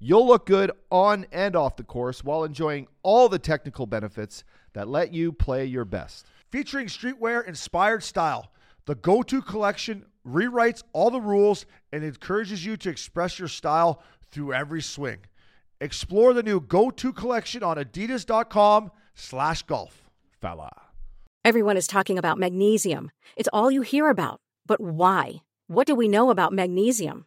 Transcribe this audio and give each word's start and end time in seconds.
You'll 0.00 0.26
look 0.26 0.46
good 0.46 0.70
on 0.90 1.26
and 1.32 1.56
off 1.56 1.76
the 1.76 1.82
course 1.82 2.22
while 2.22 2.44
enjoying 2.44 2.86
all 3.02 3.28
the 3.28 3.38
technical 3.38 3.86
benefits 3.86 4.44
that 4.74 4.88
let 4.88 5.12
you 5.12 5.32
play 5.32 5.64
your 5.64 5.84
best. 5.84 6.26
Featuring 6.50 6.86
streetwear 6.86 7.46
inspired 7.46 8.04
style, 8.04 8.52
the 8.86 8.94
Go 8.94 9.22
To 9.22 9.42
collection 9.42 10.04
rewrites 10.26 10.82
all 10.92 11.10
the 11.10 11.20
rules 11.20 11.66
and 11.92 12.04
encourages 12.04 12.64
you 12.64 12.76
to 12.76 12.88
express 12.88 13.38
your 13.38 13.48
style 13.48 14.02
through 14.30 14.52
every 14.52 14.82
swing. 14.82 15.18
Explore 15.80 16.32
the 16.32 16.42
new 16.42 16.60
Go 16.60 16.90
To 16.90 17.12
collection 17.12 17.62
on 17.62 17.76
adidas.com 17.76 18.92
slash 19.14 19.62
golf. 19.62 20.10
Fella. 20.40 20.70
Everyone 21.44 21.76
is 21.76 21.86
talking 21.88 22.18
about 22.18 22.38
magnesium. 22.38 23.10
It's 23.36 23.48
all 23.52 23.70
you 23.70 23.82
hear 23.82 24.10
about. 24.10 24.40
But 24.66 24.80
why? 24.80 25.42
What 25.66 25.86
do 25.86 25.94
we 25.94 26.06
know 26.06 26.30
about 26.30 26.52
magnesium? 26.52 27.26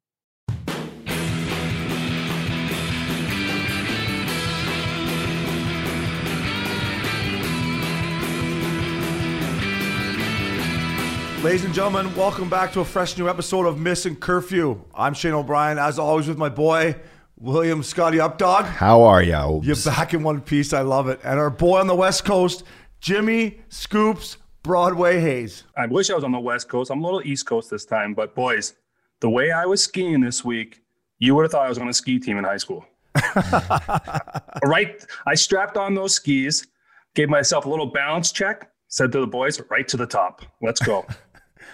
Ladies 11.43 11.65
and 11.65 11.73
gentlemen, 11.73 12.13
welcome 12.15 12.49
back 12.49 12.71
to 12.73 12.81
a 12.81 12.85
fresh 12.85 13.17
new 13.17 13.27
episode 13.27 13.65
of 13.65 13.79
Missing 13.79 14.17
Curfew. 14.17 14.79
I'm 14.93 15.15
Shane 15.15 15.33
O'Brien, 15.33 15.79
as 15.79 15.97
always, 15.97 16.27
with 16.27 16.37
my 16.37 16.49
boy, 16.49 16.95
William 17.35 17.81
Scotty 17.81 18.19
Updog. 18.19 18.65
How 18.65 19.01
are 19.01 19.23
you? 19.23 19.59
You're 19.63 19.75
back 19.83 20.13
in 20.13 20.21
one 20.21 20.41
piece. 20.41 20.71
I 20.71 20.81
love 20.81 21.07
it. 21.07 21.19
And 21.23 21.39
our 21.39 21.49
boy 21.49 21.79
on 21.79 21.87
the 21.87 21.95
West 21.95 22.25
Coast, 22.25 22.61
Jimmy 22.99 23.59
Scoops 23.69 24.37
Broadway 24.61 25.19
Hayes. 25.19 25.63
I 25.75 25.87
wish 25.87 26.11
I 26.11 26.13
was 26.13 26.23
on 26.23 26.31
the 26.31 26.39
West 26.39 26.69
Coast. 26.69 26.91
I'm 26.91 27.01
a 27.01 27.03
little 27.03 27.23
East 27.23 27.47
Coast 27.47 27.71
this 27.71 27.85
time, 27.85 28.13
but 28.13 28.35
boys, 28.35 28.75
the 29.19 29.29
way 29.31 29.49
I 29.49 29.65
was 29.65 29.81
skiing 29.81 30.21
this 30.21 30.45
week, 30.45 30.83
you 31.17 31.33
would 31.33 31.41
have 31.41 31.51
thought 31.51 31.65
I 31.65 31.69
was 31.69 31.79
on 31.79 31.89
a 31.89 31.93
ski 31.93 32.19
team 32.19 32.37
in 32.37 32.43
high 32.43 32.57
school. 32.57 32.85
right, 34.63 35.03
I 35.25 35.33
strapped 35.33 35.75
on 35.75 35.95
those 35.95 36.13
skis, 36.13 36.67
gave 37.15 37.29
myself 37.29 37.65
a 37.65 37.69
little 37.69 37.87
balance 37.87 38.31
check, 38.31 38.69
said 38.89 39.11
to 39.13 39.19
the 39.21 39.27
boys, 39.27 39.59
"Right 39.71 39.87
to 39.87 39.97
the 39.97 40.05
top, 40.05 40.43
let's 40.61 40.79
go." 40.79 41.03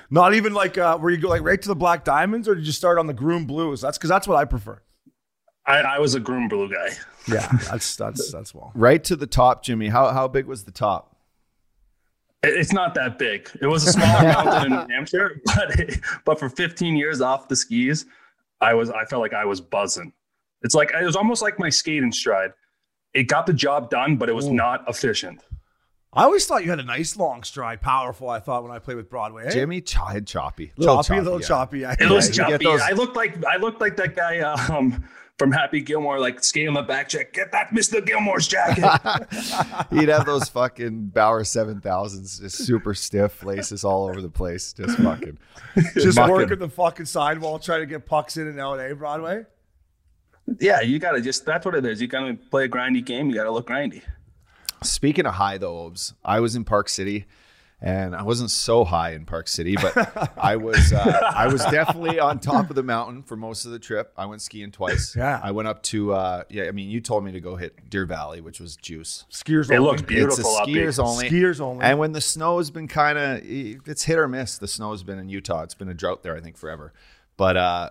Not 0.09 0.33
even 0.33 0.53
like 0.53 0.77
uh, 0.77 0.97
where 0.97 1.11
you 1.11 1.17
go 1.17 1.29
like 1.29 1.41
right 1.41 1.61
to 1.61 1.67
the 1.67 1.75
Black 1.75 2.03
Diamonds, 2.03 2.47
or 2.47 2.55
did 2.55 2.65
you 2.65 2.71
start 2.71 2.97
on 2.97 3.07
the 3.07 3.13
Groom 3.13 3.45
Blues? 3.45 3.81
That's 3.81 3.97
because 3.97 4.09
that's 4.09 4.27
what 4.27 4.37
I 4.37 4.45
prefer. 4.45 4.81
I, 5.67 5.79
I 5.79 5.99
was 5.99 6.15
a 6.15 6.19
groom 6.19 6.47
blue 6.47 6.69
guy. 6.69 6.91
Yeah, 7.27 7.45
that's 7.69 7.95
that's 7.97 8.31
that's 8.31 8.55
well. 8.55 8.71
Right 8.75 9.03
to 9.03 9.17
the 9.17 9.27
top, 9.27 9.63
Jimmy. 9.63 9.89
How 9.89 10.11
how 10.11 10.27
big 10.27 10.45
was 10.45 10.63
the 10.63 10.71
top? 10.71 11.17
It's 12.41 12.71
not 12.71 12.93
that 12.93 13.19
big. 13.19 13.49
It 13.61 13.67
was 13.67 13.85
a 13.85 13.91
small 13.91 14.07
mountain 14.21 14.71
in 14.71 14.79
New 14.79 14.93
Hampshire, 14.93 15.41
but 15.43 15.75
but 16.25 16.39
for 16.39 16.47
15 16.49 16.95
years 16.95 17.19
off 17.19 17.49
the 17.49 17.55
skis, 17.55 18.05
I 18.61 18.73
was 18.73 18.89
I 18.89 19.03
felt 19.05 19.21
like 19.21 19.33
I 19.33 19.43
was 19.43 19.59
buzzing. 19.59 20.13
It's 20.61 20.73
like 20.73 20.91
it 20.93 21.03
was 21.03 21.17
almost 21.17 21.41
like 21.41 21.59
my 21.59 21.69
skating 21.69 22.13
stride. 22.13 22.51
It 23.13 23.23
got 23.23 23.45
the 23.45 23.53
job 23.53 23.89
done, 23.89 24.15
but 24.15 24.29
it 24.29 24.33
was 24.33 24.47
Ooh. 24.47 24.53
not 24.53 24.85
efficient. 24.87 25.41
I 26.17 26.23
always 26.23 26.47
thought 26.47 26.63
you 26.63 26.71
had 26.71 26.79
a 26.79 26.83
nice 26.83 27.15
long 27.15 27.43
stride, 27.43 27.79
powerful. 27.79 28.27
I 28.27 28.39
thought 28.39 28.63
when 28.63 28.71
I 28.71 28.79
played 28.79 28.97
with 28.97 29.07
Broadway, 29.07 29.45
eh? 29.45 29.51
Jimmy 29.51 29.81
ch- 29.81 29.93
had 29.93 30.25
choppy. 30.25 30.71
choppy, 30.81 31.13
a 31.13 31.21
little 31.21 31.39
yeah. 31.39 31.47
choppy. 31.47 31.79
Yeah. 31.79 31.95
It 31.99 32.09
was 32.09 32.29
you 32.29 32.33
choppy. 32.43 32.65
those- 32.65 32.81
I 32.81 32.91
looked 32.91 33.15
like 33.15 33.45
I 33.45 33.57
looked 33.57 33.79
like 33.81 33.95
that 33.97 34.15
guy 34.15 34.39
um, 34.75 35.03
from 35.37 35.51
Happy 35.51 35.79
Gilmore, 35.79 36.19
like 36.19 36.43
skating 36.43 36.73
the 36.73 36.81
back 36.81 37.07
check. 37.09 37.33
Get 37.33 37.51
that 37.51 37.69
Mr. 37.69 38.03
Gilmore's 38.03 38.47
jacket. 38.47 38.83
He'd 39.91 40.09
have 40.09 40.25
those 40.25 40.49
fucking 40.49 41.09
Bauer 41.09 41.43
7000s, 41.43 42.41
just 42.41 42.57
super 42.65 42.95
stiff 42.95 43.43
laces 43.43 43.83
all 43.83 44.07
over 44.09 44.19
the 44.19 44.29
place. 44.29 44.73
Just 44.73 44.97
fucking. 44.97 45.37
just 45.93 46.17
mucking. 46.17 46.33
working 46.33 46.57
the 46.57 46.69
fucking 46.69 47.05
sidewall, 47.05 47.59
trying 47.59 47.81
to 47.81 47.85
get 47.85 48.07
pucks 48.07 48.37
in 48.37 48.47
in 48.47 48.57
LA 48.57 48.91
Broadway. 48.95 49.45
yeah, 50.59 50.81
you 50.81 50.97
gotta 50.97 51.21
just 51.21 51.45
that's 51.45 51.63
what 51.63 51.75
it 51.75 51.85
is. 51.85 52.01
You 52.01 52.07
gotta 52.07 52.33
play 52.49 52.65
a 52.65 52.69
grindy 52.69 53.05
game. 53.05 53.29
You 53.29 53.35
gotta 53.35 53.51
look 53.51 53.67
grindy. 53.67 54.01
Speaking 54.83 55.25
of 55.25 55.33
high, 55.35 55.57
though, 55.57 55.79
Obes, 55.79 56.13
I 56.23 56.39
was 56.39 56.55
in 56.55 56.63
Park 56.63 56.89
City. 56.89 57.25
And 57.79 58.15
I 58.15 58.23
wasn't 58.23 58.49
so 58.49 58.83
high 58.85 59.11
in 59.11 59.25
Park 59.25 59.47
City, 59.47 59.75
but 59.75 59.95
I 60.35 60.55
was 60.55 60.91
uh, 60.91 61.31
I 61.35 61.45
was 61.45 61.63
definitely 61.65 62.19
on 62.19 62.39
top 62.39 62.71
of 62.71 62.75
the 62.75 62.81
mountain 62.81 63.21
for 63.21 63.35
most 63.35 63.65
of 63.65 63.71
the 63.71 63.77
trip. 63.77 64.11
I 64.17 64.25
went 64.25 64.41
skiing 64.41 64.71
twice. 64.71 65.15
Yeah. 65.15 65.39
I 65.43 65.51
went 65.51 65.67
up 65.67 65.83
to 65.83 66.11
uh, 66.13 66.43
yeah. 66.49 66.63
I 66.63 66.71
mean, 66.71 66.89
you 66.89 67.01
told 67.01 67.23
me 67.23 67.33
to 67.33 67.39
go 67.39 67.55
hit 67.55 67.87
Deer 67.87 68.07
Valley, 68.07 68.41
which 68.41 68.59
was 68.59 68.77
juice. 68.77 69.25
Skiers 69.31 69.69
It 69.69 69.75
only. 69.75 69.91
looks 69.91 70.01
beautiful 70.01 70.39
it's 70.39 70.57
a 70.57 70.61
up 70.63 70.67
here. 70.69 70.87
skiers 70.87 70.97
only. 70.97 71.29
Skiers 71.29 71.61
only. 71.61 71.85
And 71.85 71.99
when 71.99 72.13
the 72.13 72.19
snow 72.21 72.57
has 72.57 72.71
been 72.71 72.87
kind 72.87 73.15
of, 73.19 73.41
it's 73.43 74.01
hit 74.05 74.17
or 74.17 74.27
miss. 74.27 74.57
The 74.57 74.67
snow 74.67 74.89
has 74.89 75.03
been 75.03 75.19
in 75.19 75.29
Utah. 75.29 75.61
It's 75.61 75.75
been 75.75 75.89
a 75.89 75.93
drought 75.93 76.23
there, 76.23 76.35
I 76.35 76.39
think, 76.41 76.57
forever. 76.57 76.93
But 77.37 77.57
uh, 77.57 77.89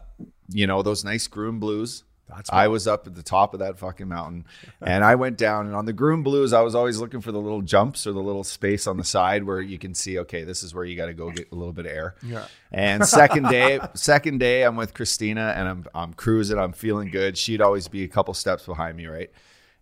you 0.49 0.67
know 0.67 0.83
those 0.83 1.05
nice 1.05 1.29
groom 1.29 1.61
blues. 1.61 2.03
That's 2.29 2.51
I 2.53 2.67
was 2.69 2.89
up 2.89 3.07
at 3.07 3.15
the 3.15 3.23
top 3.23 3.55
of 3.55 3.61
that 3.61 3.79
fucking 3.79 4.09
mountain, 4.09 4.47
and 4.81 5.05
I 5.05 5.15
went 5.15 5.39
down. 5.39 5.67
And 5.67 5.77
on 5.77 5.85
the 5.85 5.93
groom 5.93 6.23
blues, 6.25 6.53
I 6.53 6.61
was 6.63 6.75
always 6.75 6.99
looking 6.99 7.21
for 7.21 7.31
the 7.31 7.39
little 7.41 7.63
jumps 7.63 8.05
or 8.07 8.13
the 8.13 8.21
little 8.23 8.43
space 8.43 8.87
on 8.89 8.97
the 8.97 9.05
side 9.05 9.45
where 9.45 9.61
you 9.61 9.79
can 9.79 9.95
see, 9.95 10.19
okay, 10.19 10.43
this 10.43 10.63
is 10.65 10.75
where 10.75 10.85
you 10.85 10.97
got 10.97 11.07
to 11.07 11.15
go 11.15 11.31
get 11.31 11.53
a 11.53 11.55
little 11.55 11.73
bit 11.73 11.87
of 11.87 11.93
air. 11.93 12.15
Yeah. 12.25 12.47
And 12.73 13.07
second 13.07 13.45
day, 13.49 13.79
second 13.95 14.39
day, 14.39 14.65
I'm 14.65 14.75
with 14.77 14.93
Christina, 14.93 15.55
and 15.57 15.69
I'm 15.69 15.87
I'm 15.95 16.15
cruising. 16.15 16.59
I'm 16.59 16.73
feeling 16.73 17.11
good. 17.11 17.39
She'd 17.39 17.61
always 17.61 17.87
be 17.87 18.03
a 18.03 18.09
couple 18.09 18.35
steps 18.35 18.67
behind 18.67 18.97
me, 18.97 19.07
right? 19.07 19.31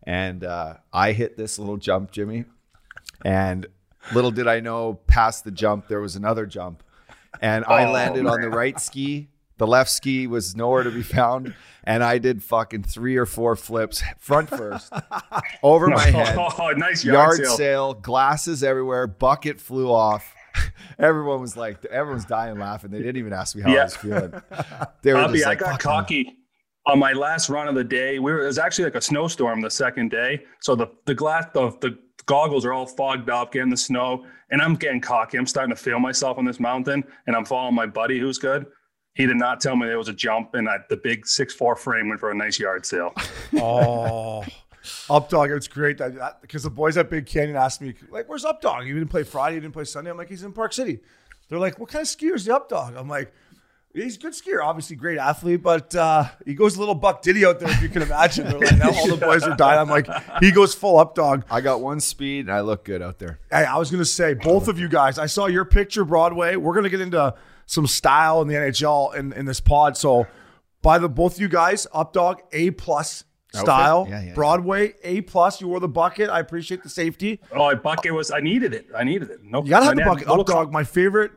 And 0.02 0.44
uh, 0.44 0.74
I 0.92 1.12
hit 1.12 1.38
this 1.38 1.58
little 1.58 1.78
jump, 1.78 2.10
Jimmy, 2.10 2.44
and 3.24 3.66
little 4.12 4.30
did 4.30 4.46
I 4.46 4.60
know, 4.60 4.94
past 5.06 5.44
the 5.44 5.50
jump, 5.50 5.88
there 5.88 6.00
was 6.00 6.14
another 6.14 6.44
jump. 6.44 6.82
And 7.40 7.64
I 7.64 7.86
Oh, 7.86 7.92
landed 7.92 8.26
on 8.26 8.42
the 8.42 8.50
right 8.50 8.78
ski. 8.78 9.28
The 9.56 9.66
left 9.66 9.90
ski 9.90 10.26
was 10.26 10.56
nowhere 10.56 10.82
to 10.82 10.90
be 10.90 11.02
found. 11.18 11.54
And 11.84 12.02
I 12.02 12.18
did 12.18 12.42
fucking 12.42 12.84
three 12.84 13.16
or 13.16 13.26
four 13.26 13.56
flips 13.56 14.02
front 14.18 14.48
first 14.48 14.92
over 15.62 15.88
my 15.88 16.00
head. 16.06 16.36
Oh, 16.38 16.70
nice 16.76 17.04
yard, 17.04 17.38
Yard 17.38 17.46
sale. 17.46 17.56
sale, 17.56 17.94
glasses 17.94 18.64
everywhere, 18.64 19.06
bucket 19.06 19.60
flew 19.60 19.92
off. 19.92 20.34
Everyone 20.98 21.40
was 21.40 21.56
like, 21.56 21.84
everyone's 21.86 22.24
dying 22.24 22.58
laughing. 22.58 22.90
They 22.90 22.98
didn't 22.98 23.16
even 23.16 23.32
ask 23.32 23.54
me 23.56 23.62
how 23.62 23.70
I 23.70 23.82
was 23.84 23.96
feeling. 23.96 24.32
They 25.02 25.12
were 25.12 25.20
Bobby, 25.22 25.38
just 25.38 25.48
I 25.48 25.54
got 25.56 25.70
"Fuck, 25.72 25.80
cocky 25.80 26.38
on 26.86 26.98
my 26.98 27.12
last 27.12 27.48
run 27.48 27.66
of 27.66 27.74
the 27.74 27.82
day. 27.84 28.18
We 28.18 28.32
were 28.32 28.42
it 28.44 28.46
was 28.46 28.58
actually 28.58 28.84
like 28.84 28.94
a 28.94 29.00
snowstorm 29.00 29.60
the 29.60 29.70
second 29.70 30.10
day, 30.10 30.44
so 30.60 30.74
the 30.76 30.86
the 31.06 31.14
glass 31.14 31.46
the 31.54 31.70
the 31.80 31.98
goggles 32.26 32.64
are 32.64 32.72
all 32.72 32.86
fogged 32.86 33.28
up, 33.30 33.52
getting 33.52 33.68
the 33.70 33.76
snow, 33.76 34.24
and 34.50 34.62
I'm 34.62 34.76
getting 34.76 35.00
cocky. 35.00 35.38
I'm 35.38 35.46
starting 35.46 35.74
to 35.74 35.80
feel 35.82 35.98
myself 35.98 36.38
on 36.38 36.44
this 36.44 36.60
mountain, 36.60 37.02
and 37.26 37.34
I'm 37.34 37.44
following 37.44 37.74
my 37.74 37.86
buddy 37.86 38.20
who's 38.20 38.38
good. 38.38 38.64
He 39.14 39.26
did 39.26 39.36
not 39.36 39.60
tell 39.60 39.76
me 39.76 39.86
there 39.86 39.98
was 39.98 40.08
a 40.08 40.12
jump, 40.12 40.54
and 40.54 40.68
I, 40.68 40.78
the 40.88 40.96
big 40.96 41.26
six 41.26 41.54
four 41.54 41.76
frame 41.76 42.08
went 42.08 42.20
for 42.20 42.30
a 42.30 42.34
nice 42.34 42.58
yard 42.58 42.84
sale. 42.84 43.14
Oh, 43.56 44.44
Updog, 45.08 45.56
it's 45.56 45.68
great 45.68 45.98
that 45.98 46.42
because 46.42 46.64
the 46.64 46.70
boys 46.70 46.96
at 46.96 47.08
Big 47.08 47.24
Canyon 47.26 47.56
asked 47.56 47.80
me 47.80 47.94
like, 48.10 48.28
"Where's 48.28 48.44
Updog? 48.44 48.86
You 48.86 48.94
didn't 48.94 49.08
play 49.10 49.22
Friday, 49.22 49.54
you 49.54 49.60
didn't 49.60 49.72
play 49.74 49.84
Sunday." 49.84 50.10
I'm 50.10 50.16
like, 50.16 50.28
"He's 50.28 50.42
in 50.42 50.52
Park 50.52 50.72
City." 50.72 50.98
They're 51.48 51.58
like, 51.60 51.78
"What 51.78 51.88
kind 51.88 52.02
of 52.02 52.08
skier 52.08 52.34
is 52.34 52.44
the 52.44 52.54
up 52.54 52.68
dog?" 52.68 52.96
I'm 52.96 53.08
like, 53.08 53.32
"He's 53.92 54.16
a 54.16 54.18
good 54.18 54.32
skier, 54.32 54.62
obviously 54.62 54.96
great 54.96 55.18
athlete, 55.18 55.62
but 55.62 55.94
uh, 55.94 56.24
he 56.44 56.54
goes 56.54 56.76
a 56.76 56.80
little 56.80 56.94
buck 56.96 57.22
diddy 57.22 57.46
out 57.46 57.60
there, 57.60 57.70
if 57.70 57.80
you 57.80 57.88
can 57.88 58.02
imagine." 58.02 58.50
Like, 58.58 58.76
now 58.76 58.90
all 58.92 59.08
the 59.08 59.16
boys 59.16 59.44
are 59.44 59.56
dying. 59.56 59.78
I'm 59.78 59.88
like, 59.88 60.08
he 60.40 60.50
goes 60.50 60.74
full 60.74 60.98
up 60.98 61.14
dog. 61.14 61.44
I 61.50 61.60
got 61.60 61.80
one 61.80 62.00
speed 62.00 62.40
and 62.46 62.52
I 62.52 62.60
look 62.60 62.84
good 62.84 63.00
out 63.00 63.18
there. 63.20 63.38
Hey, 63.50 63.64
I 63.64 63.78
was 63.78 63.90
gonna 63.90 64.04
say, 64.04 64.34
both 64.34 64.66
of 64.68 64.78
you 64.78 64.88
guys. 64.88 65.18
I 65.18 65.26
saw 65.26 65.46
your 65.46 65.64
picture, 65.64 66.04
Broadway. 66.04 66.56
We're 66.56 66.74
gonna 66.74 66.90
get 66.90 67.00
into 67.00 67.34
some 67.66 67.86
style 67.86 68.42
in 68.42 68.48
the 68.48 68.54
NHL 68.54 69.14
in, 69.14 69.32
in 69.32 69.44
this 69.46 69.60
pod. 69.60 69.96
So, 69.96 70.26
by 70.82 70.98
the 70.98 71.08
both 71.08 71.36
of 71.36 71.40
you 71.40 71.48
guys, 71.48 71.86
Updog 71.94 72.40
A 72.52 72.70
plus 72.72 73.24
style, 73.52 74.06
Yeah, 74.08 74.20
yeah, 74.20 74.26
yeah. 74.28 74.34
Broadway 74.34 74.94
A 75.02 75.20
plus. 75.22 75.60
You 75.60 75.68
wore 75.68 75.80
the 75.80 75.88
bucket. 75.88 76.28
I 76.28 76.40
appreciate 76.40 76.82
the 76.82 76.88
safety. 76.90 77.40
Oh, 77.52 77.70
a 77.70 77.76
bucket 77.76 78.12
was. 78.12 78.30
I 78.30 78.40
needed 78.40 78.74
it. 78.74 78.86
I 78.96 79.04
needed 79.04 79.30
it. 79.30 79.42
No, 79.42 79.62
You 79.62 79.70
gotta 79.70 79.86
have 79.86 79.92
I 79.98 80.02
the 80.02 80.04
bucket. 80.04 80.26
Updog, 80.28 80.72
My 80.72 80.84
favorite 80.84 81.32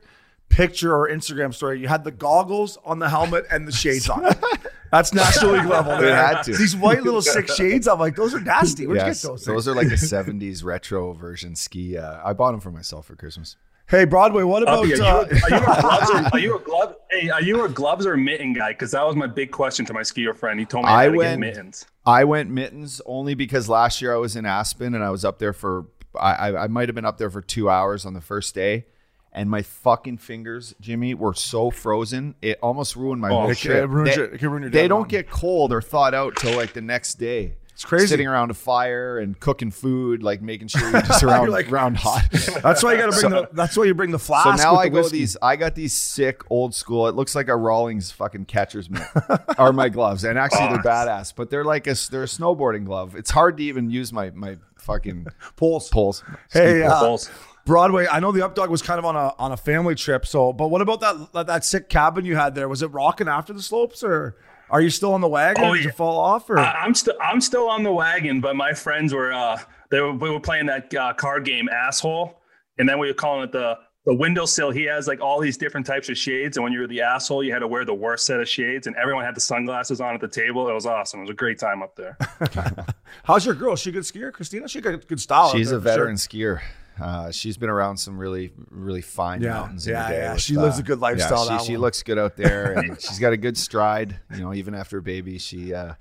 picture 0.50 0.96
or 0.96 1.10
Instagram 1.10 1.54
story. 1.54 1.80
You 1.80 1.88
had 1.88 2.04
the 2.04 2.12
goggles 2.12 2.78
on 2.86 3.00
the 3.00 3.10
helmet 3.10 3.46
and 3.52 3.68
the 3.68 3.72
shades 3.72 4.10
on. 4.10 4.26
That's 4.92 5.14
National 5.14 5.52
League 5.52 5.66
level. 5.66 5.98
They 5.98 6.10
had 6.12 6.44
to. 6.44 6.56
These 6.56 6.76
white 6.76 7.04
little 7.04 7.22
six 7.22 7.54
shades. 7.56 7.88
I'm 7.88 8.00
like, 8.00 8.16
those 8.16 8.34
are 8.34 8.40
nasty. 8.40 8.88
Where'd 8.88 9.00
Yes, 9.00 9.22
you 9.24 9.30
get 9.30 9.34
those? 9.34 9.46
those 9.46 9.66
things? 9.66 9.68
are 9.68 9.76
like 9.76 9.90
the 9.90 9.96
70s 9.96 10.64
retro 10.64 11.12
version 11.12 11.56
ski. 11.56 11.98
Uh, 11.98 12.22
I 12.24 12.32
bought 12.32 12.52
them 12.52 12.62
for 12.62 12.72
myself 12.72 13.06
for 13.06 13.16
Christmas. 13.18 13.58
Hey, 13.90 14.04
Broadway. 14.04 14.44
What 14.44 14.64
about? 14.64 14.80
Uppy, 14.80 14.94
are, 14.94 14.98
you, 14.98 15.04
uh, 15.04 15.26
are 15.44 15.50
you 15.50 15.64
a 15.64 15.82
gloves 15.82 16.10
or 16.10 16.16
are 16.34 16.40
you 16.40 16.56
a 16.58 16.60
glove? 16.60 16.96
Hey, 17.10 17.30
are 17.30 17.42
you 17.42 17.64
a 17.64 17.70
gloves 17.70 18.06
or 18.06 18.14
a 18.14 18.18
mitten 18.18 18.52
guy? 18.54 18.70
Because 18.72 18.92
that 18.92 19.06
was 19.06 19.16
my 19.16 19.28
big 19.28 19.52
question 19.52 19.86
to 19.86 19.94
my 19.94 20.02
skier 20.02 20.36
friend. 20.36 20.60
He 20.60 20.66
told 20.66 20.86
me 20.86 20.92
I, 20.92 21.06
I 21.06 21.08
went- 21.08 21.22
get 21.22 21.40
mittens. 21.40 21.86
I 22.06 22.24
went 22.24 22.50
mittens 22.50 23.02
only 23.06 23.34
because 23.34 23.68
last 23.70 24.02
year 24.02 24.14
I 24.14 24.18
was 24.18 24.36
in 24.38 24.46
Aspen 24.46 24.94
and 24.96 25.04
I 25.04 25.10
was 25.10 25.26
up 25.26 25.40
there 25.40 25.52
for 25.54 25.88
I, 26.18 26.34
I, 26.52 26.64
I 26.64 26.68
might 26.68 26.88
have 26.88 26.96
been 26.96 27.06
up 27.06 27.18
there 27.18 27.30
for 27.30 27.42
two 27.42 27.70
hours 27.70 28.06
on 28.06 28.14
the 28.14 28.22
first 28.22 28.56
day, 28.56 28.86
and 29.34 29.50
my 29.50 29.62
fucking 29.62 30.18
fingers, 30.18 30.74
Jimmy, 30.82 31.14
were 31.14 31.34
so 31.34 31.70
frozen 31.70 32.36
it 32.42 32.58
almost 32.62 32.96
ruined 32.96 33.22
my 33.22 33.30
Oh, 33.30 33.42
whole 33.42 33.50
it 33.52 33.58
trip. 33.58 33.90
they, 34.06 34.16
your- 34.16 34.26
it 34.26 34.38
can 34.40 34.50
ruin 34.50 34.64
your 34.64 34.72
they 34.72 34.88
don't 34.88 35.08
get 35.10 35.30
cold 35.30 35.72
or 35.74 35.82
thawed 35.82 36.14
out 36.14 36.36
till 36.38 36.56
like 36.58 36.72
the 36.74 36.82
next 36.82 37.16
day. 37.16 37.57
It's 37.78 37.86
crazy. 37.86 38.08
Sitting 38.08 38.26
around 38.26 38.50
a 38.50 38.56
fire 38.56 39.20
and 39.20 39.40
cooking 39.40 39.70
food, 39.70 40.24
like 40.24 40.42
making 40.42 40.70
sure 40.70 40.82
you're 40.90 41.00
just 41.04 41.22
around 41.22 41.50
like- 41.52 41.72
around 41.72 41.96
hot. 42.02 42.26
That's 42.64 42.82
why 42.82 42.94
you 42.94 42.98
got 42.98 43.14
to 43.14 43.20
bring 43.22 43.32
the. 43.32 43.48
That's 43.54 43.78
why 43.78 43.84
you 43.84 43.94
bring 43.94 44.10
the 44.10 44.18
flask. 44.18 44.58
So 44.60 44.64
now 44.72 44.76
I 44.80 44.86
the 44.86 44.90
go 44.90 44.98
whiskey. 45.02 45.20
these. 45.20 45.38
I 45.44 45.58
got 45.58 45.76
these 45.76 45.94
sick 45.94 46.42
old 46.50 46.74
school. 46.74 47.08
It 47.08 47.14
looks 47.14 47.36
like 47.36 47.50
a 47.50 47.56
Rawlings 47.56 48.10
fucking 48.10 48.46
catcher's 48.46 48.90
mitt 48.90 49.04
are 49.60 49.72
my 49.74 49.90
gloves, 49.90 50.24
and 50.24 50.40
actually 50.40 50.70
they're 50.70 50.78
badass. 50.80 51.36
But 51.36 51.52
they're 51.52 51.64
like 51.64 51.86
a 51.86 51.94
they're 52.10 52.24
a 52.24 52.26
snowboarding 52.26 52.84
glove. 52.86 53.16
It's 53.16 53.30
hard 53.30 53.58
to 53.58 53.64
even 53.64 53.92
use 53.92 54.12
my 54.12 54.32
my 54.32 54.58
fucking 54.80 55.28
poles. 55.56 55.88
poles. 55.90 56.24
Hey, 56.52 56.82
uh, 56.82 56.90
Balls. 56.90 57.30
Broadway. 57.68 58.08
I 58.10 58.20
know 58.22 58.32
the 58.32 58.40
updog 58.40 58.70
was 58.70 58.82
kind 58.82 58.98
of 58.98 59.06
on 59.06 59.16
a 59.16 59.34
on 59.38 59.52
a 59.52 59.58
family 59.58 59.94
trip. 59.94 60.26
So, 60.26 60.52
but 60.52 60.70
what 60.70 60.82
about 60.82 61.02
that, 61.34 61.46
that 61.46 61.64
sick 61.64 61.90
cabin 61.90 62.26
you 62.26 62.36
had 62.36 62.56
there? 62.56 62.68
Was 62.68 62.82
it 62.82 62.88
rocking 62.88 63.28
after 63.28 63.54
the 63.54 63.62
slopes, 63.62 64.04
or 64.04 64.36
are 64.70 64.82
you 64.82 64.90
still 64.90 65.14
on 65.14 65.22
the 65.22 65.28
wagon? 65.28 65.64
Oh, 65.64 65.74
Did 65.74 65.84
you 65.84 65.90
yeah. 65.90 65.96
fall 65.96 66.20
off? 66.20 66.50
Or 66.50 66.60
I- 66.60 66.72
I'm 66.84 66.94
still 66.94 67.16
I'm 67.22 67.42
still 67.42 67.70
on 67.70 67.84
the 67.84 67.92
wagon, 67.92 68.42
but 68.42 68.56
my 68.56 68.74
friends 68.74 69.14
were 69.14 69.32
uh 69.34 69.58
they 69.90 70.02
were, 70.02 70.14
we 70.14 70.30
were 70.30 70.40
playing 70.40 70.66
that 70.66 70.94
uh, 70.94 71.14
card 71.14 71.46
game 71.46 71.70
asshole, 71.70 72.42
and 72.78 72.88
then 72.90 73.00
we 73.00 73.08
were 73.08 73.14
calling 73.14 73.44
it 73.44 73.52
the 73.52 73.78
the 74.06 74.14
windowsill. 74.14 74.72
He 74.72 74.84
has 74.84 75.08
like 75.08 75.20
all 75.22 75.40
these 75.40 75.58
different 75.58 75.86
types 75.86 76.10
of 76.10 76.18
shades, 76.18 76.58
and 76.58 76.64
when 76.64 76.72
you 76.74 76.80
were 76.80 76.88
the 76.88 77.02
asshole, 77.02 77.44
you 77.44 77.52
had 77.54 77.60
to 77.60 77.68
wear 77.68 77.84
the 77.86 77.94
worst 77.94 78.26
set 78.26 78.40
of 78.40 78.48
shades, 78.50 78.88
and 78.88 78.96
everyone 78.96 79.24
had 79.26 79.36
the 79.36 79.42
sunglasses 79.42 80.00
on 80.02 80.14
at 80.16 80.22
the 80.22 80.28
table. 80.28 80.68
It 80.70 80.74
was 80.74 80.86
awesome. 80.86 81.20
It 81.20 81.24
was 81.24 81.30
a 81.32 81.34
great 81.36 81.60
time 81.60 81.82
up 81.84 81.96
there. 81.96 82.18
how's 83.24 83.46
your 83.46 83.56
girl? 83.56 83.74
Is 83.74 83.80
she 83.82 83.90
a 83.90 83.94
good 83.94 84.04
skier, 84.04 84.32
Christina? 84.32 84.68
She 84.68 84.80
got 84.82 85.06
good 85.08 85.20
style. 85.20 85.50
She's 85.52 85.72
a 85.72 85.80
for 85.80 85.88
sure. 85.88 85.92
veteran 85.98 86.16
skier. 86.16 86.62
Uh, 87.00 87.32
she's 87.32 87.58
been 87.58 87.70
around 87.70 87.98
some 87.98 88.18
really 88.18 88.52
really 88.70 89.02
fine 89.02 89.42
Yeah, 89.42 89.54
mountains. 89.54 89.88
in 89.88 89.94
yeah, 89.94 90.10
day 90.10 90.18
yeah. 90.18 90.34
with, 90.34 90.42
She 90.42 90.56
lives 90.56 90.78
uh, 90.78 90.82
a 90.82 90.84
good 90.84 91.00
lifestyle, 91.00 91.46
Yeah, 91.48 91.58
she, 91.60 91.66
she 91.68 91.78
looks 91.78 92.02
good 92.04 92.18
out 92.18 92.36
there, 92.38 92.74
and 92.78 93.00
she's 93.02 93.20
got 93.20 93.34
a 93.34 93.38
good 93.38 93.58
stride. 93.58 94.20
You 94.34 94.42
know, 94.42 94.54
even 94.54 94.74
after 94.76 94.98
a 94.98 95.02
baby, 95.02 95.38
she 95.38 95.74
uh, 95.74 95.94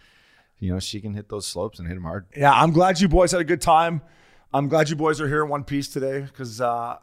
you 0.58 0.72
know 0.72 0.78
she 0.78 1.00
can 1.00 1.12
hit 1.14 1.28
those 1.28 1.46
slopes 1.46 1.78
and 1.78 1.86
hit 1.88 1.94
them 1.94 2.04
hard. 2.04 2.26
Yeah, 2.36 2.52
I'm 2.52 2.72
glad 2.72 3.00
you 3.00 3.08
boys 3.08 3.32
had 3.32 3.40
a 3.40 3.44
good 3.44 3.60
time. 3.60 4.00
I'm 4.54 4.68
glad 4.68 4.88
you 4.88 4.96
boys 4.96 5.20
are 5.20 5.28
here 5.28 5.42
in 5.42 5.50
one 5.50 5.64
piece 5.64 5.88
today 5.88 6.20
because 6.20 6.60
uh, 6.60 6.66
I 6.96 6.98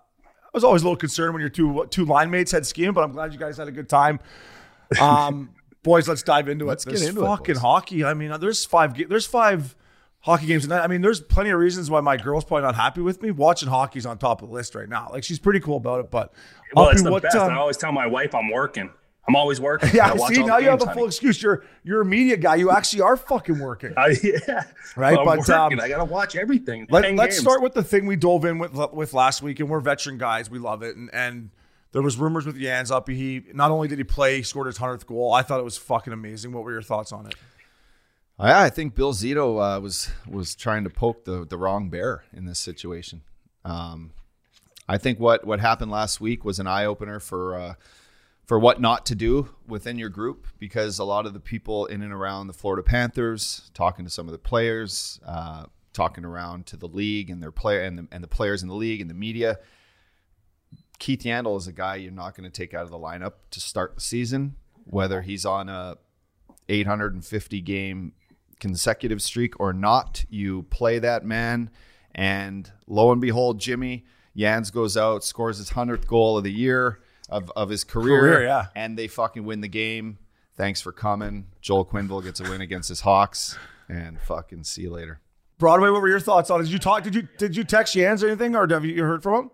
was 0.54 0.64
always 0.64 0.82
a 0.82 0.86
little 0.86 0.96
concerned 0.98 1.34
when 1.34 1.42
your 1.42 1.50
two 1.50 1.86
two 1.92 2.06
line 2.06 2.30
mates 2.32 2.52
had 2.52 2.66
skiing, 2.66 2.94
but 2.94 3.04
I'm 3.04 3.12
glad 3.12 3.32
you 3.34 3.40
guys 3.40 3.58
had 3.58 3.68
a 3.68 3.72
good 3.72 3.90
time. 3.90 4.20
Um, 5.02 5.50
boys, 5.82 6.08
let's 6.08 6.22
dive 6.22 6.48
into 6.48 6.66
Let's 6.66 6.86
it. 6.86 6.90
get 6.92 7.00
There's 7.00 7.10
into 7.10 7.24
it, 7.24 7.28
fucking 7.28 7.56
hockey. 7.56 8.04
I 8.06 8.14
mean, 8.14 8.32
there's 8.40 8.64
five 8.64 8.96
there's 9.10 9.26
five 9.26 9.76
hockey 10.24 10.48
games 10.48 10.64
tonight. 10.64 10.82
I 10.84 10.88
mean, 10.88 11.02
there's 11.02 11.22
plenty 11.22 11.52
of 11.52 11.60
reasons 11.60 11.90
why 11.90 12.00
my 12.02 12.18
girl's 12.18 12.44
probably 12.46 12.64
not 12.64 12.76
happy 12.76 13.02
with 13.02 13.22
me. 13.22 13.32
Watching 13.32 13.70
hockey's 13.70 14.06
on 14.06 14.18
top 14.18 14.42
of 14.42 14.50
the 14.50 14.54
list 14.56 14.74
right 14.76 14.90
now. 14.90 15.10
Like 15.12 15.24
she's 15.24 15.40
pretty 15.40 15.60
cool 15.60 15.78
about 15.78 16.00
it, 16.00 16.10
but 16.12 16.34
Well, 16.76 16.90
it's 16.90 17.04
the 17.04 17.12
what, 17.12 17.24
best. 17.24 17.36
um, 17.36 17.52
I 17.52 17.58
always 17.58 17.78
tell 17.78 17.92
my 17.92 18.08
wife 18.08 18.34
I'm 18.34 18.50
working. 18.50 18.90
I'm 19.28 19.36
always 19.38 19.62
working. 19.62 19.90
yeah, 19.94 20.12
I 20.12 20.34
see 20.34 20.44
now 20.44 20.58
you 20.58 20.70
have 20.70 20.82
a 20.82 20.86
full 20.86 20.94
honey. 20.96 21.06
excuse. 21.06 21.42
You're 21.42 21.64
you're 21.84 22.02
a 22.02 22.06
media 22.06 22.36
guy. 22.36 22.56
You 22.56 22.72
actually 22.72 23.02
are 23.04 23.16
fucking 23.16 23.58
working. 23.58 23.94
I, 23.98 24.16
yeah, 24.22 24.64
Right, 24.98 25.18
I'm 25.18 25.26
but, 25.26 25.50
um, 25.50 25.80
I 25.80 25.88
gotta 25.88 26.04
watch 26.04 26.36
everything. 26.36 26.88
Let, 26.90 27.04
10 27.04 27.18
us 27.20 27.38
start 27.38 27.62
with 27.62 27.74
the 27.74 27.84
thing 27.84 28.06
we 28.06 28.18
dove 28.18 28.44
in 28.44 28.58
with 28.60 28.74
with 28.92 29.14
last 29.14 29.42
week, 29.42 29.62
and 29.62 29.70
we're 29.70 29.80
veteran 29.80 30.18
guys. 30.18 30.50
We 30.50 30.60
love 30.60 30.84
it, 30.84 30.98
and 30.98 31.10
and 31.14 31.52
there 31.94 32.02
was 32.02 32.18
rumors 32.18 32.46
with 32.46 32.60
Jans 32.60 32.92
up. 32.92 33.08
He 33.08 33.44
not 33.54 33.72
only 33.72 33.88
did 33.88 33.98
he 33.98 34.04
play, 34.04 34.38
he 34.38 34.44
scored 34.44 34.68
his 34.68 34.78
hundredth 34.78 35.08
goal. 35.08 35.32
I 35.34 35.42
thought 35.42 35.60
it 35.60 35.64
was 35.64 35.78
fucking 35.78 36.12
amazing. 36.12 36.52
What 36.52 36.64
were 36.66 36.74
your 36.74 36.82
thoughts 36.82 37.14
on 37.14 37.26
it? 37.28 37.36
I, 38.44 38.66
I 38.66 38.70
think 38.70 38.94
Bill 38.94 39.14
Zito 39.14 39.78
uh, 39.78 39.80
was 39.80 40.12
was 40.28 40.56
trying 40.56 40.84
to 40.84 40.90
poke 40.90 41.26
the 41.26 41.46
the 41.46 41.58
wrong 41.58 41.90
bear 41.90 42.26
in 42.34 42.46
this 42.46 42.60
situation. 42.60 43.22
Um, 43.64 44.12
I 44.88 44.98
think 44.98 45.20
what 45.20 45.46
what 45.46 45.62
happened 45.62 45.92
last 45.92 46.20
week 46.20 46.44
was 46.44 46.60
an 46.60 46.68
eye 46.68 46.86
opener 46.86 47.20
for 47.20 47.56
uh, 47.56 47.74
for 48.46 48.60
what 48.60 48.82
not 48.82 49.06
to 49.08 49.16
do 49.16 49.50
within 49.68 49.98
your 49.98 50.10
group 50.10 50.48
because 50.60 51.00
a 51.00 51.06
lot 51.06 51.26
of 51.26 51.34
the 51.34 51.40
people 51.40 51.86
in 51.86 52.02
and 52.02 52.12
around 52.12 52.48
the 52.48 52.54
Florida 52.54 52.84
Panthers, 52.84 53.72
talking 53.74 54.04
to 54.04 54.12
some 54.12 54.28
of 54.28 54.34
the 54.34 54.40
players, 54.40 55.20
uh, 55.26 55.66
talking 55.94 56.26
around 56.26 56.66
to 56.66 56.78
the 56.78 56.88
league 56.88 57.30
and 57.30 57.42
their 57.42 57.52
player 57.52 57.82
and 57.82 57.98
the, 57.98 58.08
and 58.12 58.22
the 58.22 58.28
players 58.28 58.62
in 58.62 58.68
the 58.68 58.76
league 58.76 59.00
and 59.00 59.10
the 59.10 59.16
media. 59.16 59.60
Keith 61.00 61.22
Yandle 61.22 61.58
is 61.58 61.68
a 61.68 61.74
guy 61.74 61.96
you're 61.96 62.12
not 62.12 62.36
going 62.36 62.50
to 62.50 62.56
take 62.56 62.74
out 62.74 62.84
of 62.84 62.90
the 62.90 63.00
lineup 63.00 63.34
to 63.52 63.60
start 63.60 63.96
the 63.96 64.02
season, 64.02 64.56
whether 64.84 65.22
he's 65.22 65.46
on 65.46 65.70
a 65.70 65.98
850 66.70 67.62
game 67.62 68.14
consecutive 68.64 69.22
streak 69.22 69.60
or 69.60 69.74
not. 69.74 70.24
You 70.30 70.64
play 70.64 70.98
that 71.00 71.26
man, 71.26 71.70
and 72.16 72.72
lo 72.88 73.12
and 73.12 73.20
behold, 73.20 73.60
Jimmy 73.60 74.06
Yans 74.36 74.72
goes 74.72 74.96
out, 74.96 75.22
scores 75.26 75.58
his 75.58 75.72
hundredth 75.72 76.08
goal 76.08 76.38
of 76.38 76.46
the 76.46 76.52
year 76.52 77.00
of, 77.30 77.52
of 77.58 77.68
his 77.70 77.84
career, 77.84 78.22
Career, 78.22 78.44
yeah. 78.46 78.68
and 78.74 78.98
they 78.98 79.10
fucking 79.10 79.44
win 79.44 79.60
the 79.60 79.68
game. 79.68 80.18
Thanks 80.56 80.80
for 80.80 80.94
coming. 80.94 81.48
Joel 81.62 81.86
Quenneville 81.86 82.24
gets 82.24 82.40
a 82.40 82.44
win 82.44 82.62
against 82.62 82.88
his 82.88 83.02
Hawks, 83.02 83.58
and 83.90 84.22
fucking 84.22 84.64
see 84.64 84.84
you 84.84 84.92
later. 84.92 85.20
Broadway, 85.58 85.90
what 85.90 86.02
were 86.02 86.08
your 86.08 86.22
thoughts 86.22 86.50
on 86.50 86.62
it? 86.62 86.64
Did 86.64 86.72
you 86.72 86.80
talk? 86.80 87.04
Did 87.04 87.16
you 87.16 87.28
did 87.38 87.58
you 87.58 87.66
text 87.66 87.96
Yans 87.96 88.24
or 88.24 88.28
anything, 88.28 88.56
or 88.56 88.66
have 88.66 88.86
you 88.86 89.04
heard 89.04 89.22
from 89.22 89.36
him? 89.36 89.52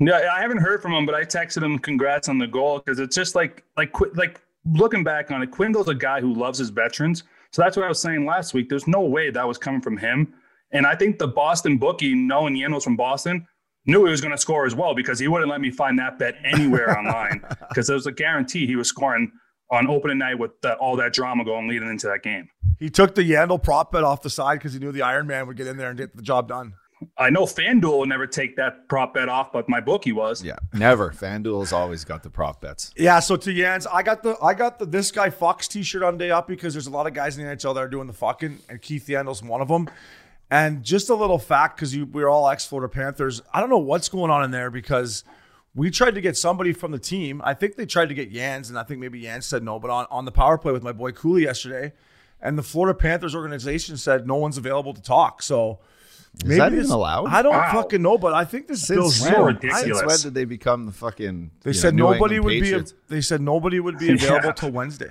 No, 0.00 0.14
I 0.14 0.40
haven't 0.40 0.58
heard 0.58 0.80
from 0.80 0.94
him, 0.94 1.04
but 1.04 1.14
I 1.14 1.24
texted 1.24 1.62
him 1.62 1.78
congrats 1.78 2.30
on 2.30 2.38
the 2.38 2.46
goal 2.46 2.78
because 2.78 2.98
it's 2.98 3.14
just 3.14 3.34
like 3.34 3.62
like 3.76 3.94
like 4.14 4.40
looking 4.64 5.04
back 5.04 5.30
on 5.30 5.42
it, 5.42 5.50
Quenneville's 5.50 5.88
a 5.88 5.94
guy 5.94 6.22
who 6.22 6.32
loves 6.32 6.58
his 6.58 6.70
veterans. 6.70 7.24
So 7.58 7.64
that's 7.64 7.76
what 7.76 7.86
I 7.86 7.88
was 7.88 8.00
saying 8.00 8.24
last 8.24 8.54
week. 8.54 8.68
There's 8.68 8.86
no 8.86 9.00
way 9.00 9.30
that 9.30 9.48
was 9.48 9.58
coming 9.58 9.80
from 9.80 9.96
him. 9.96 10.32
And 10.70 10.86
I 10.86 10.94
think 10.94 11.18
the 11.18 11.26
Boston 11.26 11.76
bookie, 11.76 12.14
knowing 12.14 12.54
Yandle's 12.54 12.84
from 12.84 12.94
Boston, 12.94 13.48
knew 13.84 14.04
he 14.04 14.12
was 14.12 14.20
going 14.20 14.30
to 14.30 14.38
score 14.38 14.64
as 14.64 14.76
well 14.76 14.94
because 14.94 15.18
he 15.18 15.26
wouldn't 15.26 15.50
let 15.50 15.60
me 15.60 15.72
find 15.72 15.98
that 15.98 16.20
bet 16.20 16.36
anywhere 16.44 16.96
online 16.96 17.44
because 17.68 17.88
there 17.88 17.96
was 17.96 18.06
a 18.06 18.12
guarantee 18.12 18.64
he 18.64 18.76
was 18.76 18.88
scoring 18.88 19.32
on 19.72 19.88
opening 19.88 20.18
night 20.18 20.38
with 20.38 20.52
that, 20.62 20.78
all 20.78 20.94
that 20.94 21.12
drama 21.12 21.44
going 21.44 21.66
leading 21.66 21.88
into 21.88 22.06
that 22.06 22.22
game. 22.22 22.48
He 22.78 22.90
took 22.90 23.16
the 23.16 23.28
Yandle 23.28 23.60
prop 23.60 23.90
bet 23.90 24.04
off 24.04 24.22
the 24.22 24.30
side 24.30 24.60
because 24.60 24.74
he 24.74 24.78
knew 24.78 24.92
the 24.92 25.02
Iron 25.02 25.26
Man 25.26 25.48
would 25.48 25.56
get 25.56 25.66
in 25.66 25.78
there 25.78 25.88
and 25.88 25.98
get 25.98 26.14
the 26.14 26.22
job 26.22 26.46
done. 26.46 26.74
I 27.18 27.30
know 27.30 27.44
FanDuel 27.44 27.98
will 27.98 28.06
never 28.06 28.28
take 28.28 28.56
that 28.56 28.86
prop 28.88 29.14
bet 29.14 29.28
off, 29.28 29.52
but 29.52 29.68
my 29.68 29.80
bookie 29.80 30.12
was. 30.12 30.42
Yeah, 30.42 30.56
never. 30.72 31.10
FanDuel's 31.10 31.72
always 31.72 32.04
got 32.04 32.22
the 32.22 32.30
prop 32.30 32.60
bets. 32.60 32.92
Yeah, 32.96 33.18
so 33.18 33.34
to 33.36 33.50
Yans, 33.50 33.86
I 33.92 34.04
got 34.04 34.22
the 34.22 34.36
I 34.40 34.54
got 34.54 34.78
the 34.78 34.86
this 34.86 35.10
guy 35.10 35.30
Fox 35.30 35.66
T-shirt 35.66 36.04
on 36.04 36.16
day 36.16 36.30
up 36.30 36.46
because 36.46 36.74
there's 36.74 36.86
a 36.86 36.90
lot 36.90 37.08
of 37.08 37.14
guys 37.14 37.36
in 37.36 37.44
the 37.44 37.56
NHL 37.56 37.74
that 37.74 37.80
are 37.80 37.88
doing 37.88 38.06
the 38.06 38.12
fucking, 38.12 38.60
and 38.68 38.80
Keith 38.80 39.06
Yandle's 39.08 39.42
one 39.42 39.60
of 39.60 39.68
them. 39.68 39.90
And 40.50 40.82
just 40.82 41.10
a 41.10 41.14
little 41.14 41.38
fact, 41.38 41.76
because 41.76 41.96
we're 41.96 42.28
all 42.28 42.48
ex 42.48 42.64
Florida 42.64 42.88
Panthers. 42.88 43.42
I 43.52 43.60
don't 43.60 43.68
know 43.68 43.78
what's 43.78 44.08
going 44.08 44.30
on 44.30 44.44
in 44.44 44.50
there 44.50 44.70
because 44.70 45.24
we 45.74 45.90
tried 45.90 46.14
to 46.14 46.20
get 46.20 46.36
somebody 46.36 46.72
from 46.72 46.92
the 46.92 46.98
team. 46.98 47.42
I 47.44 47.52
think 47.52 47.76
they 47.76 47.84
tried 47.84 48.08
to 48.10 48.14
get 48.14 48.32
Yans, 48.32 48.68
and 48.68 48.78
I 48.78 48.84
think 48.84 49.00
maybe 49.00 49.22
Yans 49.22 49.42
said 49.42 49.62
no. 49.64 49.78
But 49.78 49.90
on, 49.90 50.06
on 50.10 50.24
the 50.24 50.32
power 50.32 50.56
play 50.56 50.72
with 50.72 50.84
my 50.84 50.92
boy 50.92 51.12
Cooley 51.12 51.42
yesterday, 51.42 51.92
and 52.40 52.56
the 52.56 52.62
Florida 52.62 52.96
Panthers 52.96 53.34
organization 53.34 53.96
said 53.96 54.26
no 54.26 54.36
one's 54.36 54.56
available 54.56 54.94
to 54.94 55.02
talk. 55.02 55.42
So 55.42 55.80
Is 56.44 56.56
that 56.58 56.72
even 56.72 56.90
allowed? 56.90 57.26
I 57.26 57.42
don't 57.42 57.52
Wow. 57.52 57.72
fucking 57.72 58.00
know, 58.02 58.16
but 58.18 58.32
I 58.34 58.44
think 58.44 58.68
this 58.68 58.86
Bill 58.88 59.10
Since 59.10 59.28
Zito- 59.30 59.36
when? 59.38 59.54
ridiculous. 59.56 59.98
Since 59.98 60.02
when 60.06 60.18
did 60.20 60.34
they 60.34 60.44
become 60.44 60.86
the 60.86 60.92
fucking? 60.92 61.50
They 61.62 61.70
you 61.70 61.74
know, 61.74 61.80
said 61.80 61.94
New 61.94 62.02
nobody 62.04 62.38
would 62.40 62.50
Patriots? 62.62 62.92
be. 62.92 62.98
They 63.16 63.20
said 63.20 63.40
nobody 63.40 63.80
would 63.80 63.98
be 63.98 64.12
available 64.12 64.46
Yeah. 64.46 64.52
till 64.52 64.70
Wednesday. 64.70 65.10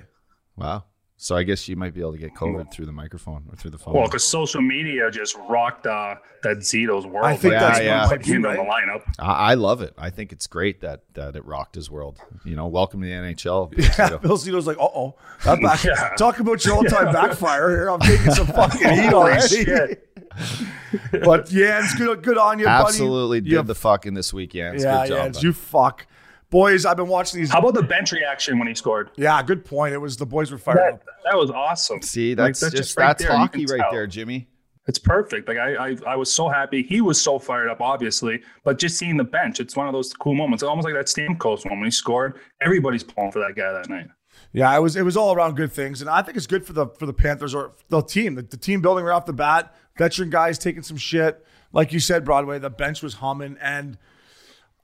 Wow. 0.56 0.84
So 1.20 1.34
I 1.36 1.42
guess 1.42 1.68
you 1.68 1.74
might 1.74 1.94
be 1.94 2.00
able 2.00 2.12
to 2.12 2.18
get 2.18 2.32
COVID 2.36 2.70
through 2.70 2.86
the 2.86 2.92
microphone 2.92 3.42
or 3.50 3.56
through 3.56 3.72
the 3.72 3.78
phone. 3.78 3.92
Well, 3.94 4.04
because 4.04 4.22
social 4.22 4.62
media 4.62 5.10
just 5.10 5.36
rocked 5.48 5.84
uh, 5.84 6.14
that 6.44 6.58
Zito's 6.58 7.06
world. 7.06 7.26
I 7.26 7.34
think 7.36 7.54
Yeah, 7.54 7.58
that's 7.60 7.80
yeah. 7.80 8.00
what 8.06 8.10
put 8.10 8.18
might 8.20 8.24
be 8.26 8.32
in 8.34 8.42
the 8.42 8.48
lineup. 8.50 9.02
I, 9.18 9.32
I 9.50 9.54
love 9.54 9.82
it. 9.82 9.94
I 9.98 10.10
think 10.10 10.30
it's 10.30 10.46
great 10.46 10.80
that 10.82 11.02
that 11.14 11.34
it 11.34 11.44
rocked 11.44 11.74
his 11.74 11.90
world. 11.90 12.20
You 12.44 12.54
know, 12.54 12.68
welcome 12.68 13.00
to 13.00 13.06
the 13.08 13.12
NHL. 13.12 13.72
Yeah, 13.98 14.16
Bill 14.18 14.38
Zito's 14.38 14.68
like, 14.68 14.78
uh 14.78 14.82
oh. 14.84 15.16
Back- 15.44 15.82
Yeah. 15.84 16.10
Talk 16.16 16.38
about 16.38 16.64
your 16.64 16.76
all 16.76 16.84
time 16.84 17.12
backfire 17.12 17.68
here. 17.70 17.88
I'm 17.90 17.98
taking 17.98 18.30
some 18.32 18.46
fucking 18.46 18.78
heat 18.88 19.06
Holy 19.10 19.14
already. 19.14 19.96
Shit. 20.44 20.68
But 21.24 21.50
yeah, 21.52 21.80
it's 21.82 21.94
good, 21.94 22.22
good 22.22 22.38
on 22.38 22.58
you, 22.58 22.64
buddy. 22.64 22.86
Absolutely 22.86 23.38
You 23.38 23.56
did 23.58 23.66
the 23.66 23.74
fucking 23.74 24.14
this 24.14 24.32
weekend. 24.32 24.80
Yeah, 24.80 25.02
Good 25.02 25.08
job, 25.08 25.16
yeah, 25.18 25.28
buddy. 25.28 25.46
you 25.46 25.52
fuck. 25.52 26.06
Boys, 26.50 26.86
I've 26.86 26.96
been 26.96 27.08
watching 27.08 27.40
these. 27.40 27.50
How 27.52 27.58
about 27.58 27.74
the 27.74 27.82
bench 27.82 28.10
reaction 28.12 28.58
when 28.58 28.68
he 28.68 28.74
scored? 28.74 29.10
Yeah, 29.16 29.42
good 29.42 29.64
point. 29.66 29.92
It 29.92 29.98
was 29.98 30.16
the 30.16 30.24
boys 30.24 30.50
were 30.50 30.56
fired 30.58 30.78
That, 30.78 30.92
up. 30.94 31.04
that 31.24 31.36
was 31.36 31.50
awesome. 31.50 32.00
See, 32.00 32.34
Like, 32.34 32.56
that's, 32.56 32.74
just, 32.74 32.96
right 32.96 33.08
that's 33.08 33.22
there. 33.22 33.32
You 33.32 33.36
hockey 33.38 33.66
right 33.66 33.80
tell. 33.80 33.90
there, 33.92 34.06
Jimmy. 34.06 34.48
It's 34.86 34.98
perfect. 34.98 35.46
Like 35.46 35.58
I, 35.58 35.74
I, 35.90 35.96
I 36.06 36.16
was 36.16 36.32
so 36.32 36.48
happy. 36.48 36.82
He 36.82 37.02
was 37.02 37.20
so 37.20 37.38
fired 37.38 37.68
up, 37.68 37.82
obviously. 37.82 38.40
But 38.64 38.78
just 38.78 38.96
seeing 38.96 39.18
the 39.18 39.24
bench, 39.24 39.60
it's 39.60 39.76
one 39.76 39.86
of 39.86 39.92
those 39.92 40.14
cool 40.14 40.34
moments. 40.34 40.62
Almost 40.62 40.86
like 40.86 40.94
that 40.94 41.04
Stamkos 41.06 41.66
one 41.66 41.78
when 41.80 41.84
he 41.84 41.90
scored. 41.90 42.40
Everybody's 42.62 43.04
pulling 43.04 43.30
for 43.30 43.40
that 43.40 43.54
guy 43.54 43.70
that 43.70 43.90
night. 43.90 44.06
Yeah, 44.54 44.74
it 44.74 44.80
was 44.80 44.96
it 44.96 45.02
was 45.02 45.14
all 45.14 45.34
around 45.34 45.56
good 45.56 45.70
things, 45.72 46.00
and 46.00 46.08
I 46.08 46.22
think 46.22 46.38
it's 46.38 46.46
good 46.46 46.64
for 46.64 46.72
the 46.72 46.86
for 46.98 47.04
the 47.04 47.12
Panthers 47.12 47.54
or 47.54 47.72
the 47.90 48.00
team, 48.00 48.34
the, 48.36 48.40
the 48.42 48.56
team 48.56 48.80
building 48.80 49.04
right 49.04 49.14
off 49.14 49.26
the 49.26 49.32
bat. 49.34 49.74
Veteran 49.98 50.30
guys 50.30 50.58
taking 50.58 50.82
some 50.82 50.96
shit, 50.96 51.44
like 51.72 51.92
you 51.92 52.00
said, 52.00 52.24
Broadway. 52.24 52.58
The 52.58 52.70
bench 52.70 53.02
was 53.02 53.14
humming, 53.14 53.56
and 53.60 53.98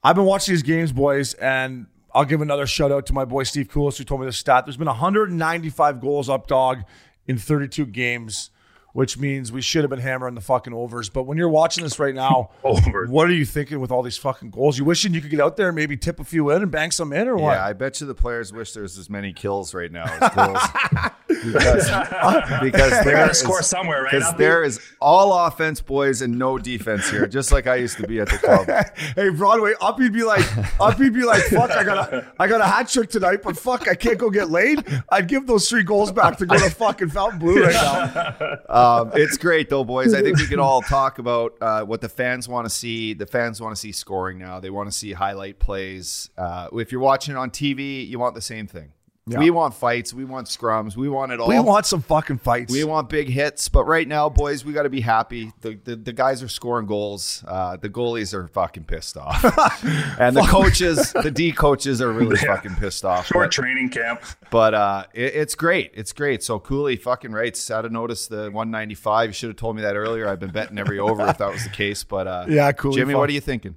I've 0.03 0.15
been 0.15 0.25
watching 0.25 0.53
these 0.53 0.61
games, 0.63 0.91
boys, 0.91 1.33
and 1.35 1.87
I'll 2.13 2.25
give 2.25 2.41
another 2.41 2.67
shout 2.67 2.91
out 2.91 3.05
to 3.07 3.13
my 3.13 3.25
boy 3.25 3.43
Steve 3.43 3.67
Koulis 3.67 3.97
who 3.97 4.03
told 4.03 4.21
me 4.21 4.27
the 4.27 4.33
stat. 4.33 4.65
There's 4.65 4.77
been 4.77 4.87
195 4.87 5.99
goals 5.99 6.29
up 6.29 6.47
dog 6.47 6.83
in 7.27 7.37
32 7.37 7.87
games, 7.87 8.51
which 8.93 9.17
means 9.17 9.51
we 9.51 9.61
should 9.61 9.81
have 9.83 9.89
been 9.89 9.99
hammering 9.99 10.35
the 10.35 10.41
fucking 10.41 10.73
overs. 10.73 11.09
But 11.09 11.23
when 11.23 11.37
you're 11.37 11.49
watching 11.49 11.83
this 11.83 11.99
right 11.99 12.15
now, 12.15 12.51
Over. 12.63 13.07
what 13.07 13.27
are 13.27 13.33
you 13.33 13.45
thinking 13.45 13.79
with 13.81 13.91
all 13.91 14.01
these 14.03 14.17
fucking 14.17 14.51
goals? 14.51 14.77
You 14.77 14.85
wishing 14.85 15.13
you 15.13 15.19
could 15.21 15.31
get 15.31 15.41
out 15.41 15.57
there 15.57 15.67
and 15.69 15.75
maybe 15.75 15.97
tip 15.97 16.19
a 16.19 16.23
few 16.23 16.49
in 16.51 16.61
and 16.61 16.71
bank 16.71 16.93
some 16.93 17.11
in, 17.11 17.27
or 17.27 17.35
what? 17.35 17.53
Yeah, 17.53 17.65
I 17.65 17.73
bet 17.73 17.99
you 17.99 18.07
the 18.07 18.15
players 18.15 18.53
wish 18.53 18.71
there's 18.73 18.97
as 18.97 19.09
many 19.09 19.33
kills 19.33 19.73
right 19.73 19.91
now 19.91 20.05
as 20.05 20.33
goals. 20.33 21.11
because 21.43 21.89
because 22.61 22.91
They 22.91 23.03
there 23.03 23.15
got 23.17 23.27
to 23.27 23.33
score 23.35 23.61
somewhere, 23.61 24.03
right? 24.03 24.11
because 24.11 24.29
Uppy? 24.29 24.37
there 24.37 24.63
is 24.63 24.79
all 25.01 25.45
offense, 25.47 25.81
boys, 25.81 26.21
and 26.21 26.37
no 26.37 26.57
defense 26.57 27.09
here, 27.09 27.27
just 27.27 27.51
like 27.51 27.67
I 27.67 27.75
used 27.75 27.97
to 27.97 28.07
be 28.07 28.19
at 28.19 28.29
the 28.29 28.37
club. 28.37 28.67
hey 29.15 29.29
Broadway, 29.29 29.73
up 29.81 29.99
he'd 29.99 30.13
be 30.13 30.23
like, 30.23 30.45
up 30.79 30.97
he'd 30.97 31.13
be 31.13 31.23
like, 31.23 31.43
fuck, 31.43 31.71
I 31.71 31.83
got 31.83 32.13
a, 32.13 32.31
I 32.39 32.47
got 32.47 32.61
a 32.61 32.65
hat 32.65 32.87
trick 32.89 33.09
tonight, 33.09 33.41
but 33.43 33.57
fuck, 33.57 33.87
I 33.87 33.95
can't 33.95 34.17
go 34.17 34.29
get 34.29 34.49
laid. 34.49 34.85
I'd 35.09 35.27
give 35.27 35.47
those 35.47 35.69
three 35.69 35.83
goals 35.83 36.11
back 36.11 36.37
to 36.37 36.45
go 36.45 36.57
to 36.57 36.69
fucking 36.69 37.09
Fontainebleau 37.09 37.61
right 37.61 37.73
now. 37.73 38.55
Um, 38.75 39.11
it's 39.15 39.37
great 39.37 39.69
though, 39.69 39.83
boys. 39.83 40.13
I 40.13 40.21
think 40.21 40.37
we 40.37 40.47
could 40.47 40.59
all 40.59 40.81
talk 40.81 41.19
about 41.19 41.53
uh, 41.61 41.83
what 41.85 42.01
the 42.01 42.09
fans 42.09 42.47
want 42.49 42.65
to 42.65 42.69
see. 42.69 43.13
The 43.13 43.25
fans 43.25 43.61
want 43.61 43.73
to 43.75 43.79
see 43.79 43.91
scoring 43.91 44.37
now. 44.37 44.59
They 44.59 44.69
want 44.69 44.89
to 44.89 44.97
see 44.97 45.13
highlight 45.13 45.59
plays. 45.59 46.29
Uh, 46.37 46.67
if 46.73 46.91
you're 46.91 47.01
watching 47.01 47.35
it 47.35 47.37
on 47.37 47.51
TV, 47.51 48.07
you 48.07 48.19
want 48.19 48.35
the 48.35 48.41
same 48.41 48.67
thing. 48.67 48.91
Yeah. 49.27 49.39
We 49.39 49.49
want 49.49 49.73
fights. 49.73 50.13
We 50.13 50.23
want 50.23 50.45
scrums. 50.45 50.95
We 50.95 51.09
want 51.09 51.31
it 51.31 51.39
all. 51.39 51.47
We 51.47 51.59
want 51.59 51.87
some 51.87 52.03
fucking 52.03 52.37
fights. 52.37 52.71
We 52.71 52.83
want 52.83 53.09
big 53.09 53.27
hits, 53.27 53.69
but 53.69 53.85
right 53.85 54.07
now, 54.07 54.29
boys, 54.29 54.63
we 54.63 54.71
got 54.71 54.83
to 54.83 54.89
be 54.89 55.01
happy. 55.01 55.51
The, 55.61 55.79
the 55.83 55.95
the 55.95 56.13
guys 56.13 56.43
are 56.43 56.47
scoring 56.47 56.85
goals. 56.85 57.43
Uh, 57.47 57.75
the 57.77 57.89
goalies 57.89 58.35
are 58.35 58.47
fucking 58.47 58.83
pissed 58.83 59.17
off, 59.17 59.43
and 60.19 60.35
the 60.37 60.43
coaches, 60.43 61.11
the 61.13 61.31
D 61.31 61.51
coaches, 61.51 62.03
are 62.03 62.11
really 62.13 62.37
Yeah. 62.43 62.55
fucking 62.55 62.75
pissed 62.75 63.03
off. 63.03 63.25
short 63.25 63.45
But, 63.47 63.51
training 63.51 63.89
camp. 63.89 64.21
but 64.51 64.75
uh, 64.75 65.05
it, 65.15 65.33
it's 65.33 65.55
great. 65.55 65.89
It's 65.95 66.13
great. 66.13 66.43
So 66.43 66.59
Cooley 66.59 66.95
fucking 66.95 67.31
writes 67.31 67.71
out 67.71 67.83
of 67.83 67.91
notice 67.91 68.27
the 68.27 68.51
195. 68.51 69.29
You 69.29 69.33
should 69.33 69.49
have 69.49 69.57
told 69.57 69.75
me 69.75 69.81
that 69.81 69.95
earlier. 69.95 70.27
I've 70.27 70.39
been 70.39 70.51
betting 70.51 70.77
every 70.77 70.99
over 70.99 71.27
if 71.27 71.39
that 71.39 71.51
was 71.51 71.63
the 71.63 71.71
case. 71.71 72.03
But 72.03 72.27
uh, 72.27 72.45
Yeah, 72.47 72.71
Cooley, 72.73 72.97
Jimmy, 72.97 73.13
fuck. 73.13 73.21
what 73.21 73.29
are 73.31 73.33
you 73.33 73.41
thinking? 73.41 73.75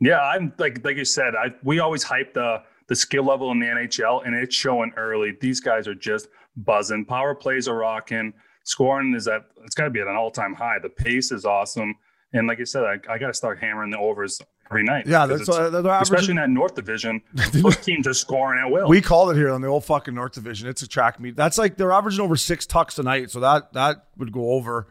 Yeah, 0.00 0.20
I'm 0.20 0.52
like 0.58 0.84
like 0.84 0.96
you 0.96 1.04
said. 1.04 1.34
I 1.36 1.54
we 1.62 1.78
always 1.78 2.02
hype 2.02 2.34
the 2.34 2.62
the 2.88 2.96
skill 2.96 3.24
level 3.24 3.50
in 3.52 3.58
the 3.58 3.66
NHL, 3.66 4.26
and 4.26 4.34
it's 4.34 4.54
showing 4.54 4.92
early. 4.96 5.36
These 5.40 5.60
guys 5.60 5.88
are 5.88 5.94
just 5.94 6.28
buzzing. 6.56 7.04
Power 7.04 7.34
plays 7.34 7.68
are 7.68 7.76
rocking. 7.76 8.32
Scoring 8.64 9.14
is 9.14 9.28
at 9.28 9.44
it's 9.64 9.74
got 9.74 9.84
to 9.84 9.90
be 9.90 10.00
at 10.00 10.06
an 10.06 10.16
all 10.16 10.30
time 10.30 10.54
high. 10.54 10.78
The 10.80 10.88
pace 10.88 11.30
is 11.30 11.44
awesome, 11.44 11.94
and 12.32 12.46
like 12.46 12.60
I 12.60 12.64
said, 12.64 12.84
I, 12.84 12.98
I 13.12 13.18
got 13.18 13.28
to 13.28 13.34
start 13.34 13.58
hammering 13.58 13.90
the 13.90 13.98
overs 13.98 14.40
every 14.70 14.82
night. 14.82 15.06
Yeah, 15.06 15.26
that's 15.26 15.48
averaging- 15.48 15.90
especially 15.90 16.30
in 16.30 16.36
that 16.36 16.50
North 16.50 16.74
Division. 16.74 17.22
those 17.52 17.76
teams 17.76 18.06
are 18.08 18.14
scoring 18.14 18.60
at 18.64 18.70
will. 18.70 18.88
We 18.88 19.00
called 19.00 19.30
it 19.30 19.36
here 19.36 19.50
on 19.50 19.60
the 19.60 19.68
old 19.68 19.84
fucking 19.84 20.14
North 20.14 20.32
Division. 20.32 20.68
It's 20.68 20.82
a 20.82 20.88
track 20.88 21.20
meet. 21.20 21.36
That's 21.36 21.58
like 21.58 21.76
they're 21.76 21.92
averaging 21.92 22.20
over 22.20 22.36
six 22.36 22.66
tucks 22.66 22.98
a 22.98 23.02
night, 23.02 23.30
so 23.30 23.40
that 23.40 23.72
that 23.74 24.06
would 24.16 24.32
go 24.32 24.52
over. 24.52 24.88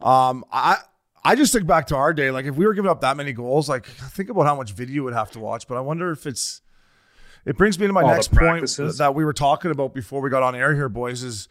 Um, 0.00 0.44
I 0.52 0.78
I 1.24 1.34
just 1.34 1.52
think 1.52 1.66
back 1.66 1.88
to 1.88 1.96
our 1.96 2.12
day. 2.14 2.30
Like 2.30 2.46
if 2.46 2.54
we 2.54 2.64
were 2.66 2.74
giving 2.74 2.90
up 2.90 3.00
that 3.00 3.16
many 3.16 3.32
goals, 3.32 3.68
like 3.68 3.86
think 3.86 4.30
about 4.30 4.46
how 4.46 4.54
much 4.54 4.72
video 4.72 5.02
would 5.02 5.14
have 5.14 5.32
to 5.32 5.40
watch. 5.40 5.66
But 5.66 5.76
I 5.76 5.80
wonder 5.80 6.12
if 6.12 6.26
it's. 6.26 6.60
It 7.46 7.56
brings 7.56 7.78
me 7.78 7.86
to 7.86 7.92
my 7.92 8.02
All 8.02 8.08
next 8.08 8.34
point 8.34 8.68
that 8.98 9.14
we 9.14 9.24
were 9.24 9.32
talking 9.32 9.70
about 9.70 9.94
before 9.94 10.20
we 10.20 10.28
got 10.28 10.42
on 10.42 10.56
air 10.56 10.74
here, 10.74 10.88
boys. 10.88 11.22
Is 11.22 11.48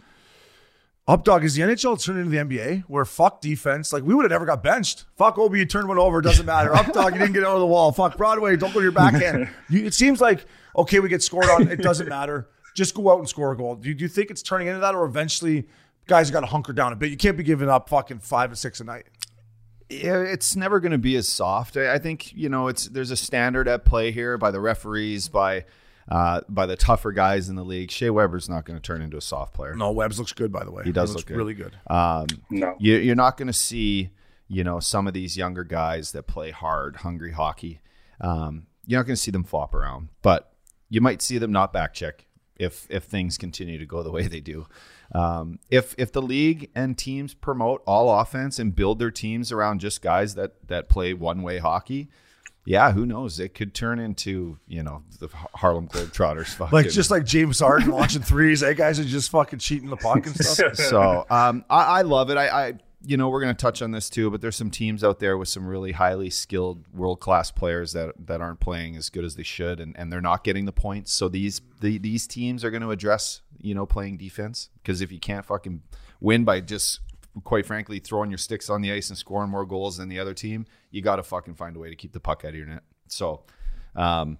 Updog 1.07 1.43
is 1.43 1.53
the 1.53 1.61
NHL 1.61 2.03
turned 2.03 2.19
into 2.19 2.31
the 2.31 2.37
NBA 2.37 2.83
where 2.87 3.05
fuck 3.05 3.39
defense. 3.39 3.93
Like 3.93 4.03
we 4.03 4.13
would 4.13 4.23
have 4.23 4.31
never 4.31 4.45
got 4.45 4.61
benched. 4.61 5.05
Fuck 5.15 5.37
Obi, 5.37 5.59
you 5.59 5.65
turned 5.65 5.87
one 5.87 5.97
over, 5.97 6.19
doesn't 6.19 6.45
matter. 6.45 6.71
Updog, 6.71 7.13
you 7.13 7.19
didn't 7.19 7.33
get 7.33 7.43
out 7.43 7.53
of 7.53 7.61
the 7.61 7.67
wall. 7.67 7.91
Fuck 7.93 8.17
Broadway, 8.17 8.57
don't 8.57 8.73
go 8.73 8.79
to 8.79 8.83
your 8.83 8.91
backhand. 8.91 9.49
You, 9.69 9.85
it 9.85 9.93
seems 9.93 10.21
like 10.21 10.45
okay, 10.75 10.99
we 10.99 11.09
get 11.09 11.23
scored 11.23 11.49
on. 11.49 11.69
It 11.69 11.81
doesn't 11.81 12.09
matter. 12.09 12.49
Just 12.75 12.93
go 12.93 13.09
out 13.09 13.19
and 13.19 13.29
score 13.29 13.51
a 13.53 13.57
goal. 13.57 13.75
Do 13.75 13.87
you, 13.87 13.95
do 13.95 14.03
you 14.03 14.09
think 14.09 14.29
it's 14.29 14.43
turning 14.43 14.67
into 14.67 14.81
that, 14.81 14.93
or 14.93 15.05
eventually 15.05 15.67
guys 16.07 16.29
got 16.29 16.41
to 16.41 16.45
hunker 16.45 16.73
down 16.73 16.91
a 16.91 16.95
bit? 16.95 17.09
You 17.09 17.17
can't 17.17 17.37
be 17.37 17.43
giving 17.43 17.69
up 17.69 17.87
fucking 17.87 18.19
five 18.19 18.51
or 18.51 18.55
six 18.55 18.81
a 18.81 18.83
night. 18.83 19.05
Yeah, 19.89 20.21
it's 20.21 20.55
never 20.55 20.79
going 20.79 20.91
to 20.91 20.97
be 20.97 21.15
as 21.15 21.29
soft. 21.29 21.77
I 21.77 21.93
I 21.93 21.99
think 21.99 22.33
you 22.33 22.49
know 22.49 22.67
it's 22.67 22.87
there's 22.87 23.11
a 23.11 23.15
standard 23.15 23.67
at 23.67 23.85
play 23.85 24.11
here 24.11 24.37
by 24.37 24.51
the 24.51 24.59
referees, 24.59 25.29
by 25.29 25.65
uh, 26.09 26.41
by 26.47 26.65
the 26.65 26.75
tougher 26.75 27.11
guys 27.11 27.49
in 27.49 27.55
the 27.55 27.63
league. 27.63 27.91
Shea 27.91 28.09
Weber's 28.09 28.49
not 28.49 28.65
going 28.65 28.77
to 28.77 28.81
turn 28.81 29.01
into 29.01 29.17
a 29.17 29.21
soft 29.21 29.53
player. 29.53 29.75
No, 29.75 29.91
Webbs 29.91 30.19
looks 30.19 30.33
good 30.33 30.51
by 30.51 30.63
the 30.63 30.71
way. 30.71 30.83
He 30.83 30.91
does 30.91 31.09
looks 31.11 31.21
look 31.21 31.27
good. 31.27 31.37
really 31.37 31.53
good. 31.53 31.77
Um, 31.87 32.27
no, 32.49 32.75
you, 32.79 32.95
you're 32.97 33.15
not 33.15 33.37
going 33.37 33.47
to 33.47 33.53
see 33.53 34.11
you 34.47 34.63
know 34.63 34.79
some 34.79 35.07
of 35.07 35.13
these 35.13 35.35
younger 35.37 35.63
guys 35.63 36.11
that 36.11 36.23
play 36.23 36.51
hard, 36.51 36.97
hungry 36.97 37.31
hockey. 37.31 37.81
Um, 38.21 38.67
you're 38.85 38.99
not 38.99 39.07
going 39.07 39.15
to 39.15 39.21
see 39.21 39.31
them 39.31 39.43
flop 39.43 39.73
around, 39.73 40.09
but 40.21 40.53
you 40.89 41.01
might 41.01 41.21
see 41.21 41.37
them 41.37 41.51
not 41.51 41.73
back 41.73 41.93
check 41.93 42.25
if 42.55 42.87
if 42.89 43.03
things 43.03 43.37
continue 43.37 43.77
to 43.77 43.85
go 43.85 44.03
the 44.03 44.11
way 44.11 44.27
they 44.27 44.39
do. 44.39 44.67
Um, 45.13 45.59
if 45.69 45.95
if 45.97 46.11
the 46.11 46.21
league 46.21 46.71
and 46.75 46.97
teams 46.97 47.33
promote 47.33 47.83
all 47.85 48.19
offense 48.19 48.59
and 48.59 48.75
build 48.75 48.99
their 48.99 49.11
teams 49.11 49.51
around 49.51 49.79
just 49.79 50.01
guys 50.01 50.35
that 50.35 50.67
that 50.67 50.89
play 50.89 51.13
one 51.13 51.41
way 51.41 51.59
hockey, 51.59 52.09
yeah, 52.65 52.91
who 52.91 53.05
knows? 53.05 53.39
It 53.39 53.53
could 53.53 53.73
turn 53.73 53.99
into 53.99 54.57
you 54.67 54.83
know 54.83 55.03
the 55.19 55.29
Harlem 55.53 55.87
Globetrotters. 55.87 56.47
Fucking, 56.55 56.73
Like 56.73 56.89
just 56.89 57.11
like 57.11 57.25
James 57.25 57.59
Harden 57.59 57.89
launching 57.89 58.21
threes. 58.23 58.61
Hey 58.61 58.73
guys 58.73 58.99
are 58.99 59.03
just 59.05 59.29
fucking 59.31 59.59
cheating 59.59 59.89
the 59.89 59.97
puck 59.97 60.25
and 60.25 60.35
stuff. 60.35 60.75
so 60.75 61.25
um, 61.29 61.63
I, 61.69 61.99
I 61.99 62.01
love 62.01 62.29
it. 62.29 62.37
I, 62.37 62.47
I 62.47 62.73
you 63.05 63.17
know 63.17 63.29
we're 63.29 63.41
going 63.41 63.55
to 63.55 63.61
touch 63.61 63.83
on 63.83 63.91
this 63.91 64.09
too, 64.09 64.31
but 64.31 64.41
there's 64.41 64.55
some 64.55 64.71
teams 64.71 65.03
out 65.03 65.19
there 65.19 65.37
with 65.37 65.47
some 65.47 65.67
really 65.67 65.91
highly 65.91 66.31
skilled 66.31 66.83
world 66.93 67.19
class 67.19 67.51
players 67.51 67.93
that 67.93 68.15
that 68.25 68.41
aren't 68.41 68.59
playing 68.59 68.95
as 68.95 69.09
good 69.09 69.23
as 69.23 69.35
they 69.35 69.43
should, 69.43 69.79
and, 69.79 69.95
and 69.97 70.11
they're 70.11 70.21
not 70.21 70.43
getting 70.43 70.65
the 70.65 70.71
points. 70.71 71.13
So 71.13 71.29
these 71.29 71.61
the, 71.81 71.99
these 71.99 72.25
teams 72.25 72.63
are 72.63 72.71
going 72.71 72.81
to 72.81 72.91
address 72.91 73.41
you 73.61 73.75
know 73.75 73.85
playing 73.85 74.17
defense 74.17 74.69
because 74.81 75.01
if 75.01 75.11
you 75.11 75.19
can't 75.19 75.45
fucking 75.45 75.83
win 76.19 76.43
by 76.43 76.61
just 76.61 76.99
quite 77.43 77.65
frankly 77.65 77.99
throwing 77.99 78.29
your 78.31 78.37
sticks 78.37 78.69
on 78.69 78.81
the 78.81 78.91
ice 78.91 79.09
and 79.09 79.17
scoring 79.17 79.49
more 79.49 79.65
goals 79.65 79.97
than 79.97 80.07
the 80.09 80.19
other 80.19 80.33
team, 80.33 80.65
you 80.91 81.01
got 81.01 81.17
to 81.17 81.23
fucking 81.23 81.55
find 81.55 81.75
a 81.75 81.79
way 81.79 81.89
to 81.89 81.95
keep 81.95 82.13
the 82.13 82.19
puck 82.19 82.43
out 82.45 82.49
of 82.49 82.55
your 82.55 82.65
net. 82.67 82.83
So. 83.07 83.43
Um, 83.95 84.37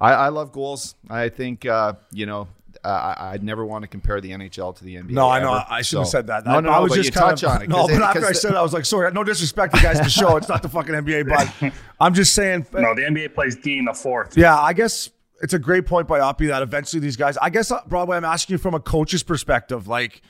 I, 0.00 0.12
I 0.12 0.28
love 0.28 0.50
goals. 0.52 0.94
I 1.10 1.28
think 1.28 1.66
uh, 1.66 1.92
you 2.10 2.24
know 2.24 2.48
uh, 2.84 2.88
I- 2.88 3.32
I'd 3.32 3.42
never 3.42 3.66
want 3.66 3.82
to 3.82 3.88
compare 3.88 4.18
the 4.22 4.30
NHL 4.30 4.74
to 4.76 4.84
the 4.84 4.94
NBA. 4.96 5.10
No, 5.10 5.28
I 5.28 5.40
know. 5.40 5.54
ever. 5.54 5.66
I 5.68 5.82
shouldn't 5.82 6.06
So- 6.06 6.18
have 6.18 6.26
said 6.26 6.26
that. 6.28 6.46
No, 6.46 6.52
I, 6.52 6.60
no, 6.60 6.70
I 6.70 6.78
was 6.78 6.90
but 6.90 6.96
just 6.96 7.06
you 7.14 7.20
kind 7.20 7.30
touch 7.36 7.42
of, 7.44 7.50
on 7.50 7.62
it. 7.62 7.68
No, 7.70 7.86
'cause 7.86 7.90
but 7.98 8.02
after 8.02 8.26
I 8.26 8.32
said 8.32 8.52
it, 8.52 8.56
I 8.56 8.62
was 8.62 8.72
like, 8.72 8.86
sorry, 8.86 9.10
no 9.12 9.24
disrespect 9.24 9.74
to 9.74 9.82
guys 9.82 9.98
in 9.98 10.04
the 10.04 10.10
show. 10.10 10.36
It's 10.38 10.48
not 10.48 10.62
the 10.62 10.68
fucking 10.70 10.94
NBA, 10.94 11.28
but 11.62 11.72
I'm 12.00 12.14
just 12.14 12.34
saying. 12.34 12.66
no, 12.72 12.94
the 12.94 13.02
NBA 13.02 13.34
plays 13.34 13.56
D 13.56 13.78
in 13.78 13.84
the 13.84 13.92
fourth. 13.92 14.36
Yeah, 14.38 14.58
I 14.58 14.72
guess 14.72 15.10
it's 15.42 15.52
a 15.52 15.58
great 15.58 15.84
point 15.86 16.08
by 16.08 16.20
Oppie 16.20 16.48
that 16.48 16.62
eventually 16.62 17.00
these 17.00 17.16
guys. 17.16 17.36
I 17.36 17.50
guess 17.50 17.70
uh, 17.70 17.80
Broadway. 17.86 18.16
I'm 18.16 18.24
asking 18.24 18.54
you 18.54 18.58
from 18.58 18.72
a 18.74 18.80
coach's 18.80 19.22
perspective. 19.22 19.86
Like, 19.86 20.22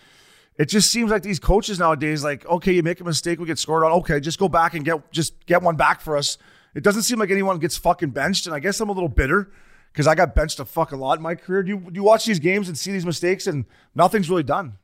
it 0.57 0.67
just 0.67 0.91
seems 0.91 1.11
like 1.11 1.23
these 1.23 1.39
coaches 1.39 1.79
nowadays, 1.79 2.23
like, 2.23 2.45
okay, 2.47 2.73
you 2.73 2.83
make 2.83 3.01
a 3.01 3.05
mistake, 3.05 3.39
we 3.39 3.47
get 3.47 3.59
scored 3.59 3.85
on. 3.85 3.93
Okay, 3.93 4.21
just 4.21 4.39
go 4.39 4.49
back 4.49 4.75
and 4.75 4.85
get 4.85 5.11
just 5.11 5.47
get 5.47 5.63
one 5.63 5.77
back 5.77 6.01
for 6.01 6.17
us. 6.17 6.39
It 6.75 6.83
doesn't 6.83 7.03
seem 7.03 7.19
like 7.19 7.31
anyone 7.31 7.59
gets 7.59 7.77
fucking 7.77 8.11
benched, 8.11 8.47
and 8.47 8.55
I 8.55 8.61
guess 8.61 8.81
I'm 8.81 8.89
a 8.89 8.93
little 8.93 9.09
bitter 9.09 9.51
because 9.93 10.07
I 10.07 10.15
got 10.15 10.35
benched 10.35 10.61
a 10.61 10.65
fuck 10.65 10.93
a 10.93 10.97
lot 10.97 11.17
in 11.19 11.23
my 11.23 11.35
career. 11.35 11.63
Do 11.63 11.71
you 11.71 11.79
do 11.79 11.95
you 11.95 12.03
watch 12.03 12.27
these 12.27 12.39
games 12.39 12.69
and 12.69 12.77
see 12.77 12.93
these 12.93 13.07
mistakes 13.07 13.47
and 13.47 13.65
nothing's 13.95 14.31
really 14.31 14.43
done? 14.43 14.75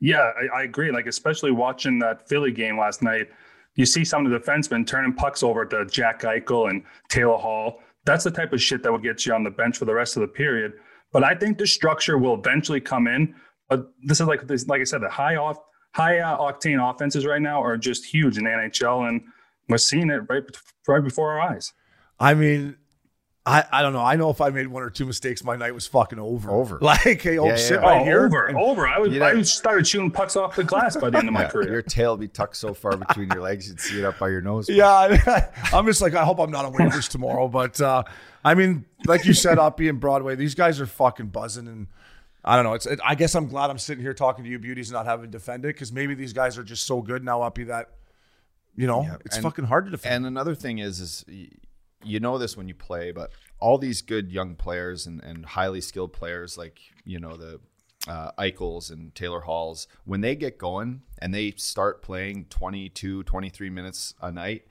Yeah, 0.00 0.32
I, 0.36 0.60
I 0.60 0.62
agree. 0.62 0.90
Like 0.90 1.06
especially 1.06 1.52
watching 1.52 1.98
that 2.00 2.28
Philly 2.28 2.52
game 2.52 2.78
last 2.78 3.02
night, 3.02 3.28
you 3.74 3.86
see 3.86 4.04
some 4.04 4.26
of 4.26 4.32
the 4.32 4.38
defensemen 4.38 4.86
turning 4.86 5.12
pucks 5.12 5.42
over 5.42 5.64
to 5.64 5.86
Jack 5.86 6.22
Eichel 6.22 6.70
and 6.70 6.82
Taylor 7.08 7.36
Hall. 7.36 7.80
That's 8.04 8.24
the 8.24 8.30
type 8.30 8.52
of 8.52 8.62
shit 8.62 8.82
that 8.82 8.90
will 8.92 8.98
get 8.98 9.26
you 9.26 9.34
on 9.34 9.44
the 9.44 9.50
bench 9.50 9.78
for 9.78 9.84
the 9.84 9.94
rest 9.94 10.16
of 10.16 10.22
the 10.22 10.28
period. 10.28 10.74
But 11.12 11.24
I 11.24 11.34
think 11.34 11.58
the 11.58 11.66
structure 11.66 12.18
will 12.18 12.34
eventually 12.34 12.80
come 12.80 13.06
in. 13.06 13.34
But 13.68 13.90
this 14.02 14.20
is 14.20 14.26
like 14.26 14.46
this, 14.46 14.66
like 14.68 14.80
I 14.80 14.84
said, 14.84 15.02
the 15.02 15.08
high 15.08 15.36
off, 15.36 15.58
high 15.92 16.18
uh, 16.20 16.38
octane 16.38 16.78
offenses 16.88 17.26
right 17.26 17.42
now 17.42 17.62
are 17.62 17.76
just 17.76 18.04
huge 18.04 18.38
in 18.38 18.44
the 18.44 18.50
NHL, 18.50 19.08
and 19.08 19.22
we're 19.68 19.78
seeing 19.78 20.10
it 20.10 20.22
right 20.28 20.42
right 20.86 21.02
before 21.02 21.32
our 21.32 21.40
eyes. 21.40 21.72
I 22.20 22.34
mean, 22.34 22.76
I, 23.44 23.64
I 23.70 23.82
don't 23.82 23.92
know. 23.92 24.00
I 24.00 24.16
know 24.16 24.30
if 24.30 24.40
I 24.40 24.50
made 24.50 24.66
one 24.66 24.82
or 24.82 24.90
two 24.90 25.06
mistakes, 25.06 25.44
my 25.44 25.54
night 25.54 25.72
was 25.72 25.86
fucking 25.86 26.18
over. 26.18 26.50
Over. 26.50 26.78
Like, 26.82 27.22
hey, 27.22 27.38
oh, 27.38 27.46
Yeah, 27.46 27.56
sit 27.56 27.74
yeah. 27.80 27.86
right 27.86 28.00
oh, 28.00 28.04
here. 28.04 28.26
over, 28.26 28.46
and- 28.46 28.56
over. 28.58 28.88
I 28.88 28.98
was, 28.98 29.12
You 29.12 29.20
know- 29.20 29.26
I 29.26 29.42
started 29.42 29.86
shooting 29.86 30.10
pucks 30.10 30.34
off 30.34 30.56
the 30.56 30.64
glass 30.64 30.96
by 30.96 31.10
the 31.10 31.18
end 31.18 31.28
of 31.28 31.34
my 31.34 31.42
Yeah, 31.44 31.48
career. 31.50 31.72
Your 31.72 31.82
tail 31.82 32.12
would 32.12 32.20
be 32.20 32.28
tucked 32.28 32.56
so 32.56 32.74
far 32.74 32.96
between 32.96 33.28
your 33.30 33.42
legs, 33.42 33.68
you'd 33.68 33.80
see 33.80 33.98
it 34.00 34.04
up 34.04 34.18
by 34.18 34.30
your 34.30 34.40
nose. 34.40 34.68
Yeah, 34.68 35.50
I'm 35.72 35.86
just 35.86 36.00
like, 36.00 36.14
I 36.14 36.24
hope 36.24 36.40
I'm 36.40 36.50
not 36.50 36.64
on 36.64 36.72
waivers 36.72 37.08
tomorrow. 37.08 37.46
But 37.46 37.80
uh, 37.80 38.02
I 38.44 38.54
mean, 38.54 38.84
like 39.06 39.24
you 39.24 39.32
said, 39.34 39.58
Uppy 39.58 39.88
and 39.88 40.00
Broadway, 40.00 40.34
these 40.34 40.54
guys 40.56 40.80
are 40.80 40.86
fucking 40.86 41.26
buzzing, 41.28 41.68
and 41.68 41.86
I 42.44 42.54
don't 42.56 42.64
know. 42.64 42.74
It's. 42.74 42.86
It, 42.86 43.00
I 43.04 43.14
guess 43.14 43.34
I'm 43.34 43.48
glad 43.48 43.70
I'm 43.70 43.78
sitting 43.78 44.02
here 44.02 44.14
talking 44.14 44.44
to 44.44 44.50
you, 44.50 44.58
beauties, 44.58 44.92
not 44.92 45.04
having 45.06 45.26
to 45.26 45.30
defend 45.30 45.64
it 45.64 45.68
because 45.68 45.92
maybe 45.92 46.14
these 46.14 46.32
guys 46.32 46.56
are 46.58 46.62
just 46.62 46.86
so 46.86 47.02
good 47.02 47.24
now, 47.24 47.42
Uppy, 47.42 47.64
that 47.64 47.90
you 48.76 48.86
know 48.86 49.02
Yeah, 49.02 49.16
it's 49.24 49.36
and- 49.36 49.42
fucking 49.42 49.64
hard 49.64 49.86
to 49.86 49.90
defend. 49.90 50.14
And 50.14 50.26
another 50.26 50.54
thing 50.54 50.78
is, 50.78 51.00
is 51.00 51.24
you 52.04 52.20
know 52.20 52.38
this 52.38 52.56
when 52.56 52.68
you 52.68 52.74
play, 52.74 53.10
but 53.10 53.30
all 53.58 53.78
these 53.78 54.02
good 54.02 54.30
young 54.30 54.54
players 54.54 55.06
and, 55.06 55.22
and 55.22 55.44
highly 55.46 55.80
skilled 55.80 56.12
players 56.12 56.56
like 56.56 56.78
you 57.04 57.18
know 57.18 57.36
the 57.36 57.58
uh, 58.06 58.30
Eichels 58.38 58.90
and 58.92 59.14
Taylor 59.14 59.40
Halls, 59.40 59.88
when 60.04 60.20
they 60.20 60.36
get 60.36 60.58
going 60.58 61.02
and 61.18 61.34
they 61.34 61.50
start 61.52 62.02
playing 62.02 62.46
22, 62.50 63.24
23 63.24 63.70
minutes 63.70 64.14
a 64.22 64.30
night, 64.30 64.66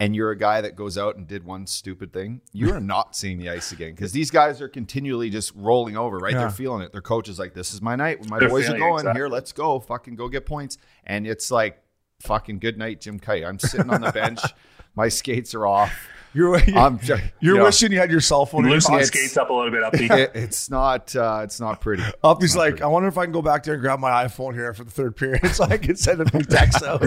and 0.00 0.14
you're 0.14 0.30
a 0.30 0.36
guy 0.38 0.60
that 0.60 0.76
goes 0.76 0.96
out 0.96 1.16
and 1.16 1.26
did 1.26 1.44
one 1.44 1.66
stupid 1.66 2.12
thing, 2.12 2.40
you 2.52 2.72
are 2.72 2.80
not 2.94 3.16
seeing 3.16 3.38
the 3.38 3.50
ice 3.50 3.72
again 3.72 3.90
because 3.94 4.12
these 4.12 4.30
guys 4.30 4.60
are 4.62 4.68
continually 4.68 5.28
just 5.30 5.52
rolling 5.56 5.96
over, 5.96 6.18
right? 6.18 6.32
Yeah. 6.32 6.40
They're 6.40 6.50
feeling 6.50 6.82
it. 6.82 6.92
Their 6.92 7.00
coach 7.02 7.28
is 7.28 7.38
like, 7.38 7.54
"This 7.54 7.74
is 7.74 7.82
my 7.82 7.96
night. 7.96 8.28
My 8.28 8.38
They're 8.38 8.48
boys 8.48 8.68
are 8.68 8.78
going 8.78 9.00
exactly. 9.00 9.18
here. 9.18 9.28
Let's 9.28 9.52
go. 9.52 9.80
Fucking 9.80 10.14
go 10.16 10.28
get 10.28 10.46
points." 10.46 10.78
And 11.04 11.26
it's 11.26 11.50
like, 11.50 11.82
"Fucking 12.20 12.58
good 12.60 12.78
night, 12.78 13.00
Jim 13.00 13.18
Kite." 13.18 13.44
I'm 13.44 13.58
sitting 13.58 13.90
on 13.90 14.00
the 14.00 14.12
bench. 14.12 14.40
my 14.94 15.08
skates 15.08 15.54
are 15.54 15.66
off. 15.66 15.92
you're 16.34 16.58
you're, 16.64 16.78
I'm 16.78 16.98
just, 16.98 17.22
you're 17.40 17.54
you 17.54 17.58
know, 17.58 17.64
wishing 17.64 17.90
you 17.92 17.98
had 17.98 18.10
your 18.10 18.20
cell 18.20 18.46
phone. 18.46 18.60
in 18.64 18.66
your 18.70 18.76
Loosen 18.76 18.96
the 18.98 19.04
skates 19.04 19.36
up 19.36 19.50
a 19.50 19.52
little 19.52 19.70
bit, 19.70 19.82
Uppy. 19.82 20.06
it- 20.06 20.32
it's 20.34 20.70
not. 20.70 21.14
Uh, 21.16 21.40
it's 21.42 21.58
not 21.58 21.80
pretty. 21.80 22.02
Uppy's 22.22 22.54
like, 22.56 22.82
I 22.82 22.86
wonder 22.86 23.08
if 23.08 23.18
I 23.18 23.24
can 23.24 23.32
go 23.32 23.42
back 23.42 23.64
there 23.64 23.74
and 23.74 23.80
grab 23.82 23.98
my 23.98 24.24
iPhone 24.26 24.54
here 24.54 24.72
for 24.74 24.84
the 24.84 24.90
third 24.90 25.16
period 25.16 25.46
so 25.54 25.64
I 25.64 25.76
can 25.78 25.96
send 25.96 26.20
a 26.20 26.30
few 26.30 26.42
texts 26.42 26.82
out. 26.84 27.02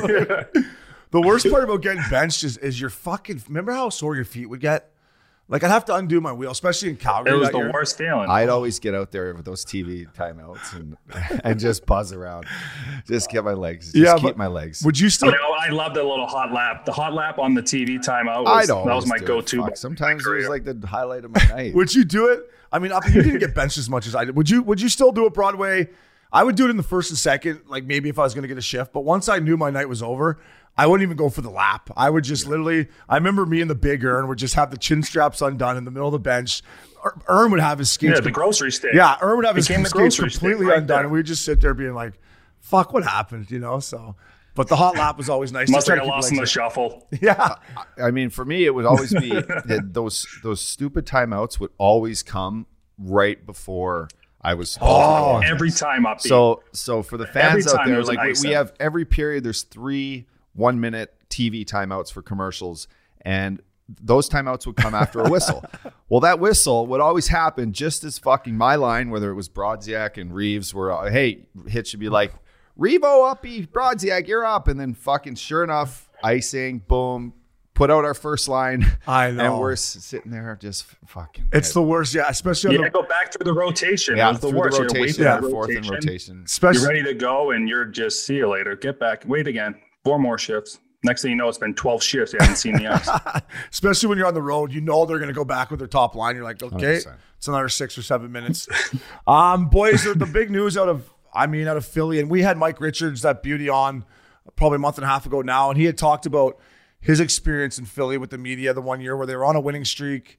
The 1.11 1.21
worst 1.21 1.49
part 1.49 1.63
about 1.63 1.81
getting 1.81 2.03
benched 2.09 2.43
is, 2.43 2.57
is 2.57 2.79
your 2.79 2.89
fucking. 2.89 3.43
Remember 3.47 3.71
how 3.71 3.89
sore 3.89 4.15
your 4.15 4.25
feet 4.25 4.47
would 4.47 4.59
get? 4.61 4.87
Like 5.49 5.63
I'd 5.65 5.69
have 5.71 5.83
to 5.85 5.95
undo 5.95 6.21
my 6.21 6.31
wheel, 6.31 6.49
especially 6.51 6.89
in 6.91 6.95
Calgary. 6.95 7.33
It 7.33 7.37
was 7.37 7.49
the 7.49 7.57
year. 7.57 7.71
worst 7.73 7.97
feeling. 7.97 8.29
I'd 8.29 8.47
always 8.47 8.79
get 8.79 8.95
out 8.95 9.11
there 9.11 9.33
with 9.33 9.43
those 9.43 9.65
TV 9.65 10.09
timeouts 10.15 10.73
and 10.73 10.95
and 11.43 11.59
just 11.59 11.85
buzz 11.85 12.13
around, 12.13 12.45
just 13.05 13.29
get 13.29 13.43
my 13.43 13.51
legs, 13.51 13.91
just 13.91 13.97
Yeah, 13.97 14.17
keep 14.17 14.37
my 14.37 14.47
legs. 14.47 14.81
Would 14.85 14.97
you 14.97 15.05
You 15.05 15.09
still? 15.09 15.31
know, 15.31 15.37
I 15.59 15.67
love 15.67 15.93
the 15.93 16.03
little 16.03 16.25
hot 16.27 16.53
lap. 16.53 16.85
The 16.85 16.93
hot 16.93 17.13
lap 17.13 17.37
on 17.37 17.53
the 17.53 17.61
TV 17.61 17.97
timeout 17.97 18.47
I 18.47 18.59
was, 18.59 18.67
don't. 18.67 18.87
that 18.87 18.95
was 18.95 19.07
my 19.07 19.17
go-to. 19.17 19.63
Fuck, 19.63 19.75
Sometimes 19.75 20.25
it 20.25 20.29
was 20.31 20.47
like 20.47 20.63
the 20.63 20.87
highlight 20.87 21.25
of 21.25 21.31
my 21.35 21.43
night. 21.49 21.73
Would 21.75 21.93
you 21.93 22.05
do 22.05 22.27
it? 22.29 22.49
I 22.71 22.79
mean, 22.79 22.93
you 23.13 23.21
didn't 23.21 23.39
get 23.39 23.53
benched 23.53 23.77
as 23.77 23.89
much 23.89 24.07
as 24.07 24.15
I 24.15 24.23
did. 24.23 24.37
Would 24.37 24.49
you? 24.49 24.61
Would 24.63 24.79
you 24.79 24.87
still 24.87 25.11
do 25.11 25.25
it 25.25 25.33
Broadway? 25.33 25.89
I 26.31 26.45
would 26.45 26.55
do 26.55 26.65
it 26.65 26.69
in 26.69 26.77
the 26.77 26.83
first 26.83 27.09
and 27.11 27.17
second, 27.19 27.63
like 27.67 27.83
maybe 27.83 28.07
if 28.07 28.17
I 28.17 28.23
was 28.23 28.33
going 28.33 28.43
to 28.43 28.47
get 28.47 28.57
a 28.57 28.61
shift. 28.61 28.93
But 28.93 29.01
once 29.01 29.27
I 29.27 29.39
knew 29.39 29.57
my 29.57 29.69
night 29.69 29.89
was 29.89 30.01
over, 30.01 30.39
I 30.81 30.87
wouldn't 30.87 31.05
even 31.07 31.17
go 31.17 31.29
for 31.29 31.41
the 31.41 31.49
lap. 31.49 31.89
I 31.95 32.09
would 32.09 32.23
just 32.23 32.47
literally. 32.47 32.87
I 33.07 33.15
remember 33.15 33.45
me 33.45 33.61
and 33.61 33.69
the 33.69 33.75
big 33.75 34.03
Ern 34.03 34.27
would 34.27 34.37
just 34.39 34.55
have 34.55 34.71
the 34.71 34.77
chin 34.77 35.03
straps 35.03 35.41
undone 35.41 35.77
in 35.77 35.85
the 35.85 35.91
middle 35.91 36.07
of 36.07 36.13
the 36.13 36.19
bench. 36.19 36.63
Er- 37.05 37.17
Ern 37.29 37.51
would 37.51 37.59
have 37.59 37.77
his 37.79 37.91
skates. 37.91 38.15
yeah, 38.15 38.19
the 38.21 38.31
grocery 38.31 38.71
stick. 38.71 38.91
yeah, 38.93 39.17
Ern 39.21 39.35
would 39.37 39.45
have 39.45 39.55
his 39.55 39.67
Became 39.67 39.85
skates 39.85 40.17
completely 40.19 40.65
right 40.65 40.77
undone, 40.79 40.87
there. 40.87 40.99
and 41.03 41.11
we 41.11 41.19
would 41.19 41.25
just 41.27 41.45
sit 41.45 41.61
there 41.61 41.73
being 41.75 41.93
like, 41.93 42.13
"Fuck, 42.59 42.93
what 42.93 43.03
happened?" 43.03 43.51
You 43.51 43.59
know. 43.59 43.79
So, 43.79 44.15
but 44.55 44.67
the 44.69 44.75
hot 44.75 44.95
lap 44.95 45.17
was 45.17 45.29
always 45.29 45.51
nice. 45.51 45.69
Must 45.69 45.85
Just 45.85 45.89
have 45.99 45.99
got 45.99 46.07
lost 46.07 46.31
in 46.31 46.37
the 46.37 46.45
shuffle. 46.47 47.07
Yeah, 47.21 47.55
I 48.03 48.09
mean, 48.11 48.29
for 48.31 48.43
me, 48.43 48.65
it 48.65 48.73
would 48.73 48.85
always 48.85 49.13
be 49.13 49.29
that 49.29 49.89
those 49.93 50.25
those 50.43 50.61
stupid 50.61 51.05
timeouts 51.05 51.59
would 51.59 51.71
always 51.77 52.23
come 52.23 52.65
right 52.97 53.45
before 53.45 54.07
I 54.41 54.55
was 54.55 54.71
supposed 54.71 54.89
to 54.89 54.95
go 54.95 55.25
on. 55.35 55.43
Every 55.45 55.69
time 55.69 56.05
up. 56.07 56.21
So 56.21 56.63
so 56.73 57.03
for 57.03 57.17
the 57.17 57.27
fans 57.27 57.67
out 57.67 57.85
there, 57.85 57.93
there's 57.95 58.09
an 58.09 58.15
like 58.15 58.35
we, 58.41 58.49
we 58.49 58.53
have 58.55 58.73
every 58.79 59.05
period. 59.05 59.43
There's 59.43 59.61
three 59.63 60.25
one 60.53 60.79
minute 60.79 61.13
TV 61.29 61.65
timeouts 61.65 62.11
for 62.11 62.21
commercials, 62.21 62.87
and 63.21 63.61
those 64.01 64.29
timeouts 64.29 64.65
would 64.65 64.75
come 64.77 64.93
after 64.95 65.19
a 65.21 65.29
whistle. 65.29 65.63
well, 66.09 66.21
that 66.21 66.39
whistle 66.39 66.87
would 66.87 67.01
always 67.01 67.27
happen 67.27 67.73
just 67.73 68.03
as 68.03 68.17
fucking 68.17 68.55
my 68.55 68.75
line, 68.75 69.09
whether 69.09 69.29
it 69.31 69.35
was 69.35 69.49
Brodziak 69.49 70.17
and 70.17 70.33
Reaves, 70.33 70.73
were 70.73 70.91
uh, 70.91 71.09
hey, 71.11 71.45
hit 71.67 71.87
should 71.87 71.99
be 71.99 72.09
like 72.09 72.33
Revo 72.79 73.29
uppy 73.29 73.65
Brodziak, 73.67 74.27
you're 74.27 74.45
up, 74.45 74.67
and 74.67 74.79
then 74.79 74.93
fucking 74.93 75.35
sure 75.35 75.63
enough, 75.63 76.09
icing, 76.23 76.79
boom. 76.79 77.33
Put 77.73 77.89
out 77.89 78.03
our 78.05 78.13
first 78.13 78.47
line. 78.47 78.85
I 79.07 79.31
know. 79.31 79.43
And 79.53 79.59
we're 79.59 79.75
sitting 79.77 80.29
there 80.31 80.57
just 80.59 80.85
fucking. 81.07 81.45
it's 81.53 81.73
the 81.73 81.81
worst. 81.81 82.13
Yeah, 82.13 82.25
especially 82.29 82.75
on 82.75 82.83
yeah, 82.83 82.87
the, 82.89 82.91
go 82.91 83.01
back 83.03 83.33
through 83.33 83.45
the 83.45 83.53
rotation. 83.53 84.17
yeah, 84.17 84.27
it 84.27 84.31
was 84.33 84.39
the 84.41 84.49
through 84.49 84.59
worst. 84.59 84.77
the 84.77 84.83
You 84.83 84.83
had 84.83 84.93
to 84.93 84.99
wait 84.99 85.01
rotation, 85.07 85.23
Yeah. 85.23 85.39
the 85.39 85.49
fourth 85.49 85.69
and 85.69 85.77
rotation. 85.77 85.93
rotation. 86.07 86.43
especially 86.45 86.81
You're 86.81 86.89
ready 86.89 87.03
to 87.03 87.13
go, 87.13 87.51
and 87.51 87.67
you're 87.69 87.85
just 87.85 88.25
see 88.25 88.35
you 88.35 88.47
later. 88.49 88.75
Get 88.75 88.99
back. 88.99 89.23
Wait 89.25 89.47
again. 89.47 89.75
Four 90.03 90.19
more 90.19 90.37
shifts. 90.37 90.79
Next 91.03 91.23
thing 91.23 91.31
you 91.31 91.37
know, 91.37 91.49
it's 91.49 91.57
been 91.57 91.73
12 91.73 92.03
shifts. 92.03 92.33
You 92.33 92.39
haven't 92.39 92.57
seen 92.57 92.75
the 92.75 92.87
ice. 92.87 93.09
especially 93.71 94.09
when 94.09 94.17
you're 94.19 94.27
on 94.27 94.35
the 94.35 94.41
road, 94.41 94.71
you 94.71 94.81
know 94.81 95.05
they're 95.05 95.17
going 95.17 95.29
to 95.29 95.33
go 95.33 95.45
back 95.45 95.71
with 95.71 95.79
their 95.79 95.87
top 95.87 96.13
line. 96.13 96.35
You're 96.35 96.43
like, 96.43 96.61
okay, 96.61 96.99
100%. 96.99 97.17
it's 97.37 97.47
another 97.47 97.69
six 97.69 97.97
or 97.97 98.03
seven 98.03 98.31
minutes. 98.31 98.67
um, 99.27 99.67
boys, 99.69 100.03
the 100.03 100.13
the 100.13 100.27
big 100.27 100.51
news 100.51 100.77
out 100.77 100.89
of, 100.89 101.11
I 101.33 101.47
mean, 101.47 101.67
out 101.67 101.77
of 101.77 101.85
Philly, 101.85 102.19
and 102.19 102.29
we 102.29 102.43
had 102.43 102.55
Mike 102.57 102.79
Richards, 102.79 103.23
that 103.23 103.41
beauty, 103.41 103.67
on 103.67 104.05
probably 104.55 104.75
a 104.75 104.79
month 104.79 104.97
and 104.97 105.05
a 105.05 105.07
half 105.07 105.25
ago 105.25 105.41
now, 105.41 105.69
and 105.69 105.79
he 105.79 105.85
had 105.85 105.97
talked 105.97 106.27
about 106.27 106.59
his 106.99 107.19
experience 107.19 107.79
in 107.79 107.85
Philly 107.85 108.17
with 108.17 108.29
the 108.29 108.37
media 108.37 108.73
the 108.73 108.81
one 108.81 109.01
year 109.01 109.17
where 109.17 109.25
they 109.25 109.35
were 109.35 109.45
on 109.45 109.55
a 109.55 109.61
winning 109.61 109.85
streak. 109.85 110.37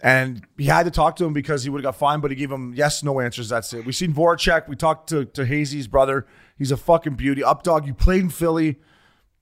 And 0.00 0.44
he 0.56 0.66
had 0.66 0.84
to 0.84 0.92
talk 0.92 1.16
to 1.16 1.24
him 1.24 1.32
because 1.32 1.64
he 1.64 1.70
would 1.70 1.82
have 1.84 1.94
got 1.94 1.98
fined, 1.98 2.22
but 2.22 2.30
he 2.30 2.36
gave 2.36 2.52
him 2.52 2.72
yes, 2.74 3.02
no 3.02 3.18
answers. 3.20 3.48
That's 3.48 3.72
it. 3.72 3.84
We've 3.84 3.96
seen 3.96 4.12
Voracek. 4.12 4.68
We 4.68 4.76
talked 4.76 5.08
to 5.08 5.24
to 5.24 5.44
Hazy's 5.44 5.88
brother. 5.88 6.26
He's 6.58 6.72
a 6.72 6.76
fucking 6.76 7.14
beauty. 7.14 7.40
Updog, 7.42 7.86
you 7.86 7.94
played 7.94 8.22
in 8.22 8.30
Philly. 8.30 8.80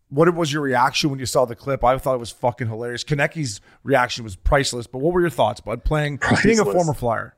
What 0.08 0.32
was 0.34 0.52
your 0.52 0.62
reaction 0.62 1.10
when 1.10 1.18
you 1.18 1.26
saw 1.26 1.46
the 1.46 1.56
clip? 1.56 1.82
I 1.82 1.96
thought 1.98 2.14
it 2.14 2.20
was 2.20 2.30
fucking 2.30 2.68
hilarious. 2.68 3.02
Kanecki's 3.02 3.60
reaction 3.82 4.22
was 4.22 4.36
priceless. 4.36 4.86
But 4.86 4.98
what 4.98 5.12
were 5.12 5.20
your 5.20 5.30
thoughts, 5.30 5.60
bud? 5.60 5.82
Playing, 5.82 6.20
being 6.44 6.60
a 6.60 6.64
former 6.64 6.94
Flyer. 6.94 7.34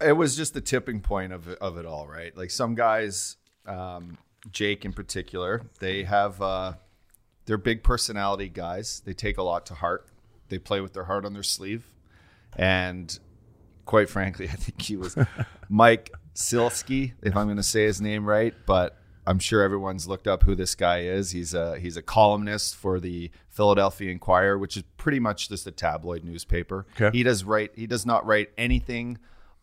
it 0.00 0.12
was 0.12 0.36
just 0.36 0.52
the 0.52 0.60
tipping 0.60 1.00
point 1.00 1.32
of 1.32 1.48
of 1.48 1.78
it 1.78 1.86
all, 1.86 2.06
right? 2.06 2.36
Like 2.36 2.50
some 2.50 2.74
guys, 2.74 3.36
um, 3.64 4.18
Jake 4.50 4.84
in 4.84 4.92
particular, 4.92 5.62
they 5.78 6.02
have 6.04 6.42
uh, 6.42 6.74
they're 7.46 7.56
big 7.56 7.82
personality 7.82 8.48
guys. 8.48 9.00
They 9.04 9.14
take 9.14 9.38
a 9.38 9.42
lot 9.42 9.64
to 9.66 9.74
heart. 9.74 10.08
They 10.48 10.58
play 10.58 10.80
with 10.80 10.92
their 10.92 11.04
heart 11.04 11.24
on 11.24 11.32
their 11.32 11.42
sleeve, 11.42 11.86
and 12.54 13.18
quite 13.86 14.10
frankly, 14.10 14.48
I 14.52 14.56
think 14.56 14.82
he 14.82 14.96
was 14.96 15.16
Mike 15.70 16.10
Sielski, 16.34 17.12
if 17.22 17.36
I'm 17.36 17.46
going 17.46 17.56
to 17.56 17.62
say 17.62 17.84
his 17.84 18.00
name 18.00 18.26
right, 18.26 18.54
but. 18.66 18.98
I'm 19.24 19.38
sure 19.38 19.62
everyone's 19.62 20.08
looked 20.08 20.26
up 20.26 20.42
who 20.42 20.56
this 20.56 20.74
guy 20.74 21.02
is. 21.02 21.30
He's 21.30 21.54
a 21.54 21.78
he's 21.78 21.96
a 21.96 22.02
columnist 22.02 22.74
for 22.74 22.98
the 22.98 23.30
Philadelphia 23.48 24.10
Inquirer, 24.10 24.58
which 24.58 24.76
is 24.76 24.82
pretty 24.96 25.20
much 25.20 25.48
just 25.48 25.64
a 25.64 25.70
tabloid 25.70 26.24
newspaper. 26.24 26.86
Okay. 27.00 27.16
He 27.16 27.22
does 27.22 27.44
write 27.44 27.70
he 27.76 27.86
does 27.86 28.04
not 28.04 28.26
write 28.26 28.50
anything 28.58 29.18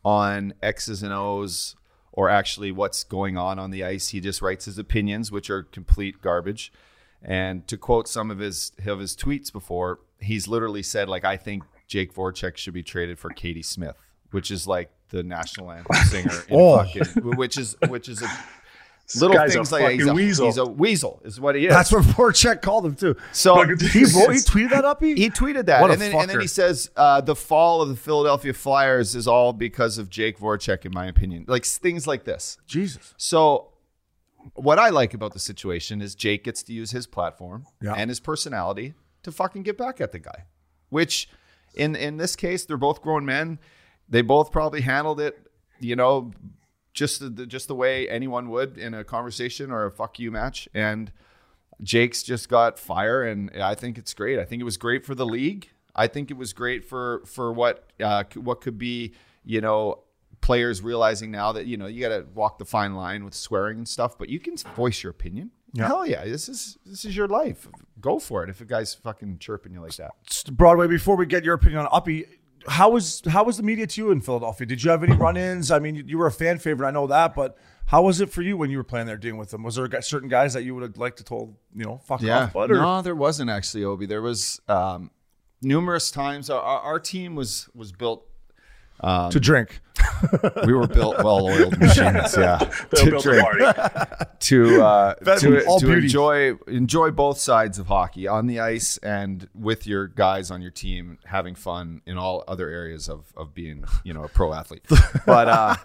on 0.05 0.53
X's 0.63 1.03
and 1.03 1.11
O's 1.11 1.75
or 2.13 2.29
actually 2.29 2.71
what's 2.71 3.03
going 3.03 3.37
on 3.37 3.59
on 3.59 3.71
the 3.71 3.83
ice. 3.83 4.09
He 4.09 4.21
just 4.21 4.41
writes 4.41 4.63
his 4.63 4.77
opinions, 4.77 5.29
which 5.29 5.49
are 5.49 5.63
complete 5.63 6.21
garbage. 6.21 6.71
And 7.21 7.67
to 7.67 7.77
quote 7.77 8.07
some 8.07 8.31
of 8.31 8.39
his 8.39 8.71
of 8.85 8.99
his 8.99 9.13
tweets 9.15 9.51
before, 9.51 9.99
he's 10.21 10.47
literally 10.47 10.83
said 10.83 11.09
like, 11.09 11.25
"I 11.25 11.35
think 11.35 11.63
Jake 11.85 12.13
Voracek 12.13 12.55
should 12.55 12.73
be 12.73 12.83
traded 12.83 13.19
for 13.19 13.29
Katie 13.29 13.61
Smith," 13.61 13.97
which 14.31 14.51
is 14.51 14.67
like 14.67 14.89
the 15.09 15.23
national 15.23 15.71
anthem 15.73 15.95
singer, 16.05 16.43
in 16.47 16.55
Oh. 16.55 16.77
fucking, 16.83 17.35
which 17.37 17.57
is 17.57 17.75
which 17.87 18.09
is 18.09 18.21
a 18.21 18.29
little 19.19 19.47
things 19.49 19.71
like 19.71 19.95
he's 19.95 20.05
a, 20.05 20.13
weasel. 20.13 20.45
he's 20.45 20.57
a 20.57 20.65
weasel 20.65 21.19
is 21.25 21.39
what 21.39 21.55
he 21.55 21.65
is. 21.65 21.73
That's 21.73 21.91
what 21.91 22.03
Voracek 22.03 22.61
called 22.61 22.85
him 22.85 22.95
too. 22.95 23.15
so 23.31 23.63
He, 23.63 23.71
he 23.75 24.01
tweeted 24.03 24.69
that 24.69 24.85
up. 24.85 25.01
He, 25.01 25.15
he 25.15 25.29
tweeted 25.31 25.65
that, 25.65 25.89
and 25.89 25.99
then, 25.99 26.13
and 26.15 26.29
then 26.29 26.39
he 26.41 26.47
says 26.47 26.91
uh, 26.95 27.19
the 27.21 27.35
fall 27.35 27.81
of 27.81 27.89
the 27.89 27.95
Philadelphia 27.95 28.53
Flyers 28.53 29.15
is 29.15 29.27
all 29.27 29.51
because 29.51 29.97
of 29.97 30.09
Jake 30.11 30.37
Voracek, 30.37 30.85
in 30.85 30.91
my 30.93 31.07
opinion. 31.07 31.45
Like 31.47 31.65
things 31.65 32.05
like 32.05 32.25
this. 32.25 32.57
Jesus. 32.67 33.15
So, 33.17 33.69
what 34.53 34.77
I 34.77 34.89
like 34.89 35.13
about 35.15 35.33
the 35.33 35.39
situation 35.39 36.01
is 36.01 36.13
Jake 36.15 36.43
gets 36.43 36.61
to 36.63 36.73
use 36.73 36.91
his 36.91 37.07
platform 37.07 37.65
Yeah. 37.81 37.93
and 37.93 38.09
his 38.09 38.19
personality 38.19 38.93
to 39.23 39.31
fucking 39.31 39.63
get 39.63 39.77
back 39.77 39.99
at 39.99 40.11
the 40.11 40.19
guy. 40.19 40.45
Which, 40.89 41.27
in 41.73 41.95
in 41.95 42.17
this 42.17 42.35
case, 42.35 42.63
they're 42.65 42.77
both 42.77 43.01
grown 43.01 43.25
men. 43.25 43.57
They 44.09 44.21
both 44.21 44.51
probably 44.51 44.81
handled 44.81 45.19
it, 45.19 45.47
you 45.79 45.95
know, 45.95 46.31
just 46.93 47.19
the, 47.35 47.45
just 47.45 47.67
the 47.67 47.75
way 47.75 48.09
anyone 48.09 48.49
would 48.49 48.77
in 48.77 48.93
a 48.93 49.03
conversation 49.03 49.71
or 49.71 49.85
a 49.85 49.91
fuck 49.91 50.19
you 50.19 50.31
match. 50.31 50.67
And 50.73 51.11
Jake's 51.81 52.23
just 52.23 52.49
got 52.49 52.77
fire, 52.79 53.23
and 53.23 53.51
I 53.61 53.75
think 53.75 53.97
it's 53.97 54.13
great. 54.13 54.39
I 54.39 54.45
think 54.45 54.61
it 54.61 54.65
was 54.65 54.77
great 54.77 55.05
for 55.05 55.15
the 55.15 55.25
league. 55.25 55.69
I 55.95 56.07
think 56.07 56.31
it 56.31 56.37
was 56.37 56.53
great 56.53 56.83
for 56.83 57.23
for 57.25 57.53
what 57.53 57.89
uh, 58.01 58.23
what 58.35 58.61
could 58.61 58.77
be 58.77 59.13
you 59.49 59.61
know, 59.61 60.03
players 60.41 60.81
realizing 60.81 61.31
now 61.31 61.51
that 61.51 61.65
you 61.65 61.75
know 61.75 61.87
you 61.87 62.01
got 62.01 62.09
to 62.09 62.25
walk 62.33 62.59
the 62.59 62.65
fine 62.65 62.93
line 62.93 63.25
with 63.25 63.33
swearing 63.33 63.79
and 63.79 63.87
stuff, 63.87 64.17
but 64.17 64.29
you 64.29 64.39
can 64.39 64.55
voice 64.75 65.03
your 65.03 65.11
opinion. 65.11 65.51
Hell 65.75 66.05
yeah, 66.05 66.23
this 66.25 66.49
is 66.49 66.77
this 66.85 67.05
is 67.05 67.15
your 67.15 67.27
life. 67.27 67.67
Go 67.99 68.19
for 68.19 68.43
it. 68.43 68.49
If 68.49 68.61
a 68.61 68.65
guy's 68.65 68.93
fucking 68.93 69.39
chirping 69.39 69.73
you 69.73 69.81
like 69.81 69.95
that. 69.95 70.11
Broadway. 70.51 70.87
Before 70.87 71.15
we 71.15 71.25
get 71.25 71.43
your 71.43 71.55
opinion 71.55 71.81
on 71.81 71.87
Uppy, 71.91 72.25
how 72.67 72.91
was 72.91 73.21
how 73.27 73.43
was 73.43 73.57
the 73.57 73.63
media 73.63 73.87
to 73.87 74.01
you 74.01 74.11
in 74.11 74.21
Philadelphia? 74.21 74.67
Did 74.67 74.83
you 74.83 74.91
have 74.91 75.03
any 75.03 75.15
run-ins? 75.15 75.71
I 75.71 75.79
mean, 75.79 75.95
you, 75.95 76.03
you 76.05 76.17
were 76.17 76.27
a 76.27 76.31
fan 76.31 76.59
favorite, 76.59 76.87
I 76.87 76.91
know 76.91 77.07
that, 77.07 77.35
but 77.35 77.57
how 77.87 78.03
was 78.03 78.21
it 78.21 78.29
for 78.29 78.43
you 78.43 78.55
when 78.55 78.69
you 78.69 78.77
were 78.77 78.83
playing 78.83 79.07
there, 79.07 79.17
dealing 79.17 79.39
with 79.39 79.49
them? 79.49 79.63
Was 79.63 79.75
there 79.75 79.89
certain 80.01 80.29
guys 80.29 80.53
that 80.53 80.63
you 80.63 80.75
would 80.75 80.83
have 80.83 80.97
liked 80.97 81.17
to 81.17 81.23
told, 81.23 81.55
you 81.73 81.85
know, 81.85 81.97
fuck 82.05 82.21
off, 82.23 82.53
bud? 82.53 82.69
Or? 82.69 82.75
No, 82.75 83.01
there 83.01 83.15
wasn't 83.15 83.49
actually, 83.49 83.83
Obi. 83.83 84.05
There 84.05 84.21
was 84.21 84.61
um, 84.67 85.09
numerous 85.61 86.11
times. 86.11 86.51
Our, 86.51 86.61
our 86.61 86.99
team 86.99 87.35
was 87.35 87.67
was 87.73 87.91
built. 87.91 88.28
Um, 89.01 89.31
to 89.31 89.39
drink. 89.39 89.79
we 90.65 90.73
were 90.73 90.87
built 90.87 91.23
well-oiled 91.23 91.77
machines. 91.79 92.35
Yeah, 92.37 92.57
to 92.95 93.19
drink. 93.19 93.47
to 94.39 94.81
uh, 94.83 95.13
to, 95.15 95.61
to 95.61 95.77
beauty. 95.79 96.05
enjoy 96.05 96.53
enjoy 96.67 97.11
both 97.11 97.37
sides 97.37 97.79
of 97.79 97.87
hockey 97.87 98.27
on 98.27 98.47
the 98.47 98.59
ice 98.59 98.97
and 98.97 99.47
with 99.53 99.87
your 99.87 100.07
guys 100.07 100.51
on 100.51 100.61
your 100.61 100.71
team 100.71 101.17
having 101.25 101.55
fun 101.55 102.01
in 102.05 102.17
all 102.17 102.43
other 102.47 102.69
areas 102.69 103.09
of 103.09 103.31
of 103.37 103.53
being 103.53 103.83
you 104.03 104.13
know 104.13 104.23
a 104.23 104.29
pro 104.29 104.53
athlete. 104.53 104.85
But 105.25 105.47
uh, 105.47 105.75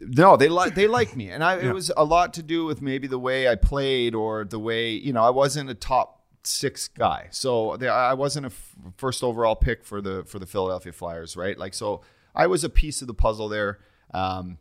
no, 0.00 0.36
they 0.36 0.48
like 0.48 0.74
they 0.74 0.86
like 0.86 1.16
me, 1.16 1.30
and 1.30 1.42
I, 1.44 1.58
it 1.58 1.72
was 1.72 1.90
a 1.96 2.04
lot 2.04 2.34
to 2.34 2.42
do 2.42 2.64
with 2.64 2.82
maybe 2.82 3.06
the 3.06 3.18
way 3.18 3.48
I 3.48 3.54
played 3.54 4.14
or 4.14 4.44
the 4.44 4.58
way 4.58 4.90
you 4.90 5.12
know 5.12 5.22
I 5.22 5.30
wasn't 5.30 5.70
a 5.70 5.74
top 5.74 6.20
six 6.44 6.88
guy, 6.88 7.28
so 7.30 7.76
they, 7.76 7.88
I 7.88 8.14
wasn't 8.14 8.46
a 8.46 8.50
f- 8.50 8.76
first 8.96 9.22
overall 9.22 9.54
pick 9.54 9.84
for 9.84 10.00
the 10.00 10.24
for 10.26 10.38
the 10.38 10.46
Philadelphia 10.46 10.92
Flyers, 10.92 11.36
right? 11.36 11.56
Like 11.56 11.74
so, 11.74 12.02
I 12.34 12.46
was 12.46 12.64
a 12.64 12.68
piece 12.68 13.00
of 13.02 13.08
the 13.08 13.14
puzzle 13.14 13.48
there. 13.48 13.78
Um, 14.14 14.58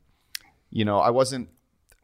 you 0.70 0.86
know, 0.86 1.00
I 1.00 1.10
wasn't 1.10 1.50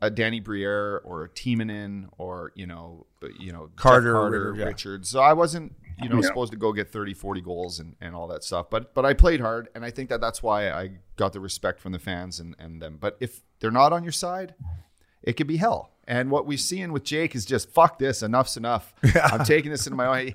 a 0.01 0.09
Danny 0.11 0.39
Briere 0.39 0.97
or 0.99 1.23
a 1.23 1.29
Timonen 1.29 2.07
or 2.17 2.51
you 2.55 2.67
know, 2.67 3.05
you 3.39 3.51
know, 3.51 3.69
Carter, 3.75 4.13
Carter, 4.13 4.53
yeah. 4.55 4.65
Richards. 4.65 5.09
So 5.09 5.19
I 5.21 5.33
wasn't 5.33 5.75
you 6.01 6.09
know 6.09 6.17
Yeah. 6.17 6.27
supposed 6.27 6.51
to 6.51 6.57
go 6.57 6.71
get 6.73 6.91
30, 6.91 7.13
40 7.15 7.41
goals 7.41 7.79
and, 7.79 7.95
and 7.99 8.13
all 8.15 8.27
that 8.27 8.43
stuff. 8.43 8.69
But 8.69 8.93
but 8.93 9.05
I 9.05 9.13
played 9.13 9.39
hard, 9.41 9.69
and 9.73 9.83
I 9.83 9.89
think 9.91 10.09
that 10.09 10.21
that's 10.21 10.43
why 10.43 10.69
I 10.69 10.91
got 11.15 11.33
the 11.33 11.39
respect 11.39 11.79
from 11.79 11.91
the 11.93 11.99
fans 11.99 12.39
and 12.39 12.55
and 12.59 12.81
them. 12.81 12.97
But 12.99 13.17
if 13.19 13.41
they're 13.59 13.71
not 13.71 13.91
on 13.93 14.03
your 14.03 14.11
side, 14.11 14.53
it 15.23 15.33
could 15.33 15.47
be 15.47 15.57
hell. 15.57 15.91
And 16.09 16.31
what 16.31 16.45
we've 16.45 16.61
seen 16.61 16.93
with 16.93 17.03
Jake 17.03 17.35
is 17.35 17.43
just 17.45 17.69
fuck 17.71 17.99
this, 17.99 18.21
enough's 18.21 18.55
enough. 18.55 18.93
I'm 19.23 19.43
taking 19.43 19.71
this 19.71 19.87
into 19.87 19.97
my 19.97 20.05
own. 20.27 20.33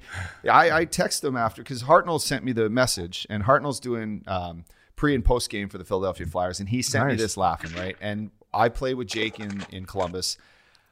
I, 0.51 0.71
I 0.81 0.85
text 0.85 1.25
him 1.25 1.35
after 1.37 1.63
because 1.63 1.85
Hartnell 1.85 2.21
sent 2.21 2.45
me 2.45 2.53
the 2.53 2.69
message, 2.69 3.27
and 3.31 3.45
Hartnell's 3.45 3.81
doing 3.81 4.23
um, 4.27 4.65
pre 4.97 5.15
and 5.15 5.25
post 5.25 5.51
game 5.51 5.69
for 5.69 5.79
the 5.79 5.85
Philadelphia 5.85 6.27
Flyers, 6.27 6.61
and 6.61 6.69
he 6.69 6.83
sent 6.83 7.09
me 7.09 7.15
this 7.17 7.37
laughing 7.37 7.73
right. 7.75 7.97
And 8.01 8.31
I 8.55 8.69
play 8.69 8.95
with 8.95 9.09
Jake 9.09 9.41
in 9.41 9.65
in 9.71 9.85
Columbus. 9.87 10.39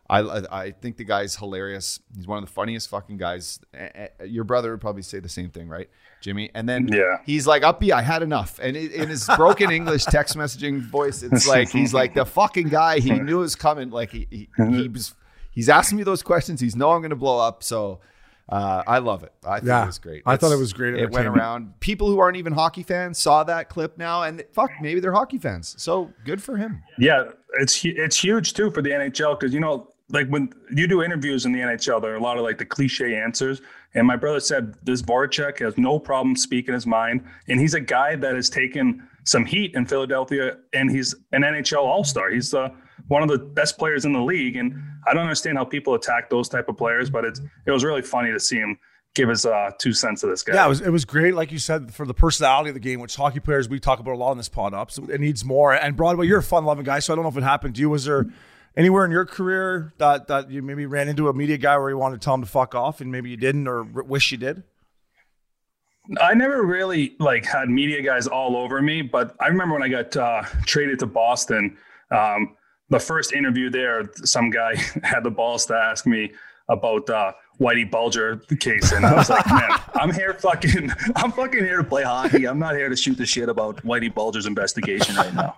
I, 0.09 0.43
I 0.51 0.71
think 0.73 0.97
the 0.97 1.05
guy's 1.05 1.37
hilarious. 1.37 2.01
He's 2.17 2.27
one 2.27 2.39
of 2.43 2.45
the 2.45 2.53
funniest 2.53 2.89
fucking 2.89 3.17
guys. 3.17 3.61
Your 4.27 4.43
brother 4.43 4.73
would 4.73 4.81
probably 4.81 5.03
say 5.03 5.21
the 5.21 5.29
same 5.29 5.51
thing, 5.51 5.69
right, 5.69 5.89
Jimmy? 6.21 6.51
And 6.53 6.69
then 6.69 6.89
Yeah. 6.89 7.19
he's 7.25 7.47
like, 7.47 7.63
"Uppy, 7.63 7.93
I 7.93 8.03
had 8.03 8.21
enough." 8.25 8.59
And 8.61 8.77
in 8.77 9.09
his 9.09 9.29
broken 9.37 9.71
English 9.71 10.07
text 10.07 10.37
messaging 10.37 10.81
voice, 10.81 11.23
it's 11.23 11.47
like 11.47 11.69
he's 11.71 11.95
like 11.95 12.15
the 12.15 12.25
fucking 12.25 12.71
guy. 12.71 12.99
He 12.99 13.11
knew 13.13 13.39
it 13.39 13.43
was 13.43 13.55
coming. 13.55 13.91
Like 13.91 14.11
he 14.11 14.27
he, 14.31 14.49
he 14.57 14.89
was. 14.89 15.15
He's 15.53 15.69
asking 15.69 15.99
me 15.99 16.05
those 16.05 16.23
questions. 16.25 16.61
He's 16.61 16.75
know 16.75 16.91
I'm 16.91 17.01
going 17.03 17.11
to 17.11 17.17
blow 17.17 17.39
up. 17.39 17.63
So 17.63 18.01
uh, 18.51 18.83
I 18.87 18.99
love 18.99 19.23
it. 19.23 19.33
I 19.47 19.61
think 19.61 19.69
Yeah. 19.69 19.85
it 19.85 19.87
was 19.87 19.99
great. 19.99 20.23
I 20.27 20.37
thought 20.37 20.53
it 20.53 20.59
was 20.59 20.73
great 20.73 20.95
It 20.95 21.11
went 21.11 21.27
around. 21.27 21.79
People 21.81 22.09
who 22.09 22.19
aren't 22.19 22.37
even 22.37 22.53
hockey 22.53 22.83
fans 22.83 23.19
saw 23.19 23.45
that 23.45 23.69
clip 23.69 23.97
now, 23.97 24.23
and 24.25 24.43
fuck, 24.53 24.71
maybe 24.81 25.01
they're 25.01 25.13
hockey 25.13 25.39
fans. 25.39 25.75
So 25.79 26.11
good 26.25 26.43
for 26.43 26.57
him. 26.57 26.83
Yeah, 26.99 27.25
it's 27.61 27.85
it's 27.85 28.23
huge 28.23 28.55
too 28.55 28.71
for 28.71 28.83
the 28.83 28.91
NHL 28.91 29.39
because 29.39 29.55
you 29.55 29.61
know, 29.61 29.89
like 30.11 30.27
when 30.29 30.53
you 30.73 30.87
do 30.89 31.03
interviews 31.03 31.47
in 31.47 31.53
the 31.53 31.61
NHL, 31.61 32.03
there 32.03 32.13
are 32.13 32.17
a 32.17 32.21
lot 32.23 32.37
of 32.39 32.45
like 32.45 32.59
the 32.59 32.65
cliche 32.67 33.15
answers. 33.17 33.61
And 33.95 34.07
my 34.07 34.15
brother 34.17 34.39
said 34.41 34.75
this 34.85 35.03
Voracek 35.03 35.59
has 35.61 35.77
no 35.77 35.99
problem 35.99 36.37
speaking 36.37 36.75
his 36.75 36.87
mind, 36.87 37.25
and 37.49 37.59
he's 37.61 37.75
a 37.75 37.81
guy 37.81 38.15
that 38.17 38.35
has 38.37 38.49
taken 38.49 39.07
some 39.25 39.45
heat 39.45 39.75
in 39.75 39.85
Philadelphia, 39.87 40.57
and 40.73 40.91
he's 40.91 41.15
an 41.33 41.43
NHL 41.43 41.83
All 41.85 42.05
Star. 42.05 42.31
He's 42.31 42.55
uh, 42.55 42.71
one 43.11 43.25
of 43.25 43.29
the 43.29 43.39
best 43.39 43.77
players 43.77 44.05
in 44.05 44.13
the 44.13 44.23
league, 44.23 44.55
and 44.55 44.81
I 45.05 45.13
don't 45.13 45.25
understand 45.25 45.59
how 45.59 45.65
people 45.65 45.95
attack 45.95 46.31
those 46.31 46.49
type 46.49 46.69
of 46.69 46.77
players, 46.77 47.11
but 47.11 47.25
it's 47.25 47.41
it 47.67 47.73
was 47.73 47.83
really 47.83 48.03
funny 48.03 48.31
to 48.31 48.39
see 48.39 48.57
him 48.57 48.79
give 49.15 49.29
his 49.29 49.45
uh, 49.45 49.73
two 49.79 49.93
cents 49.93 50.21
to 50.21 50.29
this 50.29 50.45
guy. 50.45 50.55
Yeah, 50.55 50.67
it 50.67 50.69
was 50.69 50.81
it 50.81 50.91
was 50.91 51.05
great, 51.05 51.35
like 51.35 51.51
you 51.51 51.59
said, 51.59 51.93
for 51.93 52.07
the 52.07 52.15
personality 52.15 52.71
of 52.71 52.75
the 52.75 52.81
game, 52.81 53.01
which 53.01 53.17
hockey 53.17 53.41
players 53.41 53.69
we 53.69 53.81
talk 53.81 53.99
about 53.99 54.15
a 54.15 54.17
lot 54.17 54.31
in 54.31 54.39
this 54.39 54.49
pod 54.49 54.75
up. 54.75 54.93
So 54.93 55.05
it 55.07 55.21
needs 55.21 55.45
more. 55.45 55.75
And 55.75 55.97
Broadway, 55.97 56.29
you're 56.29 56.39
a 56.39 56.43
fun 56.43 56.65
loving 56.65 56.85
guy, 56.85 57.01
so 57.01 57.13
I 57.13 57.17
don't 57.17 57.25
know 57.25 57.31
if 57.31 57.37
it 57.37 57.43
happened 57.43 57.75
to 57.75 57.81
you. 57.81 57.91
Was 57.91 58.05
there 58.05 58.27
anywhere 58.77 59.05
in 59.05 59.11
your 59.11 59.27
career 59.27 59.93
that 59.99 60.29
that 60.29 60.49
you 60.49 60.63
maybe 60.63 60.87
ran 60.87 61.09
into 61.09 61.29
a 61.29 61.35
media 61.35 61.59
guy 61.59 61.77
where 61.79 61.91
you 61.91 61.99
wanted 61.99 62.21
to 62.21 62.25
tell 62.25 62.35
him 62.35 62.43
to 62.43 62.49
fuck 62.49 62.77
off, 62.77 63.01
and 63.01 63.11
maybe 63.11 63.29
you 63.29 63.37
didn't, 63.37 63.67
or 63.67 63.83
wish 63.83 64.31
you 64.31 64.39
did? 64.39 64.63
I 66.21 66.35
never 66.35 66.63
really 66.63 67.17
like 67.19 67.45
had 67.45 67.69
media 67.69 68.03
guys 68.03 68.29
all 68.29 68.57
over 68.57 68.81
me, 68.81 69.03
but 69.03 69.35
I 69.41 69.49
remember 69.49 69.75
when 69.75 69.83
I 69.83 69.89
got 69.89 70.17
uh, 70.17 70.43
traded 70.65 71.01
to 71.01 71.07
Boston, 71.07 71.77
um, 72.13 72.57
the 72.91 72.99
first 72.99 73.33
interview 73.33 73.71
there, 73.71 74.11
some 74.25 74.51
guy 74.51 74.77
had 75.03 75.25
the 75.25 75.31
balls 75.31 75.67
to 75.67 75.75
ask 75.75 76.07
me 76.07 76.33
about 76.69 77.09
uh, 77.11 77.33
Whitey 77.59 77.91
Bulger 77.91 78.37
case, 78.61 78.93
and 78.93 79.05
I 79.05 79.15
was 79.15 79.31
like, 79.31 79.47
man, 79.47 79.71
I'm 79.95 80.13
here 80.13 80.35
fucking, 80.35 80.91
I'm 81.17 81.33
fucking 81.33 81.65
here 81.65 81.79
to 81.79 81.85
play 81.85 82.03
hockey. 82.03 82.47
I'm 82.47 82.59
not 82.59 82.77
here 82.77 82.89
to 82.89 82.97
shoot 82.97 83.17
the 83.17 83.27
shit 83.27 83.49
about 83.49 83.85
Whitey 83.85 84.13
Bulger's 84.13 84.47
investigation 84.47 85.17
right 85.17 85.35
now. 85.35 85.57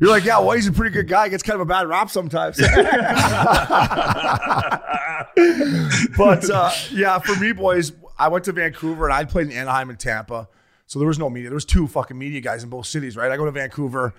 You're 0.00 0.10
like, 0.10 0.24
yeah, 0.24 0.38
well, 0.40 0.52
he's 0.52 0.66
a 0.66 0.72
pretty 0.72 0.92
good 0.92 1.08
guy. 1.08 1.28
Gets 1.28 1.42
kind 1.42 1.54
of 1.54 1.60
a 1.60 1.66
bad 1.66 1.86
rap 1.86 2.10
sometimes. 2.10 2.56
but 2.56 2.68
uh, 6.50 6.72
yeah, 6.90 7.18
for 7.20 7.36
me, 7.36 7.52
boys, 7.52 7.92
I 8.18 8.28
went 8.28 8.44
to 8.46 8.52
Vancouver 8.52 9.06
and 9.06 9.14
I 9.14 9.24
played 9.24 9.46
in 9.46 9.52
Anaheim 9.52 9.88
and 9.88 9.98
Tampa. 9.98 10.48
So 10.86 10.98
there 10.98 11.08
was 11.08 11.18
no 11.18 11.30
media. 11.30 11.48
There 11.48 11.54
was 11.54 11.64
two 11.64 11.86
fucking 11.86 12.18
media 12.18 12.40
guys 12.40 12.64
in 12.64 12.70
both 12.70 12.86
cities, 12.86 13.16
right? 13.16 13.30
I 13.30 13.36
go 13.36 13.44
to 13.44 13.52
Vancouver 13.52 14.14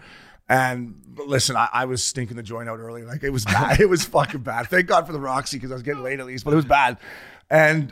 and 0.54 1.02
listen, 1.26 1.56
I, 1.56 1.68
I 1.74 1.86
was 1.86 2.04
stinking 2.04 2.38
the 2.38 2.44
joint 2.44 2.70
out 2.70 2.78
early. 2.78 3.02
Like 3.02 3.24
it 3.24 3.32
was 3.32 3.44
bad. 3.44 3.80
it 3.82 3.90
was 3.90 4.06
fucking 4.06 4.42
bad. 4.42 4.68
Thank 4.68 4.86
God 4.86 5.08
for 5.08 5.12
the 5.12 5.20
Roxy 5.20 5.58
because 5.58 5.72
I 5.72 5.74
was 5.74 5.82
getting 5.82 6.04
late 6.04 6.20
at 6.20 6.28
least, 6.28 6.46
but 6.46 6.54
it 6.54 6.56
was 6.56 6.66
bad. 6.66 6.98
And 7.50 7.92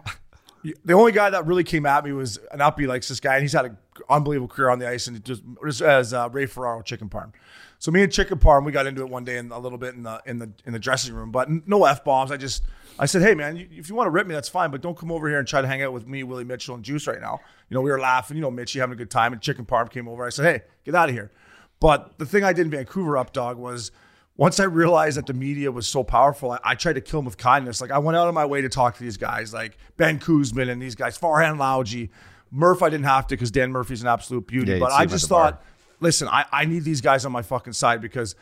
the 0.86 0.93
only 0.93 1.12
guy 1.12 1.32
that 1.32 1.47
really 1.47 1.63
came 1.63 1.88
at 1.88 2.06
me 2.06 2.12
was 2.12 2.38
an 2.52 2.62
uppy 2.62 2.86
likes 2.86 3.08
this 3.08 3.19
guy, 3.19 3.34
and 3.34 3.41
he's 3.41 3.54
had 3.54 3.65
an 3.65 3.78
unbelievable 4.12 4.47
career 4.47 4.69
on 4.69 4.78
the 4.78 4.88
ice, 4.88 5.08
and 5.08 5.26
just, 5.26 5.41
just 5.65 5.82
as 5.82 6.13
uh, 6.13 6.30
Ray 6.32 6.45
Ferraro, 6.45 6.84
Chicken 6.84 7.10
Parm. 7.10 7.32
So 7.80 7.89
me 7.89 8.04
and 8.04 8.12
Chicken 8.12 8.38
Parm, 8.38 8.63
we 8.63 8.71
got 8.71 8.86
into 8.86 9.02
it 9.02 9.10
one 9.10 9.24
day 9.24 9.38
in 9.38 9.52
a 9.52 9.58
little 9.58 9.80
bit 9.80 9.95
in 9.95 10.04
the 10.04 10.21
in 10.28 10.38
the 10.38 10.52
in 10.67 10.74
the 10.74 10.78
dressing 10.78 11.15
room, 11.15 11.32
but 11.32 11.50
no 11.67 11.86
f 11.86 12.04
bombs. 12.04 12.32
I 12.32 12.38
just 12.38 12.62
I 13.00 13.08
said, 13.08 13.24
hey 13.24 13.34
man, 13.34 13.58
if 13.58 13.89
you 13.89 13.95
want 13.95 14.06
to 14.06 14.12
rip 14.12 14.28
me, 14.28 14.36
that's 14.36 14.50
fine, 14.50 14.69
but 14.69 14.82
don't 14.82 14.95
come 14.95 15.12
over 15.12 15.28
here 15.28 15.39
and 15.39 15.47
try 15.47 15.62
to 15.62 15.67
hang 15.67 15.82
out 15.82 15.93
with 15.93 16.08
me, 16.08 16.21
Willie 16.21 16.43
Mitchell, 16.43 16.76
and 16.76 16.84
Juice 16.84 17.08
right 17.08 17.19
now. 17.19 17.39
You 17.69 17.76
know, 17.76 17.82
we 17.82 17.89
were 17.89 18.00
laughing, 18.00 18.38
you 18.38 18.41
know, 18.41 18.52
Mitchy 18.52 18.78
having 18.78 18.93
a 18.93 18.97
good 18.97 19.10
time, 19.10 19.34
and 19.34 19.41
Chicken 19.41 19.65
Parm 19.65 19.89
came 19.89 20.08
over. 20.08 20.24
I 20.24 20.30
said, 20.30 20.45
hey, 20.45 20.65
get 20.86 20.93
out 20.93 21.10
of 21.10 21.15
here. 21.15 21.32
But 21.81 22.19
the 22.19 22.25
thing 22.25 22.45
I 22.45 22.53
did 22.53 22.67
in 22.67 22.71
Vancouver, 22.71 23.17
up 23.17 23.33
dog, 23.33 23.57
was 23.57 23.91
once 24.37 24.59
I 24.59 24.65
realized 24.65 25.17
that 25.17 25.25
the 25.25 25.33
media 25.33 25.71
was 25.71 25.87
so 25.87 26.03
powerful, 26.03 26.51
I, 26.51 26.59
I 26.63 26.75
tried 26.75 26.93
to 26.93 27.01
kill 27.01 27.19
them 27.19 27.25
with 27.25 27.37
kindness. 27.37 27.81
Like 27.81 27.91
I 27.91 27.97
went 27.97 28.15
out 28.15 28.29
of 28.29 28.33
my 28.33 28.45
way 28.45 28.61
to 28.61 28.69
talk 28.69 28.95
to 28.97 29.03
these 29.03 29.17
guys, 29.17 29.53
like 29.53 29.77
Ben 29.97 30.19
Kuzma 30.19 30.61
and 30.61 30.81
these 30.81 30.95
guys, 30.95 31.17
Farhan 31.17 31.57
Lalji. 31.57 32.09
Murph, 32.51 32.83
I 32.83 32.89
didn't 32.89 33.05
have 33.05 33.27
to 33.27 33.35
because 33.35 33.49
Dan 33.49 33.71
Murphy's 33.71 34.01
an 34.01 34.07
absolute 34.07 34.45
beauty. 34.45 34.73
Yeah, 34.73 34.79
but 34.79 34.91
I 34.91 35.05
just 35.05 35.27
bar. 35.27 35.51
thought, 35.51 35.63
listen, 35.99 36.27
I, 36.27 36.45
I 36.51 36.65
need 36.65 36.83
these 36.83 37.01
guys 37.01 37.25
on 37.25 37.31
my 37.31 37.41
fucking 37.41 37.73
side 37.73 37.99
because 37.99 38.35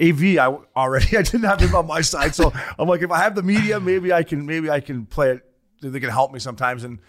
AV, 0.00 0.38
I 0.38 0.56
already 0.74 1.16
I 1.18 1.22
didn't 1.22 1.44
have 1.44 1.58
them 1.60 1.74
on 1.74 1.86
my 1.86 2.00
side. 2.00 2.34
So 2.34 2.52
I'm 2.78 2.88
like, 2.88 3.02
if 3.02 3.10
I 3.10 3.18
have 3.18 3.34
the 3.34 3.42
media, 3.42 3.80
maybe 3.80 4.14
I 4.14 4.22
can 4.22 4.46
maybe 4.46 4.70
I 4.70 4.80
can 4.80 5.04
play 5.04 5.32
it. 5.32 5.44
They 5.82 6.00
can 6.00 6.10
help 6.10 6.32
me 6.32 6.38
sometimes. 6.38 6.84
And 6.84 7.00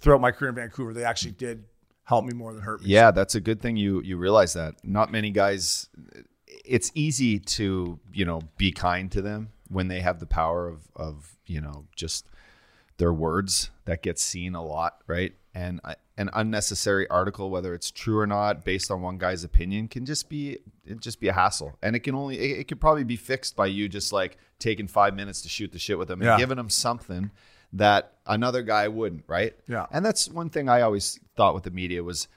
throughout 0.00 0.20
my 0.20 0.30
career 0.30 0.50
in 0.50 0.54
Vancouver, 0.54 0.94
they 0.94 1.04
actually 1.04 1.32
did 1.32 1.64
help 2.04 2.24
me 2.24 2.32
more 2.34 2.52
than 2.52 2.62
hurt 2.62 2.82
me. 2.82 2.88
Yeah, 2.90 3.10
that's 3.10 3.34
a 3.34 3.40
good 3.40 3.60
thing 3.60 3.76
you 3.76 4.00
you 4.02 4.16
realize 4.16 4.52
that. 4.54 4.74
Not 4.84 5.10
many 5.10 5.30
guys 5.30 5.88
it's 6.64 6.90
easy 6.94 7.38
to, 7.38 7.98
you 8.12 8.24
know, 8.24 8.40
be 8.56 8.70
kind 8.70 9.10
to 9.12 9.20
them 9.20 9.50
when 9.68 9.88
they 9.88 10.00
have 10.00 10.20
the 10.20 10.26
power 10.26 10.68
of 10.68 10.88
of, 10.96 11.36
you 11.46 11.60
know, 11.60 11.86
just 11.96 12.26
their 12.96 13.12
words 13.12 13.70
that 13.86 14.02
gets 14.02 14.22
seen 14.22 14.54
a 14.54 14.64
lot, 14.64 14.98
right? 15.06 15.34
And 15.54 15.80
I- 15.84 15.96
an 16.16 16.30
unnecessary 16.32 17.08
article 17.10 17.50
whether 17.50 17.74
it's 17.74 17.90
true 17.90 18.20
or 18.20 18.26
not 18.26 18.64
based 18.64 18.88
on 18.88 19.02
one 19.02 19.18
guy's 19.18 19.42
opinion 19.42 19.88
can 19.88 20.06
just 20.06 20.28
be 20.28 20.58
it 20.86 21.00
just 21.00 21.18
be 21.18 21.26
a 21.26 21.32
hassle. 21.32 21.76
And 21.82 21.96
it 21.96 22.00
can 22.00 22.14
only 22.14 22.38
it, 22.38 22.60
it 22.60 22.68
could 22.68 22.80
probably 22.80 23.02
be 23.02 23.16
fixed 23.16 23.56
by 23.56 23.66
you 23.66 23.88
just 23.88 24.12
like 24.12 24.36
taking 24.60 24.86
5 24.86 25.14
minutes 25.16 25.42
to 25.42 25.48
shoot 25.48 25.72
the 25.72 25.78
shit 25.80 25.98
with 25.98 26.06
them 26.08 26.20
and 26.20 26.28
Yeah. 26.28 26.38
giving 26.38 26.56
them 26.56 26.70
something 26.70 27.32
that 27.74 28.14
another 28.26 28.62
guy 28.62 28.88
wouldn't, 28.88 29.24
right? 29.26 29.54
Yeah. 29.68 29.86
And 29.92 30.04
that's 30.04 30.28
one 30.28 30.48
thing 30.50 30.68
I 30.68 30.80
always 30.82 31.18
thought 31.36 31.54
with 31.54 31.64
the 31.64 31.70
media 31.70 32.02
was 32.02 32.28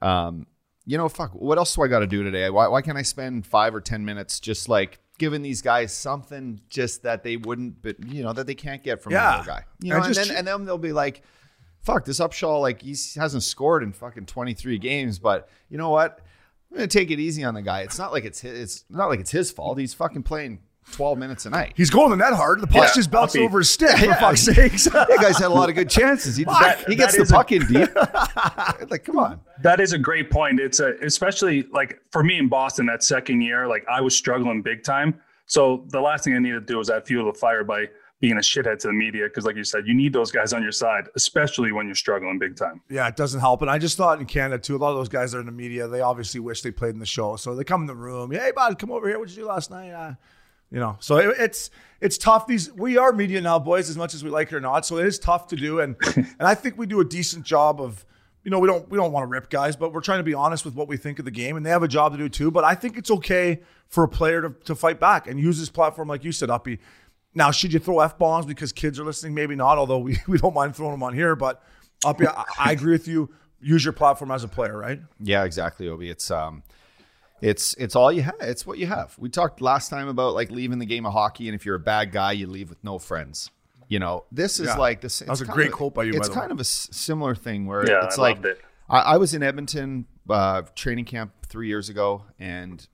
um, 0.00 0.46
you 0.84 0.98
know, 0.98 1.08
fuck, 1.08 1.30
what 1.32 1.58
else 1.58 1.74
do 1.76 1.82
I 1.82 1.86
got 1.88 2.00
to 2.00 2.06
do 2.08 2.24
today? 2.24 2.50
Why, 2.50 2.66
why 2.66 2.82
can't 2.82 2.98
I 2.98 3.02
spend 3.02 3.46
five 3.46 3.72
or 3.74 3.80
10 3.80 4.04
minutes 4.04 4.40
just 4.40 4.68
like 4.68 4.98
giving 5.18 5.40
these 5.42 5.62
guys 5.62 5.92
something 5.92 6.60
just 6.68 7.04
that 7.04 7.22
they 7.22 7.36
wouldn't, 7.36 7.80
but 7.82 8.02
you 8.12 8.22
know, 8.24 8.32
that 8.32 8.48
they 8.48 8.54
can't 8.56 8.82
get 8.82 9.00
from 9.00 9.12
Yeah. 9.12 9.34
another 9.34 9.46
guy? 9.46 9.64
You 9.80 9.92
And 9.94 10.00
know, 10.00 10.06
and, 10.06 10.14
just 10.14 10.28
then, 10.28 10.36
and 10.38 10.46
then 10.46 10.64
they'll 10.64 10.78
be 10.78 10.92
like, 10.92 11.22
fuck, 11.82 12.04
this 12.04 12.18
Upshall, 12.18 12.60
like 12.60 12.82
he 12.82 12.96
hasn't 13.14 13.44
scored 13.44 13.84
in 13.84 13.92
fucking 13.92 14.26
23 14.26 14.78
games, 14.78 15.20
but 15.20 15.48
you 15.68 15.78
know 15.78 15.90
what? 15.90 16.18
I'm 16.72 16.78
gonna 16.78 16.88
take 16.88 17.10
it 17.12 17.20
easy 17.20 17.44
on 17.44 17.54
the 17.54 17.62
guy. 17.62 17.82
It's 17.82 17.98
not 17.98 18.10
like 18.12 18.24
it's 18.24 18.40
his, 18.40 18.58
it's 18.60 18.84
not 18.90 19.06
like 19.08 19.20
it's 19.20 19.30
his 19.30 19.52
fault. 19.52 19.78
He's 19.78 19.94
fucking 19.94 20.24
playing 20.24 20.60
12 20.90 21.16
minutes 21.18 21.46
a 21.46 21.50
night. 21.50 21.72
He's 21.76 21.90
going 21.90 22.10
the 22.10 22.16
net 22.16 22.32
hard. 22.34 22.60
The 22.60 22.66
puck 22.66 22.88
Yeah, 22.88 22.92
just 22.94 23.10
bounced 23.10 23.36
Uppy. 23.36 23.44
over 23.44 23.58
his 23.60 23.70
stick, 23.70 23.96
for 23.96 24.04
Yeah. 24.04 24.20
fuck's 24.20 24.40
sakes. 24.44 24.84
That 24.84 25.08
guy's 25.20 25.38
had 25.38 25.46
a 25.46 25.54
lot 25.54 25.68
of 25.68 25.74
good 25.74 25.88
chances. 25.88 26.36
He, 26.36 26.44
That- 26.44 26.84
he 26.88 26.96
gets 26.96 27.16
the 27.16 27.22
is 27.22 27.30
a- 27.30 27.34
puck 27.34 27.52
in 27.52 27.64
deep. 27.66 27.88
like, 28.90 29.04
come 29.04 29.18
on. 29.18 29.40
That 29.62 29.80
is 29.80 29.92
a 29.92 29.98
great 29.98 30.30
point. 30.30 30.60
It's 30.60 30.80
a, 30.80 30.94
especially 31.02 31.62
like 31.72 31.98
for 32.10 32.22
me 32.22 32.38
in 32.38 32.48
Boston 32.48 32.86
that 32.86 33.02
second 33.02 33.40
year, 33.42 33.66
like 33.68 33.86
I 33.88 34.00
was 34.00 34.14
struggling 34.16 34.60
big 34.62 34.82
time. 34.82 35.20
So 35.46 35.84
the 35.88 36.00
last 36.00 36.24
thing 36.24 36.34
I 36.34 36.38
needed 36.38 36.66
to 36.66 36.72
do 36.72 36.78
was 36.78 36.90
add 36.90 37.06
fuel 37.06 37.26
to 37.26 37.32
the 37.32 37.38
fire 37.38 37.64
by 37.64 37.86
being 38.20 38.34
a 38.34 38.40
shithead 38.40 38.78
to 38.78 38.86
the 38.88 38.92
media. 38.92 39.28
Cause 39.28 39.44
like 39.44 39.56
you 39.56 39.64
said, 39.64 39.86
you 39.86 39.94
need 39.94 40.12
those 40.12 40.30
guys 40.30 40.52
on 40.52 40.62
your 40.62 40.70
side, 40.72 41.08
especially 41.16 41.72
when 41.72 41.86
you're 41.86 41.94
struggling 41.96 42.38
big 42.38 42.56
time. 42.56 42.80
Yeah, 42.88 43.08
it 43.08 43.16
doesn't 43.16 43.40
help. 43.40 43.62
And 43.62 43.70
I 43.70 43.78
just 43.78 43.96
thought 43.96 44.20
in 44.20 44.26
Canada 44.26 44.62
too, 44.62 44.76
a 44.76 44.78
lot 44.78 44.90
of 44.90 44.96
those 44.96 45.08
guys 45.08 45.32
that 45.32 45.38
are 45.38 45.40
in 45.40 45.46
the 45.46 45.52
media, 45.52 45.88
they 45.88 46.00
obviously 46.02 46.38
wish 46.40 46.62
they 46.62 46.70
played 46.70 46.94
in 46.94 47.00
the 47.00 47.06
show. 47.06 47.34
So 47.36 47.54
they 47.56 47.64
come 47.64 47.80
in 47.80 47.86
the 47.88 47.96
room, 47.96 48.30
hey 48.30 48.52
bud, 48.54 48.78
come 48.78 48.92
over 48.92 49.08
here. 49.08 49.18
What'd 49.18 49.34
you 49.36 49.42
do 49.42 49.48
last 49.48 49.70
night? 49.70 49.90
Uh, 49.92 50.14
you 50.72 50.80
know, 50.80 50.96
so 51.00 51.18
it, 51.18 51.36
it's 51.38 51.70
it's 52.00 52.16
tough. 52.16 52.46
These 52.46 52.72
we 52.72 52.96
are 52.96 53.12
media 53.12 53.40
now, 53.42 53.58
boys, 53.58 53.90
as 53.90 53.96
much 53.96 54.14
as 54.14 54.24
we 54.24 54.30
like 54.30 54.48
it 54.48 54.54
or 54.54 54.60
not. 54.60 54.86
So 54.86 54.96
it 54.96 55.06
is 55.06 55.18
tough 55.18 55.46
to 55.48 55.56
do, 55.56 55.80
and 55.80 55.96
and 56.16 56.40
I 56.40 56.54
think 56.54 56.78
we 56.78 56.86
do 56.86 57.00
a 57.00 57.04
decent 57.04 57.44
job 57.44 57.80
of. 57.80 58.04
You 58.44 58.50
know, 58.50 58.58
we 58.58 58.66
don't 58.66 58.90
we 58.90 58.98
don't 58.98 59.12
want 59.12 59.22
to 59.22 59.28
rip 59.28 59.50
guys, 59.50 59.76
but 59.76 59.92
we're 59.92 60.00
trying 60.00 60.18
to 60.18 60.24
be 60.24 60.34
honest 60.34 60.64
with 60.64 60.74
what 60.74 60.88
we 60.88 60.96
think 60.96 61.20
of 61.20 61.24
the 61.24 61.30
game, 61.30 61.56
and 61.56 61.64
they 61.64 61.70
have 61.70 61.84
a 61.84 61.88
job 61.88 62.10
to 62.10 62.18
do 62.18 62.28
too. 62.28 62.50
But 62.50 62.64
I 62.64 62.74
think 62.74 62.98
it's 62.98 63.08
okay 63.08 63.60
for 63.86 64.02
a 64.02 64.08
player 64.08 64.42
to, 64.42 64.50
to 64.64 64.74
fight 64.74 64.98
back 64.98 65.28
and 65.28 65.38
use 65.38 65.58
his 65.58 65.70
platform, 65.70 66.08
like 66.08 66.24
you 66.24 66.32
said, 66.32 66.50
Uppy. 66.50 66.80
Now, 67.36 67.52
should 67.52 67.72
you 67.72 67.78
throw 67.78 68.00
f 68.00 68.18
bombs 68.18 68.44
because 68.44 68.72
kids 68.72 68.98
are 68.98 69.04
listening? 69.04 69.32
Maybe 69.32 69.54
not. 69.54 69.78
Although 69.78 70.00
we, 70.00 70.18
we 70.26 70.38
don't 70.38 70.54
mind 70.54 70.74
throwing 70.74 70.90
them 70.90 71.04
on 71.04 71.14
here, 71.14 71.36
but 71.36 71.62
Uppy, 72.04 72.26
I, 72.26 72.44
I 72.58 72.72
agree 72.72 72.90
with 72.90 73.06
you. 73.06 73.30
Use 73.60 73.84
your 73.84 73.92
platform 73.92 74.32
as 74.32 74.42
a 74.42 74.48
player, 74.48 74.76
right? 74.76 74.98
Yeah, 75.20 75.44
exactly, 75.44 75.88
Obi. 75.88 76.10
It's 76.10 76.32
um, 76.32 76.64
it's 77.42 77.74
it's 77.74 77.94
all 77.96 78.10
you 78.12 78.22
have. 78.22 78.36
It's 78.40 78.64
what 78.66 78.78
you 78.78 78.86
have. 78.86 79.14
We 79.18 79.28
talked 79.28 79.60
last 79.60 79.88
time 79.90 80.08
about 80.08 80.34
like 80.34 80.50
leaving 80.50 80.78
the 80.78 80.86
game 80.86 81.04
of 81.04 81.12
hockey, 81.12 81.48
and 81.48 81.54
if 81.54 81.66
you're 81.66 81.74
a 81.74 81.80
bad 81.80 82.12
guy, 82.12 82.32
you 82.32 82.46
leave 82.46 82.70
with 82.70 82.82
no 82.82 82.98
friends. 82.98 83.50
You 83.88 83.98
know, 83.98 84.24
this 84.32 84.58
is 84.60 84.68
Yeah. 84.68 84.76
like 84.76 85.00
this. 85.02 85.18
That 85.18 85.28
was 85.28 85.42
it's 85.42 85.50
a 85.50 85.52
great 85.52 85.66
of- 85.68 85.72
quote 85.74 85.92
by 85.94 86.04
you, 86.04 86.12
by 86.12 86.18
It's 86.18 86.28
the 86.28 86.34
way. 86.34 86.40
kind 86.40 86.52
of 86.52 86.60
a 86.60 86.64
similar 86.64 87.34
thing 87.34 87.66
where 87.66 87.86
Yeah, 87.86 88.06
it's 88.06 88.18
I 88.18 88.22
like 88.22 88.44
it. 88.44 88.60
I, 88.88 88.98
I 89.00 89.16
was 89.18 89.34
in 89.34 89.42
Edmonton 89.42 90.06
uh, 90.30 90.62
training 90.74 91.04
camp 91.04 91.32
three 91.46 91.66
years 91.68 91.88
ago, 91.90 92.24
and 92.38 92.86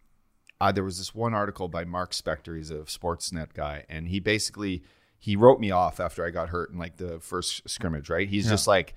uh, 0.61 0.73
there 0.73 0.83
was 0.83 0.99
this 0.99 1.15
one 1.15 1.35
article 1.35 1.69
by 1.69 1.85
Mark 1.85 2.11
Spector. 2.13 2.57
He's 2.57 2.71
a 2.73 2.79
Sportsnet 2.79 3.53
guy, 3.55 3.85
and 3.89 4.09
he 4.09 4.19
basically 4.19 4.83
he 5.21 5.37
wrote 5.37 5.61
me 5.61 5.71
off 5.71 6.01
after 6.01 6.25
I 6.25 6.31
got 6.31 6.49
hurt 6.49 6.71
in 6.71 6.79
like 6.79 6.97
the 6.97 7.21
first 7.21 7.69
scrimmage. 7.69 8.09
Right? 8.11 8.29
He's 8.29 8.49
just 8.49 8.67
like, 8.67 8.95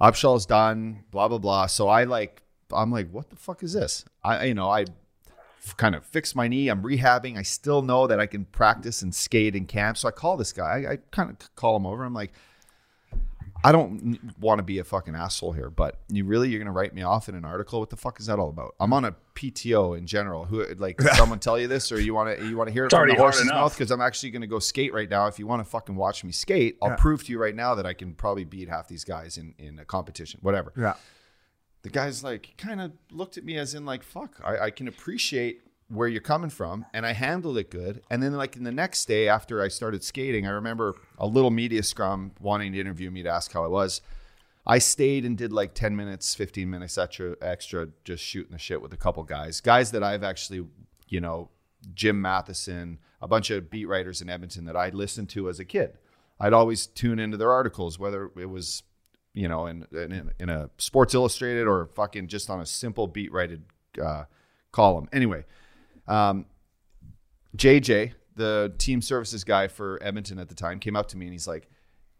Upshall's 0.00 0.46
done, 0.46 1.04
blah 1.10 1.28
blah 1.28 1.38
blah. 1.38 1.66
So 1.66 1.88
I 1.88 2.04
like, 2.04 2.42
I'm 2.74 2.90
like, 2.90 3.10
what 3.10 3.30
the 3.30 3.36
fuck 3.36 3.62
is 3.62 3.72
this? 3.72 4.04
I 4.22 4.44
you 4.46 4.54
know 4.54 4.68
I 4.70 4.82
f- 5.64 5.76
kind 5.76 5.94
of 5.94 6.04
fixed 6.04 6.36
my 6.36 6.48
knee. 6.48 6.68
I'm 6.68 6.82
rehabbing. 6.82 7.36
I 7.38 7.42
still 7.42 7.82
know 7.82 8.06
that 8.06 8.20
I 8.20 8.26
can 8.26 8.44
practice 8.46 9.02
and 9.02 9.14
skate 9.14 9.54
in 9.54 9.66
camp. 9.66 9.96
So 9.96 10.08
I 10.08 10.10
call 10.10 10.36
this 10.36 10.52
guy. 10.52 10.84
I, 10.88 10.92
I 10.92 10.98
kind 11.10 11.30
of 11.30 11.54
call 11.56 11.76
him 11.76 11.86
over. 11.86 12.04
I'm 12.04 12.14
like, 12.14 12.32
I 13.66 13.72
don't 13.72 14.20
want 14.38 14.58
to 14.58 14.62
be 14.62 14.78
a 14.78 14.84
fucking 14.84 15.14
asshole 15.14 15.52
here, 15.52 15.70
but 15.70 15.98
you 16.10 16.26
really 16.26 16.50
you're 16.50 16.58
gonna 16.58 16.70
write 16.70 16.92
me 16.94 17.00
off 17.00 17.30
in 17.30 17.34
an 17.34 17.46
article? 17.46 17.80
What 17.80 17.88
the 17.88 17.96
fuck 17.96 18.20
is 18.20 18.26
that 18.26 18.38
all 18.38 18.50
about? 18.50 18.74
I'm 18.78 18.92
on 18.92 19.06
a 19.06 19.16
PTO 19.34 19.96
in 19.96 20.06
general. 20.06 20.44
Who 20.44 20.66
like 20.74 21.00
someone 21.14 21.38
tell 21.38 21.58
you 21.58 21.66
this, 21.66 21.90
or 21.90 21.98
you 21.98 22.12
want 22.12 22.38
to 22.38 22.46
you 22.46 22.58
want 22.58 22.68
to 22.68 22.74
hear 22.74 22.84
it 22.84 22.88
It's 22.88 22.92
from 22.92 22.98
already 22.98 23.14
the 23.14 23.22
horse's 23.22 23.46
mouth? 23.46 23.72
Because 23.72 23.90
I'm 23.90 24.02
actually 24.02 24.32
gonna 24.32 24.46
go 24.46 24.58
skate 24.58 24.92
right 24.92 25.08
now. 25.08 25.28
If 25.28 25.38
you 25.38 25.46
want 25.46 25.64
to 25.64 25.70
fucking 25.70 25.96
watch 25.96 26.24
me 26.24 26.30
skate, 26.32 26.76
I'll 26.82 26.96
prove 26.98 27.24
to 27.24 27.32
you 27.32 27.38
right 27.38 27.56
now 27.56 27.74
that 27.76 27.86
I 27.86 27.94
can 27.94 28.12
probably 28.12 28.44
beat 28.44 28.68
half 28.68 28.86
these 28.86 29.02
guys 29.02 29.38
in 29.38 29.54
in 29.58 29.78
a 29.78 29.86
competition, 29.86 30.40
whatever 30.42 30.74
Yeah. 30.76 30.94
The 31.84 31.90
guy's 31.90 32.24
like 32.24 32.54
kind 32.56 32.80
of 32.80 32.92
looked 33.12 33.38
at 33.38 33.44
me 33.44 33.56
as 33.56 33.74
in 33.74 33.84
like 33.84 34.02
fuck 34.02 34.40
I, 34.42 34.58
I 34.58 34.70
can 34.70 34.88
appreciate 34.88 35.60
where 35.88 36.08
you're 36.08 36.22
coming 36.22 36.50
from 36.50 36.86
and 36.94 37.06
i 37.06 37.12
handled 37.12 37.58
it 37.58 37.70
good. 37.70 38.02
And 38.10 38.22
then 38.22 38.32
like 38.32 38.56
in 38.56 38.64
the 38.64 38.72
next 38.72 39.04
day 39.04 39.28
after 39.28 39.62
i 39.62 39.68
started 39.68 40.02
skating 40.02 40.46
i 40.46 40.50
remember 40.50 40.96
a 41.18 41.26
little 41.26 41.50
media 41.50 41.84
scrum 41.84 42.32
wanting 42.40 42.72
to 42.72 42.80
interview 42.80 43.10
me 43.10 43.22
to 43.22 43.28
ask 43.28 43.52
how 43.52 43.62
i 43.64 43.68
was. 43.68 44.00
I 44.66 44.78
stayed 44.78 45.26
and 45.26 45.36
did 45.36 45.52
like 45.52 45.74
10 45.74 45.94
minutes 45.94 46.34
15 46.34 46.68
minutes 46.68 46.96
extra 46.96 47.36
extra 47.42 47.88
just 48.02 48.24
shooting 48.24 48.52
the 48.52 48.58
shit 48.58 48.80
with 48.80 48.94
a 48.94 48.96
couple 48.96 49.22
guys. 49.22 49.60
Guys 49.60 49.90
that 49.92 50.02
i've 50.02 50.24
actually 50.24 50.66
you 51.06 51.20
know 51.20 51.50
jim 51.92 52.18
matheson 52.18 52.98
a 53.20 53.28
bunch 53.28 53.50
of 53.50 53.70
beat 53.70 53.84
writers 53.84 54.22
in 54.22 54.30
edmonton 54.30 54.64
that 54.64 54.74
i 54.74 54.88
listened 54.88 55.28
to 55.28 55.50
as 55.50 55.60
a 55.60 55.66
kid. 55.66 55.98
I'd 56.40 56.54
always 56.54 56.86
tune 56.86 57.18
into 57.18 57.36
their 57.36 57.52
articles 57.52 57.98
whether 57.98 58.30
it 58.38 58.48
was 58.48 58.84
you 59.34 59.48
know, 59.48 59.66
in 59.66 59.86
in, 59.92 60.30
in 60.38 60.48
a 60.48 60.70
Sports 60.78 61.12
Illustrated 61.14 61.66
or 61.66 61.86
fucking 61.94 62.28
just 62.28 62.48
on 62.48 62.60
a 62.60 62.66
simple 62.66 63.06
beat 63.06 63.32
rated 63.32 63.64
uh, 64.02 64.24
column. 64.72 65.08
Anyway, 65.12 65.44
um, 66.08 66.46
JJ, 67.56 68.12
the 68.36 68.72
team 68.78 69.00
services 69.02 69.44
guy 69.44 69.68
for 69.68 69.98
Edmonton 70.02 70.38
at 70.38 70.48
the 70.48 70.54
time, 70.54 70.80
came 70.80 70.96
up 70.96 71.08
to 71.08 71.16
me 71.16 71.26
and 71.26 71.32
he's 71.32 71.46
like, 71.46 71.68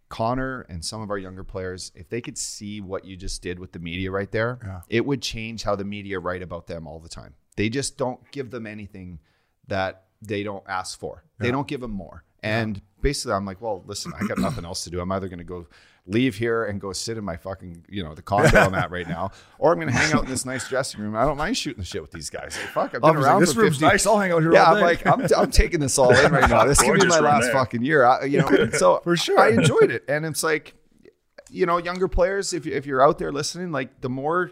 Connor 0.09 0.61
and 0.69 0.85
some 0.85 1.01
of 1.01 1.11
our 1.11 1.19
younger 1.19 1.43
players, 1.43 1.91
if 1.95 2.09
they 2.09 2.21
could 2.21 2.39
see 2.39 2.81
what 2.81 3.05
you 3.05 3.17
just 3.17 3.43
did 3.43 3.59
with 3.59 3.73
the 3.73 3.79
media 3.79 4.11
right 4.11 4.31
there, 4.31 4.59
Yeah. 4.63 4.81
it 4.89 5.05
would 5.07 5.23
change 5.23 5.65
how 5.65 5.75
the 5.75 5.85
media 5.85 6.21
write 6.21 6.43
about 6.43 6.67
them 6.67 6.87
all 6.87 7.01
the 7.01 7.09
time. 7.09 7.35
They 7.57 7.69
just 7.69 7.97
don't 7.97 8.21
give 8.31 8.51
them 8.51 8.67
anything 8.67 9.19
that 9.67 10.05
they 10.23 10.43
don't 10.43 10.63
ask 10.69 10.99
for. 10.99 11.25
They 11.39 11.51
don't 11.51 11.67
give 11.67 11.81
them 11.81 11.91
more. 11.91 12.25
And 12.45 12.83
basically, 13.01 13.33
I'm 13.33 13.47
like, 13.47 13.61
well, 13.61 13.83
listen, 13.87 14.13
I 14.21 14.27
got 14.27 14.39
nothing 14.39 14.65
else 14.65 14.85
to 14.85 14.91
do. 14.91 15.01
I'm 15.01 15.11
either 15.13 15.29
going 15.29 15.39
to 15.39 15.45
go 15.45 15.67
leave 16.07 16.35
here 16.35 16.65
and 16.67 16.79
go 16.79 16.93
sit 16.93 17.17
in 17.17 17.25
my 17.25 17.39
fucking, 17.39 17.87
you 17.89 18.05
know, 18.05 18.15
the 18.15 18.21
condo 18.21 18.59
I'm 18.59 18.75
at 18.75 18.91
right 18.91 19.09
now, 19.09 19.31
or 19.59 19.73
I'm 19.73 19.81
going 19.81 19.91
to 19.91 19.99
hang 19.99 20.13
out 20.13 20.25
in 20.25 20.31
this 20.31 20.45
nice 20.45 20.69
dressing 20.69 21.01
room. 21.01 21.17
I 21.17 21.25
don't 21.25 21.39
mind 21.39 21.57
shooting 21.57 21.81
the 21.81 21.87
shit 21.87 22.03
with 22.03 22.11
these 22.11 22.29
guys. 22.29 22.55
Like, 22.59 22.69
fuck, 22.69 22.95
I've 22.95 23.01
been 23.01 23.05
Uppy's 23.05 23.17
like, 23.17 23.27
around 23.27 23.41
this 23.41 23.57
room's 23.57 23.77
50 23.79 23.87
nice. 23.87 24.07
I'll 24.07 24.19
hang 24.19 24.33
out 24.33 24.43
here 24.43 24.53
yeah, 24.53 24.65
I'm 24.65 24.83
like, 24.83 25.07
I'm, 25.07 25.27
I'm 25.35 25.51
taking 25.51 25.81
this 25.81 25.99
all 25.99 26.15
in 26.15 26.33
right 26.33 26.51
now. 26.51 26.65
This 26.67 26.83
could 26.83 27.01
be 27.01 27.07
my 27.07 27.21
last 27.21 27.45
there. 27.45 27.53
fucking 27.53 27.83
year. 27.83 28.05
I, 28.05 28.25
you 28.25 28.41
know, 28.41 28.71
so 28.71 29.01
For 29.05 29.17
sure. 29.17 29.41
I 29.41 29.51
enjoyed 29.53 29.91
it, 29.91 30.05
and 30.07 30.27
it's 30.27 30.43
like, 30.43 30.75
you 31.51 31.65
know, 31.65 31.79
younger 31.79 32.09
players, 32.09 32.53
if 32.53 32.67
if 32.67 32.85
you're 32.85 33.01
out 33.03 33.19
there 33.19 33.33
listening, 33.33 33.73
like 33.73 34.03
the 34.03 34.11
more 34.11 34.51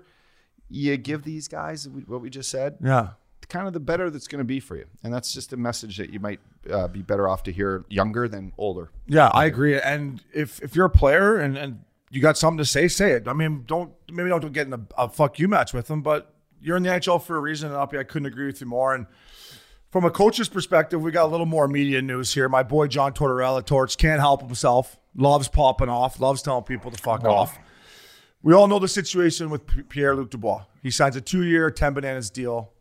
you 0.70 0.96
give 0.96 1.24
these 1.24 1.48
guys 1.48 1.87
what 1.88 2.22
we 2.22 2.31
just 2.31 2.50
said, 2.50 2.78
yeah. 2.83 3.11
Kind 3.48 3.66
of 3.66 3.72
the 3.72 3.81
better 3.81 4.11
that's 4.11 4.26
going 4.26 4.38
to 4.40 4.44
be 4.44 4.61
for 4.61 4.76
you. 4.76 4.87
And 5.02 5.12
that's 5.12 5.33
just 5.33 5.52
a 5.52 5.57
message 5.57 5.96
that 5.96 6.11
you 6.11 6.20
might 6.20 6.40
uh, 6.70 6.88
be 6.88 7.02
better 7.02 7.28
off 7.28 7.42
to 7.44 7.52
hear 7.52 7.85
younger 7.88 8.28
than 8.28 8.52
older. 8.59 8.90
Yeah, 9.07 9.28
I 9.33 9.46
agree. 9.46 9.81
And 9.81 10.22
if 10.33 10.62
if 10.62 10.76
you're 10.76 10.87
a 10.87 10.90
player 10.90 11.38
and, 11.38 11.57
and 11.57 11.81
you 12.11 12.20
got 12.20 12.37
something 12.37 12.59
to 12.59 12.64
say, 12.64 12.88
say 12.88 13.12
it. 13.12 13.26
I 13.26 13.33
mean, 13.33 13.64
don't 13.66 13.92
maybe 14.11 14.28
don't 14.28 14.52
get 14.52 14.66
in 14.66 14.74
a, 14.74 14.81
a 14.98 15.09
fuck 15.09 15.38
you 15.38 15.48
match 15.48 15.72
with 15.72 15.87
them, 15.87 16.02
but 16.02 16.35
you're 16.61 16.76
in 16.76 16.83
the 16.83 16.90
NHL 16.90 17.22
for 17.22 17.37
a 17.37 17.40
reason. 17.40 17.70
And 17.70 17.76
Uppy, 17.76 17.98
I 17.98 18.05
couldn't 18.05 18.26
agree 18.26 18.46
with 18.46 18.61
you 18.61 18.66
more. 18.66 18.94
And 18.94 19.07
from 19.90 20.05
a 20.05 20.11
coach's 20.11 20.48
perspective, 20.48 21.02
we 21.02 21.11
got 21.11 21.24
a 21.24 21.28
little 21.28 21.46
more 21.46 21.68
media 21.68 22.02
news 22.02 22.33
here. 22.35 22.48
My 22.48 22.62
boy 22.62 22.87
John 22.87 23.12
Tortorella, 23.12 23.64
Torch, 23.64 23.96
can't 23.96 24.20
help 24.20 24.42
himself. 24.42 24.98
Loves 25.14 25.48
popping 25.48 25.88
off. 25.88 26.20
Loves 26.20 26.42
telling 26.42 26.64
people 26.64 26.90
to 26.90 27.02
fuck 27.02 27.24
off. 27.24 27.59
We 28.42 28.55
all 28.55 28.66
know 28.66 28.78
the 28.78 28.88
situation 28.88 29.50
with 29.50 29.88
Pierre 29.88 30.16
Luc 30.16 30.31
Dubois. 30.31 30.64
He 30.83 30.90
signs 30.90 31.14
a 31.14 31.20
two-year, 31.20 31.70
ten 31.70 31.94
bananas 31.94 32.28
deal. 32.28 32.72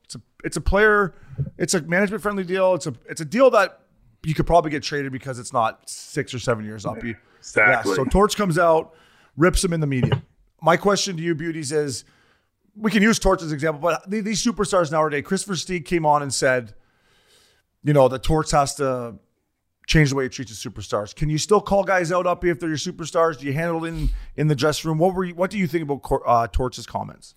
It's 0.43 0.57
a 0.57 0.61
player, 0.61 1.13
it's 1.57 1.73
a 1.73 1.81
management-friendly 1.81 2.43
deal. 2.45 2.73
It's 2.73 2.87
a 2.87 2.93
it's 3.09 3.21
a 3.21 3.25
deal 3.25 3.49
that 3.51 3.79
you 4.23 4.33
could 4.33 4.45
probably 4.47 4.71
get 4.71 4.83
traded 4.83 5.11
because 5.11 5.39
it's 5.39 5.53
not 5.53 5.89
six 5.89 6.33
or 6.33 6.39
seven 6.39 6.65
years 6.65 6.85
up. 6.85 7.03
You- 7.03 7.15
Exactly. 7.39 7.89
Yeah, 7.91 7.95
so 7.95 8.03
Torch 8.05 8.37
comes 8.37 8.59
out, 8.59 8.93
rips 9.35 9.63
him 9.63 9.73
in 9.73 9.79
the 9.79 9.87
media. 9.87 10.21
My 10.61 10.77
question 10.77 11.17
to 11.17 11.23
you, 11.23 11.33
beauties, 11.33 11.71
is 11.71 12.05
we 12.75 12.91
can 12.91 13.01
use 13.01 13.17
Torch 13.17 13.41
as 13.41 13.47
an 13.47 13.55
example, 13.55 13.81
but 13.81 14.07
these 14.07 14.45
superstars 14.45 14.91
nowadays, 14.91 15.23
Kris 15.25 15.43
Versteeg 15.45 15.83
came 15.85 16.05
on 16.05 16.21
and 16.21 16.31
said, 16.31 16.75
you 17.83 17.93
know, 17.93 18.07
the 18.07 18.19
Torch 18.19 18.51
has 18.51 18.75
to 18.75 19.15
change 19.87 20.09
the 20.11 20.15
way 20.15 20.25
he 20.25 20.29
treats 20.29 20.51
his 20.51 20.59
superstars. 20.63 21.15
Can 21.15 21.31
you 21.31 21.39
still 21.39 21.59
call 21.59 21.83
guys 21.83 22.11
out 22.11 22.27
up 22.27 22.45
if 22.45 22.59
they're 22.59 22.69
your 22.69 22.77
superstars? 22.77 23.39
Do 23.39 23.47
you 23.47 23.53
handle 23.53 23.83
it 23.85 23.89
in 23.89 24.09
in 24.37 24.47
the 24.47 24.53
dressing 24.55 24.87
room? 24.89 24.99
What 24.99 25.15
were 25.15 25.23
you, 25.25 25.33
what 25.33 25.49
do 25.49 25.57
you 25.57 25.65
think 25.65 25.89
about 25.89 26.21
uh, 26.27 26.47
Torch's 26.47 26.85
comments? 26.85 27.33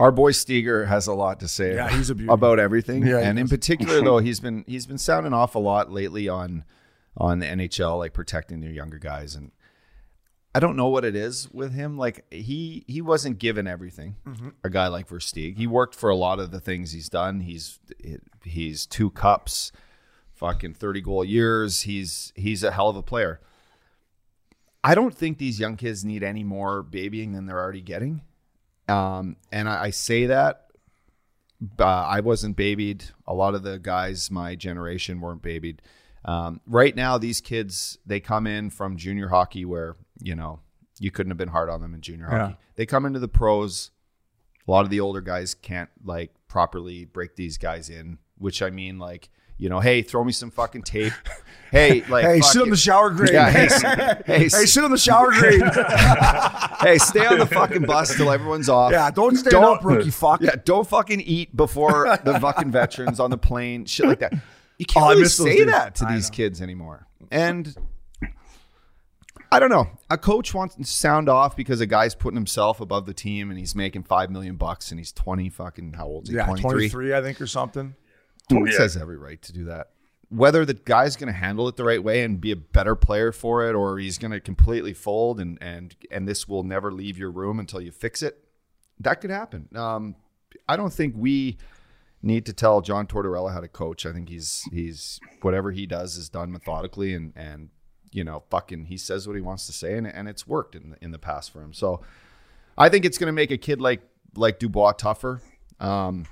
Our 0.00 0.10
boy 0.10 0.32
Steger 0.32 0.86
has 0.86 1.06
a 1.06 1.12
lot 1.14 1.40
to 1.40 1.48
say 1.48 1.74
Yeah, 1.74 1.88
he's 1.94 2.10
a 2.10 2.14
beauty. 2.14 2.32
about 2.32 2.58
everything. 2.58 3.06
Yeah, 3.06 3.18
and 3.18 3.38
in 3.38 3.48
particular 3.48 4.00
though, 4.04 4.18
he's 4.18 4.40
been 4.40 4.64
he's 4.66 4.86
been 4.86 4.98
sounding 4.98 5.32
off 5.32 5.54
a 5.54 5.58
lot 5.58 5.92
lately 5.92 6.28
on 6.28 6.64
on 7.16 7.38
the 7.38 7.46
NHL 7.46 7.98
like 7.98 8.12
protecting 8.12 8.60
their 8.60 8.70
younger 8.70 8.98
guys 8.98 9.34
and 9.34 9.52
I 10.54 10.58
don't 10.58 10.74
know 10.76 10.88
what 10.88 11.04
it 11.04 11.14
is 11.14 11.48
with 11.52 11.74
him. 11.74 11.96
Like 11.96 12.24
he 12.32 12.84
he 12.88 13.00
wasn't 13.02 13.38
given 13.38 13.66
everything. 13.68 14.16
Mm-hmm. 14.26 14.48
A 14.64 14.70
guy 14.70 14.88
like 14.88 15.08
Versteeg, 15.08 15.56
he 15.56 15.66
worked 15.66 15.94
for 15.94 16.10
a 16.10 16.16
lot 16.16 16.40
of 16.40 16.50
the 16.50 16.60
things 16.60 16.90
he's 16.92 17.08
done. 17.08 17.40
He's 17.40 17.78
he's 18.42 18.84
two 18.86 19.10
cups, 19.10 19.70
fucking 20.32 20.74
thirty 20.74 21.02
goal 21.02 21.24
years. 21.24 21.82
He's 21.82 22.32
he's 22.34 22.64
a 22.64 22.72
hell 22.72 22.88
of 22.88 22.96
a 22.96 23.02
player. 23.02 23.40
I 24.82 24.94
don't 24.94 25.14
think 25.14 25.38
these 25.38 25.60
young 25.60 25.76
kids 25.76 26.04
need 26.04 26.22
any 26.24 26.42
more 26.42 26.82
babying 26.82 27.32
than 27.32 27.46
they're 27.46 27.60
already 27.60 27.82
getting. 27.82 28.22
Um, 28.90 29.36
and 29.52 29.68
I, 29.68 29.84
I 29.84 29.90
say 29.90 30.26
that 30.26 30.66
uh, 31.78 31.84
I 31.84 32.20
wasn't 32.20 32.56
babied. 32.56 33.04
A 33.26 33.34
lot 33.34 33.54
of 33.54 33.62
the 33.62 33.78
guys 33.78 34.30
my 34.30 34.54
generation 34.54 35.20
weren't 35.20 35.42
babied. 35.42 35.82
Um, 36.24 36.60
right 36.66 36.94
now, 36.94 37.16
these 37.18 37.40
kids 37.40 37.98
they 38.04 38.20
come 38.20 38.46
in 38.46 38.70
from 38.70 38.96
junior 38.96 39.28
hockey 39.28 39.64
where 39.64 39.96
you 40.22 40.34
know 40.34 40.60
you 40.98 41.10
couldn't 41.10 41.30
have 41.30 41.38
been 41.38 41.48
hard 41.48 41.70
on 41.70 41.80
them 41.80 41.94
in 41.94 42.00
junior 42.00 42.28
Yeah. 42.30 42.38
hockey. 42.38 42.56
They 42.76 42.86
come 42.86 43.06
into 43.06 43.18
the 43.20 43.28
pros 43.28 43.90
A 44.68 44.70
lot 44.70 44.84
of 44.84 44.90
the 44.90 45.00
older 45.00 45.20
guys 45.22 45.54
can't 45.54 45.88
like 46.04 46.32
properly 46.48 47.04
break 47.06 47.36
these 47.36 47.56
guys 47.58 47.88
in, 47.88 48.18
which 48.38 48.60
I 48.62 48.70
mean, 48.70 48.98
like, 48.98 49.30
you 49.60 49.68
know, 49.68 49.78
hey, 49.80 50.02
throw 50.02 50.24
me 50.24 50.32
some 50.32 50.50
fucking 50.50 50.82
tape. 50.82 51.12
Hey, 51.70 52.02
like, 52.08 52.24
Hey, 52.24 52.40
sit 52.40 52.62
on 52.62 52.70
the 52.70 52.76
shower 52.76 53.10
grate. 53.10 53.32
Yeah, 53.32 53.50
hey, 53.50 53.68
hey, 54.26 54.38
hey, 54.38 54.48
sit 54.48 54.82
on 54.82 54.90
the 54.90 54.98
shower 54.98 55.30
grate. 55.30 55.60
hey, 56.80 56.98
stay 56.98 57.26
on 57.26 57.38
the 57.38 57.46
fucking 57.46 57.82
bus 57.82 58.16
till 58.16 58.30
everyone's 58.30 58.68
off. 58.68 58.90
yeah, 58.90 59.10
don't 59.10 59.36
stand 59.36 59.52
Don't- 59.52 59.78
up, 59.78 59.84
rookie 59.84 60.10
fuck. 60.10 60.40
Yeah, 60.40 60.56
don't 60.64 60.88
fucking 60.88 61.20
eat 61.20 61.54
before 61.56 62.18
the 62.24 62.40
fucking 62.40 62.70
veterans 62.72 63.20
on 63.20 63.30
the 63.30 63.38
plane, 63.38 63.84
shit 63.84 64.06
like 64.06 64.18
that. 64.20 64.32
You 64.78 64.86
can't 64.86 65.04
Oh, 65.06 65.10
really 65.10 65.26
say 65.26 65.64
that 65.64 65.94
to 65.96 66.06
I 66.06 66.14
these 66.14 66.30
know. 66.30 66.34
kids 66.36 66.62
anymore. 66.62 67.06
And 67.30 67.72
I 69.52 69.58
don't 69.58 69.70
know. 69.70 69.88
A 70.08 70.16
coach 70.16 70.54
wants 70.54 70.76
to 70.76 70.84
sound 70.84 71.28
off 71.28 71.56
because 71.56 71.80
a 71.80 71.86
guy's 71.86 72.14
putting 72.14 72.36
himself 72.36 72.80
above 72.80 73.04
the 73.04 73.12
team 73.14 73.50
and 73.50 73.58
he's 73.58 73.74
making 73.74 74.04
five 74.04 74.30
million 74.30 74.56
bucks 74.56 74.90
and 74.90 74.98
he's 74.98 75.12
twenty 75.12 75.48
fucking 75.50 75.92
how 75.94 76.06
old 76.06 76.24
is 76.24 76.30
he? 76.30 76.36
Yeah, 76.36 76.46
23? 76.46 76.70
23, 76.88 77.14
I 77.14 77.20
think, 77.22 77.40
or 77.40 77.46
something. 77.46 77.94
Torts 78.50 78.72
Yeah. 78.74 78.82
has 78.82 78.96
every 78.96 79.16
right 79.16 79.40
to 79.42 79.52
do 79.52 79.64
that. 79.64 79.90
Whether 80.28 80.64
the 80.64 80.74
guy's 80.74 81.16
going 81.16 81.26
to 81.32 81.38
handle 81.38 81.66
it 81.68 81.76
the 81.76 81.84
right 81.84 82.02
way 82.02 82.22
and 82.22 82.40
be 82.40 82.52
a 82.52 82.56
better 82.56 82.94
player 82.94 83.32
for 83.32 83.68
it, 83.68 83.74
or 83.74 83.98
he's 83.98 84.16
going 84.18 84.30
to 84.30 84.40
completely 84.40 84.92
fold 84.94 85.40
and 85.40 85.58
and 85.60 85.96
and 86.10 86.28
this 86.28 86.46
will 86.48 86.62
never 86.62 86.92
leave 86.92 87.18
your 87.18 87.30
room 87.30 87.58
until 87.58 87.80
you 87.80 87.90
fix 87.90 88.22
it, 88.22 88.44
that 89.00 89.20
could 89.20 89.30
happen. 89.30 89.68
Um, 89.74 90.14
I 90.68 90.76
don't 90.76 90.92
think 90.92 91.14
we 91.16 91.56
need 92.22 92.46
to 92.46 92.52
tell 92.52 92.80
John 92.80 93.06
Tortorella 93.06 93.52
how 93.52 93.60
to 93.60 93.66
coach. 93.68 94.06
I 94.06 94.12
think 94.12 94.28
he's 94.28 94.62
he's 94.70 95.18
whatever 95.42 95.72
he 95.72 95.86
does 95.86 96.16
is 96.16 96.28
done 96.28 96.52
methodically 96.52 97.12
and 97.14 97.32
and 97.34 97.70
you 98.12 98.22
know 98.22 98.44
fucking 98.50 98.84
he 98.84 98.96
says 98.98 99.26
what 99.26 99.34
he 99.34 99.42
wants 99.42 99.66
to 99.66 99.72
say 99.72 99.96
and 99.96 100.06
and 100.06 100.28
it's 100.28 100.46
worked 100.46 100.74
in 100.76 100.90
the, 100.90 101.04
in 101.04 101.10
the 101.10 101.18
past 101.18 101.52
for 101.52 101.60
him. 101.62 101.72
So 101.72 102.02
I 102.78 102.88
think 102.88 103.04
it's 103.04 103.18
going 103.18 103.26
to 103.28 103.32
make 103.32 103.50
a 103.50 103.58
kid 103.58 103.80
like 103.80 104.02
like 104.36 104.60
Dubois 104.60 104.92
tougher. 104.92 105.42
Um, 105.80 106.26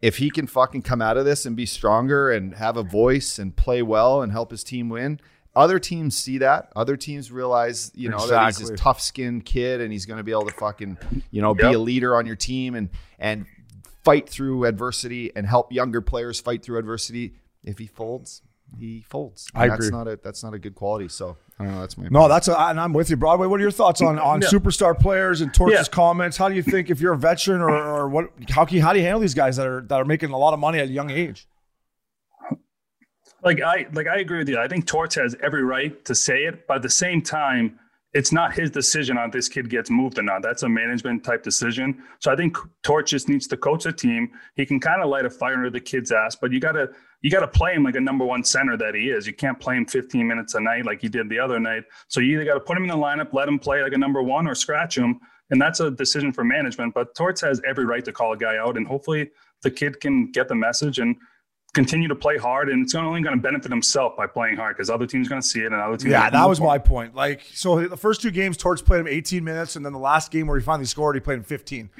if 0.00 0.18
he 0.18 0.30
can 0.30 0.46
fucking 0.46 0.82
come 0.82 1.02
out 1.02 1.16
of 1.16 1.24
this 1.24 1.44
and 1.46 1.56
be 1.56 1.66
stronger 1.66 2.30
and 2.30 2.54
have 2.54 2.76
a 2.76 2.82
voice 2.82 3.38
and 3.38 3.56
play 3.56 3.82
well 3.82 4.22
and 4.22 4.30
help 4.32 4.50
his 4.50 4.62
team 4.62 4.88
win, 4.88 5.20
other 5.56 5.78
teams 5.80 6.16
see 6.16 6.38
that. 6.38 6.70
Other 6.76 6.96
teams 6.96 7.32
realize, 7.32 7.90
you 7.94 8.08
know, 8.08 8.18
that 8.28 8.46
he's 8.46 8.56
Exactly. 8.56 8.72
this 8.74 8.80
tough 8.80 9.00
skinned 9.00 9.44
kid 9.44 9.80
and 9.80 9.92
he's 9.92 10.06
going 10.06 10.18
to 10.18 10.22
be 10.22 10.30
able 10.30 10.46
to 10.46 10.54
fucking, 10.54 10.98
you 11.32 11.42
know, 11.42 11.52
be 11.54 11.64
a 11.64 11.78
leader 11.78 12.14
on 12.16 12.26
your 12.26 12.36
team 12.36 12.74
and 12.76 12.90
and 13.18 13.46
fight 14.04 14.28
through 14.28 14.64
adversity 14.66 15.32
and 15.34 15.46
help 15.46 15.72
younger 15.72 16.00
players 16.00 16.40
fight 16.40 16.62
through 16.62 16.78
adversity. 16.78 17.34
If 17.64 17.78
he 17.78 17.86
folds, 17.88 18.42
he 18.78 19.02
folds. 19.02 19.48
I 19.54 19.64
And 19.64 19.72
that's 19.72 19.86
agree. 19.86 19.98
not 19.98 20.06
a 20.08 20.18
that's 20.22 20.44
not 20.44 20.54
a 20.54 20.58
good 20.60 20.76
quality. 20.76 21.08
So 21.08 21.36
I 21.60 21.64
don't 21.64 21.74
know. 21.74 21.80
That's 21.80 21.98
my 21.98 22.06
No, 22.10 22.28
that's 22.28 22.46
a, 22.48 22.56
and 22.56 22.78
I'm 22.78 22.92
with 22.92 23.10
you, 23.10 23.16
Broadway. 23.16 23.46
What 23.48 23.58
are 23.58 23.62
your 23.62 23.70
thoughts 23.72 24.00
on 24.00 24.18
on 24.18 24.40
Yeah. 24.42 24.48
superstar 24.48 24.96
players 24.98 25.40
and 25.40 25.52
Torch's 25.52 25.74
Yeah. 25.88 25.92
comments? 25.92 26.36
How 26.36 26.48
do 26.48 26.54
you 26.54 26.62
think 26.62 26.88
if 26.88 27.00
you're 27.00 27.12
a 27.14 27.18
veteran 27.18 27.60
or, 27.60 27.70
or 27.70 28.08
what? 28.08 28.30
How 28.50 28.64
can 28.64 28.76
you, 28.76 28.82
how 28.82 28.92
do 28.92 28.98
you 29.00 29.04
handle 29.04 29.20
these 29.20 29.34
guys 29.34 29.56
that 29.56 29.66
are 29.66 29.80
that 29.82 29.96
are 30.00 30.04
making 30.04 30.30
a 30.30 30.38
lot 30.38 30.54
of 30.54 30.60
money 30.60 30.78
at 30.78 30.86
a 30.88 30.92
young 30.92 31.10
age? 31.10 31.46
like 33.42 33.60
I 33.62 33.86
like 33.92 34.06
I 34.08 34.18
agree 34.18 34.38
with 34.38 34.48
you. 34.48 34.58
I 34.58 34.68
think 34.68 34.86
Torts 34.86 35.14
has 35.16 35.36
every 35.42 35.62
right 35.62 36.04
to 36.04 36.14
say 36.14 36.44
it, 36.44 36.66
but 36.66 36.76
at 36.76 36.82
the 36.82 36.90
same 36.90 37.22
time, 37.22 37.78
it's 38.12 38.32
not 38.32 38.52
his 38.54 38.70
decision 38.70 39.16
on 39.18 39.26
if 39.26 39.32
this 39.32 39.48
kid 39.48 39.68
gets 39.70 39.90
moved 39.90 40.18
or 40.18 40.22
not. 40.22 40.42
That's 40.42 40.62
a 40.62 40.68
management 40.68 41.24
type 41.24 41.42
decision. 41.42 42.02
So 42.20 42.32
I 42.32 42.36
think 42.36 42.56
Torts 42.82 43.10
just 43.10 43.28
needs 43.28 43.46
to 43.48 43.56
coach 43.56 43.84
the 43.84 43.92
team. 43.92 44.30
He 44.56 44.64
can 44.66 44.80
kind 44.80 45.02
of 45.02 45.08
light 45.08 45.24
a 45.24 45.30
fire 45.30 45.54
under 45.54 45.70
the 45.70 45.80
kid's 45.80 46.10
ass, 46.10 46.34
but 46.36 46.50
you 46.52 46.58
gotta 46.60 46.90
you 47.22 47.30
gotta 47.30 47.48
play 47.48 47.74
him 47.74 47.82
like 47.82 47.96
a 47.96 48.00
number 48.00 48.24
one 48.24 48.44
center 48.44 48.76
that 48.76 48.94
he 48.94 49.10
is. 49.10 49.26
You 49.26 49.32
can't 49.32 49.58
play 49.58 49.76
him 49.76 49.86
15 49.86 50.26
minutes 50.26 50.54
a 50.54 50.60
night 50.60 50.84
like 50.86 51.00
he 51.00 51.08
did 51.08 51.28
the 51.28 51.38
other 51.38 51.58
night. 51.58 51.84
So 52.08 52.20
you 52.20 52.36
either 52.36 52.44
got 52.44 52.54
to 52.54 52.60
put 52.60 52.76
him 52.76 52.84
in 52.84 52.88
the 52.88 52.96
lineup, 52.96 53.32
let 53.32 53.48
him 53.48 53.58
play 53.58 53.82
like 53.82 53.92
a 53.92 53.98
number 53.98 54.22
one, 54.22 54.46
or 54.46 54.54
scratch 54.54 54.96
him. 54.96 55.20
And 55.50 55.60
that's 55.60 55.80
a 55.80 55.90
decision 55.90 56.32
for 56.32 56.44
management. 56.44 56.94
But 56.94 57.14
Torts 57.14 57.40
has 57.40 57.60
every 57.66 57.86
right 57.86 58.04
to 58.04 58.12
call 58.12 58.32
a 58.32 58.36
guy 58.36 58.58
out, 58.58 58.76
and 58.76 58.86
hopefully 58.86 59.30
the 59.62 59.70
kid 59.70 60.00
can 60.00 60.30
get 60.30 60.48
the 60.48 60.54
message 60.54 60.98
and 60.98 61.16
continue 61.74 62.08
to 62.08 62.14
play 62.14 62.36
hard, 62.36 62.68
and 62.68 62.84
it's 62.84 62.94
only 62.94 63.22
going 63.22 63.36
to 63.36 63.40
benefit 63.40 63.70
himself 63.70 64.16
by 64.16 64.26
playing 64.26 64.56
hard 64.56 64.76
because 64.76 64.90
other 64.90 65.06
teams 65.06 65.28
going 65.28 65.40
to 65.40 65.46
see 65.46 65.60
it, 65.60 65.66
and 65.66 65.74
other 65.74 65.96
teams. 65.96 66.10
Yeah, 66.10 66.30
that 66.30 66.48
was 66.48 66.60
my 66.60 66.78
point. 66.78 67.14
Like, 67.14 67.42
so 67.52 67.86
the 67.86 67.96
first 67.96 68.22
two 68.22 68.30
games, 68.30 68.56
Torts 68.56 68.82
played 68.82 69.00
him 69.00 69.08
18 69.08 69.44
minutes, 69.44 69.76
and 69.76 69.84
then 69.84 69.92
the 69.92 69.98
last 69.98 70.30
game 70.30 70.46
where 70.46 70.58
he 70.58 70.64
finally 70.64 70.86
scored, 70.86 71.16
he 71.16 71.20
played 71.20 71.38
him 71.38 71.44
15. 71.44 71.90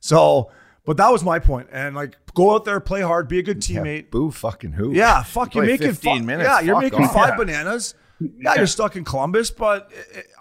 So, 0.00 0.50
but 0.84 0.96
that 0.96 1.10
was 1.10 1.22
my 1.22 1.38
point. 1.38 1.68
And 1.72 1.94
like, 1.94 2.16
go 2.34 2.54
out 2.54 2.64
there, 2.64 2.80
play 2.80 3.00
hard, 3.02 3.28
be 3.28 3.38
a 3.38 3.42
good 3.42 3.66
Yeah, 3.68 3.80
teammate. 3.80 4.10
boo 4.10 4.30
fucking 4.30 4.72
who? 4.72 4.92
Yeah, 4.92 5.22
fuck, 5.22 5.54
you're 5.54 5.64
play 5.64 5.72
making 5.74 5.88
15 5.88 6.20
fi- 6.20 6.24
minutes. 6.26 6.48
Yeah, 6.48 6.60
you're 6.60 6.74
Fuck 6.76 6.82
making 6.84 7.04
off. 7.04 7.12
five 7.14 7.28
Yeah. 7.30 7.36
bananas. 7.36 7.94
Yeah, 8.20 8.54
you're 8.56 8.66
stuck 8.68 8.94
in 8.96 9.04
Columbus, 9.04 9.50
but 9.50 9.90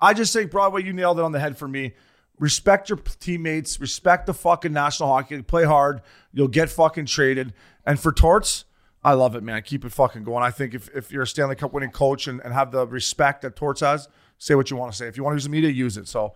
I 0.02 0.14
just 0.14 0.34
think 0.34 0.52
Broadway, 0.52 0.84
you 0.84 0.94
nailed 0.94 1.18
it 1.20 1.24
on 1.24 1.32
the 1.32 1.40
head 1.40 1.58
for 1.58 1.68
me. 1.68 1.94
Respect 2.38 2.90
your 2.90 2.98
teammates, 2.98 3.80
respect 3.80 4.26
the 4.26 4.34
fucking 4.34 4.72
National 4.74 5.10
Hockey 5.10 5.36
League, 5.38 5.48
play 5.48 5.64
hard. 5.64 6.02
You'll 6.34 6.48
get 6.48 6.70
fucking 6.70 7.06
traded. 7.08 7.54
And 7.86 8.00
for 8.00 8.12
Torts, 8.12 8.66
I 9.04 9.14
love 9.14 9.36
it, 9.36 9.42
man. 9.44 9.62
Keep 9.64 9.86
it 9.86 9.92
fucking 9.92 10.24
going. 10.24 10.44
I 10.44 10.52
think 10.52 10.74
if, 10.76 10.90
if 10.96 11.12
you're 11.12 11.24
a 11.24 11.28
Stanley 11.28 11.56
Cup 11.56 11.74
winning 11.74 11.90
coach 11.92 12.28
and, 12.28 12.40
and 12.44 12.54
have 12.54 12.72
the 12.72 12.86
respect 12.88 13.42
that 13.44 13.56
Torts 13.56 13.82
has, 13.82 14.08
say 14.38 14.54
what 14.56 14.70
you 14.72 14.78
want 14.78 14.92
to 14.92 14.98
say. 14.98 15.08
If 15.08 15.18
you 15.18 15.24
want 15.24 15.34
to 15.34 15.38
use 15.38 15.44
the 15.46 15.50
media, 15.50 15.70
use 15.72 15.98
it. 15.98 16.08
So 16.08 16.34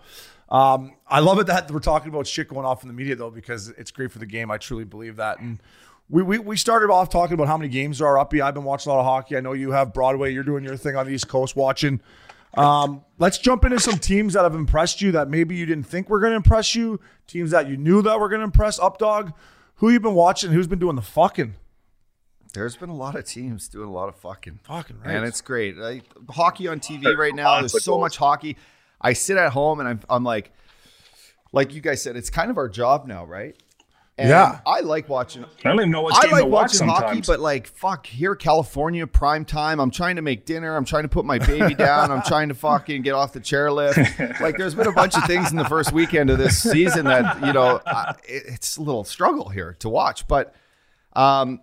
um, 0.50 0.94
I 1.08 1.20
love 1.20 1.40
it 1.40 1.48
that 1.48 1.72
we're 1.72 1.80
talking 1.80 2.10
about 2.10 2.28
shit 2.28 2.48
going 2.48 2.66
off 2.66 2.84
in 2.84 2.88
the 2.88 2.94
media 2.94 3.16
though, 3.16 3.32
because 3.32 3.70
it's 3.70 3.92
great 3.92 4.12
for 4.12 4.20
the 4.20 4.26
game. 4.26 4.52
I 4.52 4.58
truly 4.58 4.86
believe 4.86 5.16
that. 5.18 5.40
And 5.40 5.60
we, 6.10 6.22
we, 6.24 6.40
we 6.40 6.58
started 6.58 6.92
off 6.92 7.10
talking 7.10 7.34
about 7.34 7.48
how 7.48 7.58
many 7.58 7.70
games 7.70 8.00
there 8.00 8.08
are 8.08 8.20
up. 8.20 8.34
I've 8.34 8.54
been 8.54 8.64
watching 8.64 8.92
a 8.92 8.96
lot 8.96 9.02
of 9.02 9.06
hockey. 9.06 9.38
I 9.38 9.42
know 9.42 9.54
you 9.54 9.72
have 9.72 9.94
Broadway. 9.94 10.34
You're 10.34 10.44
doing 10.44 10.64
your 10.64 10.78
thing 10.78 10.96
on 10.96 11.08
the 11.08 11.14
East 11.14 11.28
Coast 11.28 11.56
watching. 11.56 12.00
Um, 12.56 13.04
let's 13.18 13.38
jump 13.38 13.66
into 13.66 13.80
some 13.80 14.00
teams 14.00 14.34
that 14.34 14.44
have 14.44 14.56
impressed 14.56 15.02
you 15.02 15.12
that 15.14 15.30
maybe 15.30 15.56
you 15.56 15.66
didn't 15.66 15.88
think 15.88 16.10
were 16.10 16.20
going 16.20 16.32
to 16.32 16.38
impress 16.38 16.76
you. 16.76 17.00
Teams 17.28 17.52
that 17.52 17.68
you 17.68 17.76
knew 17.76 18.02
that 18.04 18.20
were 18.20 18.30
going 18.30 18.40
to 18.40 18.46
impress. 18.46 18.80
Updog, 18.80 19.34
who 19.76 19.90
you've 19.90 20.04
been 20.04 20.14
watching? 20.14 20.52
Who's 20.52 20.68
been 20.68 20.80
doing 20.80 20.96
the 20.96 21.02
fucking? 21.02 21.56
There's 22.54 22.78
been 22.78 22.90
a 22.90 22.96
lot 22.96 23.16
of 23.16 23.26
teams 23.26 23.68
doing 23.68 23.90
a 23.90 23.92
lot 23.92 24.08
of 24.08 24.16
fucking. 24.16 24.60
Fucking 24.64 25.00
right. 25.04 25.16
And 25.16 25.26
it's 25.26 25.42
great. 25.42 25.76
Like, 25.76 26.04
hockey 26.30 26.70
on 26.70 26.80
TV 26.80 27.18
right 27.18 27.36
now, 27.36 27.60
there's 27.60 27.84
so 27.84 28.00
much 28.00 28.16
hockey. 28.16 28.56
I 29.02 29.14
sit 29.14 29.38
at 29.38 29.52
home 29.52 29.80
and 29.80 29.90
I'm, 29.90 30.00
I'm 30.10 30.24
like, 30.24 30.52
like 31.52 31.74
you 31.74 31.82
guys 31.82 32.02
said, 32.02 32.16
it's 32.16 32.30
kind 32.30 32.50
of 32.52 32.58
our 32.58 32.70
job 32.70 33.08
now, 33.08 33.26
right? 33.26 33.56
And 34.18 34.30
Yeah. 34.30 34.60
I 34.66 34.80
like 34.80 35.10
watching. 35.10 35.44
I 35.44 35.48
don't 35.64 35.76
even 35.80 35.92
know 35.92 36.02
what 36.02 36.16
I 36.16 36.22
game 36.24 36.32
like 36.32 36.44
to 36.44 36.48
watch 36.50 36.62
watching 36.72 36.88
hockey, 36.88 37.04
sometimes. 37.08 37.28
but 37.28 37.40
like, 37.42 37.68
fuck, 37.68 38.06
here, 38.06 38.34
California, 38.34 39.06
prime 39.08 39.44
time. 39.44 39.80
I'm 39.82 39.92
trying 39.92 40.16
to 40.16 40.22
make 40.22 40.46
dinner. 40.46 40.76
I'm 40.78 40.86
trying 40.86 41.04
to 41.04 41.10
put 41.10 41.26
my 41.26 41.38
baby 41.38 41.76
down. 41.76 42.12
I'm 42.12 42.22
trying 42.22 42.48
to 42.48 42.56
fucking 42.56 43.02
get 43.02 43.12
off 43.14 43.34
the 43.34 43.42
chairlift. 43.42 44.40
Like, 44.40 44.58
there's 44.58 44.74
been 44.74 44.88
a 44.88 44.94
bunch 44.94 45.16
of 45.18 45.26
things 45.26 45.52
in 45.52 45.58
the 45.58 45.66
first 45.66 45.92
weekend 45.92 46.30
of 46.30 46.38
this 46.38 46.62
season 46.62 47.06
that, 47.06 47.46
you 47.46 47.52
know, 47.52 47.82
I, 47.86 48.16
it's 48.24 48.78
a 48.78 48.82
little 48.82 49.04
struggle 49.04 49.50
here 49.50 49.76
to 49.80 49.90
watch. 49.90 50.28
But, 50.30 50.56
um, 51.14 51.60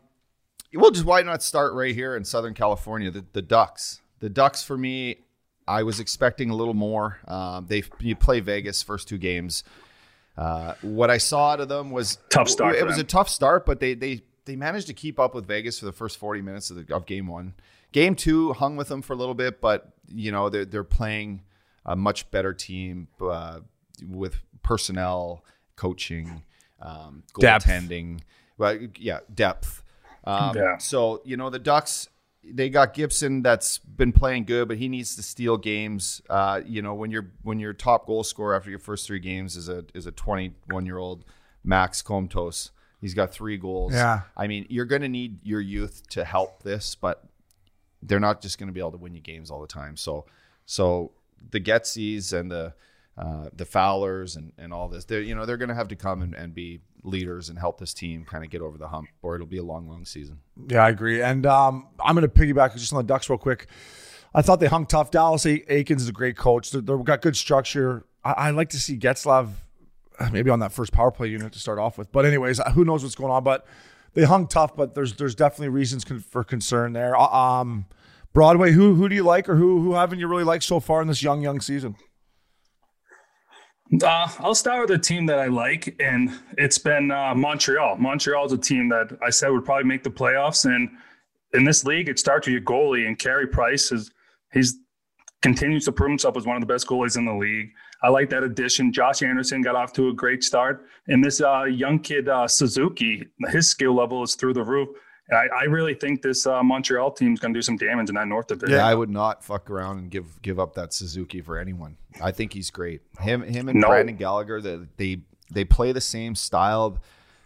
well, 0.74 0.90
just 0.90 1.06
why 1.06 1.22
not 1.22 1.42
start 1.42 1.72
right 1.72 1.94
here 1.94 2.16
in 2.16 2.24
Southern 2.24 2.52
California? 2.52 3.10
The, 3.10 3.24
the 3.32 3.42
Ducks. 3.42 4.02
The 4.20 4.28
Ducks 4.28 4.62
for 4.62 4.76
me, 4.76 5.21
I 5.66 5.82
was 5.82 6.00
expecting 6.00 6.50
a 6.50 6.54
little 6.54 6.74
more. 6.74 7.18
Um, 7.28 7.66
they 7.66 7.84
you 8.00 8.16
play 8.16 8.40
Vegas 8.40 8.82
first 8.82 9.08
two 9.08 9.18
games. 9.18 9.64
Uh, 10.36 10.74
what 10.82 11.10
I 11.10 11.18
saw 11.18 11.50
out 11.52 11.60
of 11.60 11.68
them 11.68 11.90
was 11.90 12.18
Tough 12.30 12.48
start 12.48 12.74
It 12.76 12.84
was 12.84 12.96
them. 12.96 13.04
a 13.04 13.08
tough 13.08 13.28
start, 13.28 13.66
but 13.66 13.80
they 13.80 13.94
they 13.94 14.22
they 14.44 14.56
managed 14.56 14.86
to 14.88 14.94
keep 14.94 15.20
up 15.20 15.34
with 15.34 15.46
Vegas 15.46 15.78
for 15.78 15.84
the 15.84 15.92
first 15.92 16.18
forty 16.18 16.42
minutes 16.42 16.70
of, 16.70 16.86
the, 16.86 16.94
of 16.94 17.06
game 17.06 17.26
one. 17.26 17.54
Game 17.92 18.14
two 18.14 18.52
hung 18.54 18.76
with 18.76 18.88
them 18.88 19.02
for 19.02 19.12
a 19.12 19.16
little 19.16 19.34
bit, 19.34 19.60
but 19.60 19.92
you 20.08 20.32
know 20.32 20.48
they're 20.48 20.64
they're 20.64 20.84
playing 20.84 21.42
a 21.84 21.94
much 21.96 22.30
better 22.30 22.54
team 22.54 23.08
uh, 23.20 23.60
with 24.08 24.36
personnel, 24.62 25.44
coaching, 25.76 26.42
um, 26.80 27.22
goaltending. 27.34 28.20
Well, 28.56 28.78
yeah, 28.98 29.20
depth. 29.34 29.82
Um, 30.24 30.56
Yeah. 30.56 30.78
So 30.78 31.20
you 31.24 31.36
know 31.36 31.50
the 31.50 31.58
Ducks, 31.58 32.08
they 32.44 32.68
got 32.68 32.94
Gibson 32.94 33.42
that's 33.42 33.78
been 33.78 34.12
playing 34.12 34.44
good, 34.44 34.68
but 34.68 34.76
he 34.76 34.88
needs 34.88 35.14
to 35.16 35.22
steal 35.22 35.56
games. 35.56 36.22
Uh, 36.28 36.60
you 36.66 36.82
know 36.82 36.94
when 36.94 37.10
you're 37.10 37.30
when 37.42 37.58
your 37.58 37.72
top 37.72 38.06
goal 38.06 38.24
scorer 38.24 38.54
after 38.54 38.70
your 38.70 38.78
first 38.78 39.06
three 39.06 39.20
games 39.20 39.56
is 39.56 39.68
a 39.68 39.84
is 39.94 40.06
a 40.06 40.12
21 40.12 40.86
year 40.86 40.98
old 40.98 41.24
Max 41.64 42.02
Comtois. 42.02 42.70
He's 43.00 43.14
got 43.14 43.32
three 43.32 43.56
goals. 43.56 43.92
Yeah. 43.92 44.22
I 44.36 44.46
mean 44.46 44.66
you're 44.68 44.84
going 44.84 45.02
to 45.02 45.08
need 45.08 45.44
your 45.44 45.60
youth 45.60 46.08
to 46.10 46.24
help 46.24 46.62
this, 46.62 46.94
but 46.94 47.24
they're 48.02 48.20
not 48.20 48.40
just 48.40 48.58
going 48.58 48.68
to 48.68 48.72
be 48.72 48.80
able 48.80 48.92
to 48.92 48.98
win 48.98 49.14
you 49.14 49.20
games 49.20 49.50
all 49.50 49.60
the 49.60 49.66
time. 49.66 49.96
So 49.96 50.26
so 50.66 51.12
the 51.50 51.60
Getsies 51.60 52.32
and 52.32 52.50
the 52.50 52.74
uh, 53.16 53.50
the 53.52 53.66
Fowlers 53.66 54.36
and, 54.36 54.52
and 54.56 54.72
all 54.72 54.88
this, 54.88 55.04
they're 55.04 55.20
you 55.20 55.34
know 55.34 55.46
they're 55.46 55.56
going 55.56 55.68
to 55.68 55.74
have 55.74 55.88
to 55.88 55.96
come 55.96 56.22
and, 56.22 56.34
and 56.34 56.54
be 56.54 56.80
leaders 57.04 57.48
and 57.48 57.58
help 57.58 57.78
this 57.78 57.92
team 57.94 58.24
kind 58.24 58.44
of 58.44 58.50
get 58.50 58.60
over 58.62 58.78
the 58.78 58.88
hump, 58.88 59.08
or 59.22 59.34
it'll 59.34 59.46
be 59.46 59.58
a 59.58 59.62
long, 59.64 59.88
long 59.88 60.04
season. 60.04 60.38
Yeah, 60.68 60.84
I 60.84 60.88
agree. 60.90 61.20
And 61.22 61.44
um, 61.46 61.88
I'm 62.04 62.14
going 62.14 62.28
to 62.28 62.32
piggyback 62.32 62.72
just 62.74 62.92
on 62.92 62.98
the 62.98 63.02
Ducks 63.02 63.28
real 63.28 63.38
quick. 63.38 63.66
I 64.34 64.40
thought 64.42 64.60
they 64.60 64.66
hung 64.68 64.86
tough. 64.86 65.10
Dallas 65.10 65.44
Eakins 65.44 65.96
is 65.98 66.08
a 66.08 66.12
great 66.12 66.36
coach. 66.36 66.70
They- 66.70 66.80
They've 66.80 67.04
got 67.04 67.20
good 67.22 67.36
structure. 67.36 68.04
I, 68.24 68.32
I 68.32 68.50
like 68.50 68.68
to 68.70 68.78
see 68.80 68.96
Getzlaf 68.96 69.48
uh, 70.18 70.30
maybe 70.30 70.48
on 70.50 70.60
that 70.60 70.72
first 70.72 70.92
power 70.92 71.10
play 71.10 71.28
unit 71.28 71.52
to 71.52 71.58
start 71.58 71.78
off 71.78 71.98
with. 71.98 72.12
But 72.12 72.24
anyways, 72.24 72.60
uh, 72.60 72.70
who 72.70 72.84
knows 72.84 73.02
what's 73.02 73.14
going 73.16 73.32
on? 73.32 73.42
But 73.44 73.66
they 74.14 74.24
hung 74.24 74.46
tough. 74.46 74.76
But 74.76 74.94
there's 74.94 75.14
there's 75.14 75.34
definitely 75.34 75.70
reasons 75.70 76.04
con- 76.04 76.20
for 76.20 76.44
concern 76.44 76.92
there. 76.92 77.16
Uh, 77.16 77.26
Um, 77.26 77.86
Broadway, 78.32 78.72
who 78.72 78.94
who 78.94 79.08
do 79.08 79.14
you 79.14 79.24
like, 79.24 79.48
or 79.48 79.56
who 79.56 79.82
who 79.82 79.94
haven't 79.94 80.18
you 80.18 80.26
really 80.28 80.44
liked 80.44 80.64
so 80.64 80.80
far 80.80 81.02
in 81.02 81.08
this 81.08 81.22
young 81.22 81.42
young 81.42 81.60
season? 81.60 81.96
Uh, 84.00 84.26
I'll 84.38 84.54
start 84.54 84.88
with 84.88 84.98
a 84.98 85.02
team 85.02 85.26
that 85.26 85.38
I 85.38 85.48
like, 85.48 85.94
and 86.00 86.30
it's 86.56 86.78
been 86.78 87.10
uh, 87.10 87.34
Montreal. 87.34 87.96
Montreal 87.96 88.46
is 88.46 88.52
a 88.52 88.58
team 88.58 88.88
that 88.88 89.18
I 89.22 89.28
said 89.28 89.50
would 89.50 89.66
probably 89.66 89.84
make 89.84 90.02
the 90.02 90.10
playoffs, 90.10 90.64
and 90.64 90.88
in 91.52 91.64
this 91.64 91.84
league, 91.84 92.08
it 92.08 92.18
starts 92.18 92.46
with 92.46 92.52
your 92.52 92.62
goalie, 92.62 93.06
and 93.06 93.18
Carey 93.18 93.46
Price 93.46 93.92
is 93.92 94.10
he's 94.52 94.78
continues 95.42 95.84
to 95.84 95.92
prove 95.92 96.08
himself 96.08 96.36
as 96.36 96.46
one 96.46 96.56
of 96.56 96.62
the 96.62 96.72
best 96.72 96.86
goalies 96.86 97.18
in 97.18 97.26
the 97.26 97.34
league. 97.34 97.68
I 98.02 98.08
like 98.08 98.30
that 98.30 98.44
addition. 98.44 98.92
Josh 98.92 99.22
Anderson 99.22 99.60
got 99.60 99.76
off 99.76 99.92
to 99.94 100.08
a 100.08 100.12
great 100.14 100.42
start, 100.42 100.86
and 101.08 101.22
this 101.22 101.42
uh, 101.42 101.64
young 101.64 101.98
kid 101.98 102.30
uh, 102.30 102.48
Suzuki, 102.48 103.26
his 103.50 103.68
skill 103.68 103.94
level 103.94 104.22
is 104.22 104.36
through 104.36 104.54
the 104.54 104.64
roof. 104.64 104.88
I, 105.30 105.46
I, 105.54 105.64
really 105.64 105.94
think 105.94 106.20
this 106.20 106.46
uh, 106.46 106.62
Montreal 106.62 107.12
team 107.12 107.32
is 107.32 107.40
going 107.40 107.54
to 107.54 107.58
do 107.58 107.62
some 107.62 107.76
damage 107.76 108.08
in 108.08 108.16
that 108.16 108.26
North 108.26 108.48
division. 108.48 108.76
Yeah, 108.76 108.86
I 108.86 108.94
would 108.94 109.10
not 109.10 109.44
fuck 109.44 109.70
around 109.70 109.98
and 109.98 110.10
give 110.10 110.42
give 110.42 110.58
up 110.58 110.74
that 110.74 110.92
Suzuki 110.92 111.40
for 111.40 111.58
anyone. 111.58 111.96
I 112.20 112.32
think 112.32 112.52
he's 112.52 112.70
great. 112.70 113.02
Him 113.20 113.42
him 113.42 113.68
and 113.68 113.80
no. 113.80 113.88
Brendan 113.88 114.16
Gallagher, 114.16 114.60
the, 114.60 114.88
they 114.96 115.22
they 115.50 115.64
play 115.64 115.92
the 115.92 116.00
same 116.00 116.34
style. 116.34 116.98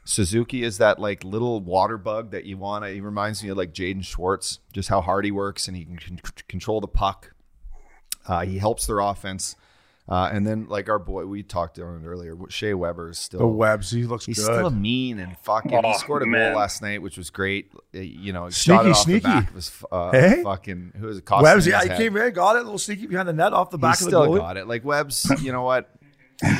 Suzuki 0.04 0.62
is 0.62 0.78
that 0.78 0.98
like 0.98 1.24
little 1.24 1.60
water 1.60 1.98
bug 1.98 2.30
that 2.30 2.44
you 2.44 2.56
want. 2.56 2.86
He 2.86 3.00
reminds 3.00 3.42
me 3.42 3.50
of 3.50 3.56
like 3.56 3.72
Jaden 3.72 4.04
Schwartz, 4.04 4.60
just 4.72 4.88
how 4.88 5.00
hard 5.00 5.24
he 5.24 5.30
works 5.30 5.68
and 5.68 5.76
he 5.76 5.84
can 5.84 6.20
control 6.48 6.80
the 6.80 6.88
puck. 6.88 7.32
Uh, 8.26 8.44
he 8.44 8.58
helps 8.58 8.86
their 8.86 9.00
offense. 9.00 9.56
Uh, 10.08 10.30
and 10.32 10.46
then 10.46 10.66
like 10.68 10.88
our 10.88 11.00
boy, 11.00 11.26
we 11.26 11.42
talked 11.42 11.78
on 11.80 12.02
it 12.04 12.06
earlier. 12.06 12.36
Shea 12.48 12.74
Weber 12.74 13.10
is 13.10 13.18
still 13.18 13.40
the 13.40 13.46
Webs. 13.46 13.90
He 13.90 14.04
looks 14.04 14.24
he's 14.24 14.38
good. 14.38 14.44
still 14.44 14.70
mean 14.70 15.18
and 15.18 15.36
fucking. 15.38 15.74
Oh, 15.74 15.82
he 15.82 15.94
scored 15.94 16.22
a 16.22 16.26
man. 16.26 16.52
goal 16.52 16.60
last 16.60 16.80
night, 16.80 17.02
which 17.02 17.16
was 17.16 17.30
great. 17.30 17.72
Uh, 17.92 17.98
you 17.98 18.32
know, 18.32 18.48
sneaky, 18.48 18.76
shot 18.76 18.86
it 18.86 18.90
off 18.90 18.98
sneaky. 18.98 19.20
the 19.20 19.28
back 19.28 19.48
of 19.48 19.54
his 19.56 19.84
uh, 19.90 20.10
hey? 20.12 20.42
fucking 20.44 20.92
who 20.96 21.06
was 21.08 21.18
it? 21.18 21.28
Webbs, 21.28 21.66
yeah, 21.66 21.82
he 21.82 21.88
came 21.88 22.16
in, 22.16 22.32
got 22.32 22.54
it, 22.54 22.60
a 22.60 22.62
little 22.62 22.78
sneaky 22.78 23.06
behind 23.06 23.28
the 23.28 23.32
net 23.32 23.52
off 23.52 23.70
the 23.70 23.78
back 23.78 23.98
he 23.98 24.04
of 24.04 24.10
the 24.12 24.16
still 24.16 24.26
goal. 24.26 24.36
got 24.36 24.56
it. 24.56 24.68
Like 24.68 24.84
Webb's, 24.84 25.28
you 25.42 25.50
know 25.50 25.62
what? 25.62 25.90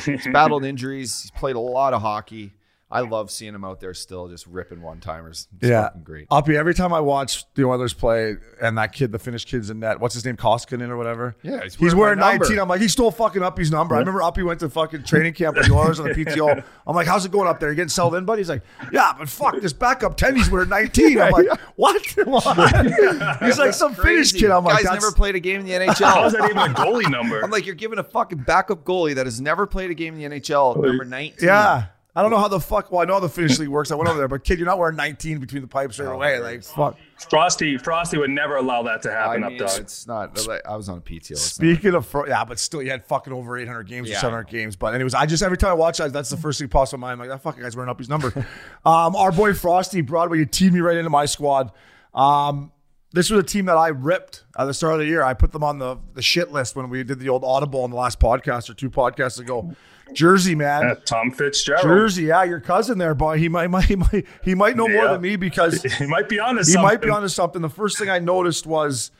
He's 0.03 0.27
battled 0.27 0.65
injuries. 0.65 1.21
He's 1.21 1.31
played 1.31 1.55
a 1.55 1.59
lot 1.59 1.93
of 1.93 2.01
hockey. 2.01 2.53
I 2.89 3.01
love 3.01 3.29
seeing 3.31 3.53
him 3.53 3.63
out 3.63 3.79
there 3.79 3.93
still 3.93 4.27
just 4.27 4.47
ripping 4.47 4.81
one 4.81 4.99
timers. 4.99 5.47
Yeah, 5.61 5.89
great. 6.03 6.27
Uppy, 6.31 6.57
every 6.57 6.73
time 6.73 6.93
I 6.93 6.99
watch 6.99 7.45
the 7.53 7.65
Oilers 7.65 7.93
play 7.93 8.37
and 8.61 8.77
that 8.77 8.93
kid, 8.93 9.11
the 9.11 9.19
Finnish 9.19 9.45
kid's 9.45 9.69
in 9.69 9.79
net, 9.79 9.99
what's 9.99 10.15
his 10.15 10.25
name, 10.25 10.37
Koskinen 10.37 10.89
or 10.89 10.97
whatever? 10.97 11.35
Yeah, 11.43 11.63
he's 11.63 11.75
he's 11.75 11.93
wearing 11.93 12.07
wearing 12.07 12.19
my 12.19 12.31
number. 12.31 12.45
19. 12.45 12.59
I'm 12.59 12.69
like, 12.69 12.81
he 12.81 12.87
stole 12.87 13.11
fucking 13.11 13.43
Uppy's 13.43 13.71
number. 13.71 13.95
I 13.95 13.99
remember 13.99 14.21
Uppy 14.21 14.43
went 14.43 14.59
to 14.61 14.69
fucking 14.69 15.03
training 15.03 15.33
camp 15.33 15.57
with 15.57 15.67
the 15.67 15.73
Oilers 15.73 15.99
on 15.99 16.07
the 16.07 16.13
PTO. 16.13 16.63
I'm 16.87 16.95
like, 16.95 17.07
how's 17.07 17.25
it 17.25 17.31
going 17.31 17.47
up 17.47 17.59
there? 17.59 17.69
You 17.69 17.75
getting 17.75 17.89
settled 17.89 18.15
in, 18.15 18.25
buddy? 18.25 18.41
He's 18.41 18.49
like, 18.49 18.63
yeah, 18.91 19.13
but 19.17 19.29
fuck, 19.29 19.59
this 19.59 19.73
backup 19.73 20.17
10, 20.17 20.35
he's 20.35 20.49
wearing 20.49 20.69
19. 20.69 21.19
I'm 21.19 21.31
like, 21.31 21.59
what? 21.75 21.97
What? 22.27 23.41
he's 23.41 23.57
like 23.57 23.73
some 23.73 23.95
Finnish 23.95 24.33
kid. 24.33 24.51
I'm 24.51 24.63
like, 24.63 24.83
Guy's 24.83 24.93
never 24.93 25.11
played 25.11 25.35
a 25.35 25.39
game 25.39 25.61
in 25.61 25.65
the 25.65 25.71
NHL. 25.71 26.05
How 26.05 26.25
is 26.25 26.33
that 26.33 26.43
even 26.43 26.57
a 26.57 26.73
goalie 26.73 27.09
number? 27.09 27.41
I'm 27.41 27.49
like, 27.49 27.65
you're 27.65 27.75
giving 27.75 27.99
a 27.99 28.03
fucking 28.03 28.39
backup 28.39 28.83
goalie 28.83 29.15
that 29.15 29.25
has 29.25 29.39
never 29.39 29.65
played 29.65 29.91
a 29.91 29.93
game 29.93 30.15
in 30.15 30.31
the 30.31 30.39
NHL 30.39 30.77
oh, 30.77 30.81
number 30.81 31.05
19. 31.05 31.45
yeah. 31.45 31.87
I 32.17 32.23
don't 32.23 32.31
know 32.31 32.39
how 32.39 32.47
the 32.47 32.59
fuck. 32.59 32.91
Well, 32.91 33.01
I 33.01 33.05
know 33.05 33.13
how 33.13 33.19
the 33.19 33.29
Finnish 33.29 33.59
league 33.59 33.69
works. 33.69 33.91
I 33.91 33.95
went 33.95 34.09
over 34.09 34.17
there, 34.17 34.27
but 34.27 34.43
kid, 34.43 34.57
you're 34.57 34.65
not 34.65 34.79
wearing 34.79 34.95
19 34.95 35.37
between 35.37 35.61
the 35.61 35.67
pipes 35.67 35.99
right 35.99 36.11
away. 36.11 36.39
Like 36.39 36.63
fuck. 36.63 36.97
Frosty, 37.29 37.77
Frosty 37.77 38.17
would 38.17 38.31
never 38.31 38.55
allow 38.55 38.81
that 38.83 39.03
to 39.03 39.11
I 39.11 39.13
happen 39.13 39.41
mean, 39.43 39.61
up 39.61 39.67
dog. 39.69 39.79
it's 39.81 40.07
not. 40.07 40.35
I 40.65 40.75
was 40.75 40.89
on 40.89 40.97
a 40.97 41.01
PTO. 41.01 41.31
It's 41.31 41.59
not- 41.59 41.65
Speaking 41.67 41.93
of, 41.93 42.07
fro- 42.07 42.25
yeah, 42.25 42.43
but 42.43 42.57
still, 42.57 42.81
you 42.81 42.89
had 42.89 43.05
fucking 43.05 43.31
over 43.31 43.55
800 43.55 43.83
games 43.83 44.07
or 44.07 44.13
Yeah, 44.13 44.17
I 44.17 44.21
700 44.21 44.47
games. 44.49 44.75
But 44.75 44.95
anyways, 44.95 45.13
I 45.13 45.27
just 45.27 45.43
every 45.43 45.57
time 45.57 45.69
I 45.69 45.73
watch 45.75 45.99
that, 45.99 46.11
that's 46.11 46.31
the 46.31 46.37
first 46.37 46.57
thing 46.57 46.69
pops 46.69 46.91
in 46.91 46.99
my 46.99 47.09
mind. 47.09 47.21
I'm 47.21 47.29
like, 47.29 47.37
that 47.37 47.43
fucking 47.43 47.61
guy's 47.61 47.75
wearing 47.75 47.89
up 47.91 47.99
his 47.99 48.09
number. 48.09 48.33
um, 48.85 49.15
our 49.15 49.31
boy 49.31 49.53
Frosty 49.53 50.01
Broadway, 50.01 50.39
you 50.39 50.45
teed 50.47 50.73
me 50.73 50.79
right 50.79 50.97
into 50.97 51.11
my 51.11 51.25
squad. 51.27 51.71
Um, 52.15 52.71
this 53.17 53.29
was 53.31 53.39
a 53.39 53.43
team 53.43 53.65
that 53.65 53.77
I 53.77 53.87
ripped 53.89 54.43
at 54.57 54.65
the 54.65 54.73
start 54.73 54.93
of 54.93 54.99
the 54.99 55.05
year. 55.05 55.23
I 55.23 55.33
put 55.33 55.51
them 55.51 55.63
on 55.63 55.79
the 55.79 55.97
the 56.13 56.21
shit 56.21 56.51
list 56.51 56.75
when 56.75 56.89
we 56.89 57.03
did 57.03 57.19
the 57.19 57.29
old 57.29 57.43
audible 57.43 57.83
in 57.85 57.91
the 57.91 57.97
last 57.97 58.19
podcast 58.19 58.69
or 58.69 58.73
two 58.75 58.89
podcasts 58.89 59.39
ago. 59.39 59.73
Jersey, 60.13 60.55
man. 60.55 60.85
Uh, 60.85 60.95
Tom 61.03 61.31
Fitzgerald. 61.31 61.83
Jersey, 61.83 62.23
yeah, 62.25 62.43
your 62.43 62.59
cousin 62.61 62.97
there, 62.97 63.13
boy. 63.15 63.37
He 63.39 63.49
might, 63.49 63.67
might, 63.75 63.85
he 63.85 63.95
might, 63.95 64.25
he 64.43 64.55
might 64.55 64.77
know 64.77 64.87
more 64.87 65.07
than 65.09 65.21
me 65.21 65.35
because 65.35 65.81
He 65.97 66.05
might 66.05 66.29
be 66.29 66.39
honest. 66.39 66.69
he 66.69 66.77
might 66.81 67.01
be 67.01 67.09
onto 67.09 67.27
something. 67.27 67.61
The 67.61 67.69
first 67.69 67.97
thing 67.97 68.09
I 68.09 68.19
noticed 68.19 68.65
was 68.65 69.11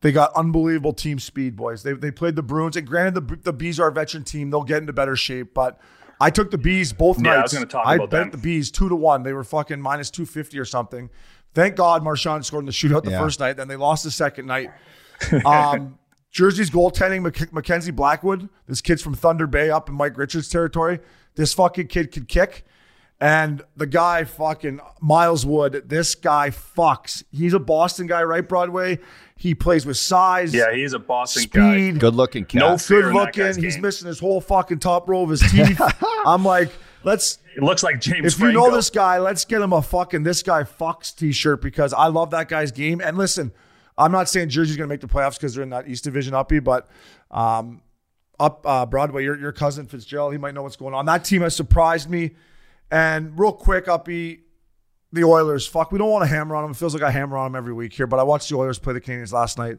they 0.00 0.12
got 0.12 0.32
unbelievable 0.34 0.94
team 0.94 1.18
speed, 1.18 1.56
boys. 1.56 1.82
They, 1.82 1.92
they 1.92 2.10
played 2.10 2.34
the 2.36 2.42
Bruins, 2.42 2.76
and 2.76 2.86
granted, 2.86 3.28
the 3.28 3.36
the 3.36 3.52
bees 3.52 3.78
are 3.78 3.88
a 3.88 3.92
veteran 3.92 4.24
team; 4.24 4.50
they'll 4.50 4.62
get 4.64 4.78
into 4.78 4.92
better 4.92 5.14
shape. 5.14 5.52
But 5.54 5.78
I 6.20 6.30
took 6.30 6.50
the 6.50 6.58
bees 6.58 6.92
both 6.92 7.20
Yeah, 7.22 7.32
I 7.32 7.36
nights. 7.36 7.52
was 7.52 7.58
gonna 7.60 7.66
talk 7.66 7.86
I 7.86 7.94
about 7.96 8.10
bet 8.10 8.20
them. 8.22 8.30
the 8.32 8.38
bees 8.38 8.70
two 8.70 8.88
to 8.88 8.96
one. 8.96 9.22
They 9.22 9.32
were 9.32 9.44
fucking 9.44 9.80
minus 9.80 10.10
two 10.10 10.26
fifty 10.26 10.58
or 10.58 10.64
something. 10.64 11.10
Thank 11.54 11.76
God 11.76 12.02
Marchand 12.04 12.44
scored 12.46 12.62
in 12.62 12.66
the 12.66 12.72
shootout 12.72 13.02
the 13.04 13.10
Yeah. 13.10 13.20
first 13.20 13.40
night. 13.40 13.56
Then 13.56 13.68
they 13.68 13.76
lost 13.76 14.04
the 14.04 14.10
second 14.10 14.46
night. 14.46 14.70
Um, 15.44 15.98
Jersey's 16.30 16.70
goaltending, 16.70 17.22
Mac- 17.22 17.52
Mackenzie 17.52 17.90
Blackwood. 17.90 18.48
This 18.68 18.80
kid's 18.80 19.02
from 19.02 19.14
Thunder 19.14 19.46
Bay 19.46 19.68
up 19.68 19.88
in 19.88 19.94
Mike 19.96 20.16
Richards 20.16 20.48
territory. 20.48 21.00
This 21.34 21.52
fucking 21.52 21.88
kid 21.88 22.10
could 22.12 22.26
kick. 22.28 22.64
And 23.20 23.60
the 23.76 23.86
guy 23.86 24.24
fucking 24.24 24.80
Miles 25.02 25.44
Wood, 25.44 25.82
this 25.88 26.14
guy 26.14 26.48
fucks. 26.48 27.22
He's 27.30 27.52
a 27.52 27.58
Boston 27.58 28.06
guy, 28.06 28.22
right, 28.22 28.48
Broadway? 28.48 28.98
He 29.36 29.54
plays 29.54 29.84
with 29.84 29.98
size, 29.98 30.54
Yeah, 30.54 30.72
he's 30.72 30.94
a 30.94 30.98
Boston 30.98 31.44
guy. 31.52 31.74
speed, 31.74 32.00
Good 32.00 32.14
looking 32.14 32.46
cat. 32.46 32.60
No 32.60 32.78
fear 32.78 33.02
good 33.02 33.08
in 33.08 33.14
that 33.14 33.20
looking. 33.26 33.44
guy's 33.44 33.56
He's 33.56 33.74
game. 33.74 33.82
missing 33.82 34.06
his 34.08 34.20
whole 34.20 34.40
fucking 34.40 34.78
top 34.78 35.06
row 35.06 35.22
of 35.22 35.28
his 35.28 35.40
teeth. 35.40 35.78
I'm 36.24 36.44
like, 36.46 36.70
let's 37.04 37.38
It 37.60 37.64
looks 37.64 37.82
like 37.82 38.00
James. 38.00 38.34
if 38.34 38.40
you 38.40 38.52
know 38.52 38.70
this 38.70 38.88
guy, 38.90 39.18
let's 39.18 39.44
get 39.44 39.60
him 39.60 39.72
a 39.72 39.82
fucking 39.82 40.22
this 40.22 40.42
guy 40.42 40.62
fucks 40.62 41.14
t-shirt 41.14 41.60
because 41.60 41.92
I 41.92 42.06
love 42.06 42.30
that 42.30 42.48
guy's 42.48 42.72
game. 42.72 43.00
And 43.00 43.18
listen, 43.18 43.52
I'm 43.98 44.12
not 44.12 44.28
saying 44.28 44.48
Jersey's 44.48 44.76
gonna 44.76 44.86
make 44.88 45.00
the 45.00 45.08
playoffs 45.08 45.34
because 45.34 45.54
they're 45.54 45.62
in 45.62 45.70
that 45.70 45.86
East 45.88 46.04
Division 46.04 46.32
uppy, 46.34 46.58
but 46.60 46.88
um, 47.30 47.82
up 48.38 48.64
uh, 48.66 48.86
Broadway, 48.86 49.24
your 49.24 49.38
your 49.38 49.52
cousin 49.52 49.86
Fitzgerald, 49.86 50.32
he 50.32 50.38
might 50.38 50.54
know 50.54 50.62
what's 50.62 50.76
going 50.76 50.94
on. 50.94 51.04
That 51.06 51.24
team 51.24 51.42
has 51.42 51.54
surprised 51.54 52.08
me. 52.08 52.30
And 52.90 53.38
real 53.38 53.52
quick, 53.52 53.86
uppy, 53.88 54.40
the 55.12 55.24
Oilers. 55.24 55.66
Fuck, 55.66 55.92
we 55.92 55.98
don't 55.98 56.10
want 56.10 56.22
to 56.22 56.26
hammer 56.34 56.56
on 56.56 56.64
them. 56.64 56.70
It 56.72 56.76
feels 56.76 56.94
like 56.94 57.02
I 57.02 57.10
hammer 57.10 57.36
on 57.36 57.52
them 57.52 57.56
every 57.58 57.72
week 57.74 57.92
here, 57.92 58.06
but 58.06 58.18
I 58.18 58.22
watched 58.22 58.48
the 58.48 58.56
Oilers 58.56 58.78
play 58.78 58.94
the 58.94 59.00
Canadiens 59.00 59.32
last 59.32 59.58
night. 59.58 59.78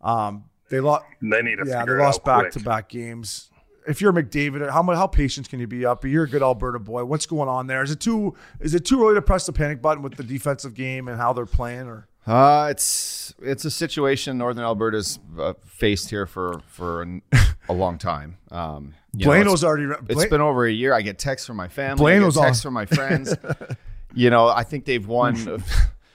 Um, 0.00 0.44
they 0.68 0.80
lost. 0.80 1.04
they 1.22 1.42
need 1.42 1.56
to 1.56 1.64
Yeah, 1.66 1.84
they 1.84 1.92
lost 1.92 2.24
back 2.24 2.40
quick. 2.40 2.52
to 2.54 2.60
back 2.60 2.88
games. 2.88 3.50
If 3.86 4.00
you're 4.00 4.12
McDavid, 4.12 4.70
how 4.70 4.82
much 4.82 4.96
how 4.96 5.06
patient 5.06 5.48
can 5.48 5.60
you 5.60 5.66
be 5.66 5.84
up? 5.84 6.04
You're 6.04 6.24
a 6.24 6.28
good 6.28 6.42
Alberta 6.42 6.78
boy. 6.78 7.04
What's 7.04 7.26
going 7.26 7.48
on 7.48 7.66
there? 7.66 7.82
Is 7.82 7.90
it 7.90 8.00
too 8.00 8.34
is 8.60 8.74
it 8.74 8.84
too 8.84 9.04
early 9.04 9.14
to 9.16 9.22
press 9.22 9.46
the 9.46 9.52
panic 9.52 9.82
button 9.82 10.02
with 10.02 10.16
the 10.16 10.22
defensive 10.22 10.74
game 10.74 11.08
and 11.08 11.18
how 11.18 11.32
they're 11.32 11.44
playing? 11.46 11.86
Or 11.88 12.06
Uh, 12.26 12.68
it's 12.70 13.34
it's 13.42 13.64
a 13.66 13.70
situation 13.70 14.38
Northern 14.38 14.64
Alberta's 14.64 15.18
uh, 15.38 15.52
faced 15.66 16.08
here 16.10 16.26
for 16.26 16.60
for 16.68 17.02
an, 17.02 17.20
a 17.68 17.72
long 17.74 17.98
time. 17.98 18.38
Um, 18.50 18.94
you 19.12 19.26
know, 19.26 19.32
Blano's 19.32 19.62
it's- 19.62 19.64
already. 19.64 19.84
It's 20.08 20.14
Bla- 20.14 20.28
been 20.30 20.40
over 20.40 20.64
a 20.66 20.72
year. 20.72 20.94
I 20.94 21.02
get 21.02 21.18
texts 21.18 21.46
from 21.46 21.56
my 21.56 21.68
family. 21.68 22.02
Blano's 22.02 22.36
I 22.38 22.40
get 22.40 22.40
on. 22.40 22.46
texts 22.46 22.62
from 22.62 22.74
my 22.74 22.86
friends. 22.86 23.34
you 24.14 24.30
know, 24.30 24.48
I 24.48 24.64
think 24.64 24.86
they've 24.86 25.06
won 25.06 25.62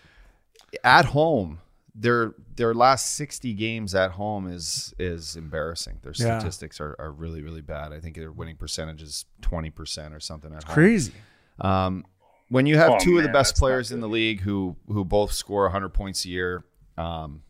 at 0.84 1.05
home. 1.05 1.59
Their 1.95 2.34
their 2.60 2.74
last 2.76 3.14
sixty 3.16 3.53
games 3.53 3.95
at 3.95 4.12
home 4.12 4.47
is 4.47 4.93
is 4.99 5.36
embarrassing. 5.36 5.97
Their 6.03 6.14
Yeah. 6.16 6.38
statistics 6.39 6.80
are, 6.80 6.95
are 6.99 7.12
really 7.12 7.41
really 7.41 7.62
bad. 7.62 7.91
I 7.93 7.99
think 7.99 8.16
their 8.18 8.32
winning 8.32 8.57
percentage 8.57 9.01
is 9.01 9.26
twenty 9.41 9.70
percent 9.72 10.14
or 10.14 10.20
something 10.20 10.53
at 10.53 10.64
home. 10.66 10.74
crazy. 10.76 11.14
Um, 11.60 12.05
when 12.49 12.66
you 12.66 12.78
have 12.78 12.91
Oh, 12.91 12.97
two 12.99 13.18
of 13.18 13.24
the 13.24 13.30
best 13.30 13.55
players 13.57 13.91
in 13.91 13.99
the 14.01 14.07
league 14.10 14.41
who 14.41 14.76
who 14.88 15.03
both 15.05 15.32
score 15.32 15.64
100 15.64 15.89
points 15.89 16.26
a 16.26 16.30
year, 16.30 16.64
um, 16.97 17.43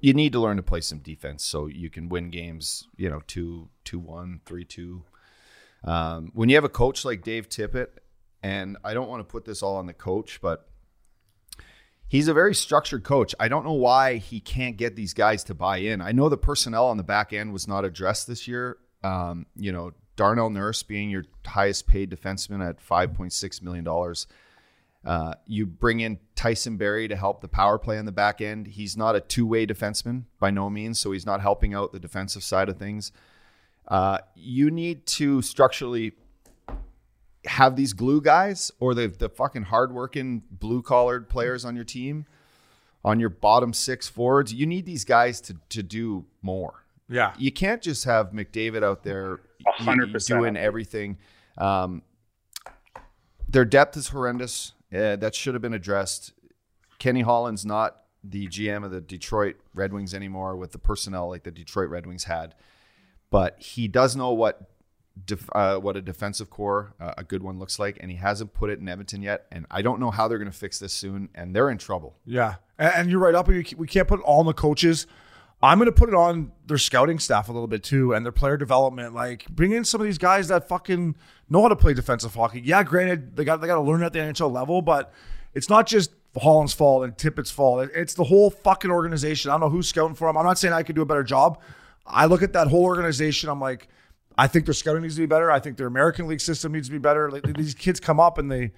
you 0.00 0.14
need 0.14 0.32
to 0.32 0.40
learn 0.40 0.56
to 0.56 0.62
play 0.62 0.80
some 0.80 0.98
defense 0.98 1.44
so 1.44 1.66
you 1.66 1.90
can 1.90 2.08
win 2.08 2.30
games. 2.30 2.88
You 2.96 3.10
know, 3.10 3.20
two 3.26 3.68
two 3.84 3.98
one, 3.98 4.40
three 4.46 4.64
two. 4.64 5.04
Um, 5.84 6.30
when 6.34 6.48
you 6.48 6.56
have 6.56 6.64
a 6.64 6.68
coach 6.70 7.04
like 7.04 7.22
Dave 7.22 7.48
Tippett, 7.48 7.88
and 8.42 8.76
I 8.84 8.94
don't 8.94 9.08
want 9.08 9.20
to 9.20 9.30
put 9.30 9.44
this 9.44 9.62
all 9.62 9.76
on 9.76 9.86
the 9.86 9.92
coach, 9.94 10.40
but 10.40 10.69
he's 12.10 12.28
a 12.28 12.34
very 12.34 12.54
structured 12.54 13.04
coach. 13.04 13.34
I 13.40 13.48
don't 13.48 13.64
know 13.64 13.72
why 13.72 14.16
he 14.16 14.40
can't 14.40 14.76
get 14.76 14.96
these 14.96 15.14
guys 15.14 15.44
to 15.44 15.54
buy 15.54 15.78
in. 15.78 16.02
I 16.02 16.12
know 16.12 16.28
the 16.28 16.36
personnel 16.36 16.86
on 16.88 16.98
the 16.98 17.02
back 17.02 17.32
end 17.32 17.54
was 17.54 17.66
not 17.66 17.86
addressed 17.86 18.26
this 18.26 18.46
year. 18.46 18.76
Um, 19.02 19.46
you 19.56 19.72
know, 19.72 19.92
Darnell 20.16 20.50
Nurse 20.50 20.82
being 20.82 21.08
your 21.08 21.24
highest 21.46 21.86
paid 21.86 22.10
defenseman 22.10 22.68
at 22.68 22.84
$5.6 22.84 23.62
million. 23.62 24.14
Uh, 25.02 25.34
you 25.46 25.64
bring 25.64 26.00
in 26.00 26.18
Tyson 26.34 26.76
Barrie 26.76 27.08
to 27.08 27.16
help 27.16 27.40
the 27.40 27.48
power 27.48 27.78
play 27.78 27.96
on 27.96 28.04
the 28.04 28.12
back 28.12 28.40
end. 28.40 28.66
He's 28.66 28.96
not 28.96 29.16
a 29.16 29.20
two 29.20 29.46
way 29.46 29.64
defenseman 29.64 30.24
by 30.38 30.50
no 30.50 30.68
means, 30.68 30.98
so 30.98 31.12
he's 31.12 31.24
not 31.24 31.40
helping 31.40 31.72
out 31.72 31.92
the 31.92 32.00
defensive 32.00 32.42
side 32.42 32.68
of 32.68 32.76
things. 32.76 33.12
Uh, 33.88 34.18
you 34.34 34.70
need 34.70 35.06
to 35.06 35.40
structurally 35.42 36.12
have 37.46 37.74
these 37.76 37.92
glue 37.92 38.20
guys 38.20 38.70
or 38.80 38.94
the 38.94 39.08
the 39.08 39.28
fucking 39.28 39.64
hardworking 39.64 40.42
blue 40.50 40.82
collared 40.82 41.28
players 41.28 41.64
on 41.64 41.74
your 41.74 41.84
team, 41.84 42.26
on 43.04 43.18
your 43.20 43.30
bottom 43.30 43.72
six 43.72 44.08
forwards. 44.08 44.52
You 44.52 44.66
need 44.66 44.84
these 44.86 45.04
guys 45.04 45.40
to 45.42 45.56
to 45.70 45.82
do 45.82 46.26
more. 46.42 46.84
Yeah, 47.08 47.32
You 47.38 47.50
can't 47.50 47.82
just 47.82 48.04
have 48.04 48.30
McDavid 48.30 48.84
out 48.84 49.02
there 49.02 49.40
hundred 49.66 50.12
percent. 50.12 50.40
doing 50.40 50.56
everything. 50.56 51.18
Um, 51.58 52.02
their 53.48 53.64
depth 53.64 53.96
is 53.96 54.08
horrendous. 54.08 54.74
Uh, 54.94 55.16
that 55.16 55.34
should 55.34 55.54
have 55.54 55.62
been 55.62 55.74
addressed. 55.74 56.32
Kenny 57.00 57.22
Holland's 57.22 57.66
not 57.66 57.96
the 58.22 58.46
GM 58.48 58.84
of 58.84 58.90
the 58.90 59.00
Detroit 59.00 59.56
Red 59.74 59.92
Wings 59.92 60.14
anymore 60.14 60.54
with 60.56 60.72
the 60.72 60.78
personnel 60.78 61.28
like 61.28 61.42
the 61.42 61.50
Detroit 61.50 61.88
Red 61.88 62.06
Wings 62.06 62.24
had. 62.24 62.54
but 63.30 63.60
he 63.60 63.88
does 63.88 64.14
know 64.14 64.32
what 64.32 64.70
def, 65.26 65.48
uh, 65.54 65.76
what 65.76 65.96
a 65.96 66.02
defensive 66.02 66.50
core, 66.50 66.94
uh, 67.00 67.14
a 67.18 67.24
good 67.24 67.42
one, 67.42 67.58
looks 67.58 67.78
like, 67.78 67.98
and 68.00 68.10
he 68.10 68.16
hasn't 68.16 68.54
put 68.54 68.70
it 68.70 68.78
in 68.78 68.88
Edmonton 68.88 69.22
yet. 69.22 69.46
And 69.50 69.66
I 69.70 69.82
don't 69.82 70.00
know 70.00 70.10
how 70.10 70.28
they're 70.28 70.38
going 70.38 70.50
to 70.50 70.56
fix 70.56 70.78
this 70.78 70.92
soon, 70.92 71.28
and 71.34 71.54
they're 71.54 71.70
in 71.70 71.78
trouble. 71.78 72.16
Yeah, 72.24 72.56
and, 72.78 72.92
and 72.94 73.10
you're 73.10 73.20
right. 73.20 73.34
Up, 73.34 73.48
we 73.48 73.62
can't 73.62 74.08
put 74.08 74.20
it 74.20 74.24
all 74.24 74.40
on 74.40 74.46
the 74.46 74.52
coaches. 74.52 75.06
I'm 75.62 75.78
going 75.78 75.86
to 75.86 75.92
put 75.92 76.08
it 76.08 76.14
on 76.14 76.52
their 76.66 76.78
scouting 76.78 77.18
staff 77.18 77.48
a 77.48 77.52
little 77.52 77.68
bit 77.68 77.82
too, 77.82 78.14
and 78.14 78.24
their 78.24 78.32
player 78.32 78.56
development. 78.56 79.14
Like 79.14 79.46
bring 79.50 79.72
in 79.72 79.84
some 79.84 80.00
of 80.00 80.06
these 80.06 80.18
guys 80.18 80.48
that 80.48 80.68
fucking 80.68 81.16
know 81.50 81.62
how 81.62 81.68
to 81.68 81.76
play 81.76 81.92
defensive 81.92 82.34
hockey. 82.34 82.62
Yeah, 82.64 82.82
granted 82.82 83.36
they 83.36 83.44
got 83.44 83.60
they 83.60 83.66
got 83.66 83.74
to 83.74 83.82
learn 83.82 84.02
at 84.02 84.12
the 84.12 84.20
NHL 84.20 84.50
level, 84.50 84.80
but 84.80 85.12
it's 85.52 85.68
not 85.68 85.86
just 85.86 86.12
Holland's 86.38 86.72
fault 86.72 87.04
and 87.04 87.16
Tippett's 87.16 87.50
fault. 87.50 87.90
It's 87.94 88.14
the 88.14 88.24
whole 88.24 88.50
fucking 88.50 88.90
organization. 88.90 89.50
I 89.50 89.54
don't 89.54 89.60
know 89.60 89.68
who's 89.68 89.88
scouting 89.88 90.14
for 90.14 90.28
them. 90.28 90.38
I'm 90.38 90.46
not 90.46 90.58
saying 90.58 90.72
I 90.72 90.82
could 90.82 90.96
do 90.96 91.02
a 91.02 91.06
better 91.06 91.24
job. 91.24 91.60
I 92.06 92.26
look 92.26 92.42
at 92.42 92.54
that 92.54 92.68
whole 92.68 92.84
organization. 92.84 93.50
I'm 93.50 93.60
like, 93.60 93.88
I 94.38 94.46
think 94.46 94.64
their 94.64 94.74
scouting 94.74 95.02
needs 95.02 95.16
to 95.16 95.20
be 95.20 95.26
better. 95.26 95.50
I 95.50 95.60
think 95.60 95.76
their 95.76 95.86
American 95.86 96.26
League 96.26 96.40
system 96.40 96.72
needs 96.72 96.88
to 96.88 96.92
be 96.92 96.98
better. 96.98 97.30
Like, 97.30 97.42
these 97.56 97.74
kids 97.74 98.00
come 98.00 98.18
up 98.18 98.38
and 98.38 98.50
they, 98.50 98.72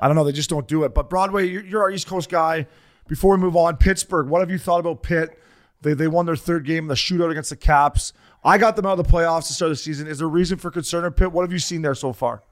I 0.00 0.06
don't 0.08 0.16
know, 0.16 0.24
they 0.24 0.32
just 0.32 0.50
don't 0.50 0.66
do 0.66 0.84
it. 0.84 0.94
But 0.94 1.08
Broadway, 1.08 1.46
you're, 1.48 1.64
you're 1.64 1.82
our 1.82 1.90
East 1.90 2.06
Coast 2.06 2.30
guy. 2.30 2.66
Before 3.06 3.36
we 3.36 3.40
move 3.40 3.54
on, 3.54 3.76
Pittsburgh, 3.76 4.28
what 4.28 4.40
have 4.40 4.50
you 4.50 4.58
thought 4.58 4.80
about 4.80 5.02
Pitt? 5.02 5.38
They, 5.82 5.92
they 5.92 6.08
won 6.08 6.24
their 6.24 6.36
third 6.36 6.64
game, 6.64 6.84
in 6.84 6.88
the 6.88 6.94
shootout 6.94 7.30
against 7.30 7.50
the 7.50 7.56
Caps. 7.56 8.14
I 8.42 8.58
got 8.58 8.76
them 8.76 8.86
out 8.86 8.98
of 8.98 9.06
the 9.06 9.12
playoffs 9.12 9.46
to 9.48 9.52
start 9.52 9.70
the 9.70 9.76
season. 9.76 10.06
Is 10.06 10.18
there 10.18 10.28
reason 10.28 10.58
for 10.58 10.70
concern 10.70 11.04
in 11.04 11.12
Pitt? 11.12 11.30
What 11.30 11.42
have 11.42 11.52
you 11.52 11.58
seen 11.58 11.82
there 11.82 11.94
so 11.94 12.12
far? 12.12 12.42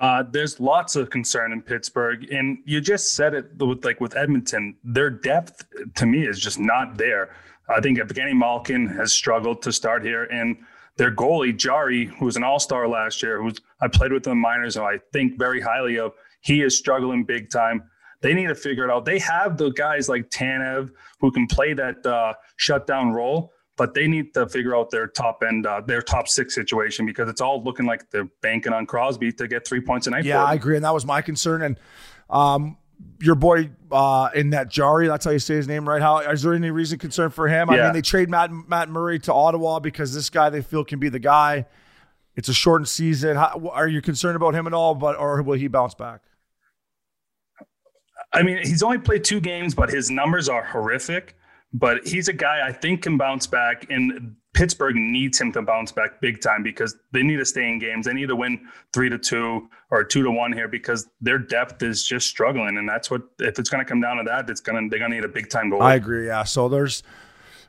Uh, 0.00 0.24
there's 0.30 0.60
lots 0.60 0.94
of 0.96 1.10
concern 1.10 1.52
in 1.52 1.62
Pittsburgh, 1.62 2.30
and 2.30 2.58
you 2.66 2.80
just 2.80 3.14
said 3.14 3.34
it 3.34 3.56
with 3.58 3.84
like 3.84 4.00
with 4.00 4.14
Edmonton. 4.14 4.76
Their 4.84 5.08
depth 5.08 5.64
to 5.94 6.06
me 6.06 6.26
is 6.26 6.38
just 6.38 6.58
not 6.58 6.98
there. 6.98 7.34
I 7.68 7.80
think 7.80 7.98
Evgeny 7.98 8.36
Malkin 8.36 8.86
has 8.88 9.12
struggled 9.12 9.62
to 9.62 9.72
start 9.72 10.04
here, 10.04 10.24
and 10.24 10.56
their 10.96 11.14
goalie 11.14 11.56
Jarry, 11.56 12.06
who 12.06 12.24
was 12.24 12.36
an 12.36 12.44
All 12.44 12.58
Star 12.58 12.88
last 12.88 13.22
year, 13.22 13.42
who's 13.42 13.60
I 13.80 13.88
played 13.88 14.12
with 14.12 14.26
in 14.26 14.30
the 14.30 14.36
minors, 14.36 14.76
and 14.76 14.86
I 14.86 14.98
think 15.12 15.38
very 15.38 15.60
highly 15.60 15.98
of, 15.98 16.12
he 16.40 16.62
is 16.62 16.76
struggling 16.78 17.24
big 17.24 17.50
time. 17.50 17.84
They 18.22 18.32
need 18.32 18.46
to 18.46 18.54
figure 18.54 18.84
it 18.84 18.90
out. 18.90 19.04
They 19.04 19.18
have 19.18 19.58
the 19.58 19.70
guys 19.70 20.08
like 20.08 20.30
Tanev 20.30 20.90
who 21.20 21.30
can 21.30 21.46
play 21.46 21.74
that 21.74 22.04
uh, 22.06 22.34
shutdown 22.56 23.12
role, 23.12 23.52
but 23.76 23.92
they 23.94 24.08
need 24.08 24.32
to 24.34 24.48
figure 24.48 24.74
out 24.74 24.90
their 24.90 25.06
top 25.06 25.42
end, 25.46 25.66
uh, 25.66 25.82
their 25.82 26.00
top 26.00 26.28
six 26.28 26.54
situation 26.54 27.04
because 27.04 27.28
it's 27.28 27.40
all 27.40 27.62
looking 27.62 27.84
like 27.84 28.08
they're 28.10 28.28
banking 28.40 28.72
on 28.72 28.86
Crosby 28.86 29.32
to 29.32 29.46
get 29.46 29.66
three 29.66 29.80
points 29.80 30.06
a 30.06 30.10
night. 30.10 30.24
Yeah, 30.24 30.42
I 30.42 30.54
agree, 30.54 30.76
and 30.76 30.84
that 30.84 30.94
was 30.94 31.04
my 31.04 31.20
concern. 31.20 31.62
And 31.62 31.78
um, 32.30 32.78
your 33.20 33.34
boy 33.34 33.70
uh, 33.90 34.30
in 34.34 34.50
that 34.50 34.70
Jarry, 34.70 35.08
that's 35.08 35.24
how 35.24 35.30
you 35.30 35.38
say 35.38 35.54
his 35.54 35.68
name, 35.68 35.88
right? 35.88 36.02
How 36.02 36.18
is 36.18 36.42
there 36.42 36.54
any 36.54 36.70
reason 36.70 36.98
concern 36.98 37.30
for 37.30 37.48
him? 37.48 37.70
I 37.70 37.82
mean, 37.82 37.92
they 37.92 38.02
trade 38.02 38.28
Matt 38.28 38.50
Matt 38.50 38.88
Murray 38.88 39.18
to 39.20 39.32
Ottawa 39.32 39.80
because 39.80 40.14
this 40.14 40.30
guy 40.30 40.50
they 40.50 40.62
feel 40.62 40.84
can 40.84 40.98
be 40.98 41.08
the 41.08 41.18
guy. 41.18 41.66
It's 42.34 42.48
a 42.48 42.54
shortened 42.54 42.88
season. 42.88 43.36
How, 43.36 43.70
are 43.72 43.88
you 43.88 44.02
concerned 44.02 44.36
about 44.36 44.54
him 44.54 44.66
at 44.66 44.74
all? 44.74 44.94
But 44.94 45.18
or 45.18 45.40
will 45.42 45.58
he 45.58 45.68
bounce 45.68 45.94
back? 45.94 46.20
I 48.32 48.42
mean, 48.42 48.58
he's 48.58 48.82
only 48.82 48.98
played 48.98 49.24
two 49.24 49.40
games, 49.40 49.74
but 49.74 49.88
his 49.88 50.10
numbers 50.10 50.48
are 50.48 50.62
horrific. 50.62 51.36
But 51.72 52.06
he's 52.06 52.28
a 52.28 52.32
guy 52.32 52.66
I 52.66 52.72
think 52.72 53.02
can 53.02 53.16
bounce 53.16 53.46
back, 53.46 53.86
and 53.90 54.36
Pittsburgh 54.56 54.96
needs 54.96 55.38
him 55.38 55.52
to 55.52 55.60
bounce 55.60 55.92
back 55.92 56.18
big 56.22 56.40
time 56.40 56.62
because 56.62 56.96
they 57.12 57.22
need 57.22 57.36
to 57.36 57.44
stay 57.44 57.68
in 57.68 57.78
games. 57.78 58.06
They 58.06 58.14
need 58.14 58.28
to 58.28 58.36
win 58.36 58.66
three 58.94 59.10
to 59.10 59.18
two 59.18 59.68
or 59.90 60.02
two 60.02 60.22
to 60.22 60.30
one 60.30 60.50
here 60.50 60.66
because 60.66 61.08
their 61.20 61.38
depth 61.38 61.82
is 61.82 62.06
just 62.06 62.26
struggling, 62.26 62.78
and 62.78 62.88
that's 62.88 63.10
what 63.10 63.20
if 63.38 63.58
it's 63.58 63.68
going 63.68 63.84
to 63.84 63.88
come 63.88 64.00
down 64.00 64.16
to 64.16 64.22
that, 64.22 64.48
it's 64.48 64.62
gonna 64.62 64.88
they're 64.88 64.98
gonna 64.98 65.14
need 65.14 65.24
a 65.24 65.28
big 65.28 65.50
time 65.50 65.68
goal. 65.68 65.82
I 65.82 65.94
agree. 65.96 66.26
Yeah. 66.26 66.44
So 66.44 66.70
there's. 66.70 67.02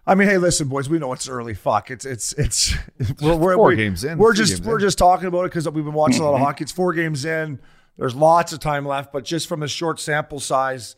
I 0.09 0.15
mean, 0.15 0.29
hey, 0.29 0.37
listen, 0.37 0.69
boys. 0.69 0.87
We 0.87 0.97
know 0.99 1.11
it's 1.11 1.27
early. 1.27 1.53
Fuck. 1.53 1.91
It's 1.91 2.05
it's 2.05 2.31
it's. 2.33 2.73
We're, 3.21 3.35
we're, 3.35 3.55
four 3.55 3.67
we- 3.67 3.75
games 3.75 4.05
in, 4.05 4.17
We're 4.17 4.33
just 4.33 4.63
we're 4.63 4.75
in. 4.75 4.81
just 4.81 4.97
talking 4.97 5.27
about 5.27 5.41
it 5.41 5.51
because 5.51 5.67
we've 5.69 5.83
been 5.83 5.93
watching 5.93 6.21
a 6.21 6.23
lot 6.23 6.35
of 6.35 6.39
hockey. 6.39 6.63
It's 6.63 6.71
four 6.71 6.93
games 6.93 7.25
in. 7.25 7.59
There's 7.97 8.15
lots 8.15 8.53
of 8.53 8.59
time 8.59 8.85
left, 8.85 9.11
but 9.11 9.25
just 9.25 9.49
from 9.49 9.61
a 9.61 9.67
short 9.67 9.99
sample 9.99 10.39
size, 10.39 10.95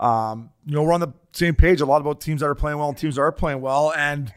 um, 0.00 0.50
you 0.66 0.72
know, 0.74 0.82
we're 0.82 0.92
on 0.94 0.98
the 1.00 1.12
same 1.32 1.54
page. 1.54 1.80
A 1.80 1.86
lot 1.86 2.00
about 2.00 2.20
teams 2.20 2.40
that 2.40 2.48
are 2.48 2.56
playing 2.56 2.78
well 2.78 2.88
and 2.88 2.98
teams 2.98 3.14
that 3.14 3.22
are 3.22 3.30
playing 3.30 3.60
well, 3.60 3.92
and 3.96 4.32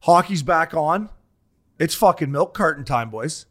hockey's 0.00 0.42
back 0.42 0.74
on. 0.74 1.10
It's 1.78 1.94
fucking 1.94 2.30
milk 2.30 2.54
carton 2.54 2.84
time, 2.84 3.10
boys. 3.10 3.46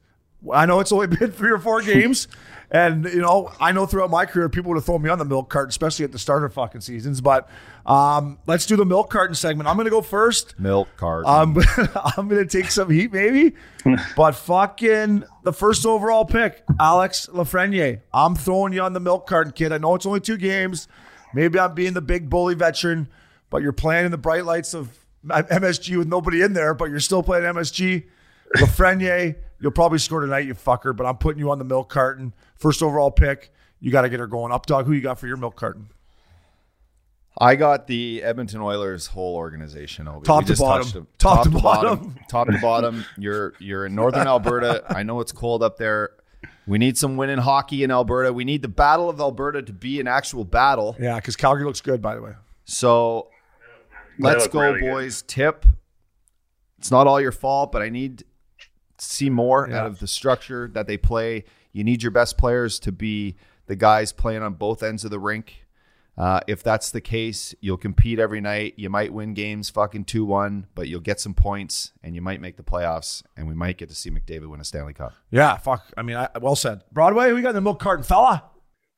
I 0.52 0.66
know 0.66 0.80
it's 0.80 0.92
only 0.92 1.08
been 1.18 1.32
three 1.32 1.52
or 1.52 1.58
four 1.58 1.82
games, 1.82 2.28
and 2.70 3.06
you 3.06 3.22
know 3.22 3.52
I 3.60 3.72
know 3.72 3.86
throughout 3.86 4.10
my 4.10 4.26
career 4.26 4.50
people 4.50 4.70
would 4.70 4.78
have 4.78 4.86
thrown 4.86 5.02
me 5.02 5.10
on 5.10 5.18
the 5.18 5.26
milk 5.26 5.50
carton, 5.50 5.70
especially 5.70 6.06
at 6.06 6.12
the 6.12 6.20
start 6.20 6.44
of 6.44 6.54
fucking 6.54 6.82
seasons. 6.82 7.22
But 7.22 7.50
um, 7.86 8.38
let's 8.46 8.66
do 8.66 8.76
the 8.76 8.86
milk 8.86 9.10
carton 9.10 9.36
segment. 9.36 9.68
I'm 9.68 9.76
going 9.76 9.86
to 9.86 9.92
go 9.92 10.02
first. 10.02 10.60
Milk 10.60 10.90
carton. 10.98 11.30
I'm 11.30 11.58
I'm 12.18 12.28
gonna 12.28 12.46
take 12.46 12.70
some 12.70 12.90
heat, 12.90 13.12
maybe. 13.12 13.56
but 14.16 14.34
fucking 14.34 15.24
the 15.44 15.54
first 15.54 15.86
overall 15.86 16.26
pick, 16.26 16.64
Alex 16.80 17.28
Lafreniere. 17.32 18.02
I'm 18.14 18.36
throwing 18.36 18.74
you 18.74 18.82
on 18.82 18.94
the 18.94 19.00
milk 19.00 19.28
carton, 19.28 19.54
kid. 19.54 19.72
I 19.72 19.78
know 19.78 19.96
it's 19.96 20.06
only 20.06 20.20
two 20.20 20.38
games. 20.38 20.88
Maybe 21.34 21.60
I'm 21.60 21.74
being 21.74 21.94
the 21.94 22.02
big 22.02 22.30
bully 22.30 22.56
veteran, 22.56 23.10
but 23.50 23.62
you're 23.62 23.74
playing 23.74 24.06
in 24.06 24.12
the 24.12 24.18
bright 24.18 24.46
lights 24.46 24.74
of 24.74 24.90
MSG 25.26 25.98
with 25.98 26.08
nobody 26.08 26.42
in 26.42 26.54
there, 26.54 26.74
but 26.74 26.90
you're 26.90 27.00
still 27.00 27.24
playing 27.24 27.44
MSG. 27.46 28.06
Lafreniere, 28.56 29.36
you'll 29.60 29.72
probably 29.72 30.00
score 30.00 30.22
tonight, 30.22 30.46
you 30.46 30.54
fucker. 30.54 30.96
But 30.96 31.06
I'm 31.06 31.18
putting 31.18 31.40
you 31.40 31.52
on 31.52 31.60
the 31.60 31.66
milk 31.66 31.90
carton. 31.90 32.34
First 32.56 32.82
overall 32.82 33.12
pick. 33.12 33.52
You 33.80 33.92
got 33.92 34.02
to 34.02 34.10
get 34.10 34.20
her 34.20 34.28
going. 34.28 34.52
Up 34.52 34.66
dog. 34.66 34.86
Who 34.86 34.94
you 34.94 35.02
got 35.02 35.20
for 35.20 35.28
your 35.28 35.38
milk 35.38 35.56
carton? 35.56 35.90
I 37.40 37.56
got 37.56 37.86
the 37.86 38.24
Edmonton 38.24 38.62
Oilers 38.62 39.08
whole 39.08 39.36
organization. 39.36 40.08
Obi. 40.08 40.26
Top 40.26 40.44
to 40.44 40.48
just 40.48 40.62
bottom. 40.62 40.90
them. 40.90 41.08
Top 41.20 41.44
to 41.44 41.50
bottom. 41.52 42.16
Top 42.30 42.48
to 42.48 42.58
bottom. 42.60 43.06
You're 43.18 43.54
you're 43.60 43.86
in 43.86 43.94
northern 43.94 44.28
Alberta. 44.28 44.84
I 44.90 45.04
know 45.04 45.20
it's 45.20 45.32
cold 45.32 45.62
up 45.62 45.78
there. 45.78 46.12
We 46.66 46.80
need 46.80 46.98
some 46.98 47.16
winning 47.16 47.38
hockey 47.38 47.84
in 47.84 47.92
Alberta. 47.92 48.34
We 48.34 48.44
need 48.44 48.62
the 48.62 48.68
Battle 48.68 49.10
of 49.10 49.20
Alberta 49.20 49.62
to 49.62 49.74
be 49.74 50.00
an 50.00 50.08
actual 50.08 50.46
battle. 50.46 50.96
Yeah, 51.00 51.16
because 51.16 51.36
Calgary 51.36 51.66
looks 51.66 51.82
good, 51.82 52.02
by 52.02 52.16
the 52.16 52.22
way. 52.22 52.34
So 52.66 53.30
let's 54.20 54.48
go, 54.48 54.60
really 54.62 54.80
good. 54.82 54.92
boys. 54.92 55.22
Tip. 55.24 55.66
It's 56.80 56.92
not 56.92 57.08
all 57.08 57.20
your 57.20 57.32
fault, 57.32 57.72
but 57.72 57.82
I 57.82 57.90
need 57.90 58.20
to 58.20 58.26
see 59.00 59.30
more 59.30 59.68
Yeah. 59.70 59.82
out 59.82 59.88
of 59.88 60.00
the 60.00 60.08
structure 60.08 60.70
that 60.74 60.88
they 60.88 60.98
play. 60.98 61.44
You 61.72 61.84
need 61.84 62.02
your 62.04 62.12
best 62.12 62.38
players 62.38 62.80
to 62.80 62.92
be 62.92 63.36
the 63.68 63.76
guys 63.76 64.12
playing 64.12 64.42
on 64.44 64.54
both 64.54 64.82
ends 64.84 65.04
of 65.04 65.12
the 65.12 65.20
rink. 65.20 65.64
Uh, 66.18 66.40
if 66.48 66.64
that's 66.64 66.90
the 66.90 67.02
case, 67.02 67.54
you'll 67.62 67.78
compete 67.78 68.18
every 68.18 68.42
night. 68.42 68.74
You 68.76 68.90
might 68.90 69.14
win 69.14 69.36
games 69.36 69.70
fucking 69.70 70.06
2 70.06 70.26
1, 70.26 70.66
but 70.74 70.88
you'll 70.88 71.00
get 71.00 71.20
some 71.20 71.36
points 71.36 71.92
and 72.02 72.16
you 72.16 72.22
might 72.24 72.42
make 72.42 72.58
the 72.58 72.64
playoffs. 72.64 73.22
And 73.36 73.48
we 73.48 73.54
might 73.54 73.78
get 73.78 73.90
to 73.90 73.96
see 73.96 74.10
McDavid 74.10 74.48
win 74.50 74.60
a 74.60 74.64
Stanley 74.64 74.94
Cup. 74.94 75.14
Yeah, 75.30 75.58
fuck. 75.58 75.86
I 75.96 76.02
mean, 76.02 76.16
I, 76.16 76.30
well 76.42 76.56
said. 76.56 76.82
Broadway, 76.92 77.34
we 77.34 77.44
got 77.44 77.54
the 77.54 77.62
milk 77.62 77.80
carton 77.80 78.04
fella. 78.04 78.46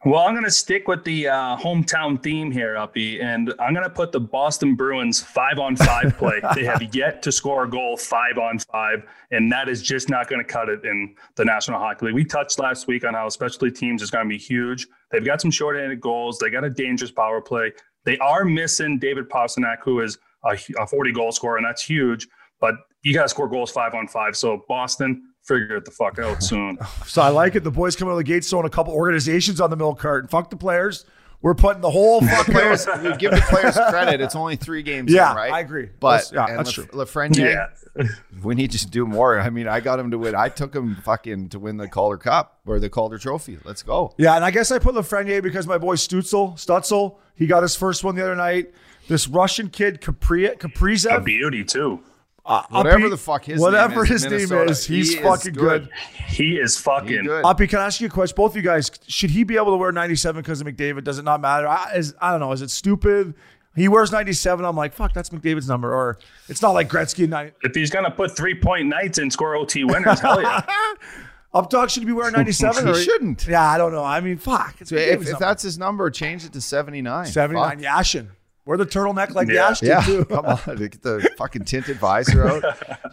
Well, 0.05 0.21
I'm 0.21 0.31
going 0.31 0.45
to 0.45 0.51
stick 0.51 0.87
with 0.87 1.03
the 1.03 1.27
uh, 1.27 1.57
hometown 1.57 2.23
theme 2.23 2.51
here, 2.51 2.77
Uppy, 2.77 3.19
and 3.19 3.53
I'm 3.59 3.73
going 3.73 3.83
to 3.83 3.89
put 3.89 4.13
the 4.13 4.19
Boston 4.21 4.73
Bruins 4.73 5.21
five 5.21 5.59
on 5.59 5.75
five 5.75 6.17
play. 6.17 6.39
they 6.55 6.63
have 6.63 6.95
yet 6.95 7.21
to 7.23 7.33
score 7.33 7.65
a 7.65 7.69
goal 7.69 7.97
five 7.97 8.37
on 8.37 8.59
five, 8.59 9.03
and 9.31 9.51
that 9.51 9.67
is 9.67 9.81
just 9.81 10.09
not 10.09 10.29
going 10.29 10.39
to 10.39 10.49
cut 10.49 10.69
it 10.69 10.85
in 10.85 11.13
the 11.35 11.43
National 11.43 11.79
Hockey 11.79 12.05
League. 12.05 12.15
We 12.15 12.23
touched 12.23 12.59
last 12.59 12.87
week 12.87 13.03
on 13.03 13.13
how 13.13 13.27
specialty 13.27 13.71
teams 13.71 14.01
is 14.01 14.09
going 14.09 14.23
to 14.23 14.29
be 14.29 14.37
huge. 14.37 14.87
They've 15.11 15.25
got 15.25 15.41
some 15.41 15.51
shorthanded 15.51 15.99
goals. 15.99 16.39
They 16.39 16.49
got 16.49 16.63
a 16.63 16.69
dangerous 16.69 17.11
power 17.11 17.41
play. 17.41 17.73
They 18.05 18.17
are 18.19 18.45
missing 18.45 18.99
David 18.99 19.29
Pastrnak, 19.29 19.79
who 19.83 19.99
is 19.99 20.17
a, 20.45 20.57
a 20.81 20.87
40 20.87 21.11
goal 21.11 21.33
scorer, 21.33 21.57
and 21.57 21.65
that's 21.65 21.83
huge. 21.83 22.25
But 22.61 22.75
you 23.03 23.13
got 23.13 23.23
to 23.23 23.29
score 23.29 23.49
goals 23.49 23.71
five 23.71 23.93
on 23.93 24.07
five. 24.07 24.37
So 24.37 24.63
Boston, 24.69 25.28
figure 25.53 25.75
it 25.77 25.85
the 25.85 25.91
fuck 25.91 26.19
out 26.19 26.41
soon. 26.51 26.77
So 27.05 27.21
I 27.21 27.29
like 27.29 27.55
it. 27.55 27.63
The 27.63 27.71
boys 27.71 27.95
coming 27.95 28.09
out 28.11 28.13
of 28.13 28.19
the 28.19 28.23
gates 28.23 28.49
throwing 28.49 28.65
a 28.65 28.69
couple 28.69 28.93
organizations 28.93 29.59
on 29.59 29.69
the 29.69 29.75
milk 29.75 29.99
carton. 29.99 30.27
Fuck 30.29 30.49
the 30.49 30.55
players. 30.57 31.05
We're 31.41 31.53
putting 31.55 31.81
the 31.81 31.89
whole 31.89 32.19
fucking 32.25 32.53
Players, 32.53 32.85
we 33.01 33.15
give 33.15 33.31
the 33.31 33.41
players 33.49 33.75
credit. 33.89 34.19
It's 34.19 34.35
only 34.35 34.57
three 34.57 34.83
games, 34.83 35.09
Yeah, 35.11 35.31
in, 35.31 35.37
right? 35.37 35.51
I 35.53 35.59
agree. 35.61 35.89
But 35.99 36.29
That's- 36.29 36.31
yeah, 36.33 36.45
and 36.47 36.59
that's 36.59 36.77
Laf- 36.77 36.89
true. 36.89 36.99
Lafreniere, 36.99 37.69
yeah. 37.97 38.07
we 38.43 38.55
need 38.55 38.71
to 38.71 38.85
do 38.87 39.05
more. 39.05 39.39
I 39.39 39.49
mean, 39.49 39.65
I 39.65 39.79
got 39.79 39.99
him 39.99 40.11
to 40.11 40.17
win. 40.17 40.35
I 40.35 40.49
took 40.49 40.75
him 40.75 40.97
fucking 40.97 41.47
to 41.49 41.59
win 41.59 41.77
the 41.77 41.87
Calder 41.87 42.17
Cup 42.17 42.59
or 42.65 42.77
the 42.81 42.89
Calder 42.89 43.17
Trophy. 43.17 43.57
Let's 43.63 43.83
go. 43.83 44.13
Yeah, 44.17 44.35
and 44.35 44.43
I 44.43 44.51
guess 44.51 44.69
I 44.69 44.79
put 44.79 44.95
Lafreniere 44.95 45.41
because 45.41 45.65
my 45.65 45.77
boy 45.77 45.95
Stutzle, 45.95 46.55
Stutzle, 46.55 47.15
he 47.35 47.47
got 47.47 47.63
his 47.63 47.73
first 47.73 48.03
one 48.03 48.15
the 48.15 48.21
other 48.21 48.35
night. 48.35 48.73
This 49.07 49.27
Russian 49.29 49.69
kid, 49.69 50.01
Capri, 50.01 50.45
A 50.47 51.21
beauty, 51.21 51.63
too. 51.63 52.01
Uh, 52.45 52.63
Whatever 52.69 52.97
Uppy- 53.05 53.09
the 53.09 53.17
fuck 53.17 53.45
his 53.45 53.59
whatever 53.59 53.95
name 53.95 54.03
is 54.03 54.09
his 54.09 54.23
in 54.25 54.31
name 54.31 54.69
is, 54.69 54.85
he's 54.85 55.11
he 55.13 55.17
is 55.19 55.23
fucking 55.23 55.53
good. 55.53 55.83
good. 55.83 55.89
He 56.27 56.57
is 56.57 56.77
He 56.77 56.83
fucking. 56.83 57.23
good. 57.25 57.45
Uppy, 57.45 57.67
can 57.67 57.79
I 57.79 57.85
ask 57.85 58.01
you 58.01 58.07
a 58.07 58.09
question? 58.09 58.35
Both 58.35 58.51
of 58.51 58.55
you 58.57 58.61
guys, 58.61 58.89
should 59.07 59.29
he 59.31 59.43
be 59.43 59.55
able 59.57 59.71
to 59.71 59.77
wear 59.77 59.91
97 59.91 60.41
because 60.41 60.61
of 60.61 60.67
McDavid? 60.67 61.03
Does 61.03 61.19
it 61.19 61.25
not 61.25 61.41
matter? 61.41 61.67
I, 61.67 61.93
is, 61.95 62.15
I 62.21 62.31
don't 62.31 62.39
know. 62.39 62.51
Is 62.51 62.61
it 62.61 62.69
stupid? 62.71 63.33
He 63.75 63.87
wears 63.87 64.11
97. 64.11 64.65
I'm 64.65 64.75
like, 64.75 64.93
fuck, 64.93 65.13
that's 65.13 65.29
McDavid's 65.29 65.67
number. 65.69 65.93
Or 65.93 66.17
it's 66.47 66.61
not 66.61 66.71
like 66.71 66.89
Gretzky. 66.89 67.29
90. 67.29 67.53
If 67.63 67.75
he's 67.75 67.89
gonna 67.91 68.11
put 68.11 68.35
three 68.35 68.55
point 68.59 68.87
nights 68.87 69.19
and 69.19 69.31
score 69.31 69.55
OT 69.55 69.83
winners, 69.83 70.19
hell 70.19 70.41
yeah. 70.41 70.61
Up 71.53 71.69
dog 71.71 71.89
should 71.89 72.01
he 72.03 72.05
be 72.07 72.11
wearing 72.13 72.33
97? 72.33 72.83
He 72.85 72.91
or 72.91 72.95
shouldn't. 72.95 73.47
Yeah, 73.47 73.67
I 73.67 73.77
don't 73.79 73.91
know. 73.91 74.03
I 74.03 74.21
mean, 74.21 74.37
fuck. 74.37 74.75
So 74.83 74.95
if, 74.95 75.27
if 75.27 75.39
that's 75.39 75.63
his 75.63 75.77
number, 75.79 76.09
change 76.11 76.45
it 76.45 76.53
to 76.53 76.61
79. 76.61 77.25
79 77.25 77.79
Fuck. 77.79 77.85
Yashin. 77.85 78.27
Wear 78.69 78.77
the 78.77 78.85
turtleneck 78.85 79.33
like 79.33 79.47
Yeah. 79.47 79.69
Yash 79.69 79.79
did 79.79 79.87
Yeah, 79.89 80.01
too. 80.01 80.25
come 80.25 80.45
on, 80.45 80.59
get 80.77 81.01
the 81.01 81.27
fucking 81.39 81.65
tinted 81.65 81.97
visor 81.97 82.47
out. 82.47 82.63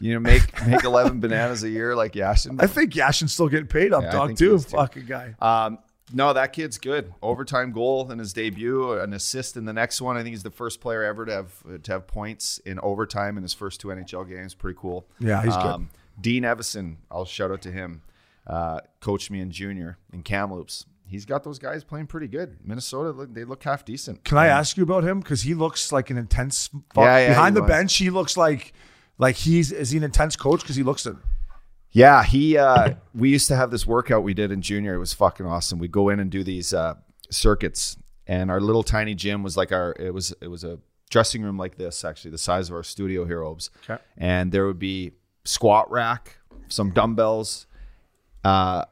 You 0.03 0.13
know, 0.13 0.21
make 0.21 0.43
make 0.67 0.85
eleven 0.85 1.19
bananas 1.19 1.65
a 1.65 1.71
year 1.71 1.97
like 1.97 2.13
Yashin. 2.13 2.63
I 2.63 2.67
think 2.67 2.93
Yashin's 2.93 3.33
still 3.33 3.49
getting 3.49 3.67
paid 3.67 3.95
up 3.95 4.03
Yeah, 4.03 4.13
dog 4.13 4.37
too. 4.37 4.59
too. 4.59 4.59
Fucking 4.59 5.07
guy. 5.07 5.35
Um, 5.41 5.79
no, 6.13 6.35
that 6.35 6.53
kid's 6.53 6.77
good. 6.77 7.15
Overtime 7.23 7.73
goal 7.73 8.13
in 8.13 8.19
his 8.19 8.35
debut, 8.35 8.93
an 8.93 9.15
assist 9.15 9.57
in 9.57 9.65
the 9.65 9.73
next 9.73 10.03
one. 10.03 10.19
I 10.19 10.23
think 10.23 10.35
he's 10.35 10.43
the 10.43 10.51
first 10.51 10.83
player 10.83 11.03
ever 11.03 11.25
to 11.25 11.33
have 11.33 11.83
to 11.85 11.93
have 11.93 12.07
points 12.07 12.59
in 12.67 12.79
overtime 12.81 13.39
in 13.39 13.43
his 13.43 13.55
first 13.55 13.81
two 13.81 13.89
NHL 13.89 14.29
games. 14.29 14.53
Pretty 14.55 14.79
cool. 14.79 15.07
Yeah, 15.21 15.43
he's 15.43 15.57
good. 15.57 15.65
Um, 15.65 15.89
Dean 16.21 16.43
Evason, 16.43 16.97
I'll 17.11 17.25
shout 17.25 17.51
out 17.51 17.63
to 17.63 17.73
him. 17.73 18.03
Uh, 18.47 18.81
coached 19.01 19.31
me 19.31 19.41
in 19.41 19.51
junior 19.51 19.97
in 20.13 20.23
Kamloops. 20.23 20.85
He's 21.09 21.25
got 21.25 21.45
those 21.45 21.59
guys 21.59 21.85
playing 21.85 22.09
pretty 22.09 22.27
good. 22.27 22.59
Minnesota, 22.65 23.27
they 23.31 23.45
look 23.45 23.63
half 23.63 23.85
decent. 23.85 24.25
Can 24.25 24.39
I 24.39 24.49
ask 24.49 24.77
you 24.77 24.83
about 24.83 25.05
him? 25.05 25.21
Because 25.21 25.43
he 25.43 25.55
looks 25.55 25.93
like 25.93 26.11
an 26.11 26.19
intense. 26.19 26.69
Fuck. 26.69 26.83
Yeah, 26.97 27.19
yeah, 27.19 27.29
Behind 27.29 27.57
the 27.57 27.63
was. 27.63 27.69
bench, 27.69 27.97
he 27.97 28.11
looks 28.11 28.37
like 28.37 28.73
like 29.19 29.37
he's 29.37 29.71
is 29.73 29.91
he 29.91 29.99
an 29.99 30.05
intense 30.05 30.35
coach? 30.37 30.61
Because 30.61 30.77
he 30.77 30.83
looks 30.83 31.07
it. 31.07 31.17
Yeah, 31.93 32.25
he. 32.25 32.59
Uh, 32.59 32.95
we 33.15 33.31
used 33.31 33.49
to 33.49 33.57
have 33.57 33.71
this 33.71 33.87
workout 33.87 34.23
we 34.23 34.35
did 34.35 34.51
in 34.51 34.61
junior. 34.63 34.95
It 34.95 34.99
was 34.99 35.15
fucking 35.15 35.47
awesome. 35.47 35.79
We'd 35.79 35.93
go 35.93 36.09
in 36.09 36.21
and 36.21 36.31
do 36.31 36.43
these 36.45 36.75
uh, 36.75 36.95
circuits, 37.31 37.97
and 38.27 38.51
our 38.51 38.61
little 38.61 38.83
tiny 38.83 39.15
gym 39.15 39.43
was 39.43 39.57
like 39.57 39.73
our. 39.73 39.95
It 39.99 40.13
was 40.13 40.35
it 40.43 40.49
was 40.49 40.65
a 40.65 40.79
dressing 41.09 41.43
room 41.43 41.57
like 41.57 41.77
this, 41.77 42.05
actually, 42.05 42.33
the 42.33 42.39
size 42.39 42.69
of 42.69 42.75
our 42.75 42.83
studio 42.83 43.25
here, 43.25 43.43
Obes. 43.43 43.71
Okay. 43.89 44.03
And 44.19 44.51
there 44.51 44.67
would 44.67 44.79
be 44.81 45.13
squat 45.45 45.91
rack, 45.91 46.37
some 46.69 46.91
dumbbells, 46.91 47.67
uh, 48.45 48.85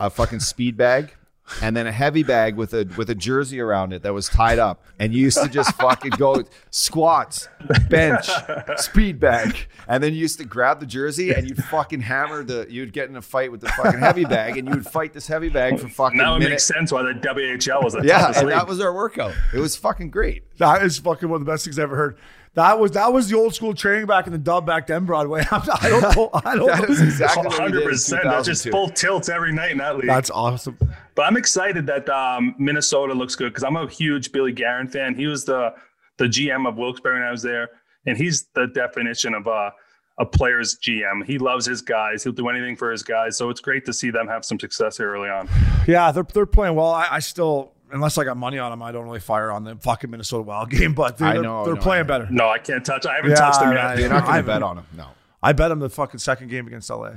a 0.00 0.10
fucking 0.10 0.40
speed 0.40 0.76
bag. 0.76 1.14
And 1.62 1.76
then 1.76 1.86
a 1.86 1.92
heavy 1.92 2.22
bag 2.22 2.56
with 2.56 2.74
a 2.74 2.86
with 2.96 3.08
a 3.10 3.14
jersey 3.14 3.60
around 3.60 3.92
it 3.92 4.02
that 4.02 4.12
was 4.12 4.28
tied 4.28 4.58
up, 4.58 4.84
and 4.98 5.14
you 5.14 5.20
used 5.22 5.42
to 5.42 5.48
just 5.48 5.74
fucking 5.76 6.10
go 6.12 6.42
squats, 6.70 7.48
bench, 7.88 8.28
speed 8.76 9.18
bag, 9.20 9.56
and 9.88 10.02
then 10.02 10.12
you 10.12 10.20
used 10.20 10.38
to 10.38 10.44
grab 10.44 10.80
the 10.80 10.86
jersey 10.86 11.30
and 11.32 11.48
you'd 11.48 11.62
fucking 11.64 12.00
hammer 12.02 12.44
the. 12.44 12.66
You'd 12.68 12.92
get 12.92 13.08
in 13.08 13.16
a 13.16 13.22
fight 13.22 13.50
with 13.50 13.60
the 13.60 13.68
fucking 13.68 14.00
heavy 14.00 14.24
bag, 14.24 14.56
and 14.56 14.68
you 14.68 14.74
would 14.74 14.86
fight 14.86 15.12
this 15.12 15.26
heavy 15.26 15.48
bag 15.48 15.78
for 15.80 15.88
fucking 15.88 16.18
Now 16.18 16.34
it 16.36 16.40
minute. 16.40 16.50
makes 16.50 16.64
sense 16.64 16.92
why 16.92 17.02
the 17.02 17.12
WHL 17.14 17.82
was 17.82 17.94
the 17.94 18.02
Yeah, 18.04 18.18
toughest 18.18 18.38
and 18.40 18.48
league. 18.48 18.56
that 18.58 18.66
was 18.66 18.80
our 18.80 18.92
workout. 18.94 19.32
It 19.54 19.58
was 19.58 19.76
fucking 19.76 20.10
great. 20.10 20.42
That 20.58 20.82
is 20.82 20.98
fucking 20.98 21.28
one 21.28 21.40
of 21.40 21.46
the 21.46 21.50
best 21.52 21.64
things 21.64 21.78
I 21.78 21.82
ever 21.82 21.96
heard. 21.96 22.18
That 22.58 22.78
was 22.80 22.90
that 22.92 23.12
was 23.12 23.28
the 23.28 23.36
old 23.36 23.54
school 23.54 23.72
training 23.72 24.06
back 24.06 24.26
in 24.26 24.32
the 24.32 24.38
dub 24.38 24.66
back 24.66 24.86
then 24.88 25.04
Broadway. 25.04 25.44
I'm 25.50 25.62
not- 25.66 25.82
I 25.84 25.88
don't 25.90 26.02
know. 26.16 26.30
I 26.44 26.56
don't 26.56 26.66
That 26.66 26.90
is 26.90 26.98
know. 27.00 27.06
exactly 27.06 27.42
what 27.46 27.46
we 27.46 27.50
did 27.50 27.56
in 27.56 27.62
hundred 27.72 27.84
percent. 27.90 28.24
That's 28.24 28.46
just 28.46 28.68
full 28.68 28.88
tilts 28.90 29.28
every 29.28 29.52
night 29.52 29.70
in 29.70 29.78
that 29.78 29.96
league. 29.96 30.06
That's 30.08 30.30
awesome. 30.30 30.76
But 31.14 31.22
I'm 31.22 31.36
excited 31.36 31.86
that 31.86 32.08
um, 32.08 32.54
Minnesota 32.58 33.14
looks 33.14 33.34
good 33.36 33.50
because 33.50 33.62
I'm 33.64 33.76
a 33.76 33.88
huge 33.88 34.32
Billy 34.32 34.52
Guerin 34.52 34.88
fan. 34.88 35.14
He 35.14 35.26
was 35.26 35.44
the 35.44 35.72
the 36.16 36.24
GM 36.24 36.68
of 36.68 36.76
Wilkes-Barre 36.76 37.14
when 37.14 37.22
I 37.22 37.30
was 37.30 37.42
there, 37.42 37.68
and 38.06 38.16
he's 38.16 38.46
the 38.54 38.66
definition 38.66 39.34
of 39.34 39.46
a 39.46 39.72
a 40.20 40.26
player's 40.26 40.76
GM. 40.80 41.24
He 41.24 41.38
loves 41.38 41.64
his 41.64 41.80
guys. 41.80 42.24
He'll 42.24 42.32
do 42.32 42.48
anything 42.48 42.74
for 42.74 42.90
his 42.90 43.04
guys. 43.04 43.36
So 43.36 43.50
it's 43.50 43.60
great 43.60 43.84
to 43.86 43.92
see 43.92 44.10
them 44.10 44.26
have 44.26 44.44
some 44.44 44.58
success 44.58 44.96
here 44.96 45.14
early 45.14 45.28
on. 45.28 45.48
Yeah, 45.86 46.10
they're 46.10 46.26
they're 46.34 46.44
playing 46.44 46.74
well. 46.74 46.90
I, 46.90 47.06
I 47.08 47.18
still, 47.20 47.72
unless 47.92 48.18
I 48.18 48.24
got 48.24 48.36
money 48.36 48.58
on 48.58 48.70
them, 48.70 48.82
I 48.82 48.92
don't 48.92 49.04
really 49.04 49.20
fire 49.20 49.50
on 49.50 49.64
the 49.64 49.76
fucking 49.76 50.10
Minnesota 50.10 50.42
Wild 50.42 50.70
game. 50.78 50.94
But 50.94 51.18
they're, 51.18 51.28
I 51.28 51.36
know, 51.38 51.64
they're 51.64 51.74
no, 51.74 51.80
playing 51.80 52.04
I- 52.04 52.06
better. 52.08 52.28
No, 52.30 52.48
I 52.48 52.58
can't 52.58 52.84
touch. 52.84 53.06
I 53.06 53.16
haven't 53.16 53.30
Yeah, 53.30 53.36
touched 53.36 53.60
them 53.60 53.70
I- 53.70 53.74
yet. 53.94 53.98
You're 53.98 54.08
not 54.10 54.24
going 54.24 54.36
to 54.36 54.42
bet 54.42 54.62
on 54.62 54.76
them. 54.76 54.86
No. 54.96 55.06
I 55.42 55.52
bet 55.52 55.68
them 55.70 55.78
the 55.78 55.88
fucking 55.90 56.18
second 56.20 56.48
game 56.48 56.66
against 56.66 56.90
LA. 56.90 57.12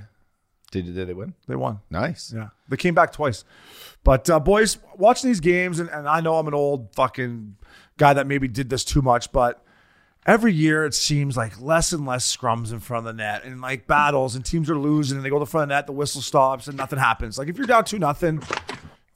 Did 0.71 0.93
did 0.95 1.07
they 1.07 1.13
win? 1.13 1.33
They 1.47 1.55
won. 1.55 1.79
Nice. 1.89 2.31
Yeah, 2.35 2.49
they 2.69 2.77
came 2.77 2.93
back 2.93 3.11
twice. 3.11 3.43
But 4.03 4.29
uh, 4.29 4.39
boys, 4.39 4.77
watching 4.95 5.29
these 5.29 5.39
games, 5.41 5.79
and, 5.79 5.89
and 5.89 6.07
I 6.07 6.21
know 6.21 6.37
I'm 6.37 6.47
an 6.47 6.53
old 6.53 6.93
fucking 6.95 7.57
guy 7.97 8.13
that 8.13 8.25
maybe 8.25 8.47
did 8.47 8.69
this 8.69 8.83
too 8.85 9.01
much, 9.01 9.31
but 9.33 9.63
every 10.25 10.53
year 10.53 10.85
it 10.85 10.93
seems 10.93 11.35
like 11.35 11.59
less 11.59 11.91
and 11.91 12.05
less 12.05 12.35
scrums 12.37 12.71
in 12.71 12.79
front 12.79 13.05
of 13.05 13.15
the 13.17 13.21
net, 13.21 13.43
and 13.43 13.59
like 13.59 13.85
battles, 13.85 14.33
and 14.35 14.45
teams 14.45 14.69
are 14.69 14.77
losing, 14.77 15.17
and 15.17 15.25
they 15.25 15.29
go 15.29 15.35
to 15.39 15.45
the 15.45 15.49
front 15.51 15.63
of 15.63 15.69
the 15.69 15.75
net, 15.75 15.87
the 15.87 15.91
whistle 15.93 16.21
stops, 16.21 16.67
and 16.67 16.77
nothing 16.77 16.99
happens. 16.99 17.37
Like 17.37 17.49
if 17.49 17.57
you're 17.57 17.67
down 17.67 17.83
two 17.83 17.99
nothing, 17.99 18.41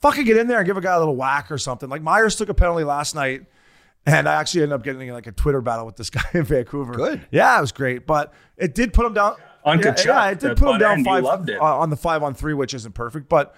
fucking 0.06 0.26
get 0.26 0.38
in 0.38 0.48
there 0.48 0.60
and 0.60 0.66
give 0.66 0.78
a 0.78 0.82
guy 0.82 0.94
a 0.94 1.00
little 1.00 1.16
whack 1.16 1.52
or 1.52 1.58
something. 1.58 1.90
Like 1.90 2.02
Myers 2.02 2.36
took 2.36 2.50
a 2.50 2.54
penalty 2.54 2.84
last 2.84 3.16
night. 3.16 3.46
And 4.08 4.30
I 4.30 4.36
actually 4.36 4.62
ended 4.62 4.76
up 4.76 4.84
getting 4.84 5.10
like 5.10 5.26
a 5.26 5.32
Twitter 5.32 5.62
battle 5.62 5.88
with 5.88 5.96
this 5.96 6.10
guy 6.12 6.22
in 6.36 6.44
Vancouver. 6.44 6.94
Good. 6.94 7.28
Yeah, 7.32 7.58
it 7.58 7.62
was 7.62 7.72
great. 7.72 8.06
But 8.06 8.34
it 8.56 8.76
did 8.76 8.94
put 8.94 9.04
him 9.04 9.16
down. 9.16 9.36
On 9.64 9.80
yeah, 9.80 9.86
Tkachuk, 9.86 10.06
yeah, 10.06 10.30
it 10.30 10.40
did 10.40 10.58
put 10.58 10.76
him 10.76 10.80
down 10.80 10.98
end, 10.98 11.06
five 11.06 11.24
loved 11.24 11.50
it. 11.50 11.60
uh, 11.60 11.80
on 11.80 11.90
the 11.90 11.96
five 11.98 12.22
on 12.22 12.36
three, 12.36 12.54
which 12.54 12.76
isn't 12.76 12.94
perfect. 12.94 13.28
But 13.28 13.56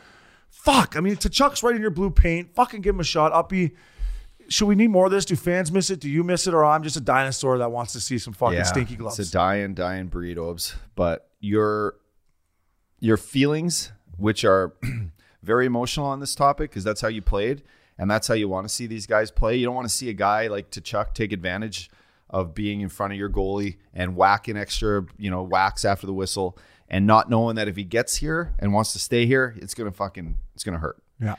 fuck, 0.49 0.95
I 0.95 1.01
mean, 1.01 1.17
Tkachuk's 1.17 1.63
right 1.63 1.75
in 1.75 1.81
your 1.81 1.91
blue 1.91 2.09
paint. 2.09 2.55
Fucking 2.55 2.79
give 2.79 2.95
him 2.95 3.01
a 3.01 3.03
shot. 3.03 3.33
Uppy, 3.33 3.75
should 4.47 4.67
we 4.67 4.75
need 4.75 4.87
more 4.87 5.07
of 5.07 5.11
this? 5.11 5.25
Do 5.25 5.35
fans 5.35 5.69
miss 5.69 5.89
it? 5.89 5.99
Do 5.99 6.09
you 6.09 6.23
miss 6.23 6.47
it? 6.47 6.53
Or 6.53 6.63
I'm 6.63 6.81
just 6.81 6.95
a 6.95 7.01
dinosaur 7.01 7.57
that 7.57 7.73
wants 7.73 7.91
to 7.91 7.99
see 7.99 8.17
some 8.17 8.31
fucking 8.31 8.63
stinky 8.63 8.95
gloves. 8.95 9.19
It's 9.19 9.27
a 9.27 9.33
dying, 9.33 9.73
dying 9.73 10.07
breed, 10.07 10.37
Obes. 10.37 10.77
But 10.95 11.29
your 11.41 11.95
your 13.01 13.17
feelings, 13.17 13.91
which 14.15 14.45
are 14.45 14.77
very 15.47 15.65
emotional 15.65 16.05
on 16.05 16.19
this 16.19 16.35
topic, 16.35 16.69
because 16.69 16.83
that's 16.83 17.01
how 17.01 17.07
you 17.07 17.23
played, 17.23 17.63
and 17.97 18.11
that's 18.11 18.27
how 18.27 18.35
you 18.35 18.47
want 18.47 18.67
to 18.67 18.73
see 18.73 18.85
these 18.85 19.07
guys 19.07 19.31
play. 19.31 19.55
You 19.55 19.65
don't 19.65 19.73
want 19.75 19.87
to 19.87 19.95
see 19.95 20.09
a 20.09 20.13
guy 20.13 20.47
like 20.47 20.69
Chuck 20.69 21.15
take 21.15 21.31
advantage 21.31 21.89
of 22.29 22.53
being 22.53 22.81
in 22.81 22.89
front 22.89 23.13
of 23.13 23.17
your 23.17 23.29
goalie 23.29 23.77
and 23.93 24.15
whacking 24.15 24.57
extra, 24.57 25.05
you 25.17 25.31
know, 25.31 25.41
whacks 25.41 25.85
after 25.85 26.05
the 26.05 26.13
whistle, 26.13 26.57
and 26.89 27.07
not 27.07 27.29
knowing 27.29 27.55
that 27.55 27.67
if 27.67 27.77
he 27.77 27.83
gets 27.83 28.17
here 28.17 28.53
and 28.59 28.73
wants 28.73 28.93
to 28.93 28.99
stay 28.99 29.25
here, 29.25 29.55
it's 29.57 29.73
gonna 29.73 29.91
fucking 29.91 30.37
it's 30.53 30.63
gonna 30.63 30.77
hurt 30.77 31.01
yeah. 31.19 31.35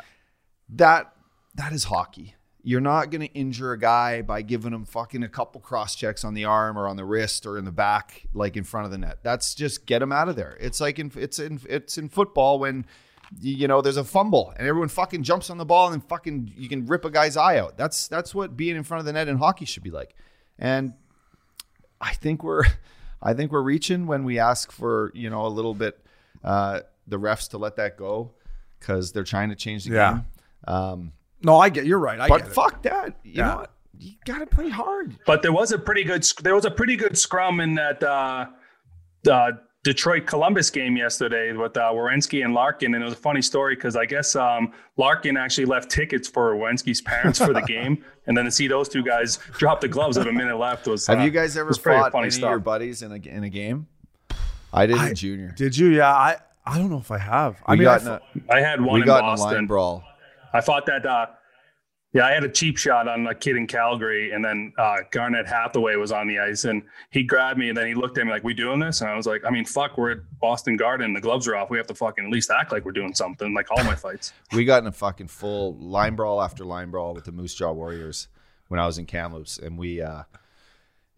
that 0.70 1.12
that 1.54 1.72
is 1.72 1.84
hockey. 1.84 2.34
You're 2.62 2.80
not 2.80 3.10
going 3.10 3.22
to 3.22 3.32
injure 3.34 3.72
a 3.72 3.78
guy 3.78 4.20
by 4.20 4.42
giving 4.42 4.74
him 4.74 4.84
fucking 4.84 5.22
a 5.22 5.28
couple 5.28 5.60
cross 5.60 5.94
checks 5.94 6.24
on 6.24 6.34
the 6.34 6.44
arm 6.44 6.76
or 6.76 6.86
on 6.86 6.96
the 6.96 7.04
wrist 7.04 7.46
or 7.46 7.56
in 7.56 7.64
the 7.64 7.72
back, 7.72 8.26
like 8.34 8.56
in 8.56 8.64
front 8.64 8.84
of 8.84 8.90
the 8.90 8.98
net. 8.98 9.20
That's 9.22 9.54
just 9.54 9.86
get 9.86 10.02
him 10.02 10.12
out 10.12 10.28
of 10.28 10.36
there. 10.36 10.56
It's 10.60 10.80
like 10.80 10.98
in 10.98 11.10
it's 11.16 11.38
in 11.38 11.60
it's 11.68 11.96
in 11.96 12.08
football 12.08 12.58
when 12.58 12.84
you 13.40 13.68
know 13.68 13.80
there's 13.82 13.96
a 13.98 14.04
fumble 14.04 14.52
and 14.56 14.66
everyone 14.66 14.88
fucking 14.88 15.22
jumps 15.22 15.50
on 15.50 15.58
the 15.58 15.64
ball 15.64 15.86
and 15.86 15.94
then 16.00 16.08
fucking 16.08 16.52
you 16.56 16.68
can 16.68 16.86
rip 16.86 17.04
a 17.04 17.10
guy's 17.10 17.36
eye 17.36 17.58
out. 17.58 17.76
That's 17.76 18.08
that's 18.08 18.34
what 18.34 18.56
being 18.56 18.76
in 18.76 18.82
front 18.84 19.00
of 19.00 19.06
the 19.06 19.12
net 19.12 19.28
in 19.28 19.36
hockey 19.38 19.64
should 19.64 19.82
be 19.82 19.90
like. 19.90 20.14
And 20.58 20.94
I 22.00 22.14
think 22.14 22.42
we're 22.42 22.64
I 23.22 23.34
think 23.34 23.52
we're 23.52 23.62
reaching 23.62 24.06
when 24.06 24.24
we 24.24 24.38
ask 24.38 24.70
for 24.72 25.10
you 25.14 25.28
know 25.30 25.46
a 25.46 25.48
little 25.48 25.74
bit 25.74 25.98
uh, 26.44 26.80
the 27.06 27.18
refs 27.18 27.48
to 27.50 27.58
let 27.58 27.76
that 27.76 27.96
go 27.96 28.32
because 28.78 29.12
they're 29.12 29.24
trying 29.24 29.48
to 29.50 29.56
change 29.56 29.84
the 29.84 29.94
Yeah. 29.94 30.12
game. 30.12 30.24
Um, 30.74 31.12
No, 31.42 31.58
I 31.58 31.68
get. 31.68 31.84
You're 31.86 31.98
right. 31.98 32.18
I 32.20 32.28
but 32.28 32.38
get 32.42 32.48
it. 32.48 32.54
fuck 32.54 32.82
that. 32.82 33.16
You 33.24 33.32
Yeah. 33.34 33.46
know 33.48 33.56
what? 33.56 33.72
You 34.00 34.12
got 34.24 34.38
to 34.38 34.46
play 34.46 34.68
hard. 34.68 35.18
But 35.26 35.42
there 35.42 35.50
was 35.52 35.72
a 35.72 35.78
pretty 35.78 36.04
good 36.04 36.24
there 36.42 36.54
was 36.54 36.64
a 36.64 36.70
pretty 36.70 36.94
good 36.96 37.18
scrum 37.18 37.58
in 37.60 37.74
that 37.74 38.02
uh, 38.02 38.46
uh, 39.28 39.52
Detroit 39.88 40.26
Columbus 40.26 40.68
game 40.68 40.98
yesterday 40.98 41.50
with 41.54 41.74
uh, 41.78 41.90
Werenski 41.94 42.44
and 42.44 42.52
Larkin, 42.52 42.92
and 42.94 43.02
it 43.02 43.06
was 43.06 43.14
a 43.14 43.16
funny 43.16 43.40
story 43.40 43.74
because 43.74 43.96
I 43.96 44.04
guess 44.04 44.36
um, 44.36 44.74
Larkin 44.98 45.38
actually 45.38 45.64
left 45.64 45.90
tickets 45.90 46.28
for 46.28 46.54
Werenski's 46.56 47.00
parents 47.00 47.38
for 47.38 47.54
the 47.54 47.62
game, 47.66 48.04
and 48.26 48.36
then 48.36 48.44
to 48.44 48.50
see 48.50 48.68
those 48.68 48.90
two 48.90 49.02
guys 49.02 49.38
drop 49.52 49.80
the 49.80 49.88
gloves 49.88 50.18
with 50.18 50.26
a 50.26 50.32
minute 50.32 50.58
left 50.58 50.86
was. 50.86 51.06
Have 51.06 51.20
uh, 51.20 51.22
you 51.22 51.30
guys 51.30 51.56
ever 51.56 51.68
was 51.68 51.78
pretty 51.78 51.98
fought 52.00 52.12
funny 52.12 52.26
any 52.26 52.36
of 52.36 52.42
your 52.42 52.58
buddies 52.58 53.00
in 53.00 53.12
a 53.12 53.14
in 53.14 53.44
a 53.44 53.48
game? 53.48 53.86
I 54.74 54.84
did 54.84 54.98
I- 54.98 55.08
in 55.08 55.14
junior. 55.14 55.54
Did 55.56 55.74
you? 55.74 55.86
Yeah. 55.86 56.12
I 56.12 56.36
I 56.66 56.76
don't 56.76 56.90
know 56.90 56.98
if 56.98 57.10
I 57.10 57.16
have. 57.16 57.56
I 57.64 57.72
we 57.72 57.78
mean, 57.78 57.84
got 57.84 58.02
I 58.02 58.04
in 58.04 58.08
a, 58.08 58.14
f- 58.16 58.22
I 58.50 58.60
had 58.60 58.82
one 58.82 58.92
we 58.92 59.00
in 59.00 59.06
got 59.06 59.24
in 59.24 59.38
a 59.38 59.42
line 59.42 59.64
brawl. 59.66 60.04
I 60.52 60.60
fought 60.60 60.84
that. 60.84 61.06
Uh, 61.06 61.26
yeah, 62.12 62.26
I 62.26 62.32
had 62.32 62.42
a 62.42 62.48
cheap 62.48 62.78
shot 62.78 63.06
on 63.06 63.26
a 63.26 63.34
kid 63.34 63.56
in 63.56 63.66
Calgary, 63.66 64.32
and 64.32 64.42
then 64.42 64.72
uh, 64.78 64.98
Garnet 65.10 65.46
Hathaway 65.46 65.96
was 65.96 66.10
on 66.10 66.26
the 66.26 66.38
ice, 66.38 66.64
and 66.64 66.82
he 67.10 67.22
grabbed 67.22 67.58
me, 67.58 67.68
and 67.68 67.76
then 67.76 67.86
he 67.86 67.94
looked 67.94 68.16
at 68.16 68.24
me 68.24 68.32
like, 68.32 68.44
"We 68.44 68.54
doing 68.54 68.80
this?" 68.80 69.02
And 69.02 69.10
I 69.10 69.16
was 69.16 69.26
like, 69.26 69.44
"I 69.44 69.50
mean, 69.50 69.66
fuck, 69.66 69.98
we're 69.98 70.12
at 70.12 70.18
Boston 70.40 70.76
Garden, 70.76 71.12
the 71.12 71.20
gloves 71.20 71.46
are 71.46 71.56
off. 71.56 71.68
We 71.68 71.76
have 71.76 71.86
to 71.88 71.94
fucking 71.94 72.24
at 72.24 72.30
least 72.30 72.50
act 72.50 72.72
like 72.72 72.84
we're 72.84 72.92
doing 72.92 73.14
something." 73.14 73.52
Like 73.52 73.70
all 73.70 73.84
my 73.84 73.94
fights. 73.94 74.32
We 74.54 74.64
got 74.64 74.82
in 74.82 74.86
a 74.88 74.92
fucking 74.92 75.28
full 75.28 75.76
line 75.76 76.16
brawl 76.16 76.40
after 76.40 76.64
line 76.64 76.90
brawl 76.90 77.14
with 77.14 77.24
the 77.24 77.32
Moose 77.32 77.54
Jaw 77.54 77.72
Warriors 77.72 78.28
when 78.68 78.80
I 78.80 78.86
was 78.86 78.96
in 78.98 79.04
Kamloops, 79.06 79.58
and 79.58 79.76
we. 79.78 80.00
uh 80.00 80.22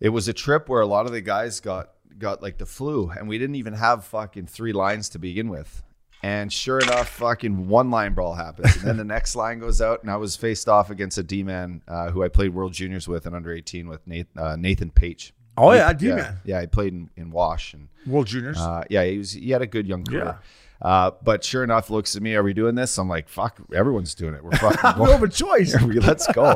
It 0.01 0.09
was 0.09 0.27
a 0.27 0.33
trip 0.33 0.69
where 0.69 0.81
a 0.81 0.87
lot 0.87 1.07
of 1.07 1.13
the 1.13 1.21
guys 1.21 1.61
got 1.61 1.91
got 2.19 2.43
like 2.43 2.59
the 2.59 2.67
flu, 2.67 3.11
and 3.11 3.29
we 3.29 3.39
didn't 3.39 3.55
even 3.55 3.75
have 3.75 4.05
fucking 4.05 4.47
three 4.47 4.73
lines 4.73 5.09
to 5.11 5.19
begin 5.21 5.49
with. 5.49 5.83
And 6.23 6.53
sure 6.53 6.79
enough, 6.81 7.09
fucking 7.09 7.67
one 7.69 7.91
line 7.91 8.13
brawl 8.13 8.35
happens, 8.35 8.77
and 8.77 8.85
then 8.85 8.97
the 8.99 9.05
next 9.17 9.35
line 9.37 9.59
goes 9.59 9.81
out, 9.81 10.03
and 10.03 10.11
I 10.11 10.17
was 10.17 10.37
faced 10.37 10.69
off 10.69 10.91
against 10.91 11.17
a 11.17 11.23
D 11.23 11.43
man 11.43 11.81
uh, 11.89 12.11
who 12.11 12.23
I 12.23 12.29
played 12.29 12.53
World 12.55 12.75
Juniors 12.75 13.09
with 13.09 13.25
and 13.27 13.35
under 13.35 13.51
eighteen 13.53 13.89
with 13.89 14.07
Nathan, 14.07 14.39
uh, 14.39 14.57
Nathan 14.57 14.91
Paetsch. 14.91 15.33
oh 15.57 15.73
yeah, 15.73 15.93
D 15.95 16.09
yeah, 16.09 16.15
man. 16.17 16.37
yeah, 16.45 16.61
he 16.61 16.67
played 16.67 16.93
in, 16.93 17.09
in 17.17 17.31
Wash, 17.31 17.73
and 17.73 17.89
World 18.07 18.27
Juniors. 18.27 18.59
uh, 18.59 18.85
yeah, 18.91 19.03
he 19.05 19.17
was 19.17 19.33
he 19.33 19.51
had 19.51 19.63
a 19.63 19.67
good 19.67 19.87
young 19.87 20.05
career. 20.05 20.25
Yeah. 20.25 20.35
Uh, 20.83 21.11
but 21.23 21.45
sure 21.45 21.63
enough, 21.63 21.91
looks 21.91 22.17
at 22.17 22.23
me. 22.23 22.35
Are 22.35 22.43
we 22.43 22.55
doing 22.55 22.75
this? 22.75 22.97
I'm 22.99 23.07
like, 23.09 23.29
fuck. 23.29 23.59
Everyone's 23.75 24.15
doing 24.15 24.33
it. 24.35 24.43
We're 24.43 24.51
fucking. 24.57 24.99
Don't 24.99 25.11
have 25.11 25.23
a 25.23 25.29
choice. 25.29 25.75
We- 25.85 26.01
Let's 26.01 26.27
go. 26.33 26.55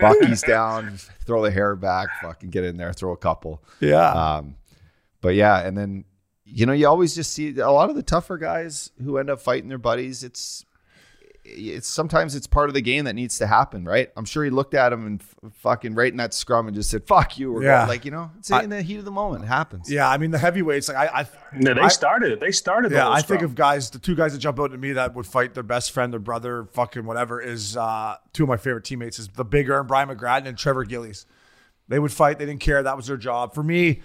Bucky's 0.00 0.40
down. 0.42 0.96
Throw 1.26 1.42
the 1.42 1.50
hair 1.50 1.76
back. 1.76 2.08
Fucking 2.22 2.48
get 2.50 2.64
in 2.64 2.78
there. 2.78 2.92
Throw 2.94 3.12
a 3.12 3.18
couple. 3.18 3.62
Yeah. 3.80 4.10
Um, 4.12 4.56
but 5.20 5.34
yeah, 5.34 5.60
and 5.60 5.76
then 5.76 6.04
you 6.52 6.66
know 6.66 6.72
you 6.72 6.86
always 6.88 7.14
just 7.14 7.32
see 7.32 7.56
a 7.58 7.70
lot 7.70 7.90
of 7.90 7.96
the 7.96 8.02
tougher 8.02 8.36
guys 8.38 8.90
who 9.02 9.18
end 9.18 9.30
up 9.30 9.40
fighting 9.40 9.68
their 9.68 9.78
buddies. 9.78 10.22
It's 10.24 10.64
it's 11.42 11.88
sometimes 11.88 12.34
it's 12.36 12.46
part 12.46 12.68
of 12.68 12.74
the 12.74 12.82
game 12.82 13.06
that 13.06 13.14
needs 13.14 13.38
to 13.38 13.46
happen, 13.46 13.84
right? 13.84 14.10
I'm 14.16 14.26
sure 14.26 14.44
he 14.44 14.50
looked 14.50 14.74
at 14.74 14.92
him 14.92 15.06
and 15.06 15.20
f- 15.22 15.52
fucking 15.54 15.94
right 15.94 16.12
in 16.12 16.18
that 16.18 16.34
scrum 16.34 16.66
and 16.68 16.74
just 16.76 16.90
said, 16.90 17.06
"Fuck 17.06 17.38
you." 17.38 17.52
We're 17.52 17.62
Yeah. 17.64 17.86
like 17.86 18.04
you 18.04 18.10
know, 18.10 18.30
it's 18.38 18.50
I- 18.50 18.62
in 18.62 18.70
the 18.70 18.82
heat 18.82 18.98
of 18.98 19.04
the 19.06 19.10
moment. 19.10 19.44
It 19.44 19.46
happens. 19.46 19.90
Yeah, 19.90 20.08
I 20.08 20.18
mean 20.18 20.30
the 20.32 20.38
heavyweights. 20.38 20.88
Like 20.88 20.96
I, 20.98 21.20
I 21.20 21.26
Yeah, 21.58 21.72
they 21.74 21.80
I- 21.80 21.88
started 21.88 22.32
it. 22.32 22.40
They 22.40 22.52
started. 22.52 22.90
the 22.90 22.96
Yeah, 22.96 23.04
whole 23.04 23.14
I 23.14 23.22
think 23.22 23.40
of 23.42 23.54
guys, 23.54 23.88
the 23.90 23.98
two 23.98 24.14
guys 24.14 24.32
that 24.32 24.38
jump 24.38 24.60
out 24.60 24.70
to 24.72 24.78
me 24.78 24.92
that 24.92 25.14
would 25.14 25.26
fight 25.26 25.54
their 25.54 25.62
best 25.62 25.92
friend, 25.92 26.12
their 26.12 26.20
brother, 26.20 26.66
fucking 26.72 27.04
whatever, 27.06 27.40
is 27.40 27.74
uh, 27.76 28.16
two 28.34 28.42
of 28.42 28.48
my 28.48 28.58
favorite 28.58 28.84
teammates 28.84 29.18
is 29.18 29.28
the 29.28 29.44
Big 29.44 29.70
Earn, 29.70 29.86
Brian 29.86 30.08
McGrattan, 30.10 30.46
and 30.46 30.58
Trevor 30.58 30.84
Gillies. 30.84 31.24
They 31.88 31.98
would 31.98 32.12
fight. 32.12 32.38
They 32.38 32.46
didn't 32.46 32.60
care. 32.60 32.82
That 32.82 32.96
was 32.96 33.06
their 33.06 33.16
job. 33.16 33.54
For 33.54 33.62
me, 33.64 34.02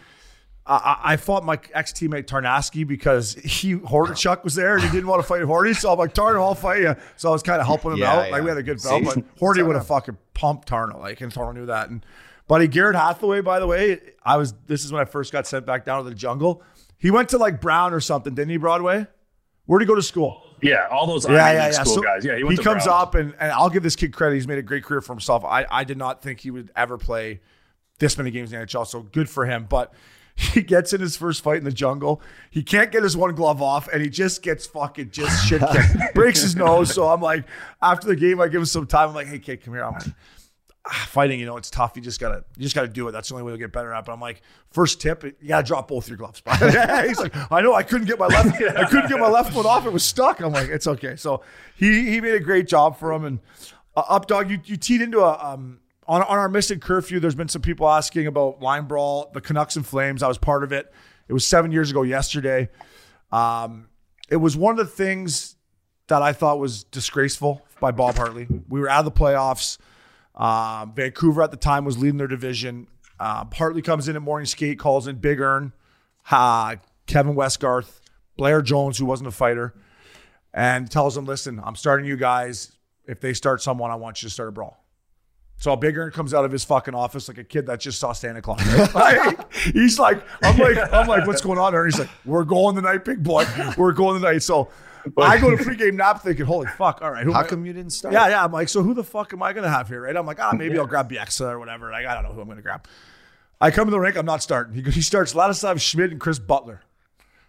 I, 0.68 0.76
I 0.76 1.13
I 1.13 1.18
fought 1.18 1.43
my 1.45 1.59
ex 1.74 1.91
teammate 1.91 2.26
Tarnasky 2.26 2.88
because 2.88 3.34
he 3.36 3.76
Hordichuk 3.76 4.43
was 4.43 4.55
there 4.55 4.76
and 4.76 4.84
he 4.84 4.89
didn't 4.89 5.07
want 5.07 5.22
to 5.22 5.28
fight 5.28 5.41
Hordy. 5.43 5.76
So 5.76 5.91
I'm 5.91 5.99
like, 5.99 6.13
Tarno, 6.13 6.41
I'll 6.41 6.55
fight 6.55 6.82
you. 6.82 6.95
So 7.18 7.30
I 7.30 7.32
was 7.32 7.43
kind 7.43 7.59
of 7.61 7.68
helping 7.68 7.91
him 7.91 7.97
Yeah, 7.99 8.13
out. 8.13 8.32
Like 8.32 8.41
we 8.43 8.49
had 8.49 8.57
a 8.57 8.63
good 8.63 8.82
See? 8.82 8.89
belt, 8.89 9.03
but 9.16 9.36
Hordy 9.39 9.66
would 9.66 9.76
have 9.76 9.86
fucking 9.88 10.18
pumped 10.34 10.68
Tarno. 10.70 10.99
Like 10.99 11.22
and 11.22 11.32
Tarno 11.32 11.53
knew 11.53 11.66
that. 11.68 11.89
And 11.89 12.05
buddy 12.47 12.68
Garnet 12.68 12.99
Hathaway, 12.99 13.41
by 13.41 13.59
the 13.59 13.68
way, 13.68 13.99
I 14.24 14.38
was. 14.38 14.53
This 14.68 14.84
is 14.86 14.91
when 14.91 15.01
I 15.01 15.05
first 15.05 15.32
got 15.32 15.45
sent 15.47 15.66
back 15.66 15.86
down 15.86 16.03
to 16.03 16.09
the 16.09 16.16
jungle. 16.16 16.63
He 16.97 17.11
went 17.11 17.30
to 17.30 17.38
like 17.38 17.61
Brown 17.61 17.93
or 17.93 17.99
something, 17.99 18.34
didn't 18.34 18.49
he? 18.51 18.57
Broadway. 18.57 19.05
Where'd 19.68 19.82
he 19.82 19.88
go 19.88 19.95
to 19.95 20.01
school? 20.01 20.41
Yeah, 20.61 20.88
all 20.89 21.05
those 21.07 21.28
Yeah, 21.28 21.43
Ivy 21.43 21.57
yeah, 21.57 21.66
League 21.66 21.74
yeah. 21.74 21.84
school 21.84 21.93
So 21.95 22.01
guys. 22.01 22.24
Yeah, 22.26 22.38
he, 22.38 22.43
went 22.43 22.57
to 22.57 22.63
comes 22.63 22.86
Brown. 22.86 23.01
up, 23.01 23.16
and, 23.16 23.36
and 23.39 23.51
I'll 23.51 23.70
give 23.70 23.84
this 23.84 23.95
kid 23.95 24.13
credit. 24.13 24.36
He's 24.36 24.47
made 24.47 24.57
a 24.57 24.63
great 24.63 24.84
career 24.84 25.01
for 25.01 25.11
himself. 25.13 25.43
I, 25.43 25.66
I 25.70 25.84
did 25.84 25.97
not 25.97 26.22
think 26.22 26.39
he 26.39 26.49
would 26.51 26.72
ever 26.76 26.97
play 26.97 27.41
this 27.99 28.18
many 28.18 28.32
games 28.32 28.53
in 28.53 28.59
the 28.59 28.66
NHL, 28.66 28.86
so 28.88 29.01
good 29.01 29.28
for 29.30 29.45
him. 29.45 29.66
But 29.70 29.93
he 30.54 30.62
gets 30.62 30.92
in 30.92 31.00
his 31.00 31.16
first 31.16 31.42
fight 31.42 31.58
in 31.58 31.64
the 31.64 31.72
jungle. 31.72 32.22
He 32.50 32.62
can't 32.62 32.92
get 32.92 33.04
his 33.04 33.16
one 33.16 33.34
glove 33.36 33.62
off, 33.62 33.88
and 33.88 34.02
he 34.02 34.10
just 34.10 34.42
gets 34.42 34.66
fucking 34.66 35.12
just 35.12 35.48
shit 35.48 35.62
kicked. 35.62 35.96
Breaks 36.14 36.42
his 36.42 36.56
nose. 36.56 36.94
So 36.94 37.08
I'm 37.08 37.22
like, 37.22 37.46
after 37.82 38.08
the 38.08 38.18
game, 38.18 38.42
I 38.42 38.48
give 38.48 38.60
him 38.60 38.66
some 38.66 38.86
time. 38.86 39.10
I'm 39.10 39.16
like, 39.16 39.28
hey, 39.28 39.40
kid, 39.40 39.64
come 39.64 39.74
here. 39.74 39.84
I'm 39.86 39.94
like, 39.94 40.04
ah, 40.88 41.08
fighting, 41.10 41.40
you 41.40 41.46
know, 41.46 41.56
it's 41.56 41.70
tough. 41.70 41.94
You 41.96 42.02
just 42.02 42.20
gotta, 42.20 42.44
you 42.58 42.64
just 42.64 42.76
gotta 42.76 42.90
do 42.90 43.08
it. 43.08 43.14
That's 43.14 43.30
the 43.30 43.36
only 43.36 43.46
way 43.46 43.54
to 43.54 43.58
get 43.58 43.72
better 43.72 43.94
at. 43.94 44.00
It. 44.00 44.06
But 44.06 44.12
I'm 44.12 44.20
like, 44.20 44.42
first 44.72 45.00
tip, 45.00 45.24
you 45.24 45.48
gotta 45.48 45.66
drop 45.66 45.88
both 45.88 46.10
your 46.10 46.18
gloves. 46.18 46.42
He's 46.60 47.20
like, 47.20 47.34
I 47.50 47.62
know, 47.62 47.74
I 47.74 47.84
couldn't 47.84 48.08
get 48.08 48.20
my 48.20 48.28
left, 48.28 48.62
I 48.62 48.86
couldn't 48.86 49.08
get 49.08 49.20
my 49.20 49.30
left 49.30 49.56
one 49.56 49.66
off. 49.66 49.86
It 49.86 49.94
was 49.94 50.04
stuck. 50.04 50.42
I'm 50.42 50.52
like, 50.52 50.68
it's 50.68 50.88
okay. 50.88 51.16
So 51.16 51.44
he 51.78 52.12
he 52.12 52.20
made 52.20 52.36
a 52.36 52.42
great 52.42 52.68
job 52.68 53.00
for 53.00 53.14
him. 53.14 53.24
And 53.24 53.40
uh, 53.96 54.04
up 54.10 54.28
dog, 54.28 54.52
you 54.52 54.60
you 54.66 54.76
teed 54.76 55.02
into 55.02 55.22
a 55.22 55.42
um 55.42 55.80
on 56.08 56.22
on 56.22 56.38
our 56.38 56.49
missing 56.49 56.80
curfew. 56.80 57.20
There's 57.20 57.36
been 57.36 57.49
some 57.49 57.62
people 57.62 57.89
asking 57.89 58.28
about 58.28 58.62
line 58.62 58.86
brawl, 58.86 59.32
the 59.34 59.41
Canucks 59.41 59.76
and 59.76 59.86
Flames. 59.86 60.24
I 60.24 60.28
was 60.28 60.38
part 60.38 60.64
of 60.64 60.72
it. 60.72 60.91
It 61.28 61.34
was 61.34 61.45
seven 61.45 61.72
years 61.72 61.91
ago 61.91 62.03
yesterday. 62.03 62.70
Um, 63.32 63.89
it 64.30 64.38
was 64.38 64.56
one 64.56 64.80
of 64.80 64.86
the 64.86 64.91
things 64.91 65.56
that 66.08 66.22
I 66.22 66.34
thought 66.34 66.60
was 66.60 66.84
disgraceful 66.84 67.66
by 67.80 67.91
Bob 67.91 68.16
Hartley. 68.16 68.47
We 68.70 68.80
were 68.80 68.89
out 68.89 69.06
of 69.06 69.14
the 69.14 69.20
playoffs. 69.20 69.78
Um, 70.36 70.93
Vancouver 70.93 71.41
at 71.41 71.51
the 71.51 71.58
time 71.58 71.86
was 71.86 71.97
leading 71.97 72.18
their 72.18 72.28
division. 72.28 72.88
Um, 73.20 73.49
Hartley 73.51 73.82
comes 73.82 74.08
in 74.08 74.16
at 74.16 74.22
morning 74.22 74.45
skate, 74.45 74.78
calls 74.78 75.08
in 75.08 75.18
Big 75.18 75.39
Earn, 75.39 75.74
Kevin 76.30 77.36
Westgarth, 77.36 78.01
Blair 78.38 78.62
Jones, 78.62 78.97
who 78.97 79.06
wasn't 79.06 79.28
a 79.28 79.32
fighter, 79.32 79.74
and 80.53 80.91
tells 80.91 81.16
them, 81.16 81.26
"Listen, 81.26 81.62
I'm 81.64 81.76
starting 81.76 82.06
you 82.06 82.18
guys. 82.18 82.74
If 83.08 83.22
they 83.22 83.34
start 83.34 83.62
someone, 83.62 83.91
I 83.91 83.95
want 83.95 84.22
you 84.22 84.30
to 84.30 84.34
start 84.34 84.49
a 84.49 84.51
brawl." 84.51 84.85
So 85.58 85.76
Big 85.76 85.97
Earn 85.97 86.12
comes 86.12 86.34
out 86.34 86.45
of 86.45 86.51
his 86.51 86.64
fucking 86.66 86.93
office 86.93 87.28
like 87.28 87.38
a 87.38 87.43
kid 87.43 87.66
that 87.68 87.80
just 87.80 87.99
saw 87.99 88.12
Santa 88.12 88.41
Claus. 88.41 88.62
right? 88.93 89.36
Like, 89.38 89.53
he's 89.74 89.97
like, 89.97 90.22
I'm 90.43 90.58
like, 90.58 90.78
I'm 90.93 91.08
like, 91.08 91.26
what's 91.26 91.41
going 91.41 91.58
on? 91.58 91.74
And 91.74 91.86
he's 91.86 91.97
like, 91.99 92.10
we're 92.26 92.43
going 92.43 92.76
tonight, 92.76 93.06
big 93.06 93.24
boy. 93.24 93.45
We're 93.78 93.93
going 93.93 94.22
tonight. 94.22 94.39
So 94.43 94.70
I 95.18 95.38
go 95.39 95.49
to 95.56 95.58
pregame 95.64 95.93
nap 95.93 96.22
thinking, 96.24 96.45
holy 96.45 96.68
fuck, 96.68 97.01
all 97.01 97.10
right. 97.12 97.26
How 97.26 97.39
I- 97.41 97.43
come 97.47 97.66
you 97.66 97.74
didn't 97.74 97.91
start? 97.91 98.14
yeah, 98.14 98.28
yeah. 98.28 98.43
I'm 98.43 98.51
like, 98.51 98.70
so 98.70 98.84
who 98.84 98.93
the 98.93 99.03
fuck 99.03 99.32
am 99.34 99.41
I 99.41 99.53
gonna 99.53 99.70
have 99.70 99.88
here, 99.88 100.01
right? 100.01 100.16
I'm 100.16 100.26
like, 100.26 100.39
ah, 100.41 100.51
maybe 100.53 100.78
I'll 100.78 100.88
grab 100.88 101.10
Bieksa 101.10 101.49
or 101.51 101.60
whatever. 101.60 101.89
Like, 101.89 102.06
I 102.06 102.14
don't 102.14 102.24
know 102.24 102.34
who 102.34 102.41
I'm 102.41 102.47
gonna 102.49 102.62
grab. 102.62 102.86
I 103.62 103.72
come 103.72 103.86
to 103.86 103.91
the 103.91 103.99
rink, 103.99 104.18
I'm 104.18 104.26
not 104.26 104.43
starting. 104.43 104.74
He, 104.74 104.82
he 104.91 105.01
starts 105.01 105.34
Ladislav 105.34 105.76
Smid 105.76 106.12
and 106.12 106.20
Chris 106.20 106.38
Butler. 106.39 106.82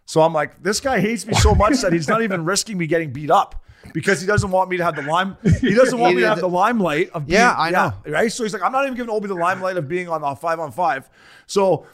So 0.05 0.21
I'm 0.23 0.33
like, 0.33 0.63
this 0.63 0.79
guy 0.79 1.01
hates 1.01 1.27
me 1.27 1.35
so 1.35 1.55
much 1.55 1.81
that 1.81 1.93
he's 1.93 2.07
not 2.09 2.23
even 2.23 2.45
risking 2.45 2.79
me 2.79 2.87
getting 2.87 3.13
beat 3.13 3.31
up 3.31 3.65
because 3.93 4.21
he 4.21 4.27
doesn't 4.27 4.51
want 4.51 4.71
me 4.71 4.77
to 4.77 4.85
have 4.85 4.97
the 4.97 5.03
lime. 5.03 5.37
He 5.61 5.75
doesn't 5.75 5.99
want 5.99 6.17
me 6.17 6.23
to 6.23 6.29
have 6.29 6.41
the 6.41 6.49
limelight 6.49 7.11
of 7.11 7.27
being, 7.27 7.39
Yeah, 7.41 7.55
I 7.57 7.71
know. 7.71 7.93
right. 8.07 8.31
So 8.33 8.43
he's 8.43 8.53
like, 8.53 8.63
I'm 8.63 8.73
not 8.73 8.85
even 8.85 8.97
giving 8.97 9.11
Obi 9.11 9.29
the 9.29 9.35
limelight 9.35 9.77
of 9.77 9.89
being 9.89 10.09
on 10.09 10.21
the 10.21 10.35
five 10.35 10.59
on 10.61 10.73
five. 10.73 11.09
So 11.47 11.87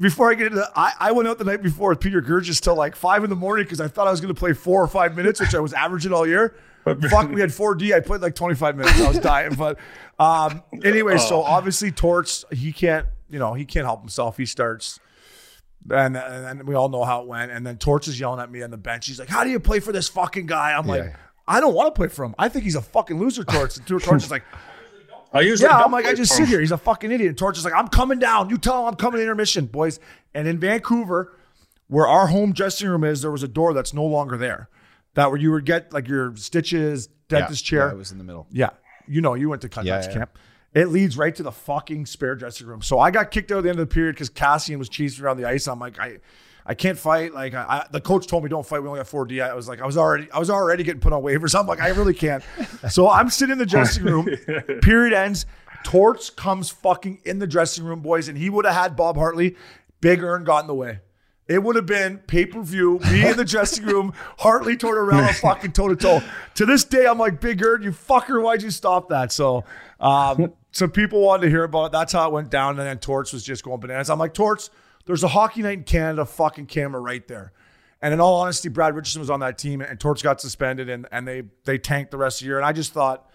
before 0.00 0.30
I 0.30 0.34
get 0.34 0.48
into, 0.48 0.70
I, 0.76 0.92
I 1.00 1.12
went 1.12 1.28
out 1.28 1.38
the 1.38 1.44
night 1.44 1.62
before 1.62 1.90
with 1.90 2.00
Peter 2.00 2.22
Gurgis 2.22 2.60
till 2.60 2.76
like 2.76 2.94
five 2.94 3.24
in 3.24 3.30
the 3.30 3.36
morning 3.36 3.64
because 3.64 3.80
I 3.80 3.88
thought 3.88 4.06
I 4.06 4.10
was 4.10 4.20
going 4.20 4.32
to 4.34 4.38
play 4.38 4.52
four 4.52 4.82
or 4.82 4.86
five 4.88 5.16
minutes, 5.16 5.40
which 5.40 5.54
I 5.54 5.60
was 5.60 5.72
averaging 5.72 6.12
all 6.12 6.26
year. 6.26 6.54
Fuck, 6.84 7.30
we 7.30 7.40
had 7.40 7.50
4D. 7.50 7.94
I 7.94 8.00
played 8.00 8.20
like 8.20 8.34
25 8.34 8.76
minutes. 8.76 9.00
I 9.00 9.08
was 9.08 9.18
dying, 9.18 9.54
but 9.54 9.78
um, 10.18 10.62
anyway. 10.84 11.16
So 11.18 11.42
obviously, 11.42 11.90
Torts 11.90 12.44
he 12.52 12.72
can't, 12.72 13.06
you 13.30 13.38
know, 13.38 13.54
he 13.54 13.64
can't 13.64 13.86
help 13.86 14.00
himself. 14.00 14.36
He 14.36 14.44
starts. 14.46 15.00
And, 15.90 16.16
and 16.16 16.60
then 16.60 16.66
we 16.66 16.74
all 16.74 16.88
know 16.88 17.04
how 17.04 17.22
it 17.22 17.28
went. 17.28 17.50
And 17.52 17.66
then 17.66 17.76
Torts 17.76 18.08
is 18.08 18.18
yelling 18.18 18.40
at 18.40 18.50
me 18.50 18.62
on 18.62 18.70
the 18.70 18.76
bench. 18.78 19.06
He's 19.06 19.18
like, 19.18 19.28
How 19.28 19.44
do 19.44 19.50
you 19.50 19.60
play 19.60 19.80
for 19.80 19.92
this 19.92 20.08
fucking 20.08 20.46
guy? 20.46 20.72
I'm 20.72 20.86
like, 20.86 21.04
Yeah. 21.04 21.16
I 21.46 21.60
don't 21.60 21.74
want 21.74 21.94
to 21.94 21.98
play 21.98 22.08
for 22.08 22.24
him. 22.24 22.34
I 22.38 22.48
think 22.48 22.64
he's 22.64 22.74
a 22.74 22.80
fucking 22.82 23.18
loser, 23.18 23.44
Torts. 23.44 23.76
And 23.76 23.86
Torts 23.86 24.24
is 24.24 24.30
like, 24.30 24.44
I 25.32 25.40
usually 25.42 25.68
Yeah, 25.68 25.76
don't 25.78 25.86
I'm 25.86 25.92
like, 25.92 26.06
I 26.06 26.14
just 26.14 26.32
sit 26.32 26.44
him. 26.44 26.46
here. 26.48 26.60
He's 26.60 26.72
a 26.72 26.78
fucking 26.78 27.10
idiot. 27.12 27.28
And 27.28 27.36
Torts 27.38 27.58
is 27.58 27.64
like, 27.66 27.74
I'm 27.74 27.88
coming 27.88 28.18
down. 28.18 28.48
You 28.48 28.56
tell 28.56 28.80
him 28.80 28.86
I'm 28.88 28.94
coming 28.94 29.18
to 29.18 29.22
intermission, 29.22 29.66
boys. 29.66 30.00
And 30.32 30.48
in 30.48 30.58
Vancouver, 30.58 31.36
where 31.88 32.06
our 32.06 32.28
home 32.28 32.52
dressing 32.54 32.88
room 32.88 33.04
is, 33.04 33.20
there 33.20 33.30
was 33.30 33.42
a 33.42 33.48
door 33.48 33.74
that's 33.74 33.92
no 33.92 34.04
longer 34.04 34.38
there. 34.38 34.70
That 35.14 35.30
where 35.30 35.38
you 35.38 35.52
would 35.52 35.66
get 35.66 35.92
like 35.92 36.08
your 36.08 36.34
stitches, 36.36 37.08
dentist 37.28 37.64
chair. 37.64 37.88
Yeah, 37.88 37.92
it 37.92 37.98
was 37.98 38.10
in 38.10 38.16
the 38.18 38.24
middle. 38.24 38.46
Yeah. 38.50 38.70
You 39.06 39.20
know, 39.20 39.34
you 39.34 39.50
went 39.50 39.60
to 39.62 39.68
Contacts 39.68 40.06
Yeah, 40.06 40.12
yeah. 40.12 40.18
camp. 40.18 40.38
It 40.74 40.88
leads 40.88 41.16
right 41.16 41.34
to 41.36 41.42
the 41.42 41.52
fucking 41.52 42.06
spare 42.06 42.34
dressing 42.34 42.66
room. 42.66 42.82
So 42.82 42.98
I 42.98 43.10
got 43.12 43.30
kicked 43.30 43.52
out 43.52 43.58
at 43.58 43.64
the 43.64 43.70
end 43.70 43.78
of 43.78 43.88
the 43.88 43.94
period 43.94 44.16
because 44.16 44.28
Kassian 44.28 44.78
was 44.78 44.90
cheesing 44.90 45.22
around 45.22 45.36
the 45.36 45.44
ice. 45.46 45.68
I'm 45.68 45.78
like, 45.78 45.98
I 46.00 46.18
I 46.66 46.74
can't 46.74 46.98
fight. 46.98 47.32
Like 47.32 47.54
I, 47.54 47.62
I, 47.62 47.86
the 47.90 48.00
coach 48.00 48.26
told 48.26 48.42
me 48.42 48.50
don't 48.50 48.66
fight. 48.66 48.80
We 48.80 48.88
only 48.88 48.98
have 48.98 49.08
four 49.08 49.24
D. 49.24 49.40
I 49.40 49.54
was 49.54 49.68
like, 49.68 49.80
I 49.80 49.86
was 49.86 49.96
already 49.96 50.30
I 50.32 50.38
was 50.38 50.50
already 50.50 50.82
getting 50.82 51.00
put 51.00 51.12
on 51.12 51.22
waivers. 51.22 51.58
I'm 51.58 51.66
like, 51.66 51.80
I 51.80 51.88
really 51.88 52.14
can't. 52.14 52.42
so 52.90 53.08
I'm 53.08 53.30
sitting 53.30 53.52
in 53.52 53.58
the 53.58 53.66
dressing 53.66 54.04
room. 54.04 54.26
period 54.82 55.12
ends. 55.12 55.46
Torts 55.84 56.30
comes 56.30 56.70
fucking 56.70 57.20
in 57.24 57.38
the 57.38 57.46
dressing 57.46 57.84
room, 57.84 58.00
boys, 58.00 58.28
and 58.28 58.38
he 58.38 58.48
would 58.48 58.64
have 58.64 58.74
had 58.74 58.96
Bob 58.96 59.16
Hartley. 59.16 59.56
Big 60.00 60.22
Earn 60.22 60.44
got 60.44 60.62
in 60.62 60.66
the 60.66 60.74
way. 60.74 61.00
It 61.46 61.62
would 61.62 61.76
have 61.76 61.84
been 61.84 62.18
pay 62.18 62.46
per 62.46 62.62
view, 62.62 62.98
me 63.10 63.28
in 63.28 63.36
the 63.36 63.44
dressing 63.44 63.84
room, 63.86 64.14
Hartley 64.38 64.76
Tortorella 64.76 65.34
fucking 65.40 65.72
toe 65.72 65.88
to 65.88 65.96
toe. 65.96 66.22
To 66.54 66.64
this 66.64 66.84
day, 66.84 67.06
I'm 67.06 67.18
like, 67.18 67.40
Big 67.40 67.62
Earn, 67.62 67.82
you 67.82 67.90
fucker, 67.90 68.42
why'd 68.42 68.62
you 68.62 68.70
stop 68.70 69.10
that? 69.10 69.30
So, 69.30 69.64
um, 70.00 70.54
some 70.72 70.90
people 70.90 71.20
wanted 71.20 71.42
to 71.42 71.50
hear 71.50 71.64
about 71.64 71.86
it. 71.86 71.92
That's 71.92 72.14
how 72.14 72.26
it 72.28 72.32
went 72.32 72.50
down. 72.50 72.78
And 72.78 72.88
then 72.88 72.98
Torts 72.98 73.32
was 73.32 73.44
just 73.44 73.62
going 73.62 73.78
bananas. 73.80 74.08
I'm 74.08 74.18
like, 74.18 74.32
Torts, 74.32 74.70
there's 75.04 75.22
a 75.22 75.28
hockey 75.28 75.60
night 75.62 75.78
in 75.78 75.84
Canada 75.84 76.24
fucking 76.24 76.66
camera 76.66 77.00
right 77.00 77.26
there. 77.28 77.52
And 78.00 78.12
in 78.14 78.20
all 78.20 78.40
honesty, 78.40 78.68
Brad 78.68 78.94
Richardson 78.94 79.20
was 79.20 79.30
on 79.30 79.40
that 79.40 79.56
team, 79.56 79.80
and 79.80 79.98
Torts 79.98 80.22
got 80.22 80.40
suspended, 80.40 80.90
and, 80.90 81.06
and 81.10 81.26
they 81.26 81.44
they 81.64 81.78
tanked 81.78 82.10
the 82.10 82.18
rest 82.18 82.40
of 82.40 82.44
the 82.44 82.48
year. 82.48 82.58
And 82.58 82.66
I 82.66 82.72
just 82.72 82.92
thought, 82.92 83.30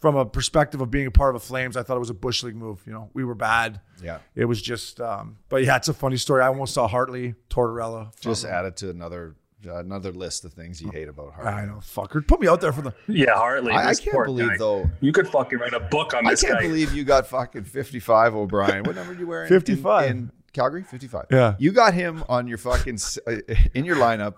from 0.00 0.16
a 0.16 0.24
perspective 0.24 0.80
of 0.80 0.90
being 0.90 1.06
a 1.06 1.10
part 1.10 1.34
of 1.34 1.42
the 1.42 1.46
Flames, 1.46 1.76
I 1.76 1.82
thought 1.82 1.96
it 1.96 2.00
was 2.00 2.10
a 2.10 2.14
bush 2.14 2.42
league 2.42 2.56
move. 2.56 2.82
You 2.86 2.92
know, 2.92 3.10
we 3.14 3.22
were 3.24 3.34
bad. 3.34 3.80
Yeah. 4.02 4.18
It 4.34 4.46
was 4.46 4.60
just, 4.62 5.00
um, 5.00 5.36
but 5.48 5.62
yeah, 5.64 5.76
it's 5.76 5.88
a 5.88 5.94
funny 5.94 6.16
story. 6.16 6.42
I 6.42 6.46
almost 6.48 6.74
saw 6.74 6.88
Hartley, 6.88 7.34
Tortorella. 7.50 8.18
Just 8.20 8.44
added 8.44 8.76
to 8.78 8.90
another 8.90 9.36
another 9.62 10.10
list 10.10 10.46
of 10.46 10.54
things 10.54 10.80
you 10.80 10.90
hate 10.90 11.06
about 11.06 11.34
Hartley. 11.34 11.52
I 11.52 11.66
know, 11.66 11.74
fucker. 11.82 12.26
Put 12.26 12.40
me 12.40 12.48
out 12.48 12.62
there 12.62 12.72
for 12.72 12.80
the. 12.80 12.94
Yeah, 13.08 13.34
Hartley. 13.34 13.72
I- 13.72 13.90
I 13.90 13.94
can't 13.94 14.24
believe, 14.24 14.48
guy. 14.48 14.56
though- 14.56 14.88
You 15.02 15.12
could 15.12 15.28
fucking 15.28 15.58
write 15.58 15.74
a 15.74 15.80
book 15.80 16.14
on 16.14 16.24
this. 16.24 16.42
I 16.42 16.46
can't 16.48 16.60
guy. 16.60 16.66
believe 16.66 16.94
you 16.94 17.04
got 17.04 17.26
fucking 17.26 17.64
55, 17.64 18.34
O'Brien. 18.34 18.84
What 18.84 18.96
number 18.96 19.12
did 19.12 19.20
you 19.20 19.26
wearing? 19.26 19.48
55. 19.50 20.10
In, 20.10 20.16
in 20.16 20.30
Calgary? 20.54 20.82
55. 20.82 21.26
Yeah. 21.30 21.56
You 21.58 21.72
got 21.72 21.92
him 21.92 22.24
on 22.26 22.46
your 22.48 22.56
fucking, 22.56 22.98
uh, 23.26 23.32
in 23.74 23.84
your 23.84 23.96
lineup. 23.96 24.36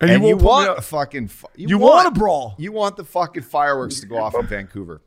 And 0.00 0.10
And, 0.10 0.22
you 0.22 0.30
you, 0.30 0.36
won't 0.36 0.40
put 0.42 0.62
me 0.62 0.66
want 0.68 0.78
a 0.78 0.82
fucking, 0.82 1.28
fi- 1.28 1.48
You 1.56 1.78
want 1.78 2.08
a 2.08 2.10
brawl. 2.10 2.54
You 2.58 2.72
want 2.72 2.96
the 2.96 3.04
fucking 3.04 3.42
fireworks 3.44 4.00
to 4.00 4.06
go 4.06 4.18
off 4.18 4.34
in 4.34 4.46
Vancouver. 4.46 5.02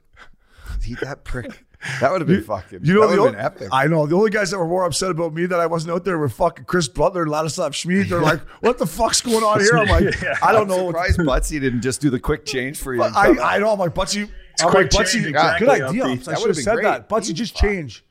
He, 0.84 0.96
that 0.96 1.24
prick. 1.24 1.66
That 2.02 2.12
would 2.12 2.22
have 2.22 2.28
been 2.28 2.44
fucking, 2.44 2.80
You 2.84 2.96
know, 2.96 3.08
that 3.08 3.16
the 3.16 3.22
would 3.22 3.36
have 3.36 3.46
only, 3.54 3.60
been 3.60 3.66
epic. 3.66 3.70
I 3.72 3.86
know 3.88 4.08
the 4.08 4.16
only 4.16 4.32
guys 4.32 4.50
that 4.52 4.58
were 4.58 4.68
more 4.68 4.84
upset 4.86 5.12
about 5.12 5.34
me 5.34 5.46
that 5.46 5.60
I 5.60 5.68
wasn't 5.68 5.92
out 5.94 6.06
there 6.06 6.18
were 6.18 6.28
fucking 6.30 6.66
Chris 6.66 6.88
Butler 6.88 7.24
and 7.24 7.32
Ladislav 7.32 7.70
Smid. 7.72 8.10
They're 8.10 8.20
like, 8.22 8.40
"What 8.62 8.78
the 8.80 8.88
fuck's 8.88 9.22
going 9.22 9.44
on 9.44 9.60
here?" 9.60 9.78
I'm 9.78 9.88
like, 9.88 10.20
Yeah. 10.22 10.36
"I 10.42 10.52
don't 10.54 10.64
I'm 10.64 10.68
know." 10.70 10.84
what- 10.86 11.06
surprised 11.08 11.20
Butsy 11.20 11.60
didn't 11.60 11.82
just 11.82 12.02
do 12.02 12.10
the 12.10 12.20
quick 12.20 12.46
change 12.46 12.80
for 12.80 12.96
you. 12.96 13.04
and 13.04 13.16
I, 13.16 13.26
come 13.28 13.40
I 13.40 13.56
out. 13.56 13.62
know. 13.62 13.70
I'm 13.74 13.80
like, 13.80 13.94
Butsy. 13.94 14.28
I'm 14.60 14.70
quick 14.72 14.92
like, 14.94 15.06
Butsy. 15.06 15.12
change, 15.14 15.26
Good 15.26 15.36
idea. 15.70 16.04
upbeat. 16.06 16.28
I 16.28 16.34
should 16.36 16.48
have 16.48 16.58
said 16.58 16.76
been 16.76 16.84
that. 16.86 17.08
great. 17.10 17.22
Butsy, 17.22 17.34
just 17.36 17.54
Fuck. 17.54 17.62
change. 17.62 18.06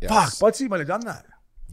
Yes. 0.00 0.38
Fuck, 0.38 0.50
Butsy 0.52 0.68
might 0.70 0.78
have 0.78 0.88
done 0.88 1.02
that. 1.02 1.26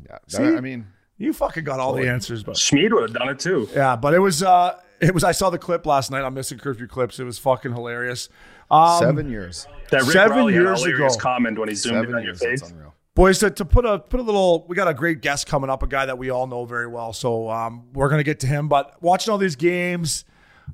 Yeah, 0.06 0.18
See? 0.28 0.44
I 0.44 0.60
mean, 0.60 0.88
You 1.18 1.34
fucking 1.34 1.64
got 1.64 1.80
all 1.80 1.94
the 1.94 2.08
answers, 2.08 2.44
but 2.44 2.56
Smid 2.56 2.92
would 2.94 3.10
have 3.10 3.14
done 3.14 3.30
it 3.30 3.40
too. 3.40 3.68
yeah, 3.74 3.96
but 3.96 4.14
it 4.14 4.20
was 4.20 4.44
uh 4.44 4.80
it 5.02 5.14
was 5.14 5.24
I 5.24 5.32
saw 5.32 5.50
the 5.50 5.58
clip 5.58 5.86
last 5.86 6.12
night. 6.12 6.24
I'm 6.24 6.34
missing 6.34 6.58
curfew 6.60 6.88
clips. 6.88 7.20
It 7.20 7.24
was 7.24 7.40
fucking 7.40 7.74
hilarious. 7.74 8.30
Um, 8.70 9.00
seven 9.00 9.30
years. 9.30 9.66
That 9.92 10.02
Rick 10.02 10.12
Seven 10.12 10.38
Raleigh 10.38 10.54
had 10.54 10.62
a 10.62 10.66
years 10.66 10.86
ago. 10.86 11.08
comment 11.18 11.58
when 11.58 11.70
he 11.70 11.76
zoomed 11.76 11.96
Seven 11.96 12.10
in 12.10 12.16
on 12.16 12.22
your 12.24 12.32
years. 12.34 12.40
That's 12.40 12.62
face. 12.62 12.72
unreal. 12.72 12.94
Boys, 13.16 13.40
to, 13.40 13.50
to 13.50 13.66
put 13.66 13.84
a 13.86 13.98
put 13.98 14.20
a 14.20 14.24
little, 14.24 14.66
we 14.68 14.76
got 14.76 14.88
a 14.88 14.94
great 14.94 15.22
guest 15.22 15.48
coming 15.48 15.70
up, 15.72 15.82
a 15.82 15.88
guy 15.88 16.06
that 16.06 16.20
we 16.20 16.30
all 16.30 16.46
know 16.46 16.66
very 16.66 16.86
well. 16.88 17.14
So 17.14 17.50
um, 17.50 17.88
we're 17.94 18.10
gonna 18.10 18.22
get 18.24 18.40
to 18.42 18.48
him. 18.48 18.68
But 18.68 19.02
watching 19.02 19.32
all 19.32 19.40
these 19.40 19.56
games, 19.56 20.24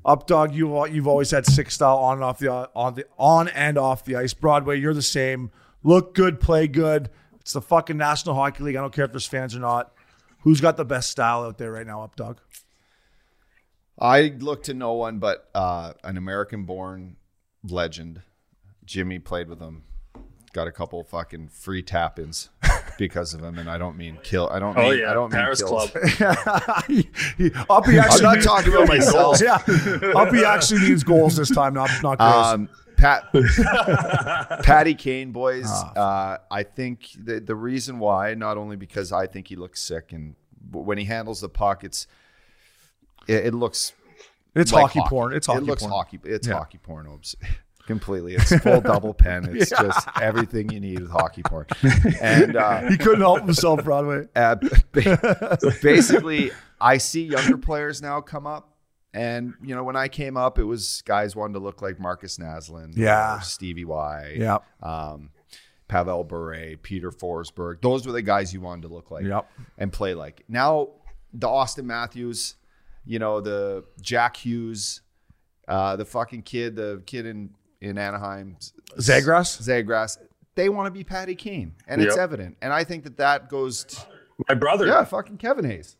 Up 0.04 0.26
dog, 0.26 0.54
you 0.54 0.86
you've 0.88 1.06
always 1.08 1.30
had 1.30 1.46
sick 1.46 1.70
style 1.70 1.96
on 1.96 2.16
and 2.18 2.24
off 2.24 2.38
the 2.38 2.48
on 2.74 2.94
the 2.94 3.06
on 3.16 3.48
and 3.48 3.78
off 3.78 4.04
the 4.04 4.16
ice. 4.16 4.34
Broadway, 4.34 4.78
you're 4.78 4.92
the 4.92 5.00
same. 5.00 5.52
Look 5.82 6.14
good, 6.14 6.38
play 6.40 6.68
good. 6.68 7.08
It's 7.40 7.52
the 7.54 7.62
fucking 7.62 7.96
National 7.96 8.34
Hockey 8.34 8.62
League. 8.64 8.76
I 8.76 8.80
don't 8.82 8.92
care 8.92 9.04
if 9.06 9.12
there's 9.12 9.26
fans 9.26 9.54
or 9.56 9.60
not. 9.60 9.93
Who's 10.44 10.60
got 10.60 10.76
the 10.76 10.84
best 10.84 11.10
style 11.10 11.42
out 11.42 11.58
there 11.58 11.72
right 11.72 11.86
now, 11.86 12.02
Up 12.02 12.16
dog? 12.16 12.40
I 13.98 14.34
look 14.40 14.64
to 14.64 14.74
no 14.74 14.92
one 14.94 15.18
but 15.18 15.48
uh, 15.54 15.92
an 16.02 16.16
American-born 16.16 17.16
legend. 17.62 18.22
Jimmy 18.84 19.18
played 19.18 19.48
with 19.48 19.60
him. 19.60 19.84
Got 20.52 20.66
a 20.68 20.72
couple 20.72 21.02
fucking 21.04 21.48
free 21.48 21.82
tap-ins 21.82 22.50
because 22.98 23.34
of 23.34 23.42
him, 23.42 23.58
and 23.58 23.68
I 23.70 23.78
don't 23.78 23.96
mean 23.96 24.18
kill. 24.22 24.48
I 24.52 24.58
don't. 24.58 24.76
Oh 24.78 24.90
mean, 24.90 25.00
yeah, 25.00 25.10
I 25.10 25.14
don't 25.14 25.30
Paris 25.32 25.60
mean 25.62 25.68
kills. 25.70 25.90
Club. 25.90 26.84
He- 26.86 27.08
he- 27.38 27.50
Uppy 27.70 27.98
I'm 27.98 28.04
actually 28.04 28.22
not 28.22 28.42
talking 28.42 28.72
about 28.72 28.86
myself. 28.96 29.40
yeah, 29.40 29.56
Uppy 30.14 30.44
actually 30.44 30.80
needs 30.88 31.02
goals 31.02 31.36
this 31.36 31.50
time, 31.50 31.74
not 31.74 31.90
not 32.02 32.18
goals. 32.18 32.46
Um, 32.46 32.68
Pat, 32.96 33.24
Patty 34.62 34.94
Kane, 34.94 35.32
boys. 35.32 35.66
Ah. 35.68 35.92
Uh, 35.94 36.38
I 36.50 36.62
think 36.62 37.08
the 37.22 37.40
the 37.40 37.54
reason 37.54 37.98
why, 37.98 38.34
not 38.34 38.56
only 38.56 38.76
because 38.76 39.12
I 39.12 39.26
think 39.26 39.48
he 39.48 39.56
looks 39.56 39.80
sick, 39.82 40.12
and 40.12 40.34
when 40.70 40.98
he 40.98 41.04
handles 41.04 41.40
the 41.40 41.48
puck, 41.48 41.84
it's 41.84 42.06
it, 43.28 43.46
it 43.46 43.54
looks 43.54 43.92
it's 44.54 44.72
like 44.72 44.92
hockey, 44.92 45.00
porn. 45.08 45.32
It's 45.32 45.46
hockey 45.46 45.58
it 45.58 45.64
looks 45.64 45.82
porn. 45.82 45.92
hockey. 45.92 46.20
It's 46.24 46.46
Yeah. 46.48 46.54
hockey 46.54 46.78
porn. 46.78 47.06
Obs- 47.06 47.36
Completely, 47.86 48.34
it's 48.34 48.50
full 48.60 48.80
double 48.92 49.12
pen. 49.12 49.54
It's 49.54 49.68
just 49.68 50.08
everything 50.18 50.70
you 50.70 50.80
need 50.80 51.00
with 51.00 51.10
hockey 51.10 51.42
porn, 51.42 51.66
and 52.18 52.56
uh, 52.56 52.80
He 52.88 52.96
couldn't 52.96 53.20
help 53.20 53.42
himself, 53.42 53.84
Broadway. 53.84 54.26
uh, 54.34 54.56
basically, 55.82 56.50
I 56.80 56.96
see 56.96 57.24
younger 57.24 57.58
players 57.58 58.00
now 58.00 58.22
come 58.22 58.46
up. 58.46 58.73
And, 59.14 59.54
you 59.62 59.74
know, 59.74 59.84
when 59.84 59.96
I 59.96 60.08
came 60.08 60.36
up, 60.36 60.58
it 60.58 60.64
was 60.64 61.02
guys 61.06 61.34
wanted 61.36 61.54
to 61.54 61.60
look 61.60 61.80
like 61.80 61.98
Markus 62.00 62.36
Naslund, 62.36 62.96
Yeah. 62.96 63.38
Stevie 63.40 63.84
Y, 63.84 64.34
Yeah. 64.38 64.58
um, 64.82 65.30
Pavel 65.88 66.24
Bure, 66.24 66.76
Peter 66.82 67.10
Forsberg. 67.12 67.80
Those 67.80 68.06
were 68.06 68.12
the 68.12 68.22
guys 68.22 68.52
you 68.52 68.60
wanted 68.60 68.82
to 68.82 68.88
look 68.94 69.10
like 69.12 69.24
Yep. 69.24 69.48
and 69.78 69.92
play 69.92 70.14
like. 70.14 70.42
Now, 70.48 70.88
the 71.32 71.46
Auston 71.46 71.84
Matthews, 71.84 72.56
you 73.04 73.18
know, 73.20 73.40
the 73.40 73.84
Jack 74.00 74.36
Hughes, 74.36 75.02
uh, 75.68 75.94
the 75.96 76.04
fucking 76.04 76.42
kid, 76.42 76.74
the 76.74 77.02
kid 77.06 77.24
in, 77.26 77.50
in 77.80 77.96
Anaheim, 77.98 78.56
Zegras? 78.98 79.60
Zegras, 79.62 80.18
they 80.56 80.68
want 80.68 80.86
to 80.86 80.90
be 80.90 81.04
Patty 81.04 81.34
Kane. 81.36 81.74
And 81.86 82.02
it's 82.02 82.16
evident. 82.16 82.56
And 82.62 82.72
I 82.72 82.82
think 82.84 83.04
that 83.04 83.16
that 83.18 83.48
goes. 83.48 83.84
To, 83.84 84.00
My 84.48 84.54
brother. 84.54 84.86
yeah, 84.86 85.04
fucking 85.04 85.36
Kevin 85.38 85.64
Hayes. 85.64 85.96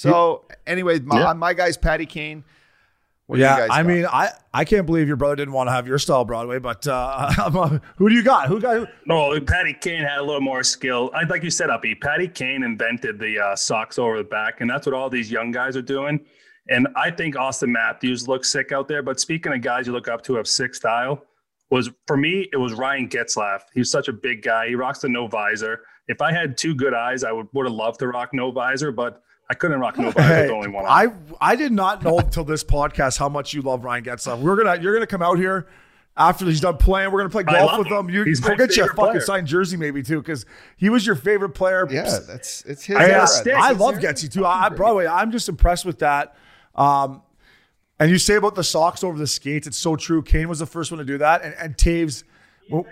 So, 0.00 0.44
anyway, 0.66 0.98
my, 1.00 1.20
Yeah. 1.20 1.32
my 1.34 1.52
guy's 1.52 1.76
Patty 1.76 2.06
Kane. 2.06 2.42
What 3.26 3.36
do 3.36 3.42
yeah, 3.42 3.54
you 3.54 3.60
guys 3.60 3.68
I 3.70 3.82
got? 3.82 3.86
mean, 3.86 4.06
I, 4.06 4.30
I 4.54 4.64
can't 4.64 4.86
believe 4.86 5.06
your 5.06 5.18
brother 5.18 5.36
didn't 5.36 5.52
want 5.52 5.68
to 5.68 5.72
have 5.72 5.86
your 5.86 5.98
style 5.98 6.24
Broadway, 6.24 6.58
but 6.58 6.86
uh, 6.88 7.30
who 7.96 8.08
do 8.08 8.14
you 8.14 8.22
got? 8.22 8.48
Who 8.48 8.60
got? 8.60 8.88
No, 9.06 9.38
Patty 9.42 9.74
Kane 9.74 10.02
had 10.02 10.18
a 10.18 10.22
little 10.22 10.40
more 10.40 10.62
skill. 10.62 11.10
I 11.14 11.24
like 11.24 11.42
you 11.42 11.50
said, 11.50 11.68
Uppy. 11.68 11.94
Patty 11.94 12.28
Kane 12.28 12.62
invented 12.62 13.18
the 13.18 13.38
uh, 13.38 13.54
socks 13.54 13.98
over 13.98 14.16
the 14.16 14.24
back, 14.24 14.62
and 14.62 14.70
that's 14.70 14.86
what 14.86 14.94
all 14.94 15.10
these 15.10 15.30
young 15.30 15.50
guys 15.50 15.76
are 15.76 15.82
doing. 15.82 16.18
And 16.70 16.88
I 16.96 17.10
think 17.10 17.34
Auston 17.34 17.68
Matthews 17.68 18.26
looks 18.26 18.50
sick 18.50 18.72
out 18.72 18.88
there. 18.88 19.02
But 19.02 19.20
speaking 19.20 19.52
of 19.52 19.60
guys 19.60 19.86
you 19.86 19.92
look 19.92 20.08
up 20.08 20.22
to 20.22 20.34
have 20.36 20.48
sick 20.48 20.74
style, 20.74 21.22
was 21.70 21.90
for 22.06 22.16
me 22.16 22.48
it 22.54 22.56
was 22.56 22.72
Ryan 22.72 23.06
Getzlaf. 23.06 23.60
He's 23.74 23.90
such 23.90 24.08
a 24.08 24.14
big 24.14 24.42
guy. 24.42 24.68
He 24.68 24.76
rocks 24.76 25.00
the 25.00 25.10
no 25.10 25.26
visor. 25.26 25.82
If 26.08 26.22
I 26.22 26.32
had 26.32 26.56
two 26.56 26.74
good 26.74 26.94
eyes, 26.94 27.22
I 27.22 27.32
would 27.32 27.48
would 27.52 27.66
have 27.66 27.74
loved 27.74 27.98
to 28.00 28.08
rock 28.08 28.30
no 28.32 28.50
visor, 28.50 28.92
but 28.92 29.22
I 29.50 29.54
couldn't 29.54 29.80
rock 29.80 29.98
no 29.98 30.12
visor 30.12 30.42
with 30.42 30.50
only 30.52 30.68
one. 30.68 30.84
I 30.86 31.08
I 31.40 31.56
did 31.56 31.72
not 31.72 32.04
know 32.04 32.18
until 32.20 32.44
this 32.44 32.62
podcast 32.62 33.18
how 33.18 33.28
much 33.28 33.52
you 33.52 33.62
love 33.62 33.84
Ryan 33.84 34.04
Getzlaf. 34.04 34.38
We're 34.40 34.54
gonna 34.56 34.80
you're 34.80 34.94
gonna 34.94 35.08
come 35.08 35.22
out 35.22 35.38
here 35.38 35.66
after 36.16 36.44
he's 36.44 36.60
done 36.60 36.76
playing. 36.76 37.10
We're 37.10 37.18
gonna 37.18 37.30
play 37.30 37.42
golf 37.42 37.76
with 37.76 37.88
him. 37.88 38.08
him. 38.08 38.10
You 38.10 38.22
He's 38.22 38.38
go 38.38 38.50
my 38.50 38.54
get 38.54 38.76
you 38.76 38.84
a 38.84 38.86
fucking 38.86 38.96
player. 38.96 39.20
signed 39.20 39.48
jersey 39.48 39.76
maybe 39.76 40.04
too, 40.04 40.20
because 40.20 40.46
he 40.76 40.88
was 40.88 41.04
your 41.04 41.16
favorite 41.16 41.50
player. 41.50 41.84
yeah, 41.90 42.20
that's 42.28 42.62
it's 42.64 42.84
his. 42.84 42.96
I, 42.96 43.08
era. 43.08 43.22
I, 43.22 43.24
stick. 43.24 43.54
I 43.54 43.68
That's 43.72 43.80
love 43.80 43.96
his 43.96 44.28
too. 44.28 44.44
I, 44.44 44.66
I 44.66 44.68
Broadway. 44.68 45.08
I'm 45.08 45.32
just 45.32 45.48
impressed 45.48 45.84
with 45.84 45.98
that. 45.98 46.36
Um, 46.76 47.22
and 47.98 48.08
you 48.10 48.18
say 48.18 48.36
about 48.36 48.54
the 48.54 48.64
socks 48.64 49.02
over 49.02 49.18
the 49.18 49.26
skates, 49.26 49.66
it's 49.66 49.76
so 49.76 49.96
true. 49.96 50.22
Kane 50.22 50.48
was 50.48 50.60
the 50.60 50.66
first 50.66 50.92
one 50.92 50.98
to 50.98 51.04
do 51.04 51.18
that, 51.18 51.42
and, 51.42 51.54
and 51.54 51.76
Toews. 51.76 52.22
When, 52.68 52.84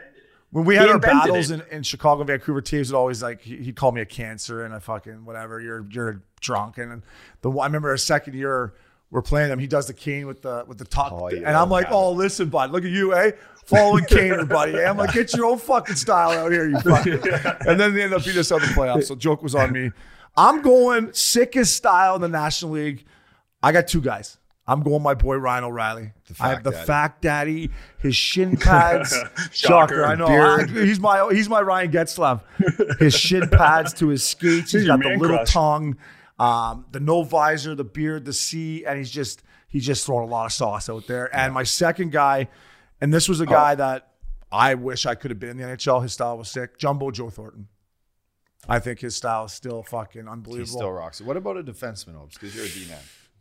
when 0.50 0.64
we 0.64 0.76
had 0.76 0.88
our 0.88 0.98
battles 0.98 1.50
in, 1.50 1.62
in 1.70 1.82
Chicago 1.82 2.22
and 2.22 2.28
Vancouver, 2.28 2.62
Toews 2.62 2.90
would 2.90 2.96
always 2.98 3.22
like 3.22 3.40
he- 3.42 3.58
he'd 3.58 3.76
call 3.76 3.92
me 3.92 4.00
a 4.00 4.06
cancer 4.06 4.64
and 4.64 4.72
a 4.74 4.80
fucking 4.80 5.24
whatever. 5.24 5.60
You're 5.60 5.86
you're 5.90 6.22
drunk. 6.40 6.78
And 6.78 7.02
the 7.42 7.50
I 7.50 7.66
remember 7.66 7.90
our 7.90 7.96
second 7.96 8.34
year 8.34 8.74
we're 9.10 9.22
playing 9.22 9.50
him. 9.50 9.58
He 9.58 9.66
does 9.66 9.86
the 9.86 9.94
Kane 9.94 10.26
with 10.26 10.42
the 10.42 10.64
with 10.66 10.78
the 10.78 10.84
top, 10.84 11.12
Oh, 11.12 11.30
yeah, 11.30 11.38
and 11.46 11.56
I'm 11.56 11.70
like, 11.70 11.86
yeah. 11.88 11.94
oh 11.94 12.12
listen, 12.12 12.48
bud, 12.50 12.70
look 12.72 12.84
at 12.84 12.90
you, 12.90 13.14
eh? 13.14 13.32
Following 13.66 14.04
Kane, 14.04 14.46
buddy. 14.46 14.74
eh? 14.76 14.88
I'm 14.88 14.96
like, 14.96 15.12
get 15.12 15.34
your 15.34 15.46
own 15.46 15.58
fucking 15.58 15.96
style 15.96 16.30
out 16.30 16.52
here, 16.52 16.68
you 16.68 16.78
fuck. 16.80 17.06
And 17.66 17.78
then 17.80 17.94
they 17.94 18.02
end 18.02 18.14
up 18.14 18.24
beating 18.24 18.40
us 18.40 18.50
out 18.52 18.62
in 18.62 18.68
the 18.68 18.74
playoffs. 18.74 19.04
So 19.04 19.14
joke 19.14 19.42
was 19.42 19.54
on 19.54 19.72
me. 19.72 19.90
I'm 20.36 20.62
going 20.62 21.12
sickest 21.12 21.74
style 21.76 22.14
in 22.14 22.20
the 22.22 22.28
National 22.28 22.72
League. 22.72 23.04
I 23.62 23.72
got 23.72 23.88
two 23.88 24.00
guys. 24.00 24.38
I'm 24.68 24.82
going 24.82 25.02
my 25.02 25.14
boy 25.14 25.36
Ryan 25.36 25.64
O'Reilly. 25.64 26.12
I 26.38 26.50
have 26.50 26.62
the 26.62 26.72
daddy. 26.72 26.86
fact 26.86 27.22
daddy, 27.22 27.70
his 27.98 28.14
shin 28.14 28.56
pads. 28.58 29.10
shocker. 29.50 29.50
Shocker. 29.52 30.04
I 30.04 30.14
know. 30.14 30.26
I- 30.26 30.66
he's 30.68 31.00
my 31.00 31.28
he's 31.32 31.48
my 31.48 31.62
Ryan 31.62 31.90
Getzlaf. 31.90 32.42
His 33.00 33.14
shin 33.14 33.48
pads 33.48 33.94
to 33.94 34.08
his 34.08 34.22
skates. 34.22 34.72
He's 34.72 34.84
got 34.86 35.00
the 35.02 35.08
little 35.16 35.38
crush. 35.38 35.52
tongue, 35.52 35.96
um, 36.38 36.84
the 36.92 37.00
no 37.00 37.22
visor, 37.22 37.74
the 37.74 37.82
beard, 37.84 38.26
the 38.26 38.32
C, 38.34 38.84
and 38.84 38.98
he's 38.98 39.10
just 39.10 39.42
he's 39.68 39.86
just 39.86 40.04
throwing 40.04 40.28
a 40.28 40.30
lot 40.30 40.44
of 40.46 40.52
sauce 40.52 40.90
out 40.90 41.06
there. 41.06 41.34
And 41.34 41.54
my 41.54 41.62
second 41.62 42.12
guy, 42.12 42.48
and 43.00 43.12
this 43.12 43.26
was 43.28 43.40
a 43.40 43.46
guy 43.46 43.74
that 43.74 44.12
I 44.52 44.74
wish 44.74 45.06
I 45.06 45.14
could 45.14 45.30
have 45.30 45.40
been 45.40 45.50
in 45.50 45.56
the 45.56 45.64
NHL. 45.64 46.02
His 46.02 46.12
style 46.12 46.36
was 46.36 46.50
sick. 46.50 46.76
Jumbo 46.78 47.10
Joe 47.10 47.30
Thornton. 47.30 47.68
I 48.68 48.80
think 48.80 49.00
his 49.00 49.16
style 49.16 49.46
is 49.46 49.52
still 49.52 49.82
fucking 49.82 50.28
unbelievable. 50.28 50.66
He 50.66 50.70
still 50.70 50.90
rocks. 50.92 51.22
What 51.22 51.38
about 51.38 51.56
a 51.56 51.62
defenseman, 51.62 52.20
Obes? 52.20 52.34
Because 52.34 52.54
you're 52.54 52.66
a 52.66 52.68
D 52.68 52.86
man. 52.88 52.98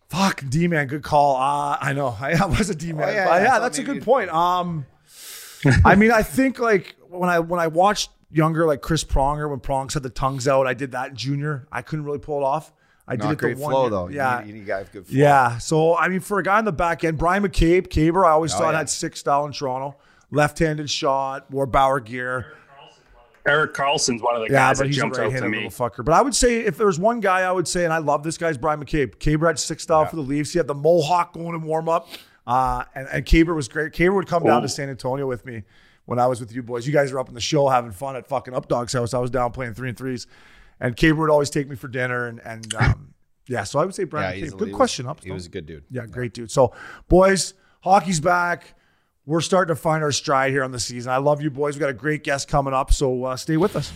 Fuck 0.10 0.43
D 0.49 0.68
man, 0.68 0.88
good 0.88 1.03
call. 1.03 1.36
Uh, 1.36 1.78
I 1.82 1.93
know 1.93 2.08
I 2.20 2.45
was 2.45 2.70
a 2.70 2.76
D 2.76 2.93
man. 2.93 3.10
Oh, 3.10 3.12
yeah, 3.12 3.26
but 3.26 3.41
yeah, 3.41 3.60
that's 3.60 3.78
a 3.78 3.84
good 3.84 4.03
point. 4.03 4.30
Um, 4.30 4.86
I 5.84 5.95
mean, 5.95 6.12
I 6.12 6.24
think 6.24 6.60
like 6.60 6.95
when 7.10 7.30
I 7.30 7.39
when 7.39 7.60
I 7.60 7.68
watched 7.68 8.12
younger 8.32 8.66
like 8.66 8.82
Chris 8.82 9.03
Pronger 9.03 9.49
when 9.49 9.60
Prong 9.60 9.89
had 9.89 10.03
the 10.03 10.10
tongues 10.10 10.47
out, 10.47 10.68
I 10.68 10.74
did 10.74 10.91
that 10.91 11.10
in 11.12 11.16
junior. 11.16 11.68
I 11.72 11.82
couldn't 11.82 12.05
really 12.05 12.20
pull 12.20 12.39
it 12.39 12.43
off. 12.43 12.72
I 13.08 13.16
did 13.16 13.24
Not 13.24 13.32
it 13.34 13.36
the 13.38 13.41
great 13.41 13.58
one 13.58 13.72
flow 13.72 13.82
year. 13.84 13.89
though. 13.89 14.08
Yeah, 14.10 14.39
you 14.39 14.45
need, 14.45 14.47
you 14.49 14.53
need 14.55 14.64
a 14.64 14.66
guy 14.68 14.80
with 14.80 14.91
good 14.91 15.08
flow. 15.08 15.18
yeah. 15.18 15.58
So 15.60 15.97
I 15.97 16.08
mean, 16.10 16.20
for 16.20 16.39
a 16.39 16.43
guy 16.43 16.58
on 16.58 16.66
the 16.66 16.72
back 16.74 17.03
end, 17.03 17.18
Bryan 17.18 17.43
McCabe, 17.43 17.89
Caber, 17.89 18.26
I 18.26 18.32
always 18.32 18.53
Oh, 18.55 18.60
thought 18.60 18.72
yeah. 18.72 18.78
had 18.80 18.89
six 18.89 19.20
style 19.20 19.45
in 19.45 19.51
Toronto. 19.53 19.95
Left-handed 20.30 20.89
shot, 20.89 21.49
wore 21.49 21.66
Bauer 21.66 22.01
gear. 22.01 22.53
Erik 23.48 23.74
Karlsson's 23.74 24.22
one 24.22 24.36
of 24.36 24.41
the 24.41 24.48
Yeah, 24.54 24.70
guys 24.70 24.78
but 24.78 24.84
that 24.84 24.88
he's 24.88 24.98
a 24.98 25.02
jumps 25.02 25.18
out 25.20 25.32
to 25.32 25.48
me. 25.50 25.64
little 25.66 25.72
fucker. 25.89 26.04
But 26.04 26.14
I 26.14 26.22
would 26.22 26.36
say 26.36 26.60
if 26.62 26.78
there 26.78 26.88
was 26.88 27.00
one 27.00 27.20
guy 27.22 27.41
I 27.41 27.52
would 27.52 27.68
say, 27.68 27.84
and 27.86 27.93
I 27.93 27.98
love 28.00 28.24
this 28.24 28.38
guy's 28.38 28.58
Bryan 28.58 28.80
McCabe. 28.84 29.18
Caber 29.20 29.48
had 29.48 29.58
six 29.58 29.84
style 29.84 30.06
for 30.06 30.16
the 30.18 30.22
Leafs. 30.22 30.52
He 30.52 30.60
had 30.60 30.68
the 30.68 30.76
mohawk 30.76 31.34
going 31.34 31.56
in 31.56 31.62
warm 31.64 31.88
up, 31.89 32.08
uh, 32.45 32.84
and 32.93 33.08
and 33.12 33.26
Caber 33.26 33.54
was 33.54 33.68
great. 33.68 33.93
Caber 33.93 34.14
would 34.16 34.28
come 34.28 34.43
down 34.43 34.62
to. 34.62 34.70
San 34.70 34.89
Antonio 34.89 35.26
with 35.28 35.45
me 35.45 35.64
when 36.06 36.20
I 36.20 36.28
was 36.28 36.39
with 36.39 36.54
you 36.54 36.62
boys. 36.62 36.86
You 36.86 36.93
guys 36.93 37.12
were 37.12 37.20
up 37.20 37.30
in 37.30 37.34
the 37.36 37.41
show 37.41 37.68
having 37.70 37.91
fun 37.91 38.16
at 38.16 38.28
fucking 38.28 38.54
Updog's 38.54 38.93
house. 38.93 39.14
I 39.14 39.20
was 39.20 39.30
down 39.32 39.52
playing 39.52 39.74
three 39.74 39.89
and 39.89 39.98
threes, 39.98 40.28
and 40.80 40.95
Caber 40.95 41.22
would 41.22 41.30
always 41.30 41.50
take 41.50 41.68
me 41.70 41.76
for 41.76 41.88
dinner. 41.88 42.28
And 42.28 42.39
and 42.45 42.74
um, 42.80 43.14
yeah, 43.48 43.64
so 43.64 43.80
I 43.80 43.86
would 43.86 43.95
say 43.95 44.04
Brian 44.04 44.38
he's 44.38 44.54
McCabe. 44.54 44.58
Good 44.58 44.68
he 44.68 44.72
was- 44.74 44.78
question, 44.78 45.08
Up. 45.08 45.24
He 45.24 45.32
was 45.32 45.45
a 45.45 45.50
good 45.50 45.66
dude. 45.66 45.86
Yeah, 45.89 46.06
great 46.06 46.34
dude. 46.34 46.52
So, 46.52 46.74
boys, 47.08 47.54
hockey's 47.82 48.20
back. 48.20 48.74
We're 49.28 49.42
starting 49.42 49.76
to 49.76 49.80
find 49.80 50.06
our 50.06 50.14
stride 50.14 50.52
here 50.52 50.64
on 50.64 50.72
the 50.72 50.80
season. 50.80 51.12
I 51.12 51.18
love 51.18 51.42
you, 51.42 51.50
boys. 51.50 51.76
We 51.76 51.82
got 51.82 51.90
a 51.90 51.94
great 51.94 52.24
guest 52.24 52.48
coming 52.48 52.74
up, 52.74 52.94
so 52.94 53.26
uh, 53.26 53.36
stay 53.36 53.58
with 53.58 53.76
us. 53.76 53.92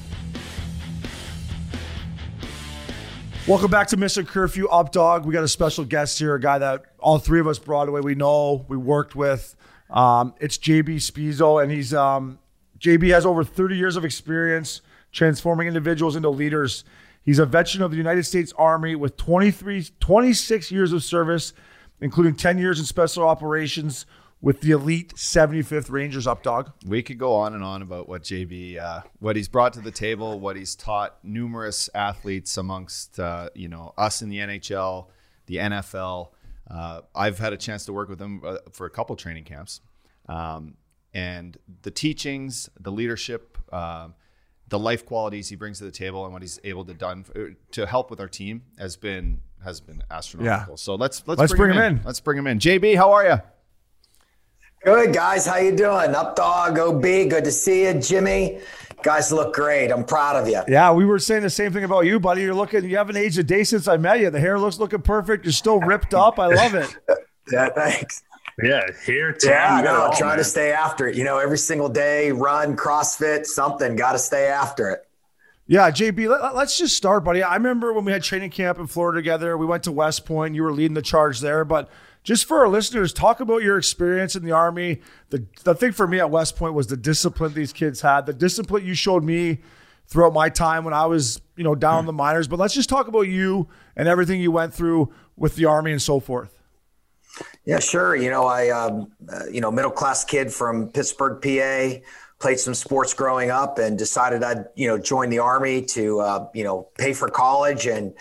Welcome 3.48 3.72
back 3.72 3.88
to 3.88 3.98
Mission 3.98 4.26
Curfew 4.26 4.68
Up 4.68 4.92
Dog. 4.92 5.26
We 5.26 5.32
got 5.32 5.46
a 5.46 5.48
special 5.48 5.86
guest 5.86 6.20
here, 6.20 6.36
a 6.36 6.40
guy 6.40 6.58
that 6.58 6.84
all 7.00 7.18
three 7.18 7.40
of 7.40 7.48
us 7.48 7.60
Broadway 7.60 8.02
we 8.02 8.14
know, 8.14 8.66
we 8.68 8.76
worked 8.76 9.16
with. 9.16 9.56
Um, 9.90 10.34
it's 10.42 10.58
JB 10.58 10.96
Spisso, 10.96 11.64
and 11.64 11.72
he's 11.72 11.94
um, 11.94 12.38
JB 12.80 13.14
has 13.14 13.26
over 13.26 13.46
30 13.46 13.78
years 13.78 13.96
of 13.96 14.04
experience 14.04 14.82
transforming 15.14 15.70
individuals 15.70 16.18
into 16.18 16.30
leaders. 16.30 16.84
He's 17.24 17.40
a 17.40 17.46
veteran 17.46 17.84
of 17.84 17.92
the 17.92 17.98
United 17.98 18.26
States 18.26 18.52
Army 18.58 18.96
with 18.96 19.16
23, 19.16 19.92
26 19.98 20.72
years 20.74 20.92
of 20.92 21.06
service, 21.06 21.54
including 22.02 22.36
10 22.36 22.58
years 22.58 22.80
in 22.80 22.86
special 22.86 23.26
operations 23.26 24.06
with 24.42 24.62
the 24.62 24.72
elite 24.72 25.14
75th 25.16 25.92
Rangers 25.92 26.26
Up 26.26 26.42
Dog. 26.42 26.72
We 26.86 27.04
could 27.04 27.18
go 27.18 27.34
on 27.36 27.54
and 27.54 27.64
on 27.64 27.82
about 27.82 28.10
what 28.10 28.24
JB, 28.24 28.80
uh, 28.80 29.02
what 29.20 29.36
he's 29.36 29.48
brought 29.48 29.74
to 29.74 29.82
the 29.82 29.92
table, 29.92 30.40
what 30.40 30.56
he's 30.56 30.76
taught 30.76 31.20
numerous 31.24 31.90
athletes 31.94 32.58
amongst, 32.58 33.20
uh, 33.20 33.50
you 33.54 33.68
know, 33.68 33.94
us 33.98 34.22
in 34.22 34.30
the 34.30 34.38
NHL, 34.38 35.08
the 35.46 35.58
NFL. 35.58 36.30
Uh, 36.70 37.02
I've 37.14 37.38
had 37.38 37.54
a 37.54 37.58
chance 37.58 37.86
to 37.86 37.94
work 37.94 38.10
with 38.10 38.20
him 38.20 38.42
uh, 38.44 38.58
for 38.72 38.86
a 38.86 38.90
couple 38.90 39.16
training 39.16 39.44
camps, 39.44 39.82
um, 40.28 40.76
and 41.14 41.58
the 41.82 41.92
teachings, 41.92 42.70
the 42.80 42.92
leadership, 42.92 43.58
um, 43.74 44.16
the 44.70 44.80
life 44.80 45.06
qualities 45.06 45.50
he 45.50 45.58
brings 45.58 45.80
to 45.80 45.84
the 45.84 45.92
table 45.92 46.24
and 46.24 46.32
what 46.32 46.42
he's 46.42 46.60
able 46.64 46.86
to 46.86 46.94
done 46.94 47.26
to 47.72 47.86
help 47.86 48.10
with 48.10 48.22
our 48.22 48.30
team 48.30 48.62
has 48.80 48.96
been 48.96 49.42
has 49.62 49.82
been 49.82 50.02
astronomical. 50.10 50.74
Yeah. 50.74 50.76
So 50.78 50.96
let's 50.96 51.28
let's, 51.28 51.40
let's 51.40 51.54
bring, 51.54 51.74
bring 51.74 51.78
him 51.78 51.84
in. 51.84 51.98
in. 51.98 52.04
Let's 52.06 52.22
bring 52.22 52.38
him 52.38 52.48
in. 52.48 52.58
JB, 52.58 52.96
how 52.96 53.12
are 53.12 53.26
you? 53.26 53.42
Good 54.84 55.14
guys, 55.14 55.46
how 55.46 55.58
you 55.58 55.76
doing? 55.76 56.16
Up 56.16 56.36
dog, 56.36 56.80
OB, 56.80 57.04
good 57.04 57.44
to 57.44 57.52
see 57.52 57.86
you, 57.86 57.94
Jimmy. 57.94 58.60
Guys 59.04 59.32
look 59.32 59.54
great. 59.54 59.92
I'm 59.92 60.04
proud 60.04 60.36
of 60.36 60.48
you. 60.48 60.60
Yeah, 60.68 60.92
we 60.92 61.06
were 61.06 61.20
saying 61.20 61.44
the 61.44 61.52
same 61.52 61.72
thing 61.72 61.84
about 61.84 62.08
you, 62.08 62.20
buddy. 62.20 62.42
You're 62.42 62.56
looking. 62.56 62.84
You 62.86 62.98
haven't 62.98 63.16
aged 63.16 63.38
a 63.38 63.44
day 63.44 63.64
since 63.64 63.88
I 63.88 63.98
met 63.98 64.22
you. 64.22 64.32
The 64.32 64.40
hair 64.40 64.58
looks 64.58 64.80
looking 64.80 65.04
perfect. 65.04 65.46
You're 65.46 65.52
still 65.52 65.80
ripped 65.80 66.16
up. 66.16 66.40
I 66.40 66.48
love 66.48 66.74
it. 66.74 66.96
yeah, 67.52 67.70
thanks. 67.70 68.24
Yeah, 68.64 68.82
here. 69.06 69.34
Too. 69.34 69.50
Yeah, 69.50 69.76
I 69.76 69.82
know. 69.84 70.12
Trying 70.18 70.40
to 70.40 70.44
stay 70.44 70.72
after 70.72 71.08
it. 71.08 71.16
You 71.16 71.26
know, 71.26 71.38
every 71.38 71.60
single 71.60 71.90
day, 71.90 72.32
run, 72.32 72.76
CrossFit, 72.76 73.46
something. 73.46 73.96
Got 73.96 74.14
to 74.14 74.20
stay 74.20 74.48
after 74.48 74.90
it. 74.90 75.08
Yeah, 75.68 75.92
JB, 75.92 76.28
let, 76.28 76.56
us 76.56 76.78
just 76.78 76.98
start, 76.98 77.24
buddy. 77.24 77.44
I 77.44 77.56
remember 77.56 77.94
when 77.94 78.04
we 78.04 78.12
had 78.12 78.24
training 78.24 78.50
camp 78.50 78.80
in 78.80 78.88
Florida 78.88 79.20
together. 79.20 79.58
We 79.58 79.66
went 79.66 79.84
to 79.84 79.92
West 79.92 80.26
Point. 80.26 80.56
You 80.56 80.64
were 80.64 80.74
leading 80.74 80.96
the 80.96 81.02
charge 81.02 81.40
there, 81.40 81.64
but 81.64 81.90
just 82.24 82.46
for 82.46 82.60
our 82.60 82.68
listeners, 82.68 83.14
talk 83.14 83.40
about 83.40 83.64
your 83.64 83.78
experience 83.78 84.36
in 84.36 84.44
the 84.44 84.52
Army. 84.52 85.02
The, 85.30 85.46
the 85.64 85.74
thing 85.74 85.92
for 85.92 86.08
me 86.08 86.20
at 86.20 86.30
West 86.30 86.56
Point 86.56 86.74
was 86.74 86.88
the 86.88 86.98
discipline 86.98 87.54
these 87.54 87.74
kids 87.74 88.02
had, 88.02 88.26
the 88.26 88.34
discipline 88.34 88.86
you 88.86 88.94
showed 88.94 89.24
me 89.24 89.60
throughout 90.08 90.34
my 90.34 90.50
time 90.50 90.84
when 90.84 90.94
I 90.94 91.06
was, 91.06 91.42
you 91.56 91.64
know, 91.64 91.74
down 91.74 92.00
in 92.02 92.06
the 92.06 92.14
minors. 92.14 92.48
But 92.48 92.60
let's 92.60 92.74
just 92.74 92.90
talk 92.90 93.08
about 93.08 93.22
you 93.22 93.70
and 93.96 94.08
everything 94.08 94.42
you 94.42 94.52
went 94.52 94.74
through 94.74 95.14
with 95.36 95.56
the 95.56 95.66
Army 95.66 95.92
and 95.92 96.02
so 96.02 96.20
forth. 96.20 96.58
Yeah, 97.66 97.80
sure. 97.80 98.16
You 98.16 98.30
know, 98.30 98.46
I, 98.46 98.70
um, 98.70 99.12
uh, 99.32 99.46
you 99.52 99.62
know, 99.62 99.72
middle 99.72 99.92
class 99.92 100.26
kid 100.26 100.52
from 100.52 100.90
Pittsburgh, 100.90 101.42
PA 101.42 102.02
played 102.42 102.60
some 102.60 102.74
sports 102.74 103.14
growing 103.14 103.52
up 103.52 103.78
and 103.78 103.98
decided 103.98 104.44
I'd 104.44 104.66
you 104.76 104.88
know 104.88 104.98
join 104.98 105.30
the 105.30 105.40
army 105.40 105.84
to 105.84 106.20
uh, 106.20 106.48
you 106.54 106.64
know 106.64 106.90
pay 106.98 107.14
for 107.14 107.30
college 107.30 107.86
and 107.86 108.14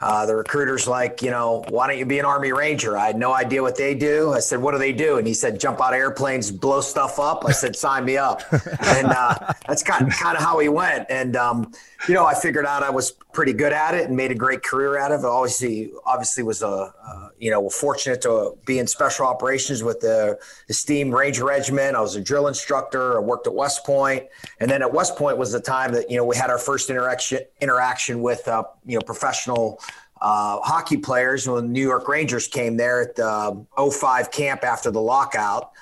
uh, 0.00 0.26
the 0.26 0.34
recruiter's 0.34 0.86
like 0.86 1.22
you 1.22 1.30
know 1.30 1.64
why 1.68 1.86
don't 1.86 1.98
you 1.98 2.06
be 2.06 2.18
an 2.18 2.24
army 2.24 2.52
ranger? 2.52 2.96
I 2.96 3.06
had 3.06 3.16
no 3.16 3.32
idea 3.32 3.62
what 3.62 3.76
they 3.76 3.94
do. 3.94 4.32
I 4.32 4.40
said 4.40 4.60
what 4.60 4.72
do 4.72 4.78
they 4.78 4.92
do? 4.92 5.18
And 5.18 5.26
he 5.26 5.34
said 5.34 5.60
jump 5.60 5.80
out 5.80 5.92
of 5.92 5.98
airplanes 5.98 6.50
blow 6.50 6.80
stuff 6.80 7.18
up. 7.18 7.44
I 7.46 7.52
said 7.52 7.76
sign 7.76 8.04
me 8.04 8.16
up. 8.16 8.42
And 8.84 9.06
uh, 9.06 9.52
that's 9.66 9.82
kind 9.82 10.06
of, 10.06 10.12
kind 10.12 10.36
of 10.36 10.42
how 10.42 10.58
he 10.58 10.68
went. 10.68 11.06
And 11.10 11.36
um, 11.36 11.72
you 12.08 12.14
know 12.14 12.26
I 12.26 12.34
figured 12.34 12.66
out 12.66 12.82
I 12.82 12.90
was 12.90 13.12
pretty 13.32 13.52
good 13.52 13.72
at 13.72 13.94
it 13.94 14.08
and 14.08 14.16
made 14.16 14.30
a 14.30 14.34
great 14.34 14.62
career 14.62 14.98
out 14.98 15.12
of 15.12 15.20
it. 15.20 15.26
Obviously 15.26 15.90
obviously 16.04 16.42
was 16.42 16.62
a 16.62 16.92
uh, 17.02 17.28
you 17.44 17.50
know 17.50 17.60
we're 17.60 17.68
fortunate 17.68 18.22
to 18.22 18.56
be 18.64 18.78
in 18.78 18.86
special 18.86 19.26
operations 19.26 19.82
with 19.82 20.00
the 20.00 20.38
esteemed 20.70 21.12
Ranger 21.12 21.44
Regiment. 21.44 21.94
I 21.94 22.00
was 22.00 22.16
a 22.16 22.20
drill 22.22 22.48
instructor. 22.48 23.18
I 23.18 23.20
worked 23.20 23.46
at 23.46 23.54
West 23.54 23.84
Point, 23.84 24.24
and 24.60 24.70
then 24.70 24.80
at 24.80 24.90
West 24.90 25.14
Point 25.16 25.36
was 25.36 25.52
the 25.52 25.60
time 25.60 25.92
that 25.92 26.10
you 26.10 26.16
know 26.16 26.24
we 26.24 26.36
had 26.36 26.48
our 26.48 26.58
first 26.58 26.88
interaction 26.88 27.40
interaction 27.60 28.22
with 28.22 28.48
uh, 28.48 28.64
you 28.86 28.94
know 28.94 29.02
professional 29.02 29.78
uh, 30.22 30.58
hockey 30.62 30.96
players 30.96 31.46
when 31.46 31.66
the 31.66 31.70
New 31.70 31.86
York 31.86 32.08
Rangers 32.08 32.48
came 32.48 32.78
there 32.78 33.02
at 33.02 33.14
the 33.14 33.66
05 33.76 34.30
camp 34.30 34.64
after 34.64 34.90
the 34.90 35.02
lockout. 35.02 35.72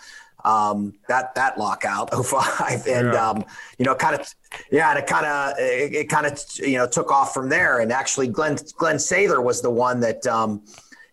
Um, 0.45 0.95
that 1.07 1.33
that 1.37 1.59
lockout 1.59 2.13
05 2.27 2.89
and 2.89 3.13
yeah. 3.13 3.31
um, 3.31 3.45
you 3.79 3.85
know 3.85 3.95
kind 3.95 4.21
of 4.21 4.35
yeah 4.73 4.91
and 4.91 4.99
it 4.99 5.07
kind 5.07 5.27
of 5.27 5.57
it, 5.61 5.95
it 5.95 6.09
kind 6.09 6.27
of 6.27 6.45
you 6.59 6.79
know 6.79 6.89
took 6.89 7.13
off 7.13 7.33
from 7.33 7.49
there. 7.49 7.79
And 7.79 7.93
actually 7.93 8.27
Glen 8.27 8.59
Glen 8.77 8.97
Sather 8.97 9.41
was 9.41 9.63
the 9.63 9.71
one 9.71 10.01
that 10.01 10.27
um, 10.27 10.61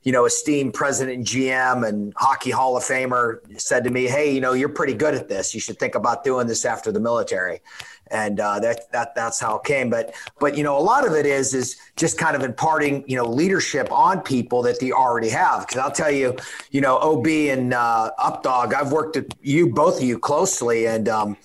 you 0.09 0.13
know, 0.13 0.25
esteemed 0.25 0.73
president 0.73 1.17
and 1.17 1.23
GM 1.23 1.87
and 1.87 2.11
hockey 2.17 2.49
Hall 2.49 2.75
of 2.75 2.81
Famer 2.81 3.41
said 3.61 3.83
to 3.83 3.91
me, 3.91 4.07
"Hey, 4.07 4.33
you 4.33 4.41
know, 4.41 4.53
you're 4.53 4.67
pretty 4.67 4.95
good 4.95 5.13
at 5.13 5.29
this. 5.29 5.53
You 5.53 5.59
should 5.59 5.77
think 5.77 5.93
about 5.93 6.23
doing 6.23 6.47
this 6.47 6.65
after 6.65 6.91
the 6.91 6.99
military." 6.99 7.61
And 8.09 8.39
uh, 8.39 8.57
that 8.57 8.91
that 8.91 9.13
that's 9.13 9.39
how 9.39 9.57
it 9.59 9.65
came. 9.65 9.91
But 9.91 10.15
but 10.39 10.57
you 10.57 10.63
know, 10.63 10.75
a 10.75 10.81
lot 10.81 11.05
of 11.05 11.13
it 11.13 11.27
is 11.27 11.53
is 11.53 11.75
just 11.95 12.17
kind 12.17 12.35
of 12.35 12.41
imparting 12.41 13.03
you 13.07 13.17
know 13.17 13.25
leadership 13.29 13.91
on 13.91 14.21
people 14.21 14.63
that 14.63 14.79
they 14.79 14.91
already 14.91 15.29
have. 15.29 15.67
Because 15.67 15.79
I'll 15.79 15.91
tell 15.91 16.09
you, 16.09 16.35
you 16.71 16.81
know, 16.81 16.97
OB 16.97 17.27
and 17.27 17.75
uh, 17.75 18.09
Updog, 18.17 18.73
I've 18.73 18.91
worked 18.91 19.15
at 19.15 19.27
you 19.43 19.69
both 19.69 19.97
of 19.97 20.03
you 20.03 20.17
closely, 20.17 20.87
and 20.87 21.07
um, 21.07 21.37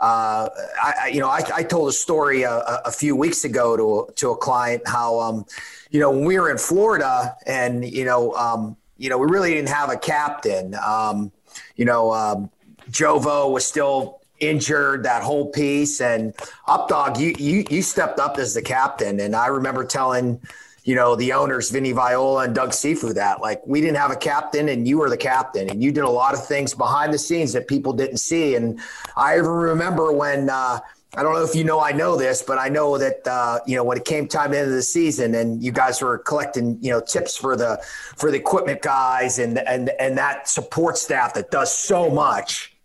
uh, 0.00 0.48
I, 0.82 1.10
you 1.12 1.20
know, 1.20 1.28
I, 1.28 1.42
I 1.54 1.62
told 1.62 1.90
a 1.90 1.92
story 1.92 2.42
a, 2.42 2.80
a, 2.86 2.90
few 2.90 3.14
weeks 3.14 3.44
ago 3.44 3.76
to 3.76 4.12
to 4.14 4.30
a 4.30 4.36
client 4.36 4.82
how 4.86 5.20
um, 5.20 5.44
you 5.90 5.98
know, 5.98 6.10
when 6.10 6.24
we 6.24 6.38
were 6.38 6.50
in 6.50 6.58
Florida 6.58 7.36
and, 7.46 7.84
you 7.84 8.04
know, 8.04 8.32
um, 8.34 8.76
you 8.96 9.10
know, 9.10 9.18
we 9.18 9.26
really 9.28 9.54
didn't 9.54 9.70
have 9.70 9.90
a 9.90 9.96
captain. 9.96 10.74
Um, 10.74 11.32
you 11.76 11.84
know, 11.84 12.12
um, 12.12 12.50
Jovo 12.90 13.52
was 13.52 13.66
still 13.66 14.20
injured 14.38 15.02
that 15.02 15.22
whole 15.22 15.50
piece 15.50 16.00
and 16.00 16.34
Updog, 16.68 17.18
you, 17.18 17.34
you, 17.38 17.64
you 17.68 17.82
stepped 17.82 18.18
up 18.18 18.38
as 18.38 18.54
the 18.54 18.62
captain. 18.62 19.20
And 19.20 19.34
I 19.34 19.48
remember 19.48 19.84
telling, 19.84 20.40
you 20.84 20.94
know, 20.94 21.14
the 21.14 21.32
owners, 21.32 21.70
Vinny 21.70 21.92
Viola 21.92 22.44
and 22.44 22.54
Doug 22.54 22.70
Cifu 22.70 23.14
that 23.14 23.40
like, 23.40 23.60
we 23.66 23.80
didn't 23.80 23.96
have 23.96 24.10
a 24.10 24.16
captain 24.16 24.68
and 24.68 24.88
you 24.88 24.98
were 24.98 25.10
the 25.10 25.16
captain 25.16 25.68
and 25.68 25.82
you 25.82 25.92
did 25.92 26.04
a 26.04 26.10
lot 26.10 26.34
of 26.34 26.44
things 26.46 26.74
behind 26.74 27.12
the 27.12 27.18
scenes 27.18 27.52
that 27.52 27.68
people 27.68 27.92
didn't 27.92 28.18
see. 28.18 28.54
And 28.54 28.80
I 29.16 29.36
even 29.38 29.50
remember 29.50 30.12
when, 30.12 30.48
uh, 30.48 30.80
I 31.16 31.24
don't 31.24 31.32
know 31.32 31.42
if 31.42 31.56
you 31.56 31.64
know 31.64 31.80
I 31.80 31.90
know 31.90 32.16
this, 32.16 32.40
but 32.40 32.58
I 32.58 32.68
know 32.68 32.96
that 32.96 33.26
uh, 33.26 33.58
you 33.66 33.74
know 33.74 33.82
when 33.82 33.98
it 33.98 34.04
came 34.04 34.28
time 34.28 34.54
into 34.54 34.70
the 34.70 34.82
season 34.82 35.34
and 35.34 35.60
you 35.60 35.72
guys 35.72 36.00
were 36.00 36.18
collecting 36.18 36.78
you 36.80 36.92
know 36.92 37.00
tips 37.00 37.36
for 37.36 37.56
the 37.56 37.80
for 38.16 38.30
the 38.30 38.36
equipment 38.36 38.80
guys 38.80 39.40
and 39.40 39.58
and 39.58 39.90
and 39.98 40.16
that 40.18 40.48
support 40.48 40.96
staff 40.96 41.34
that 41.34 41.50
does 41.50 41.74
so 41.74 42.10
much. 42.10 42.76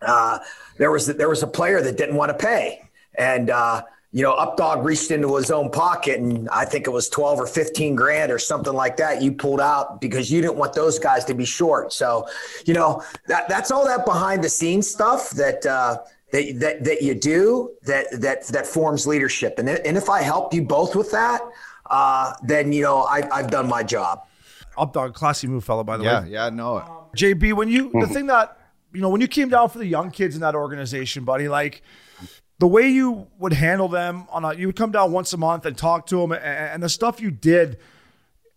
Uh, 0.00 0.38
there 0.78 0.92
was 0.92 1.08
there 1.08 1.28
was 1.28 1.42
a 1.42 1.46
player 1.46 1.82
that 1.82 1.96
didn't 1.96 2.14
want 2.14 2.30
to 2.30 2.38
pay, 2.38 2.88
and 3.16 3.50
uh, 3.50 3.82
you 4.12 4.22
know 4.22 4.34
Updog 4.36 4.84
reached 4.84 5.10
into 5.10 5.36
his 5.36 5.50
own 5.50 5.70
pocket 5.70 6.18
and 6.18 6.48
I 6.50 6.64
think 6.64 6.86
it 6.86 6.90
was 6.90 7.08
twelve 7.08 7.38
or 7.38 7.46
fifteen 7.46 7.94
grand 7.94 8.32
or 8.32 8.38
something 8.38 8.72
like 8.72 8.96
that. 8.96 9.22
You 9.22 9.32
pulled 9.32 9.60
out 9.60 10.00
because 10.00 10.30
you 10.30 10.40
didn't 10.40 10.56
want 10.56 10.72
those 10.72 10.98
guys 10.98 11.24
to 11.26 11.34
be 11.34 11.44
short. 11.44 11.92
So 11.92 12.26
you 12.66 12.74
know 12.74 13.02
that 13.26 13.48
that's 13.48 13.70
all 13.70 13.84
that 13.86 14.04
behind 14.04 14.42
the 14.42 14.48
scenes 14.48 14.88
stuff 14.90 15.30
that 15.30 15.64
uh, 15.64 15.98
that, 16.32 16.60
that, 16.60 16.84
that 16.84 17.02
you 17.02 17.14
do 17.14 17.72
that, 17.82 18.06
that, 18.20 18.46
that 18.48 18.66
forms 18.66 19.06
leadership. 19.06 19.58
And, 19.58 19.68
and 19.68 19.96
if 19.96 20.08
I 20.08 20.22
help 20.22 20.54
you 20.54 20.62
both 20.62 20.94
with 20.94 21.10
that, 21.10 21.40
uh, 21.86 22.32
then, 22.42 22.72
you 22.72 22.82
know, 22.82 23.02
I, 23.02 23.28
I've 23.32 23.50
done 23.50 23.68
my 23.68 23.82
job. 23.82 24.26
Updog, 24.78 25.14
classy 25.14 25.48
move, 25.48 25.64
fella, 25.64 25.84
by 25.84 25.96
the 25.96 26.04
yeah, 26.04 26.22
way. 26.22 26.30
Yeah, 26.30 26.44
yeah, 26.44 26.50
no. 26.50 26.78
Um, 26.78 26.86
JB, 27.16 27.54
when 27.54 27.68
you, 27.68 27.90
the 27.92 28.06
thing 28.06 28.26
that, 28.26 28.56
you 28.92 29.00
know, 29.00 29.08
when 29.08 29.20
you 29.20 29.28
came 29.28 29.48
down 29.48 29.68
for 29.68 29.78
the 29.78 29.86
young 29.86 30.10
kids 30.10 30.34
in 30.34 30.40
that 30.42 30.54
organization, 30.54 31.24
buddy, 31.24 31.48
like 31.48 31.82
the 32.60 32.66
way 32.66 32.88
you 32.88 33.26
would 33.38 33.54
handle 33.54 33.88
them 33.88 34.26
on 34.28 34.44
a, 34.44 34.54
you 34.54 34.66
would 34.66 34.76
come 34.76 34.92
down 34.92 35.12
once 35.12 35.32
a 35.32 35.38
month 35.38 35.64
and 35.64 35.76
talk 35.76 36.06
to 36.06 36.20
them 36.20 36.30
and, 36.32 36.44
and 36.44 36.82
the 36.82 36.90
stuff 36.90 37.18
you 37.18 37.30
did, 37.30 37.78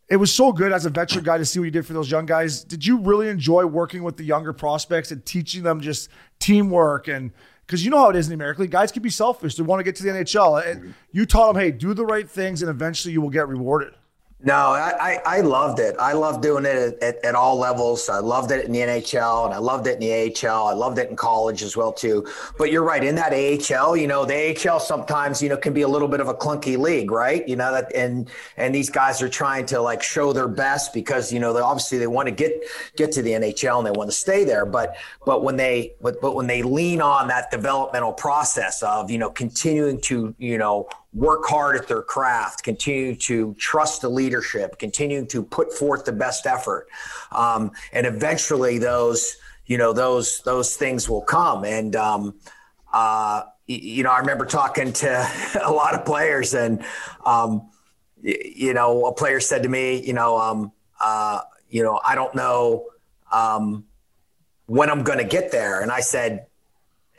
it 0.09 0.17
was 0.17 0.31
so 0.31 0.51
good 0.51 0.73
as 0.73 0.85
a 0.85 0.89
veteran 0.89 1.23
guy 1.23 1.37
to 1.37 1.45
see 1.45 1.57
what 1.57 1.65
you 1.65 1.71
did 1.71 1.85
for 1.85 1.93
those 1.93 2.11
young 2.11 2.25
guys. 2.25 2.65
Did 2.65 2.85
you 2.85 2.99
really 2.99 3.29
enjoy 3.29 3.65
working 3.65 4.03
with 4.03 4.17
the 4.17 4.25
younger 4.25 4.51
prospects 4.51 5.11
and 5.11 5.25
teaching 5.25 5.63
them 5.63 5.79
just 5.79 6.09
teamwork 6.39 7.07
and, 7.07 7.31
because 7.65 7.85
you 7.85 7.91
know 7.91 7.97
how 7.97 8.09
it 8.09 8.17
is 8.17 8.27
in 8.27 8.31
the 8.31 8.35
American 8.35 8.63
League. 8.63 8.71
Guys 8.71 8.91
can 8.91 9.01
be 9.01 9.09
selfish. 9.09 9.55
They 9.55 9.63
want 9.63 9.79
to 9.79 9.85
get 9.85 9.95
to 9.95 10.03
the 10.03 10.09
NHL. 10.09 10.69
And 10.69 10.81
mm-hmm. 10.81 10.91
you 11.13 11.25
taught 11.25 11.53
them, 11.53 11.63
hey, 11.63 11.71
do 11.71 11.93
the 11.93 12.05
right 12.05 12.29
things, 12.29 12.61
and 12.61 12.69
eventually 12.69 13.13
you 13.13 13.21
will 13.21 13.29
get 13.29 13.47
rewarded. 13.47 13.93
No, 14.45 14.55
I, 14.55 15.21
I 15.25 15.39
loved 15.39 15.79
it. 15.79 15.95
I 15.97 16.11
loved 16.11 16.41
doing 16.41 16.65
it 16.65 17.01
at, 17.01 17.23
at, 17.23 17.33
all 17.33 17.57
levels. 17.57 18.09
I 18.09 18.19
loved 18.19 18.51
it 18.51 18.65
in 18.65 18.73
the 18.73 18.79
NHL 18.79 19.45
and 19.45 19.53
I 19.53 19.57
loved 19.57 19.87
it 19.87 19.93
in 19.93 19.99
the 20.01 20.47
AHL. 20.47 20.67
I 20.67 20.73
loved 20.73 20.97
it 20.97 21.09
in 21.09 21.15
college 21.15 21.63
as 21.63 21.77
well 21.77 21.93
too. 21.93 22.27
But 22.57 22.69
you're 22.69 22.83
right 22.83 23.01
in 23.01 23.15
that 23.15 23.31
AHL. 23.31 23.95
You 23.95 24.05
know, 24.05 24.25
the 24.25 24.53
AHL 24.67 24.81
sometimes 24.81 25.41
you 25.41 25.47
know 25.47 25.55
can 25.55 25.71
be 25.71 25.83
a 25.83 25.87
little 25.87 26.09
bit 26.09 26.19
of 26.19 26.27
a 26.27 26.33
clunky 26.33 26.77
league, 26.77 27.09
right? 27.09 27.47
You 27.47 27.55
know 27.55 27.71
that 27.71 27.95
and 27.95 28.29
and 28.57 28.75
these 28.75 28.89
guys 28.89 29.21
are 29.21 29.29
trying 29.29 29.65
to 29.67 29.79
like 29.79 30.03
show 30.03 30.33
their 30.33 30.49
best 30.49 30.93
because 30.93 31.31
you 31.31 31.39
know 31.39 31.53
they 31.53 31.61
obviously 31.61 31.97
they 31.97 32.07
want 32.07 32.27
to 32.27 32.35
get 32.35 32.51
get 32.97 33.13
to 33.13 33.21
the 33.21 33.31
NHL 33.31 33.77
and 33.77 33.87
they 33.87 33.91
want 33.91 34.09
to 34.09 34.15
stay 34.15 34.43
there. 34.43 34.65
But 34.65 34.97
but 35.25 35.45
when 35.45 35.55
they 35.55 35.95
but 36.01 36.19
but 36.19 36.35
when 36.35 36.47
they 36.47 36.63
lean 36.63 37.01
on 37.01 37.29
that 37.29 37.49
developmental 37.49 38.11
process 38.11 38.83
of 38.83 39.09
you 39.09 39.19
know 39.19 39.29
continuing 39.29 40.01
to 40.01 40.35
you 40.37 40.57
know 40.57 40.89
work 41.13 41.45
hard 41.45 41.75
at 41.75 41.87
their 41.87 42.01
craft, 42.01 42.63
continue 42.63 43.15
to 43.15 43.53
trust 43.55 44.01
the 44.01 44.09
leadership, 44.09 44.79
continue 44.79 45.25
to 45.25 45.43
put 45.43 45.71
forth 45.71 46.05
the 46.05 46.11
best 46.11 46.45
effort, 46.45 46.87
um, 47.31 47.71
and 47.91 48.05
eventually 48.07 48.77
those 48.77 49.37
you 49.65 49.77
know 49.77 49.93
those 49.93 50.39
those 50.39 50.75
things 50.75 51.09
will 51.09 51.21
come. 51.21 51.63
And 51.63 51.95
um, 51.95 52.35
uh, 52.91 53.43
you 53.67 54.03
know, 54.03 54.11
I 54.11 54.19
remember 54.19 54.45
talking 54.45 54.93
to 54.93 55.29
a 55.63 55.71
lot 55.71 55.93
of 55.93 56.05
players, 56.05 56.53
and 56.53 56.83
um, 57.25 57.69
you 58.21 58.73
know, 58.73 59.05
a 59.05 59.13
player 59.13 59.39
said 59.39 59.63
to 59.63 59.69
me, 59.69 60.03
you 60.05 60.13
know, 60.13 60.37
um, 60.37 60.71
uh, 60.99 61.41
you 61.69 61.83
know, 61.83 61.99
I 62.05 62.15
don't 62.15 62.33
know 62.35 62.85
um, 63.31 63.85
when 64.65 64.89
I'm 64.89 65.03
going 65.03 65.19
to 65.19 65.25
get 65.25 65.51
there, 65.51 65.81
and 65.81 65.91
I 65.91 66.01
said 66.01 66.47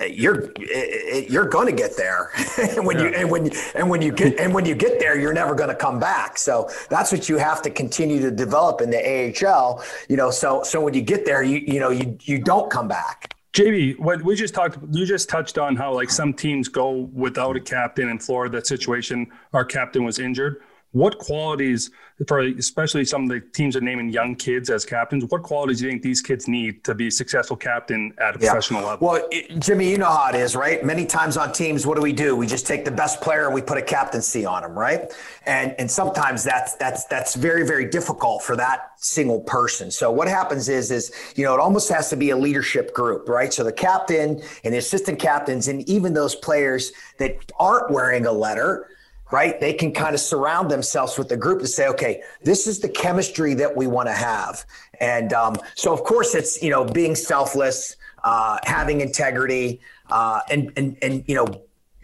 you're 0.07 0.51
eh, 0.61 0.99
eh, 1.11 1.27
you're 1.29 1.49
going 1.49 1.67
to 1.67 1.73
get 1.73 1.97
there 1.97 2.31
when 2.77 2.97
yeah. 2.97 3.05
you 3.05 3.09
and 3.11 3.31
when 3.31 3.51
and 3.75 3.89
when 3.89 4.03
you 4.03 4.13
get 4.13 4.39
and 4.39 4.53
when 4.55 4.65
you 4.65 4.75
get 4.75 4.99
there 4.99 5.19
you're 5.19 5.33
never 5.33 5.55
going 5.55 5.69
to 5.69 5.75
come 5.75 5.99
back 5.99 6.39
so 6.39 6.69
that's 6.89 7.13
what 7.13 7.29
you 7.29 7.37
have 7.39 7.63
to 7.63 7.71
continue 7.71 8.21
to 8.21 8.31
develop 8.31 8.81
in 8.81 8.91
the 8.91 9.45
AHL 9.47 9.83
you 10.09 10.17
know 10.17 10.31
so 10.31 10.63
so 10.63 10.81
when 10.81 10.95
you 10.95 11.03
get 11.03 11.25
there 11.25 11.43
you 11.43 11.59
you 11.59 11.81
know 11.81 11.91
you 11.91 12.17
you 12.23 12.39
don't 12.39 12.71
come 12.71 12.89
back 12.89 13.35
JB, 13.53 14.01
what 14.01 14.21
we 14.23 14.35
just 14.35 14.53
talked, 14.53 14.79
you 14.91 15.07
just 15.07 15.29
touched 15.29 15.59
on 15.59 15.77
how 15.77 15.95
like 15.95 16.11
some 16.11 16.35
teams 16.35 16.67
go 16.67 17.09
without 17.13 17.55
a 17.55 17.61
captain 17.61 18.09
in 18.09 18.19
Florida. 18.19 18.57
That 18.57 18.67
situation, 18.67 19.29
our 19.53 19.65
captain 19.65 20.03
was 20.03 20.19
injured 20.19 20.61
what 20.95 21.19
qualities 21.19 21.91
for 22.29 22.39
especially 22.39 23.05
some 23.05 23.25
of 23.25 23.29
the 23.29 23.41
teams 23.41 23.75
are 23.75 23.81
naming 23.81 24.09
young 24.09 24.37
kids 24.37 24.71
as 24.71 24.85
captains 24.85 25.25
what 25.29 25.43
qualities 25.43 25.81
do 25.81 25.87
you 25.87 25.91
think 25.91 26.03
these 26.03 26.23
kids 26.23 26.47
need 26.47 26.85
to 26.85 26.95
be 26.95 27.09
a 27.09 27.11
successful 27.11 27.57
captain 27.57 28.15
at 28.19 28.37
a 28.37 28.39
yeah. 28.39 28.51
professional 28.51 28.85
level? 28.85 29.09
Well 29.09 29.29
it, 29.33 29.59
jimmy 29.59 29.91
you 29.91 29.99
know 29.99 30.07
how 30.07 30.29
it 30.29 30.37
is 30.37 30.55
right? 30.55 30.85
Many 30.85 31.05
times 31.05 31.37
on 31.37 31.53
teams 31.53 31.85
what 31.85 31.97
do 31.97 32.03
we 32.03 32.13
do? 32.13 32.37
We 32.37 32.47
just 32.47 32.67
take 32.67 32.85
the 32.85 32.93
best 32.93 33.21
player 33.21 33.47
and 33.47 33.55
we 33.55 33.61
put 33.61 33.77
a 33.77 33.83
captaincy 33.83 34.47
on 34.47 34.63
him 34.63 34.79
right? 34.79 35.13
And 35.47 35.75
and 35.79 35.91
sometimes 35.91 36.45
that's 36.45 36.77
that's 36.77 37.05
that's 37.07 37.35
very 37.35 37.67
very 37.67 37.91
difficult 37.91 38.45
for 38.45 38.55
that 38.57 38.93
single 38.97 39.41
person. 39.41 39.91
So 39.91 40.13
what 40.13 40.29
happens 40.29 40.69
is 40.69 40.93
is 40.93 41.13
you 41.35 41.45
know 41.45 41.55
it 41.55 41.61
almost 41.61 41.89
has 41.89 42.09
to 42.11 42.17
be 42.17 42.31
a 42.31 42.37
leadership 42.37 42.95
group 42.95 43.29
right? 43.29 43.53
So 43.53 43.65
the 43.65 43.73
captain 43.73 44.41
and 44.63 44.73
the 44.73 44.79
assistant 44.79 45.19
captains 45.19 45.67
and 45.67 45.87
even 45.89 46.15
those 46.15 46.37
players 46.37 46.93
that 47.19 47.51
aren't 47.59 47.91
wearing 47.91 48.27
a 48.27 48.33
letter 48.33 48.91
right? 49.35 49.59
They 49.59 49.73
can 49.73 49.91
kind 49.93 50.15
of 50.15 50.21
surround 50.21 50.71
themselves 50.71 51.19
with 51.19 51.29
the 51.29 51.37
group 51.37 51.59
to 51.59 51.67
say, 51.67 51.89
okay, 51.89 52.23
this 52.45 52.69
is 52.69 52.79
the 52.79 52.89
chemistry 52.89 53.53
that 53.55 53.77
we 53.77 53.89
want 53.89 54.09
to 54.09 54.13
have. 54.13 54.65
And 55.01 55.33
um, 55.33 55.57
so, 55.75 55.93
of 55.93 56.05
course, 56.05 56.37
it's, 56.37 56.63
you 56.63 56.71
know, 56.71 56.85
being 56.85 57.17
selfless, 57.17 57.97
uh, 58.23 58.59
having 58.63 59.01
integrity, 59.01 59.81
uh, 60.09 60.41
and, 60.49 60.71
and, 60.77 60.97
and, 61.03 61.25
you 61.27 61.35
know, 61.35 61.49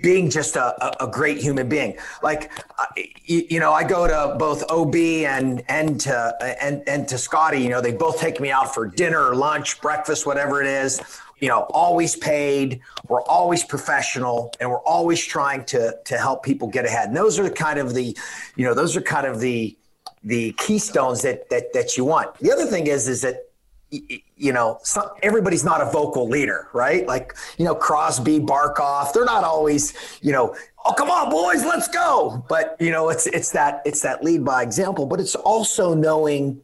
being 0.02 0.28
just 0.28 0.56
a, 0.56 1.04
a 1.04 1.06
great 1.06 1.38
human 1.38 1.68
being. 1.68 1.96
Like, 2.20 2.50
uh, 2.80 2.86
you, 2.96 3.46
you, 3.48 3.60
know, 3.60 3.72
I 3.72 3.84
go 3.84 4.08
to 4.08 4.36
both 4.36 4.68
OB 4.68 4.96
and 4.96 5.62
and 5.68 6.00
to 6.00 6.34
and 6.60 6.82
and 6.88 7.06
to 7.06 7.18
Scotty. 7.18 7.60
You 7.60 7.68
know, 7.68 7.82
they 7.82 7.92
both 7.92 8.18
take 8.18 8.40
me 8.40 8.50
out 8.50 8.74
for 8.74 8.86
dinner, 8.86 9.34
lunch, 9.34 9.78
breakfast, 9.82 10.24
whatever 10.26 10.62
it 10.62 10.66
is 10.66 11.20
you 11.40 11.48
know, 11.48 11.60
always 11.70 12.16
paid. 12.16 12.80
We're 13.08 13.22
always 13.22 13.64
professional, 13.64 14.52
and 14.60 14.70
we're 14.70 14.82
always 14.82 15.24
trying 15.24 15.64
to 15.66 15.96
to 16.04 16.18
help 16.18 16.44
people 16.44 16.68
get 16.68 16.84
ahead. 16.84 17.08
And 17.08 17.16
those 17.16 17.38
are 17.38 17.48
kind 17.50 17.78
of 17.78 17.94
the, 17.94 18.16
you 18.56 18.64
know, 18.64 18.74
those 18.74 18.96
are 18.96 19.00
kind 19.00 19.26
of 19.26 19.40
the 19.40 19.76
the 20.22 20.52
keystones 20.52 21.22
that 21.22 21.48
that 21.50 21.72
that 21.72 21.96
you 21.96 22.04
want. 22.04 22.34
The 22.38 22.52
other 22.52 22.66
thing 22.66 22.86
is 22.86 23.08
is 23.08 23.22
that 23.22 23.46
you 23.90 24.52
know 24.52 24.78
some, 24.82 25.08
everybody's 25.22 25.64
not 25.64 25.80
a 25.80 25.84
vocal 25.86 26.28
leader 26.28 26.68
right 26.72 27.08
like 27.08 27.34
you 27.58 27.64
know 27.64 27.74
crosby 27.74 28.38
barkov 28.38 29.12
they're 29.12 29.24
not 29.24 29.42
always 29.42 29.94
you 30.22 30.30
know 30.30 30.54
oh 30.84 30.92
come 30.92 31.10
on 31.10 31.28
boys 31.28 31.64
let's 31.64 31.88
go 31.88 32.44
but 32.48 32.76
you 32.78 32.92
know 32.92 33.08
it's 33.08 33.26
it's 33.26 33.50
that 33.50 33.82
it's 33.84 34.02
that 34.02 34.22
lead 34.22 34.44
by 34.44 34.62
example 34.62 35.06
but 35.06 35.18
it's 35.18 35.34
also 35.34 35.92
knowing 35.92 36.60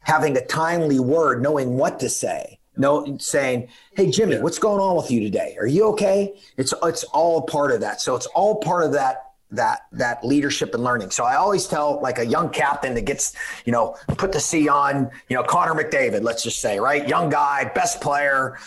having 0.00 0.36
a 0.36 0.44
timely 0.46 0.98
word 0.98 1.40
knowing 1.40 1.76
what 1.76 2.00
to 2.00 2.08
say 2.08 2.57
no 2.78 3.18
saying, 3.18 3.68
"Hey 3.94 4.10
Jimmy, 4.10 4.38
what's 4.40 4.58
going 4.58 4.80
on 4.80 4.96
with 4.96 5.10
you 5.10 5.20
today? 5.20 5.56
Are 5.58 5.66
you 5.66 5.84
okay?" 5.88 6.40
It's 6.56 6.72
it's 6.82 7.04
all 7.04 7.42
part 7.42 7.72
of 7.72 7.80
that. 7.80 8.00
So 8.00 8.14
it's 8.14 8.26
all 8.26 8.56
part 8.56 8.84
of 8.84 8.92
that 8.92 9.32
that 9.50 9.86
that 9.92 10.24
leadership 10.24 10.74
and 10.74 10.84
learning. 10.84 11.10
So 11.10 11.24
I 11.24 11.36
always 11.36 11.66
tell 11.66 12.00
like 12.00 12.18
a 12.18 12.26
young 12.26 12.50
captain 12.50 12.94
that 12.94 13.04
gets, 13.04 13.34
you 13.64 13.72
know, 13.72 13.96
put 14.16 14.32
the 14.32 14.40
C 14.40 14.68
on, 14.68 15.10
you 15.28 15.36
know, 15.36 15.42
Connor 15.42 15.74
McDavid, 15.74 16.22
let's 16.22 16.42
just 16.42 16.60
say, 16.60 16.78
right? 16.78 17.06
Young 17.08 17.30
guy, 17.30 17.70
best 17.74 18.00
player. 18.00 18.58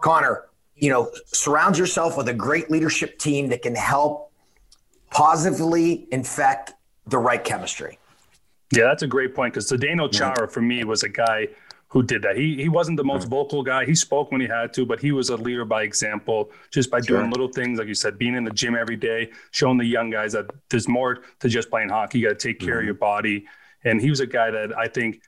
Connor, 0.00 0.46
you 0.76 0.90
know, 0.90 1.10
surround 1.26 1.76
yourself 1.76 2.16
with 2.16 2.28
a 2.28 2.34
great 2.34 2.70
leadership 2.70 3.18
team 3.18 3.48
that 3.48 3.62
can 3.62 3.74
help 3.74 4.32
positively 5.10 6.08
infect 6.10 6.72
the 7.06 7.18
right 7.18 7.44
chemistry. 7.44 7.98
Yeah, 8.72 8.84
that's 8.84 9.02
a 9.02 9.06
great 9.06 9.34
point 9.34 9.52
because 9.52 9.70
Zdeno 9.70 10.10
Chara 10.10 10.48
for 10.48 10.62
me 10.62 10.84
was 10.84 11.02
a 11.02 11.08
guy– 11.08 11.48
who 11.90 12.02
did 12.02 12.22
that. 12.22 12.36
He 12.36 12.56
he 12.56 12.68
wasn't 12.68 12.96
the 12.96 13.04
most 13.04 13.28
vocal 13.28 13.62
guy. 13.62 13.84
He 13.84 13.94
spoke 13.94 14.30
when 14.30 14.40
he 14.40 14.46
had 14.46 14.72
to, 14.74 14.86
but 14.86 15.00
he 15.00 15.12
was 15.12 15.28
a 15.28 15.36
leader 15.36 15.64
by 15.64 15.82
example, 15.82 16.50
just 16.70 16.90
by 16.90 17.00
sure. 17.00 17.18
doing 17.18 17.30
little 17.30 17.48
things 17.48 17.78
like 17.78 17.88
you 17.88 17.94
said, 17.94 18.16
being 18.16 18.34
in 18.34 18.44
the 18.44 18.52
gym 18.52 18.74
every 18.74 18.96
day, 18.96 19.30
showing 19.50 19.76
the 19.76 19.84
young 19.84 20.08
guys 20.10 20.32
that 20.32 20.50
there's 20.70 20.88
more 20.88 21.18
to 21.40 21.48
just 21.48 21.68
playing 21.68 21.88
hockey. 21.88 22.20
You 22.20 22.28
got 22.28 22.38
to 22.38 22.48
take 22.48 22.60
care 22.60 22.74
mm-hmm. 22.74 22.78
of 22.78 22.84
your 22.84 22.94
body. 22.94 23.46
And 23.84 24.00
he 24.00 24.10
was 24.10 24.20
a 24.20 24.26
guy 24.26 24.50
that 24.50 24.76
I 24.76 24.86
think 24.86 25.22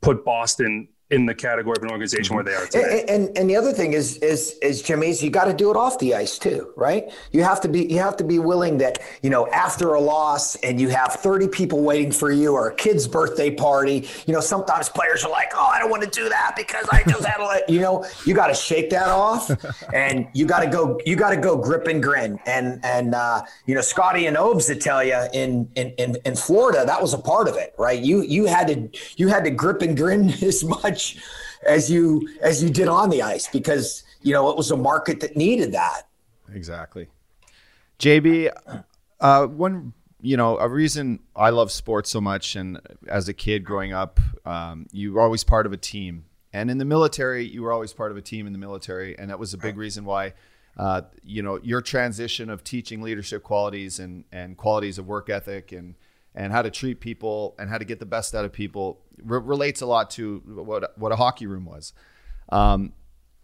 put 0.00 0.24
Boston 0.24 0.88
in 1.10 1.24
the 1.24 1.34
category 1.34 1.74
of 1.78 1.82
an 1.82 1.90
organization 1.90 2.34
where 2.34 2.44
they 2.44 2.52
are 2.52 2.66
today. 2.66 3.00
And, 3.00 3.10
and, 3.10 3.38
and 3.38 3.50
the 3.50 3.56
other 3.56 3.72
thing 3.72 3.94
is 3.94 4.18
is 4.18 4.58
is 4.60 4.82
Jimmy 4.82 5.08
is 5.08 5.22
you 5.22 5.30
got 5.30 5.46
to 5.46 5.54
do 5.54 5.70
it 5.70 5.76
off 5.76 5.98
the 5.98 6.14
ice 6.14 6.38
too, 6.38 6.72
right? 6.76 7.10
You 7.32 7.42
have 7.42 7.62
to 7.62 7.68
be 7.68 7.86
you 7.86 7.98
have 7.98 8.16
to 8.18 8.24
be 8.24 8.38
willing 8.38 8.76
that 8.78 8.98
you 9.22 9.30
know 9.30 9.48
after 9.48 9.94
a 9.94 10.00
loss 10.00 10.56
and 10.56 10.78
you 10.78 10.90
have 10.90 11.14
30 11.14 11.48
people 11.48 11.82
waiting 11.82 12.12
for 12.12 12.30
you 12.30 12.52
or 12.52 12.68
a 12.68 12.74
kid's 12.74 13.08
birthday 13.08 13.50
party. 13.50 14.06
You 14.26 14.34
know 14.34 14.40
sometimes 14.40 14.90
players 14.90 15.24
are 15.24 15.30
like, 15.30 15.52
oh, 15.54 15.66
I 15.66 15.78
don't 15.78 15.90
want 15.90 16.02
to 16.02 16.10
do 16.10 16.28
that 16.28 16.54
because 16.56 16.86
I 16.92 17.02
just 17.04 17.24
had 17.24 17.40
a 17.40 17.60
you 17.72 17.80
know 17.80 18.04
you 18.26 18.34
got 18.34 18.48
to 18.48 18.54
shake 18.54 18.90
that 18.90 19.08
off 19.08 19.50
and 19.94 20.28
you 20.34 20.44
got 20.44 20.60
to 20.60 20.68
go 20.68 21.00
you 21.06 21.16
got 21.16 21.30
to 21.30 21.38
go 21.38 21.56
grip 21.56 21.86
and 21.86 22.02
grin 22.02 22.38
and 22.44 22.84
and 22.84 23.14
uh, 23.14 23.42
you 23.64 23.74
know 23.74 23.80
Scotty 23.80 24.26
and 24.26 24.36
Obes 24.36 24.66
to 24.66 24.74
tell 24.74 25.02
you 25.02 25.18
in, 25.32 25.70
in 25.74 25.90
in 25.92 26.16
in 26.26 26.36
Florida 26.36 26.84
that 26.84 27.00
was 27.00 27.14
a 27.14 27.18
part 27.18 27.48
of 27.48 27.56
it, 27.56 27.74
right? 27.78 27.98
You 27.98 28.20
you 28.20 28.44
had 28.44 28.68
to 28.68 28.90
you 29.16 29.28
had 29.28 29.44
to 29.44 29.50
grip 29.50 29.80
and 29.80 29.96
grin 29.96 30.28
as 30.42 30.62
much 30.62 30.97
much 30.98 31.16
as 31.66 31.90
you 31.90 32.28
as 32.40 32.62
you 32.62 32.70
did 32.70 32.88
on 32.88 33.10
the 33.10 33.22
ice 33.22 33.48
because 33.48 34.02
you 34.22 34.32
know 34.32 34.50
it 34.50 34.56
was 34.56 34.70
a 34.70 34.76
market 34.76 35.20
that 35.20 35.36
needed 35.36 35.72
that. 35.72 36.02
Exactly. 36.52 37.08
JB, 37.98 38.50
uh, 39.20 39.46
one 39.46 39.92
you 40.20 40.36
know 40.36 40.58
a 40.58 40.68
reason 40.68 41.20
I 41.36 41.50
love 41.50 41.70
sports 41.70 42.10
so 42.10 42.20
much, 42.20 42.56
and 42.56 42.80
as 43.06 43.28
a 43.28 43.34
kid 43.34 43.64
growing 43.64 43.92
up, 43.92 44.20
um, 44.44 44.86
you 44.92 45.12
were 45.12 45.20
always 45.20 45.44
part 45.44 45.66
of 45.66 45.72
a 45.72 45.76
team, 45.76 46.24
and 46.52 46.70
in 46.70 46.78
the 46.78 46.84
military, 46.84 47.44
you 47.46 47.62
were 47.62 47.72
always 47.72 47.92
part 47.92 48.10
of 48.10 48.16
a 48.16 48.22
team 48.22 48.46
in 48.46 48.52
the 48.52 48.58
military, 48.58 49.16
and 49.18 49.30
that 49.30 49.38
was 49.38 49.54
a 49.54 49.58
big 49.58 49.76
reason 49.76 50.04
why. 50.04 50.34
Uh, 50.76 51.02
you 51.24 51.42
know 51.42 51.58
your 51.64 51.82
transition 51.82 52.48
of 52.48 52.62
teaching 52.62 53.02
leadership 53.02 53.42
qualities 53.42 53.98
and 53.98 54.22
and 54.30 54.56
qualities 54.56 54.96
of 54.96 55.08
work 55.08 55.28
ethic 55.28 55.72
and 55.72 55.96
and 56.38 56.52
how 56.52 56.62
to 56.62 56.70
treat 56.70 57.00
people 57.00 57.56
and 57.58 57.68
how 57.68 57.76
to 57.76 57.84
get 57.84 57.98
the 57.98 58.06
best 58.06 58.32
out 58.32 58.44
of 58.44 58.52
people 58.52 59.00
re- 59.22 59.40
relates 59.42 59.80
a 59.80 59.86
lot 59.86 60.08
to 60.08 60.40
what 60.46 60.96
what 60.96 61.10
a 61.10 61.16
hockey 61.16 61.46
room 61.46 61.64
was. 61.64 61.92
Um, 62.50 62.92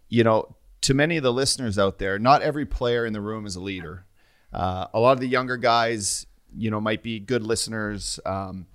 you 0.07 0.23
know, 0.23 0.55
to 0.81 0.93
many 0.93 1.17
of 1.17 1.23
the 1.23 1.33
listeners 1.33 1.77
out 1.77 1.99
there, 1.99 2.17
not 2.17 2.41
every 2.41 2.65
player 2.65 3.05
in 3.05 3.11
the 3.11 3.19
room 3.19 3.45
is 3.45 3.57
a 3.57 3.59
leader. 3.59 4.05
Uh, 4.53 4.87
a 4.93 4.99
lot 4.99 5.11
of 5.11 5.19
the 5.19 5.27
younger 5.27 5.57
guys, 5.57 6.25
you 6.55 6.71
know, 6.71 6.79
might 6.79 7.03
be 7.03 7.19
good 7.19 7.43
listeners, 7.43 8.17
um, 8.25 8.65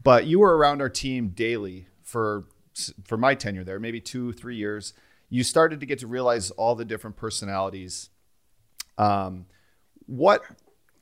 but 0.00 0.26
you 0.26 0.38
were 0.38 0.56
around 0.56 0.80
our 0.80 0.88
team 0.88 1.30
daily 1.30 1.88
for 2.04 2.44
for 3.04 3.16
my 3.16 3.34
tenure 3.34 3.64
there, 3.64 3.80
maybe 3.80 4.00
two, 4.00 4.32
three 4.32 4.54
years. 4.54 4.94
You 5.28 5.42
started 5.42 5.80
to 5.80 5.86
get 5.86 5.98
to 5.98 6.06
realize 6.06 6.52
all 6.52 6.76
the 6.76 6.84
different 6.84 7.16
personalities. 7.16 8.10
Um, 8.96 9.46
what 10.06 10.42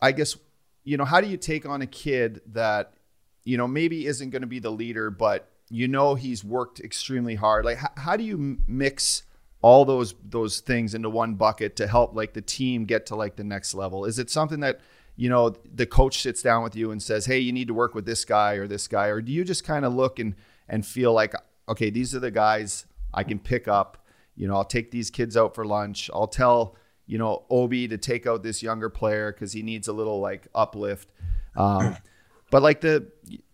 I 0.01 0.13
guess 0.13 0.39
you 0.85 0.97
know, 0.97 1.05
how 1.05 1.21
do 1.21 1.27
you 1.27 1.37
take 1.37 1.67
on 1.67 1.83
a 1.83 1.87
kid 1.87 2.41
that, 2.53 2.95
you 3.43 3.57
know, 3.57 3.67
maybe 3.67 4.07
isn't 4.07 4.31
going 4.31 4.43
to 4.43 4.49
be 4.49 4.59
the 4.59 4.71
leader, 4.71 5.11
but 5.11 5.51
you 5.71 5.89
know 5.89 6.15
he's 6.15 6.45
worked 6.45 6.81
extremely 6.81 7.35
hard. 7.35 7.65
Like, 7.65 7.79
how, 7.79 7.91
how 7.97 8.17
do 8.17 8.25
you 8.25 8.59
mix 8.67 9.25
all 9.63 9.87
those 9.87 10.15
those 10.23 10.61
things 10.61 10.95
into 10.95 11.09
one 11.09 11.35
bucket 11.35 11.75
to 11.77 11.87
help 11.87 12.15
like 12.15 12.35
the 12.35 12.43
team 12.43 12.85
get 12.85 13.07
to 13.07 13.17
like 13.17 13.37
the 13.37 13.45
next 13.45 13.75
level? 13.75 14.05
Is 14.05 14.19
it 14.19 14.31
something 14.31 14.61
that 14.61 14.81
you 15.17 15.31
know 15.31 15.55
the 15.73 15.87
coach 15.87 16.21
sits 16.21 16.43
down 16.43 16.63
with 16.63 16.77
you 16.77 16.91
and 16.91 17.03
says, 17.03 17.27
"Hey, 17.27 17.39
you 17.39 17.53
need 17.53 17.69
to 17.69 17.75
work 17.75 17.95
with 17.95 18.05
this 18.05 18.25
guy 18.25 18.55
or 18.55 18.69
this 18.69 18.87
guy," 18.87 19.07
or 19.07 19.23
do 19.23 19.33
you 19.33 19.43
just 19.45 19.65
kind 19.65 19.85
of 19.85 19.95
look 19.95 20.19
and 20.19 20.35
and 20.69 20.85
feel 20.85 21.13
like, 21.13 21.35
okay, 21.69 21.91
these 21.91 22.15
are 22.15 22.21
the 22.21 22.31
guys 22.31 22.87
I 23.13 23.23
can 23.25 23.39
pick 23.39 23.67
up. 23.69 24.07
You 24.37 24.49
know, 24.49 24.57
I'll 24.57 24.65
take 24.65 24.91
these 24.91 25.11
kids 25.11 25.37
out 25.37 25.55
for 25.55 25.65
lunch. 25.65 26.11
I'll 26.13 26.29
tell 26.29 26.77
you 27.07 27.19
know, 27.19 27.45
Obi 27.51 27.89
to 27.89 27.99
take 27.99 28.27
out 28.27 28.43
this 28.43 28.63
younger 28.63 28.89
player 28.89 29.33
because 29.33 29.53
he 29.53 29.63
needs 29.63 29.89
a 29.89 29.93
little 29.93 30.21
like 30.21 30.47
uplift. 30.55 31.11
Um, 31.57 31.97
but 32.51 32.63
like 32.63 32.81
the 32.81 33.07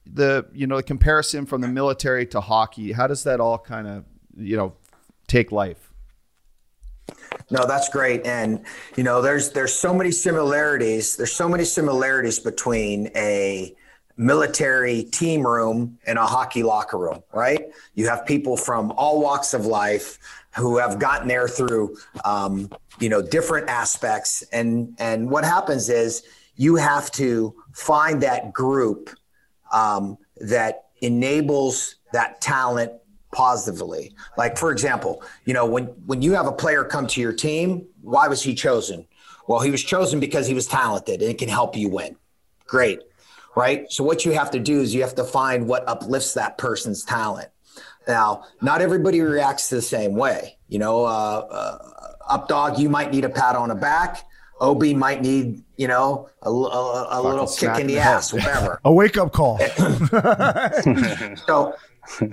the 0.07 0.47
you 0.53 0.67
know 0.67 0.77
the 0.77 0.83
comparison 0.83 1.47
from 1.47 1.61
the 1.61 1.69
military 1.69 2.27
to 2.27 2.41
hockey, 2.41 2.93
how 2.93 3.07
does 3.07 3.25
that 3.25 3.41
all 3.41 3.59
kind 3.59 3.87
of 3.87 4.05
you 4.37 4.57
know 4.57 4.75
take 5.27 5.53
life? 5.53 5.93
No, 7.51 7.67
that's 7.67 7.89
great, 7.89 8.25
and 8.25 8.65
you 8.97 9.03
know, 9.03 9.21
there's 9.21 9.51
there's 9.51 9.73
so 9.73 9.93
many 9.93 10.13
similarities. 10.13 11.17
There's 11.17 11.33
so 11.33 11.49
many 11.49 11.65
similarities 11.65 12.39
between 12.39 13.11
a 13.17 13.75
military 14.17 15.05
team 15.05 15.47
room 15.47 15.99
and 16.07 16.19
a 16.19 16.27
hockey 16.27 16.63
locker 16.63 16.99
room, 16.99 17.23
right? 17.33 17.63
You 17.95 18.07
have 18.09 18.27
people 18.27 18.57
from 18.57 18.93
all 18.93 19.21
walks 19.21 19.55
of 19.55 19.65
life 19.65 20.19
who 20.57 20.79
have 20.79 20.99
gotten 20.99 21.29
there 21.29 21.49
through 21.49 21.97
um, 22.25 22.71
you 22.99 23.09
know 23.09 23.23
different 23.23 23.69
aspects. 23.69 24.43
And 24.53 24.95
and 24.99 25.31
what 25.31 25.45
happens 25.45 25.89
is 25.89 26.23
you 26.57 26.77
have 26.77 27.11
to 27.13 27.55
find 27.73 28.23
that 28.23 28.53
group 28.53 29.11
um, 29.73 30.19
that 30.37 30.87
enables 31.01 31.97
that 32.13 32.41
talent 32.41 32.93
positively. 33.33 34.13
Like 34.37 34.59
for 34.59 34.73
example 34.73 35.23
you 35.45 35.55
know 35.55 35.67
when 35.67 35.85
when 36.07 36.23
you 36.23 36.33
have 36.33 36.47
a 36.47 36.53
player 36.53 36.85
come 36.85 37.07
to 37.09 37.21
your 37.21 37.33
team 37.33 37.87
why 38.03 38.29
was 38.29 38.43
he 38.43 38.55
chosen? 38.55 39.07
Well 39.47 39.61
he 39.61 39.71
was 39.71 39.83
chosen 39.83 40.21
because 40.21 40.47
he 40.47 40.55
was 40.55 40.67
talented 40.67 41.23
and 41.23 41.31
it 41.31 41.39
can 41.39 41.49
help 41.49 41.77
you 41.77 41.89
win. 41.89 42.17
Great 42.67 43.01
right? 43.57 43.91
So 43.91 44.05
what 44.05 44.25
you 44.25 44.31
have 44.33 44.53
to 44.53 44.61
do 44.61 44.81
is 44.81 44.95
you 44.95 45.03
have 45.03 45.17
to 45.17 45.25
find 45.25 45.67
what 45.67 45.87
uplifts 45.89 46.35
that 46.35 46.57
person's 46.57 47.05
talent 47.05 47.49
now, 48.11 48.45
not 48.61 48.83
everybody 48.83 49.21
reacts 49.21 49.71
the 49.71 49.81
same 49.81 50.15
way. 50.15 50.57
You 50.69 50.79
know, 50.79 51.05
uh, 51.05 51.47
uh, 51.51 51.79
up 52.29 52.49
dog, 52.49 52.79
you 52.79 52.89
might 52.89 53.11
need 53.11 53.25
a 53.25 53.29
pat 53.29 53.57
on 53.57 53.69
the 53.71 53.75
back. 53.75 54.25
OB 54.61 54.85
might 54.89 55.23
need, 55.23 55.63
you 55.77 55.89
know, 55.89 56.29
a, 56.43 56.51
a, 56.51 57.09
a 57.11 57.23
little 57.23 57.47
kick 57.47 57.81
in 57.81 57.87
the, 57.87 57.95
the 57.95 58.01
ass, 58.01 58.33
whatever. 58.33 58.79
a 58.85 58.93
wake 58.93 59.17
up 59.17 59.33
call. 59.33 59.59
so, 61.47 61.75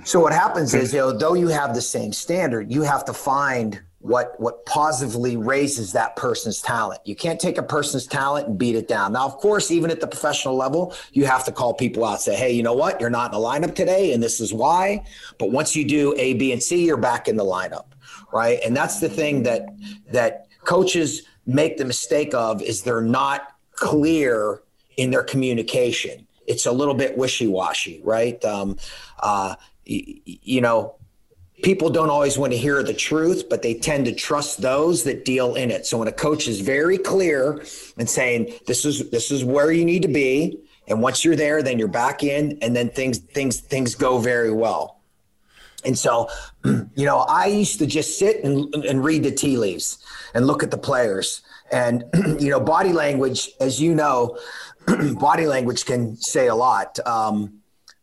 so 0.04 0.20
what 0.20 0.32
happens 0.32 0.74
is, 0.74 0.92
you 0.92 0.98
know, 0.98 1.16
though 1.16 1.34
you 1.34 1.48
have 1.48 1.74
the 1.74 1.80
same 1.80 2.12
standard, 2.12 2.70
you 2.70 2.82
have 2.82 3.04
to 3.06 3.14
find 3.14 3.80
what 4.00 4.38
what 4.38 4.64
positively 4.64 5.36
raises 5.36 5.92
that 5.92 6.14
person's 6.14 6.60
talent. 6.60 7.00
You 7.04 7.16
can't 7.16 7.40
take 7.40 7.58
a 7.58 7.62
person's 7.62 8.06
talent 8.06 8.46
and 8.46 8.56
beat 8.56 8.76
it 8.76 8.86
down. 8.86 9.12
Now, 9.12 9.26
of 9.26 9.36
course, 9.38 9.70
even 9.70 9.90
at 9.90 10.00
the 10.00 10.06
professional 10.06 10.56
level, 10.56 10.94
you 11.12 11.26
have 11.26 11.44
to 11.46 11.52
call 11.52 11.74
people 11.74 12.04
out, 12.04 12.20
say, 12.20 12.36
"Hey, 12.36 12.52
you 12.52 12.62
know 12.62 12.74
what? 12.74 13.00
You're 13.00 13.10
not 13.10 13.34
in 13.34 13.40
the 13.40 13.44
lineup 13.44 13.74
today, 13.74 14.12
and 14.12 14.22
this 14.22 14.40
is 14.40 14.54
why." 14.54 15.04
But 15.38 15.50
once 15.50 15.74
you 15.74 15.84
do 15.84 16.14
A, 16.16 16.34
B, 16.34 16.52
and 16.52 16.62
C, 16.62 16.84
you're 16.84 16.96
back 16.96 17.26
in 17.26 17.36
the 17.36 17.44
lineup, 17.44 17.86
right? 18.32 18.60
And 18.64 18.76
that's 18.76 19.00
the 19.00 19.08
thing 19.08 19.42
that 19.42 19.68
that 20.12 20.46
coaches 20.64 21.22
make 21.46 21.76
the 21.76 21.84
mistake 21.84 22.34
of 22.34 22.62
is 22.62 22.82
they're 22.82 23.00
not 23.00 23.54
clear 23.72 24.62
in 24.96 25.10
their 25.10 25.24
communication. 25.24 26.26
It's 26.46 26.66
a 26.66 26.72
little 26.72 26.94
bit 26.94 27.16
wishy-washy, 27.16 28.00
right? 28.04 28.42
Um, 28.44 28.76
uh, 29.18 29.56
you 29.84 30.60
know, 30.60 30.97
people 31.62 31.90
don't 31.90 32.10
always 32.10 32.38
want 32.38 32.52
to 32.52 32.58
hear 32.58 32.82
the 32.82 32.94
truth, 32.94 33.48
but 33.48 33.62
they 33.62 33.74
tend 33.74 34.06
to 34.06 34.14
trust 34.14 34.60
those 34.60 35.04
that 35.04 35.24
deal 35.24 35.54
in 35.54 35.70
it. 35.70 35.86
So 35.86 35.98
when 35.98 36.08
a 36.08 36.12
coach 36.12 36.48
is 36.48 36.60
very 36.60 36.98
clear 36.98 37.64
and 37.96 38.08
saying 38.08 38.54
this 38.66 38.84
is 38.84 39.10
this 39.10 39.30
is 39.30 39.44
where 39.44 39.72
you 39.72 39.84
need 39.84 40.02
to 40.02 40.08
be, 40.08 40.58
and 40.86 41.02
once 41.02 41.24
you're 41.24 41.36
there, 41.36 41.62
then 41.62 41.78
you're 41.78 41.88
back 41.88 42.22
in, 42.22 42.58
and 42.62 42.74
then 42.74 42.90
things 42.90 43.18
things 43.18 43.60
things 43.60 43.94
go 43.94 44.18
very 44.18 44.52
well. 44.52 44.98
And 45.84 45.96
so, 45.96 46.28
you 46.64 47.06
know, 47.06 47.18
I 47.18 47.46
used 47.46 47.78
to 47.78 47.86
just 47.86 48.18
sit 48.18 48.42
and, 48.44 48.74
and 48.74 49.04
read 49.04 49.22
the 49.22 49.30
tea 49.30 49.56
leaves 49.56 49.98
and 50.34 50.46
look 50.46 50.62
at 50.62 50.70
the 50.70 50.78
players. 50.78 51.42
And, 51.70 52.04
you 52.40 52.50
know, 52.50 52.60
body 52.60 52.92
language, 52.92 53.50
as 53.60 53.80
you 53.80 53.94
know, 53.94 54.38
body 55.20 55.46
language 55.46 55.84
can 55.84 56.16
say 56.16 56.48
a 56.48 56.54
lot. 56.54 56.98
Um, 57.06 57.60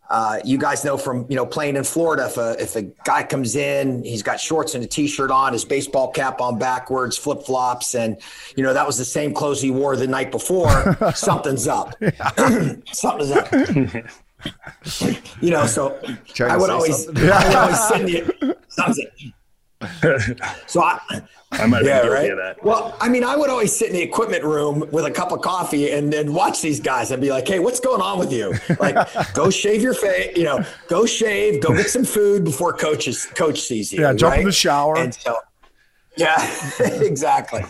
uh, 0.10 0.40
you 0.44 0.57
guys 0.57 0.86
know 0.86 0.98
from 0.98 1.26
you 1.30 1.36
know 1.36 1.45
playing 1.45 1.76
in 1.76 1.84
Florida, 1.84 2.26
if 2.26 2.38
a 2.38 2.61
if 2.61 2.76
a 2.76 2.84
guy 3.03 3.23
comes 3.23 3.56
in, 3.56 4.03
he's 4.03 4.23
got 4.23 4.40
shorts 4.40 4.76
and 4.76 4.84
a 4.84 4.88
t-shirt 4.88 5.32
on, 5.32 5.53
his 5.53 5.65
baseball 5.65 6.11
cap 6.11 6.41
on 6.41 6.60
backwards, 6.60 7.18
flip 7.18 7.44
flops, 7.44 7.95
and 7.95 8.18
you 8.56 8.64
know 8.64 8.73
that 8.73 8.86
was 8.86 8.98
the 8.98 9.06
same 9.06 9.34
clothes 9.34 9.61
he 9.61 9.72
wore 9.72 9.95
the 9.95 10.07
night 10.07 10.32
before. 10.32 10.98
something's 11.15 11.68
up. 11.68 11.95
something's 12.91 13.32
up. 13.32 13.52
you 15.41 15.49
know, 15.49 15.65
so 15.65 15.99
I 16.40 16.57
would 16.57 16.69
always, 16.69 17.07
I 17.10 17.48
would 17.48 17.56
always 17.56 17.88
send 17.88 18.10
you 18.10 18.56
something. 18.68 19.34
so 20.68 20.82
I, 20.82 20.99
I 21.52 21.66
might 21.68 21.86
yeah, 21.86 22.06
right? 22.07 22.36
that. 22.36 22.64
Well, 22.64 22.95
I 22.99 23.10
mean, 23.10 23.24
I 23.24 23.36
would 23.36 23.49
always 23.49 23.76
sit 23.76 23.90
in 23.90 23.94
the 23.94 24.02
equipment 24.02 24.44
room 24.44 24.86
with 24.91 25.06
a 25.06 25.12
cup 25.12 25.32
of 25.32 25.41
coffee 25.41 25.91
and 25.91 26.12
then 26.12 26.34
watch 26.34 26.62
these 26.62 26.80
guys 26.80 27.12
and 27.12 27.22
be 27.22 27.30
like, 27.30 27.48
"Hey, 27.48 27.60
what's 27.60 27.80
going 27.80 28.02
on 28.02 28.20
with 28.20 28.32
you? 28.32 28.53
Like, 28.80 28.95
go 29.34 29.49
shave 29.49 29.82
your 29.82 29.94
face, 29.94 30.36
you 30.36 30.44
know, 30.44 30.64
go 30.88 31.06
shave, 31.06 31.62
go 31.62 31.76
get 31.76 31.90
some 31.90 32.06
food 32.06 32.44
before 32.44 32.74
coaches 32.74 33.26
coach 33.26 33.62
sees 33.62 33.94
you. 33.94 34.02
Yeah, 34.02 34.14
jump 34.14 34.32
right? 34.32 34.40
in 34.41 34.45
the 34.45 34.52
shower. 34.52 34.98
And 34.98 35.14
so, 35.14 35.38
yeah, 36.18 36.36
exactly. 36.80 37.64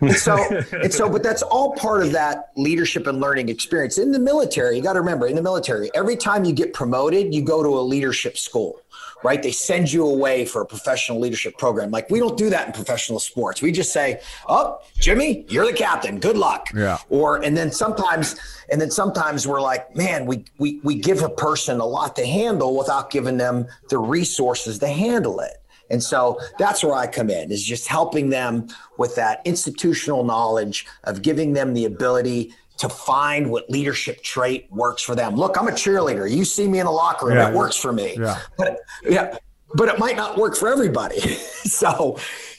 And 0.00 0.14
so, 0.14 0.36
and 0.72 0.92
so, 0.92 1.08
but 1.08 1.22
that's 1.22 1.42
all 1.42 1.74
part 1.74 2.02
of 2.02 2.12
that 2.12 2.50
leadership 2.56 3.06
and 3.06 3.20
learning 3.20 3.48
experience. 3.48 3.98
In 3.98 4.12
the 4.12 4.18
military, 4.18 4.76
you 4.76 4.82
got 4.82 4.92
to 4.92 5.00
remember, 5.00 5.26
in 5.26 5.36
the 5.36 5.42
military, 5.42 5.90
every 5.94 6.16
time 6.16 6.44
you 6.44 6.52
get 6.52 6.74
promoted, 6.74 7.34
you 7.34 7.42
go 7.42 7.62
to 7.62 7.68
a 7.68 7.80
leadership 7.80 8.36
school 8.36 8.80
right? 9.24 9.42
They 9.42 9.52
send 9.52 9.92
you 9.92 10.06
away 10.06 10.44
for 10.44 10.62
a 10.62 10.66
professional 10.66 11.18
leadership 11.18 11.58
program. 11.58 11.90
Like 11.90 12.10
we 12.10 12.18
don't 12.18 12.36
do 12.36 12.50
that 12.50 12.66
in 12.66 12.72
professional 12.72 13.18
sports. 13.18 13.62
We 13.62 13.72
just 13.72 13.92
say, 13.92 14.20
"Oh, 14.48 14.78
Jimmy, 14.98 15.44
you're 15.48 15.66
the 15.66 15.72
captain. 15.72 16.18
Good 16.18 16.36
luck." 16.36 16.68
Yeah. 16.74 16.98
Or 17.08 17.42
and 17.42 17.56
then 17.56 17.70
sometimes 17.70 18.36
and 18.70 18.80
then 18.80 18.90
sometimes 18.90 19.46
we're 19.46 19.60
like, 19.60 19.94
"Man, 19.96 20.26
we 20.26 20.44
we 20.58 20.80
we 20.82 20.94
give 20.96 21.22
a 21.22 21.30
person 21.30 21.80
a 21.80 21.86
lot 21.86 22.16
to 22.16 22.26
handle 22.26 22.76
without 22.76 23.10
giving 23.10 23.36
them 23.36 23.66
the 23.88 23.98
resources 23.98 24.78
to 24.80 24.88
handle 24.88 25.40
it." 25.40 25.62
And 25.90 26.02
so 26.02 26.40
that's 26.58 26.82
where 26.82 26.94
I 26.94 27.06
come 27.06 27.30
in 27.30 27.50
is 27.50 27.62
just 27.62 27.86
helping 27.86 28.30
them 28.30 28.68
with 28.98 29.14
that 29.16 29.40
institutional 29.44 30.24
knowledge 30.24 30.86
of 31.04 31.22
giving 31.22 31.52
them 31.52 31.74
the 31.74 31.84
ability 31.84 32.52
to 32.78 32.88
find 32.88 33.50
what 33.50 33.70
leadership 33.70 34.22
trait 34.22 34.66
works 34.70 35.02
for 35.02 35.14
them. 35.14 35.34
Look, 35.34 35.58
I'm 35.58 35.68
a 35.68 35.72
cheerleader. 35.72 36.30
You 36.30 36.44
see 36.44 36.68
me 36.68 36.80
in 36.80 36.86
a 36.86 36.90
locker 36.90 37.26
room, 37.26 37.36
yeah, 37.36 37.48
it 37.48 37.54
works 37.54 37.76
for 37.76 37.92
me. 37.92 38.16
Yeah. 38.18 38.38
But 38.58 38.78
yeah, 39.02 39.36
but 39.74 39.88
it 39.88 39.98
might 39.98 40.16
not 40.16 40.36
work 40.36 40.56
for 40.56 40.68
everybody. 40.68 41.20
so 41.20 42.18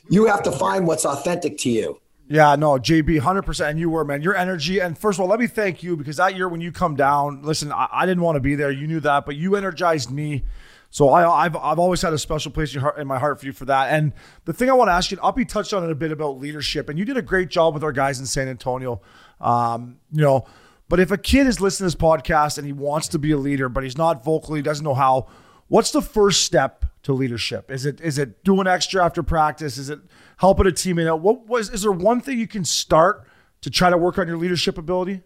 you 0.10 0.26
have 0.26 0.44
to 0.44 0.52
find 0.52 0.88
what's 0.88 1.06
authentic 1.06 1.57
to 1.60 1.69
you. 1.69 1.99
Yeah, 2.30 2.56
no, 2.56 2.72
JB, 2.72 3.22
100%. 3.22 3.69
And 3.69 3.80
you 3.80 3.89
were, 3.89 4.03
man. 4.03 4.22
Your 4.22 4.35
energy. 4.35 4.80
And 4.80 4.98
first 4.98 5.18
of 5.18 5.22
all, 5.22 5.30
let 5.30 5.39
me 5.39 5.48
thank 5.48 5.81
you 5.81 5.95
because 5.95 6.18
that 6.18 6.35
year 6.35 6.49
when 6.49 6.60
you 6.60 6.72
come 6.72 6.95
down, 6.95 7.41
listen, 7.41 7.72
I, 7.72 7.88
I 7.89 8.06
didn't 8.06 8.22
want 8.22 8.35
to 8.35 8.41
be 8.41 8.56
there. 8.56 8.69
You 8.69 8.85
knew 8.85 8.99
that, 9.02 9.26
but 9.26 9.38
you 9.38 9.56
energized 9.56 10.11
me. 10.11 10.44
So 10.89 11.10
I, 11.10 11.44
have 11.44 11.56
I've 11.56 11.80
always 11.80 12.02
had 12.02 12.14
a 12.14 12.18
special 12.18 12.52
place 12.52 12.73
in, 12.73 12.81
heart, 12.81 12.98
in, 12.98 13.07
my 13.07 13.19
heart 13.19 13.39
for 13.39 13.45
you 13.45 13.53
for 13.53 13.65
that. 13.65 13.91
And 13.91 14.14
the 14.45 14.53
thing 14.53 14.69
I 14.69 14.73
want 14.73 14.88
to 14.89 14.94
ask 14.94 15.11
you, 15.11 15.18
Uppy 15.22 15.45
touched 15.45 15.73
on 15.73 15.84
it 15.84 15.91
a 15.91 15.95
bit 15.95 16.11
about 16.11 16.39
leadership, 16.39 16.89
and 16.89 16.98
you 16.98 17.06
did 17.06 17.18
a 17.18 17.22
great 17.22 17.49
job 17.49 17.73
with 17.73 17.84
our 17.84 17.91
guys 17.91 18.19
in 18.19 18.26
San 18.26 18.48
Antonio. 18.48 19.02
Um, 19.39 19.99
you 20.11 20.22
know, 20.22 20.45
but 20.89 20.99
if 20.99 21.11
a 21.11 21.18
kid 21.18 21.47
is 21.47 21.59
listening 21.59 21.89
to 21.89 21.95
this 21.95 22.01
podcast 22.01 22.57
and 22.57 22.65
he 22.65 22.73
wants 22.73 23.09
to 23.09 23.19
be 23.19 23.31
a 23.31 23.38
leader, 23.38 23.69
but 23.69 23.84
he's 23.84 23.97
not 23.97 24.23
vocal, 24.23 24.55
he 24.55 24.61
doesn't 24.61 24.84
know 24.84 24.93
how, 24.93 25.27
what's 25.68 25.91
the 25.91 26.01
first 26.01 26.43
step 26.43 26.85
to 27.03 27.14
leadership? 27.14 27.72
Is 27.72 27.85
it 27.85 28.01
is 28.01 28.18
it 28.18 28.43
doing 28.43 28.68
extra 28.68 29.03
after 29.03 29.23
practice? 29.23 29.77
Is 29.77 29.89
it 29.89 29.99
helping 30.38 30.68
a 30.68 30.72
teammate 30.72 31.07
out? 31.07 31.22
What 31.22 31.47
was 31.47 31.69
is 31.69 31.81
there 31.81 31.91
one 31.91 32.22
thing 32.22 32.39
you 32.39 32.47
can 32.47 32.65
start 32.65 33.27
to 33.61 33.69
try 33.69 33.89
to 33.89 33.97
work 33.97 34.18
on 34.18 34.27
your 34.27 34.38
leadership 34.38 34.77
ability? 34.77 35.22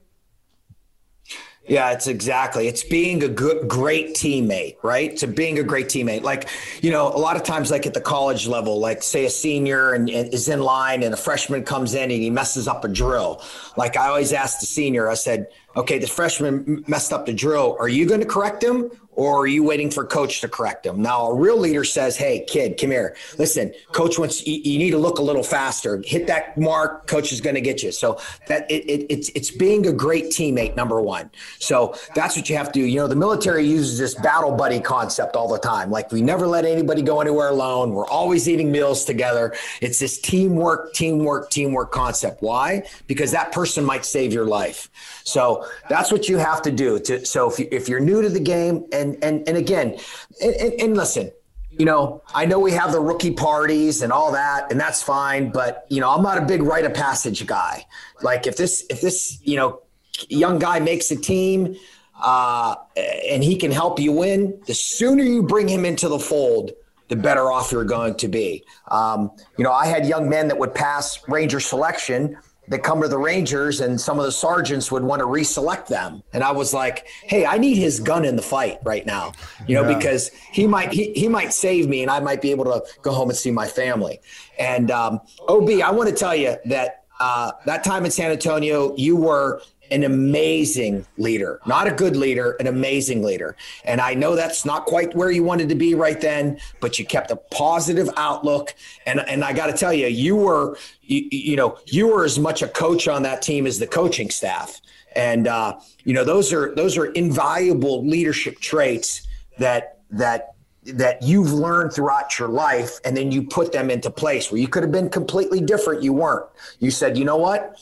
Yeah, 1.67 1.91
it's 1.91 2.07
exactly. 2.07 2.67
It's 2.67 2.83
being 2.83 3.23
a 3.23 3.27
good, 3.27 3.67
great 3.67 4.15
teammate, 4.15 4.77
right? 4.81 5.15
To 5.17 5.27
being 5.27 5.59
a 5.59 5.63
great 5.63 5.87
teammate. 5.87 6.23
Like, 6.23 6.49
you 6.81 6.89
know, 6.89 7.07
a 7.07 7.17
lot 7.17 7.35
of 7.35 7.43
times, 7.43 7.69
like 7.69 7.85
at 7.85 7.93
the 7.93 8.01
college 8.01 8.47
level, 8.47 8.79
like 8.79 9.03
say 9.03 9.25
a 9.25 9.29
senior 9.29 9.93
and, 9.93 10.09
and, 10.09 10.33
is 10.33 10.49
in 10.49 10.59
line 10.61 11.03
and 11.03 11.13
a 11.13 11.17
freshman 11.17 11.63
comes 11.63 11.93
in 11.93 12.03
and 12.03 12.11
he 12.11 12.31
messes 12.31 12.67
up 12.67 12.83
a 12.83 12.87
drill. 12.87 13.43
Like 13.77 13.95
I 13.95 14.07
always 14.07 14.33
ask 14.33 14.59
the 14.59 14.65
senior, 14.65 15.07
I 15.07 15.13
said, 15.13 15.47
okay, 15.75 15.99
the 15.99 16.07
freshman 16.07 16.83
messed 16.87 17.13
up 17.13 17.27
the 17.27 17.33
drill. 17.33 17.77
Are 17.79 17.87
you 17.89 18.07
going 18.07 18.21
to 18.21 18.27
correct 18.27 18.63
him 18.63 18.89
or 19.13 19.41
are 19.41 19.47
you 19.47 19.63
waiting 19.63 19.91
for 19.91 20.05
coach 20.05 20.41
to 20.41 20.47
correct 20.47 20.85
him? 20.85 21.01
Now, 21.01 21.27
a 21.27 21.35
real 21.35 21.57
leader 21.57 21.83
says, 21.83 22.15
Hey, 22.17 22.45
kid, 22.47 22.79
come 22.79 22.91
here. 22.91 23.15
Listen, 23.37 23.73
coach 23.91 24.17
wants 24.17 24.45
you, 24.47 24.55
you 24.63 24.79
need 24.79 24.91
to 24.91 24.97
look 24.97 25.19
a 25.19 25.21
little 25.21 25.43
faster. 25.43 26.01
Hit 26.05 26.27
that 26.27 26.57
mark. 26.57 27.07
Coach 27.07 27.31
is 27.31 27.41
going 27.41 27.55
to 27.55 27.61
get 27.61 27.83
you. 27.83 27.91
So 27.91 28.19
that 28.47 28.69
it, 28.71 28.83
it, 28.89 29.05
it's 29.09 29.29
it's 29.29 29.51
being 29.51 29.87
a 29.87 29.93
great 29.93 30.25
teammate, 30.25 30.75
number 30.75 31.01
one. 31.01 31.29
So 31.59 31.95
that's 32.15 32.35
what 32.35 32.49
you 32.49 32.57
have 32.57 32.71
to 32.71 32.79
do. 32.79 32.85
You 32.85 32.97
know, 32.97 33.07
the 33.07 33.15
military 33.15 33.65
uses 33.65 33.97
this 33.97 34.15
battle 34.15 34.51
buddy 34.55 34.79
concept 34.79 35.35
all 35.35 35.47
the 35.47 35.59
time. 35.59 35.91
Like 35.91 36.11
we 36.11 36.21
never 36.21 36.47
let 36.47 36.65
anybody 36.65 37.01
go 37.01 37.21
anywhere 37.21 37.49
alone. 37.49 37.93
We're 37.93 38.07
always 38.07 38.47
eating 38.47 38.71
meals 38.71 39.05
together. 39.05 39.53
It's 39.81 39.99
this 39.99 40.19
teamwork, 40.19 40.93
teamwork, 40.93 41.49
teamwork 41.49 41.91
concept. 41.91 42.41
Why? 42.41 42.83
Because 43.07 43.31
that 43.31 43.51
person 43.51 43.83
might 43.83 44.05
save 44.05 44.33
your 44.33 44.45
life. 44.45 44.89
So 45.23 45.65
that's 45.89 46.11
what 46.11 46.29
you 46.29 46.37
have 46.37 46.61
to 46.63 46.71
do. 46.71 46.99
To, 46.99 47.25
so 47.25 47.49
if, 47.49 47.59
you, 47.59 47.67
if 47.71 47.89
you're 47.89 47.99
new 47.99 48.21
to 48.21 48.29
the 48.29 48.39
game, 48.39 48.85
and 49.01 49.23
and 49.23 49.47
and 49.47 49.57
again, 49.57 49.97
and, 50.41 50.55
and, 50.79 50.97
listen, 50.97 51.31
you 51.71 51.85
know, 51.85 52.21
I 52.33 52.45
know 52.45 52.59
we 52.59 52.71
have 52.71 52.91
the 52.91 53.01
rookie 53.01 53.31
parties 53.31 54.01
and 54.01 54.11
all 54.13 54.31
that, 54.31 54.71
and 54.71 54.79
that's 54.79 55.01
fine. 55.01 55.51
But 55.51 55.85
you 55.89 55.99
know, 55.99 56.09
I'm 56.09 56.23
not 56.23 56.37
a 56.37 56.45
big 56.45 56.61
rite 56.61 56.85
of 56.85 56.93
passage 56.93 57.45
guy. 57.45 57.85
Like 58.21 58.47
if 58.47 58.55
this 58.55 58.85
if 58.89 59.01
this 59.01 59.39
you 59.43 59.57
know 59.57 59.81
young 60.29 60.59
guy 60.59 60.79
makes 60.79 61.11
a 61.11 61.15
team. 61.15 61.75
Uh, 62.23 62.75
and 62.95 63.43
he 63.43 63.55
can 63.55 63.71
help 63.71 63.99
you 63.99 64.11
win. 64.11 64.61
The 64.67 64.75
sooner 64.75 65.23
you 65.23 65.41
bring 65.41 65.67
him 65.67 65.85
into 65.85 66.07
the 66.07 66.19
fold, 66.19 66.69
the 67.07 67.15
better 67.15 67.51
off 67.51 67.71
you're 67.71 67.83
going 67.83 68.13
to 68.15 68.27
be. 68.27 68.63
Um, 68.89 69.31
you 69.57 69.63
know, 69.63 69.71
I 69.71 69.87
had 69.87 70.05
young 70.05 70.29
men 70.29 70.47
that 70.47 70.57
would 70.59 70.75
pass 70.75 71.27
Ranger 71.27 71.59
selection 71.59 72.37
that 72.71 72.83
come 72.83 73.01
to 73.01 73.07
the 73.09 73.17
Rangers 73.17 73.81
and 73.81 73.99
some 73.99 74.17
of 74.17 74.23
the 74.23 74.31
sergeants 74.31 74.93
would 74.93 75.03
want 75.03 75.19
to 75.19 75.25
reselect 75.25 75.87
them. 75.87 76.23
And 76.31 76.41
I 76.41 76.51
was 76.51 76.73
like, 76.73 77.05
hey, 77.23 77.45
I 77.45 77.57
need 77.57 77.75
his 77.75 77.99
gun 77.99 78.23
in 78.23 78.37
the 78.37 78.41
fight 78.41 78.79
right 78.83 79.05
now, 79.05 79.33
you 79.67 79.75
know, 79.75 79.87
yeah. 79.87 79.97
because 79.97 80.29
he 80.51 80.65
might 80.67 80.93
he, 80.93 81.11
he 81.11 81.27
might 81.27 81.51
save 81.51 81.89
me 81.89 82.01
and 82.01 82.09
I 82.09 82.21
might 82.21 82.41
be 82.41 82.49
able 82.49 82.63
to 82.63 82.81
go 83.01 83.11
home 83.11 83.29
and 83.29 83.37
see 83.37 83.51
my 83.51 83.67
family. 83.67 84.21
And 84.57 84.89
um, 84.89 85.19
OB, 85.49 85.69
I 85.83 85.91
want 85.91 86.09
to 86.09 86.15
tell 86.15 86.33
you 86.33 86.55
that 86.65 87.03
uh, 87.19 87.51
that 87.65 87.83
time 87.83 88.05
in 88.05 88.11
San 88.11 88.31
Antonio, 88.31 88.95
you 88.95 89.17
were 89.17 89.61
an 89.91 90.03
amazing 90.03 91.05
leader, 91.17 91.59
not 91.65 91.87
a 91.87 91.91
good 91.91 92.15
leader, 92.15 92.51
an 92.59 92.67
amazing 92.67 93.21
leader. 93.23 93.55
And 93.83 93.99
I 93.99 94.13
know 94.13 94.35
that's 94.35 94.65
not 94.65 94.85
quite 94.85 95.13
where 95.15 95.29
you 95.29 95.43
wanted 95.43 95.69
to 95.69 95.75
be 95.75 95.95
right 95.95 96.19
then, 96.19 96.59
but 96.79 96.97
you 96.97 97.05
kept 97.05 97.29
a 97.29 97.35
positive 97.35 98.09
outlook. 98.17 98.73
And, 99.05 99.19
and 99.19 99.43
I 99.43 99.53
got 99.53 99.67
to 99.67 99.73
tell 99.73 99.93
you, 99.93 100.07
you 100.07 100.35
were, 100.35 100.77
you, 101.01 101.27
you, 101.31 101.55
know, 101.55 101.77
you 101.87 102.07
were 102.07 102.23
as 102.23 102.39
much 102.39 102.61
a 102.61 102.67
coach 102.67 103.07
on 103.07 103.23
that 103.23 103.41
team 103.41 103.67
as 103.67 103.79
the 103.79 103.87
coaching 103.87 104.29
staff. 104.29 104.81
And, 105.15 105.47
uh, 105.47 105.79
you 106.05 106.13
know, 106.13 106.23
those 106.23 106.53
are, 106.53 106.73
those 106.73 106.97
are 106.97 107.07
invaluable 107.07 108.05
leadership 108.05 108.59
traits 108.59 109.27
that, 109.57 109.99
that 110.11 110.55
that 110.83 111.21
you've 111.21 111.53
learned 111.53 111.93
throughout 111.93 112.39
your 112.39 112.47
life 112.47 112.99
and 113.05 113.15
then 113.15 113.31
you 113.31 113.43
put 113.43 113.71
them 113.71 113.91
into 113.91 114.09
place 114.09 114.51
where 114.51 114.59
you 114.59 114.67
could 114.67 114.81
have 114.81 114.91
been 114.91 115.09
completely 115.09 115.61
different 115.61 116.01
you 116.01 116.11
weren't 116.11 116.47
you 116.79 116.89
said 116.89 117.15
you 117.15 117.23
know 117.23 117.37
what 117.37 117.79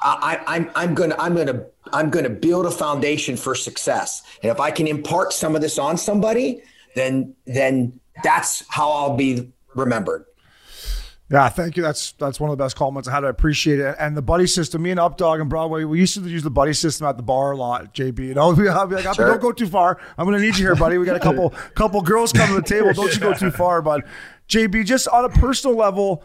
I, 0.00 0.40
I'm 0.46 0.70
I'm 0.74 0.94
gonna 0.94 1.16
I'm 1.18 1.34
gonna 1.34 1.64
I'm 1.92 2.10
gonna 2.10 2.30
build 2.30 2.66
a 2.66 2.70
foundation 2.70 3.36
for 3.36 3.54
success, 3.54 4.22
and 4.42 4.50
if 4.50 4.60
I 4.60 4.70
can 4.70 4.86
impart 4.86 5.32
some 5.32 5.56
of 5.56 5.62
this 5.62 5.78
on 5.78 5.96
somebody, 5.96 6.62
then 6.94 7.34
then 7.46 7.98
that's 8.22 8.64
how 8.68 8.90
I'll 8.90 9.16
be 9.16 9.52
remembered. 9.74 10.24
Yeah, 11.30 11.50
thank 11.50 11.76
you. 11.76 11.82
That's 11.82 12.12
that's 12.12 12.40
one 12.40 12.50
of 12.50 12.56
the 12.56 12.64
best 12.64 12.74
compliments 12.74 13.06
I 13.06 13.12
had. 13.12 13.24
I 13.24 13.28
appreciate 13.28 13.80
it. 13.80 13.96
And 13.98 14.16
the 14.16 14.22
buddy 14.22 14.46
system, 14.46 14.82
me 14.82 14.90
and 14.92 15.00
Updog 15.00 15.40
and 15.40 15.50
Broadway, 15.50 15.84
we 15.84 15.98
used 15.98 16.14
to 16.14 16.22
use 16.22 16.42
the 16.42 16.50
buddy 16.50 16.72
system 16.72 17.06
at 17.06 17.18
the 17.18 17.22
bar 17.22 17.52
a 17.52 17.56
lot. 17.56 17.94
JB, 17.94 18.18
you 18.20 18.34
know, 18.34 18.42
I'll 18.70 18.86
be 18.86 18.94
like, 18.94 19.14
sure. 19.14 19.26
don't 19.26 19.40
go 19.40 19.52
too 19.52 19.66
far. 19.66 20.00
I'm 20.16 20.30
to 20.30 20.38
need 20.38 20.56
you 20.56 20.64
here, 20.64 20.74
buddy. 20.74 20.96
We 20.96 21.04
got 21.04 21.16
a 21.16 21.20
couple 21.20 21.50
couple 21.74 22.00
girls 22.00 22.32
coming 22.32 22.56
to 22.56 22.62
the 22.62 22.68
table. 22.68 22.94
Don't 22.94 23.12
you 23.12 23.20
go 23.20 23.34
too 23.34 23.50
far, 23.50 23.82
but 23.82 24.06
JB, 24.48 24.86
just 24.86 25.06
on 25.08 25.26
a 25.26 25.28
personal 25.28 25.76
level, 25.76 26.24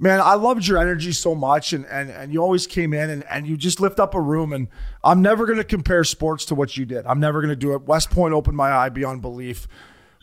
man, 0.00 0.20
I 0.20 0.34
loved 0.34 0.66
your 0.66 0.78
energy 0.78 1.12
so 1.12 1.34
much, 1.34 1.72
and 1.72 1.86
and 1.86 2.10
and 2.10 2.32
you 2.32 2.42
always 2.42 2.66
came 2.66 2.92
in 2.92 3.10
and 3.10 3.24
and 3.30 3.46
you 3.46 3.56
just 3.56 3.78
lift 3.78 4.00
up 4.00 4.14
a 4.14 4.20
room. 4.20 4.52
And 4.52 4.68
I'm 5.04 5.22
never 5.22 5.46
going 5.46 5.58
to 5.58 5.64
compare 5.64 6.02
sports 6.02 6.44
to 6.46 6.54
what 6.54 6.76
you 6.76 6.86
did. 6.86 7.06
I'm 7.06 7.20
never 7.20 7.40
going 7.40 7.50
to 7.50 7.56
do 7.56 7.74
it. 7.74 7.82
West 7.82 8.10
Point 8.10 8.34
opened 8.34 8.56
my 8.56 8.72
eye 8.72 8.88
beyond 8.88 9.22
belief. 9.22 9.68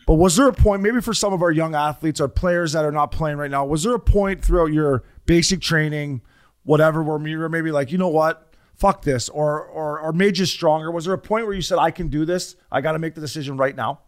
But 0.06 0.14
was 0.14 0.36
there 0.36 0.48
a 0.48 0.54
point, 0.54 0.82
maybe 0.82 1.02
for 1.02 1.12
some 1.12 1.34
of 1.34 1.42
our 1.42 1.50
young 1.50 1.74
athletes 1.74 2.18
or 2.18 2.28
players 2.28 2.72
that 2.72 2.84
are 2.84 2.92
not 2.92 3.12
playing 3.12 3.36
right 3.36 3.50
now, 3.50 3.66
was 3.66 3.82
there 3.82 3.94
a 3.94 4.00
point 4.00 4.42
throughout 4.42 4.72
your 4.72 5.04
basic 5.26 5.60
training, 5.60 6.22
whatever, 6.62 7.02
where 7.02 7.20
you 7.28 7.38
were 7.38 7.50
maybe 7.50 7.70
like, 7.70 7.92
you 7.92 7.98
know 7.98 8.08
what, 8.08 8.50
fuck 8.74 9.02
this, 9.02 9.28
or 9.28 9.64
or 9.64 10.00
or 10.00 10.12
made 10.12 10.38
you 10.38 10.46
stronger? 10.46 10.90
Was 10.90 11.04
there 11.04 11.14
a 11.14 11.18
point 11.18 11.46
where 11.46 11.54
you 11.54 11.62
said, 11.62 11.78
I 11.78 11.90
can 11.90 12.08
do 12.08 12.24
this? 12.24 12.56
I 12.72 12.80
got 12.80 12.92
to 12.92 12.98
make 12.98 13.14
the 13.14 13.20
decision 13.20 13.56
right 13.56 13.76
now. 13.76 14.00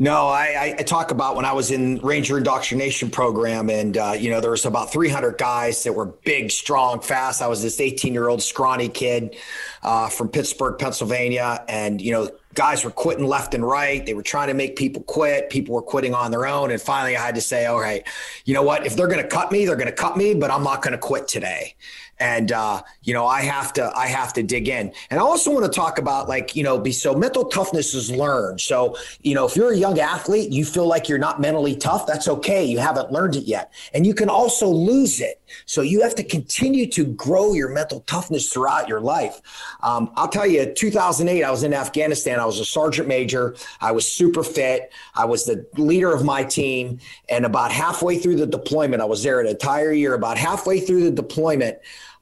No, 0.00 0.28
I, 0.28 0.76
I, 0.78 0.82
talk 0.84 1.10
about 1.10 1.34
when 1.34 1.44
I 1.44 1.52
was 1.54 1.72
in 1.72 1.98
Ranger 1.98 2.38
indoctrination 2.38 3.10
program, 3.10 3.68
and 3.68 3.96
uh, 3.96 4.14
you 4.16 4.30
know 4.30 4.40
there 4.40 4.52
was 4.52 4.64
about 4.64 4.92
300 4.92 5.36
guys 5.38 5.82
that 5.82 5.92
were 5.92 6.06
big, 6.06 6.52
strong, 6.52 7.00
fast. 7.00 7.42
I 7.42 7.48
was 7.48 7.64
this 7.64 7.80
18 7.80 8.12
year 8.12 8.28
old 8.28 8.40
scrawny 8.40 8.88
kid 8.88 9.34
uh, 9.82 10.08
from 10.08 10.28
Pittsburgh, 10.28 10.78
Pennsylvania, 10.78 11.64
and 11.68 12.00
you 12.00 12.12
know 12.12 12.30
guys 12.54 12.84
were 12.84 12.92
quitting 12.92 13.24
left 13.24 13.54
and 13.54 13.66
right. 13.66 14.06
They 14.06 14.14
were 14.14 14.22
trying 14.22 14.48
to 14.48 14.54
make 14.54 14.76
people 14.76 15.02
quit. 15.02 15.50
People 15.50 15.74
were 15.74 15.82
quitting 15.82 16.14
on 16.14 16.30
their 16.30 16.46
own. 16.46 16.70
And 16.70 16.80
finally, 16.80 17.16
I 17.16 17.24
had 17.24 17.34
to 17.34 17.40
say, 17.40 17.66
all 17.66 17.78
right, 17.78 18.06
you 18.44 18.54
know 18.54 18.62
what? 18.62 18.86
If 18.86 18.96
they're 18.96 19.06
going 19.06 19.22
to 19.22 19.28
cut 19.28 19.52
me, 19.52 19.64
they're 19.64 19.76
going 19.76 19.86
to 19.86 19.92
cut 19.92 20.16
me, 20.16 20.34
but 20.34 20.50
I'm 20.50 20.64
not 20.64 20.82
going 20.82 20.92
to 20.92 20.98
quit 20.98 21.28
today 21.28 21.74
and 22.20 22.52
uh, 22.52 22.82
you 23.02 23.14
know 23.14 23.26
i 23.26 23.42
have 23.42 23.72
to 23.72 23.92
i 23.96 24.06
have 24.06 24.32
to 24.32 24.42
dig 24.42 24.68
in. 24.68 24.92
And 25.10 25.20
i 25.20 25.22
also 25.22 25.52
want 25.52 25.64
to 25.64 25.70
talk 25.70 25.98
about 25.98 26.28
like 26.28 26.56
you 26.56 26.62
know 26.62 26.78
be 26.78 26.92
so 26.92 27.14
mental 27.14 27.44
toughness 27.44 27.94
is 27.94 28.10
learned. 28.10 28.60
So 28.60 28.96
you 29.22 29.34
know 29.34 29.46
if 29.46 29.56
you're 29.56 29.72
a 29.72 29.76
young 29.76 29.98
athlete 29.98 30.50
you 30.50 30.64
feel 30.64 30.86
like 30.86 31.08
you're 31.08 31.18
not 31.18 31.40
mentally 31.40 31.76
tough 31.76 32.06
that's 32.06 32.28
okay. 32.28 32.64
You 32.64 32.78
haven't 32.78 33.12
learned 33.12 33.36
it 33.36 33.44
yet. 33.44 33.72
And 33.94 34.06
you 34.06 34.14
can 34.14 34.28
also 34.28 34.68
lose 34.68 35.20
it. 35.20 35.40
So 35.66 35.82
you 35.82 36.02
have 36.02 36.14
to 36.16 36.24
continue 36.24 36.86
to 36.88 37.04
grow 37.04 37.54
your 37.54 37.68
mental 37.68 38.00
toughness 38.00 38.52
throughout 38.52 38.88
your 38.88 39.00
life. 39.00 39.40
Um, 39.82 40.10
i'll 40.16 40.28
tell 40.28 40.46
you 40.46 40.72
2008 40.72 41.42
i 41.42 41.50
was 41.50 41.62
in 41.62 41.74
afghanistan. 41.74 42.40
I 42.40 42.46
was 42.46 42.60
a 42.60 42.64
sergeant 42.64 43.08
major. 43.08 43.56
I 43.80 43.92
was 43.92 44.06
super 44.06 44.42
fit. 44.42 44.92
I 45.14 45.24
was 45.24 45.44
the 45.44 45.66
leader 45.76 46.12
of 46.12 46.24
my 46.24 46.44
team. 46.44 46.98
And 47.28 47.44
about 47.44 47.72
halfway 47.72 48.18
through 48.18 48.36
the 48.36 48.46
deployment 48.46 49.02
i 49.02 49.04
was 49.04 49.22
there 49.22 49.40
an 49.40 49.46
entire 49.46 49.92
year 49.92 50.14
about 50.14 50.38
halfway 50.38 50.80
through 50.80 51.04
the 51.04 51.10
deployment 51.10 51.78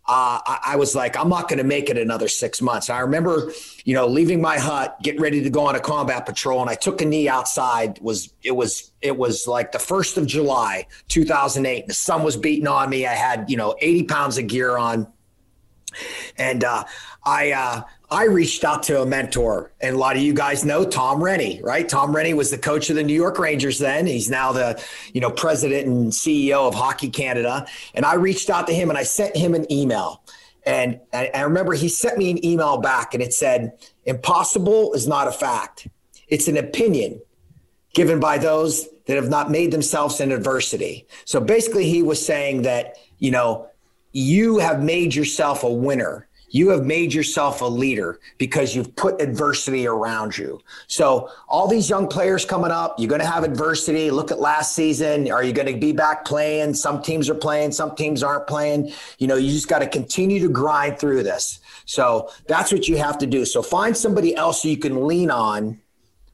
uh, 0.09 0.39
I, 0.47 0.59
I, 0.66 0.77
was 0.77 0.95
like, 0.95 1.16
I'm 1.16 1.28
not 1.28 1.49
going 1.49 1.59
to 1.59 1.65
make 1.65 1.91
it 1.91 1.99
another 1.99 2.28
six 2.28 2.62
months. 2.62 2.89
I 2.91 3.01
remember, 3.01 3.51
you 3.85 3.95
know, 3.95 4.07
leaving 4.07 4.41
my 4.41 4.57
hut, 4.57 4.97
getting 5.03 5.20
ready 5.20 5.43
to 5.43 5.51
go 5.51 5.66
on 5.66 5.74
a 5.74 5.81
combat 5.81 6.27
patrol, 6.27 6.61
and 6.61 6.70
I 6.70 6.77
took 6.77 7.01
a 7.01 7.05
knee 7.05 7.28
outside. 7.28 7.99
Was 8.01 8.33
it 8.45 8.53
was 8.53 8.93
it 9.03 9.16
was 9.16 9.49
like 9.49 9.73
the 9.73 9.81
first 9.81 10.16
of 10.16 10.24
July, 10.24 10.87
2008. 11.09 11.89
The 11.89 11.95
sun 11.95 12.23
was 12.23 12.37
beating 12.37 12.69
on 12.69 12.89
me. 12.89 13.05
I 13.05 13.15
had 13.15 13.51
you 13.51 13.57
know 13.57 13.74
80 13.81 14.05
pounds 14.05 14.39
of 14.39 14.47
gear 14.47 14.78
on, 14.78 15.12
and 16.39 16.62
uh, 16.62 16.85
I 17.24 17.51
uh, 17.51 17.83
I 18.11 18.24
reached 18.24 18.62
out 18.62 18.85
to 18.85 19.03
a 19.03 19.07
mentor, 19.07 19.73
and 19.81 19.97
a 19.97 19.99
lot 19.99 20.15
of 20.15 20.23
you 20.23 20.33
guys 20.33 20.65
know 20.65 20.85
Tom 20.85 21.20
Renney, 21.20 21.61
right? 21.62 21.89
Tom 21.89 22.15
Renney 22.15 22.35
was 22.35 22.53
the 22.53 22.59
coach 22.59 22.89
of 22.89 22.95
the 22.95 23.03
New 23.03 23.15
York 23.15 23.39
Rangers 23.39 23.81
then. 23.81 24.07
He's 24.07 24.31
now 24.31 24.53
the, 24.53 24.81
you 25.12 25.20
know, 25.20 25.31
president 25.31 25.89
and 25.89 26.12
CEO 26.12 26.69
of 26.69 26.74
Hockey 26.74 27.09
Canada. 27.09 27.66
And 27.95 28.05
I 28.05 28.15
reached 28.15 28.49
out 28.49 28.69
to 28.69 28.73
him 28.73 28.91
and 28.91 28.99
I 28.99 29.03
sent 29.03 29.37
him 29.37 29.55
an 29.55 29.70
email. 29.73 30.23
And 30.65 31.01
I 31.12 31.43
remember 31.43 31.74
he 31.74 31.89
sent 31.89 32.19
me 32.19 32.31
an 32.31 32.45
email 32.45 32.78
back 32.78 33.15
and 33.15 33.23
it 33.23 33.33
said, 33.33 33.73
Impossible 34.05 34.95
is 34.95 35.07
not 35.07 35.28
a 35.28 35.33
fact. 35.33 35.89
It's 36.28 36.49
an 36.49 36.57
opinion 36.57 37.20
given 37.95 38.20
by 38.20 38.39
those 38.39 38.89
that 39.07 39.16
have 39.16 39.28
not 39.28 39.51
made 39.51 39.70
themselves 39.70 40.20
in 40.20 40.33
adversity. 40.33 41.07
So 41.24 41.41
basically, 41.41 41.89
he 41.89 42.03
was 42.03 42.24
saying 42.24 42.62
that, 42.62 42.97
you 43.19 43.31
know, 43.31 43.69
you 44.12 44.59
have 44.59 44.83
made 44.83 45.15
yourself 45.15 45.62
a 45.62 45.73
winner 45.73 46.27
you 46.57 46.70
have 46.70 46.85
made 46.85 47.12
yourself 47.12 47.61
a 47.61 47.66
leader 47.66 48.19
because 48.39 48.74
you've 48.74 48.97
put 48.97 49.20
adversity 49.20 49.87
around 49.87 50.39
you. 50.39 50.59
So, 50.87 51.28
all 51.49 51.69
these 51.69 51.91
young 51.91 52.09
players 52.09 52.47
coming 52.47 52.70
up, 52.70 52.95
you're 52.99 53.11
going 53.11 53.20
to 53.20 53.27
have 53.27 53.45
adversity. 53.45 54.11
Look 54.11 54.31
at 54.31 54.41
last 54.41 54.74
season. 54.74 55.31
Are 55.31 55.45
you 55.45 55.53
going 55.53 55.70
to 55.73 55.78
be 55.78 55.93
back 55.93 56.24
playing? 56.24 56.73
Some 56.73 57.03
teams 57.03 57.28
are 57.28 57.35
playing, 57.35 57.73
some 57.73 57.95
teams 57.95 58.23
aren't 58.23 58.47
playing. 58.47 58.91
You 59.19 59.27
know, 59.27 59.37
you 59.37 59.51
just 59.51 59.69
got 59.69 59.81
to 59.81 59.87
continue 59.87 60.41
to 60.41 60.49
grind 60.49 60.99
through 60.99 61.24
this. 61.24 61.61
So, 61.85 62.31
that's 62.49 62.73
what 62.73 62.89
you 62.89 62.97
have 62.97 63.19
to 63.19 63.27
do. 63.27 63.45
So, 63.45 63.61
find 63.61 63.95
somebody 63.95 64.35
else 64.35 64.65
you 64.65 64.78
can 64.78 65.07
lean 65.07 65.31
on 65.31 65.78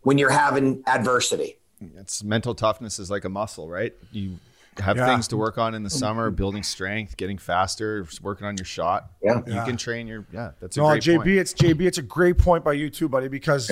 when 0.03 0.19
you're 0.19 0.31
having 0.31 0.85
adversity. 0.87 1.57
It's 1.97 2.23
mental 2.23 2.55
toughness 2.55 3.01
is 3.01 3.11
like 3.11 3.25
a 3.25 3.29
muscle, 3.29 3.69
right? 3.69 3.93
You 4.13 4.39
have 4.79 4.97
yeah. 4.97 5.07
things 5.07 5.29
to 5.29 5.37
work 5.37 5.59
on 5.59 5.75
in 5.75 5.83
the 5.83 5.89
mm. 5.89 5.99
summer, 5.99 6.31
building 6.31 6.63
strength, 6.63 7.17
getting 7.17 7.39
faster, 7.39 8.07
working 8.23 8.47
on 8.47 8.57
your 8.57 8.65
shot. 8.65 9.11
Yeah, 9.23 9.43
you 9.47 9.55
yeah. 9.55 9.65
can 9.65 9.77
train 9.77 10.07
your. 10.07 10.27
Yeah, 10.33 10.53
that's 10.61 10.77
a 10.77 10.81
no, 10.81 10.89
great 10.89 11.03
JB. 11.03 11.17
Point. 11.17 11.29
It's 11.29 11.55
JB. 11.55 11.81
It's 11.83 11.99
a 11.99 12.03
great 12.03 12.39
point 12.39 12.65
by 12.65 12.73
you 12.73 12.89
too, 12.89 13.09
buddy. 13.09 13.29
Because 13.29 13.71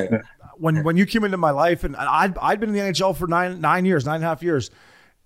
when 0.56 0.85
when 0.85 0.97
you 0.97 1.06
came 1.06 1.24
into 1.24 1.36
my 1.36 1.51
life, 1.51 1.85
and 1.85 1.97
I'd 1.97 2.36
I'd 2.39 2.60
been 2.60 2.70
in 2.70 2.74
the 2.74 2.81
NHL 2.81 3.16
for 3.16 3.27
nine 3.27 3.60
nine 3.60 3.85
years, 3.85 4.05
nine 4.05 4.16
and 4.16 4.24
a 4.24 4.28
half 4.28 4.43
years, 4.43 4.70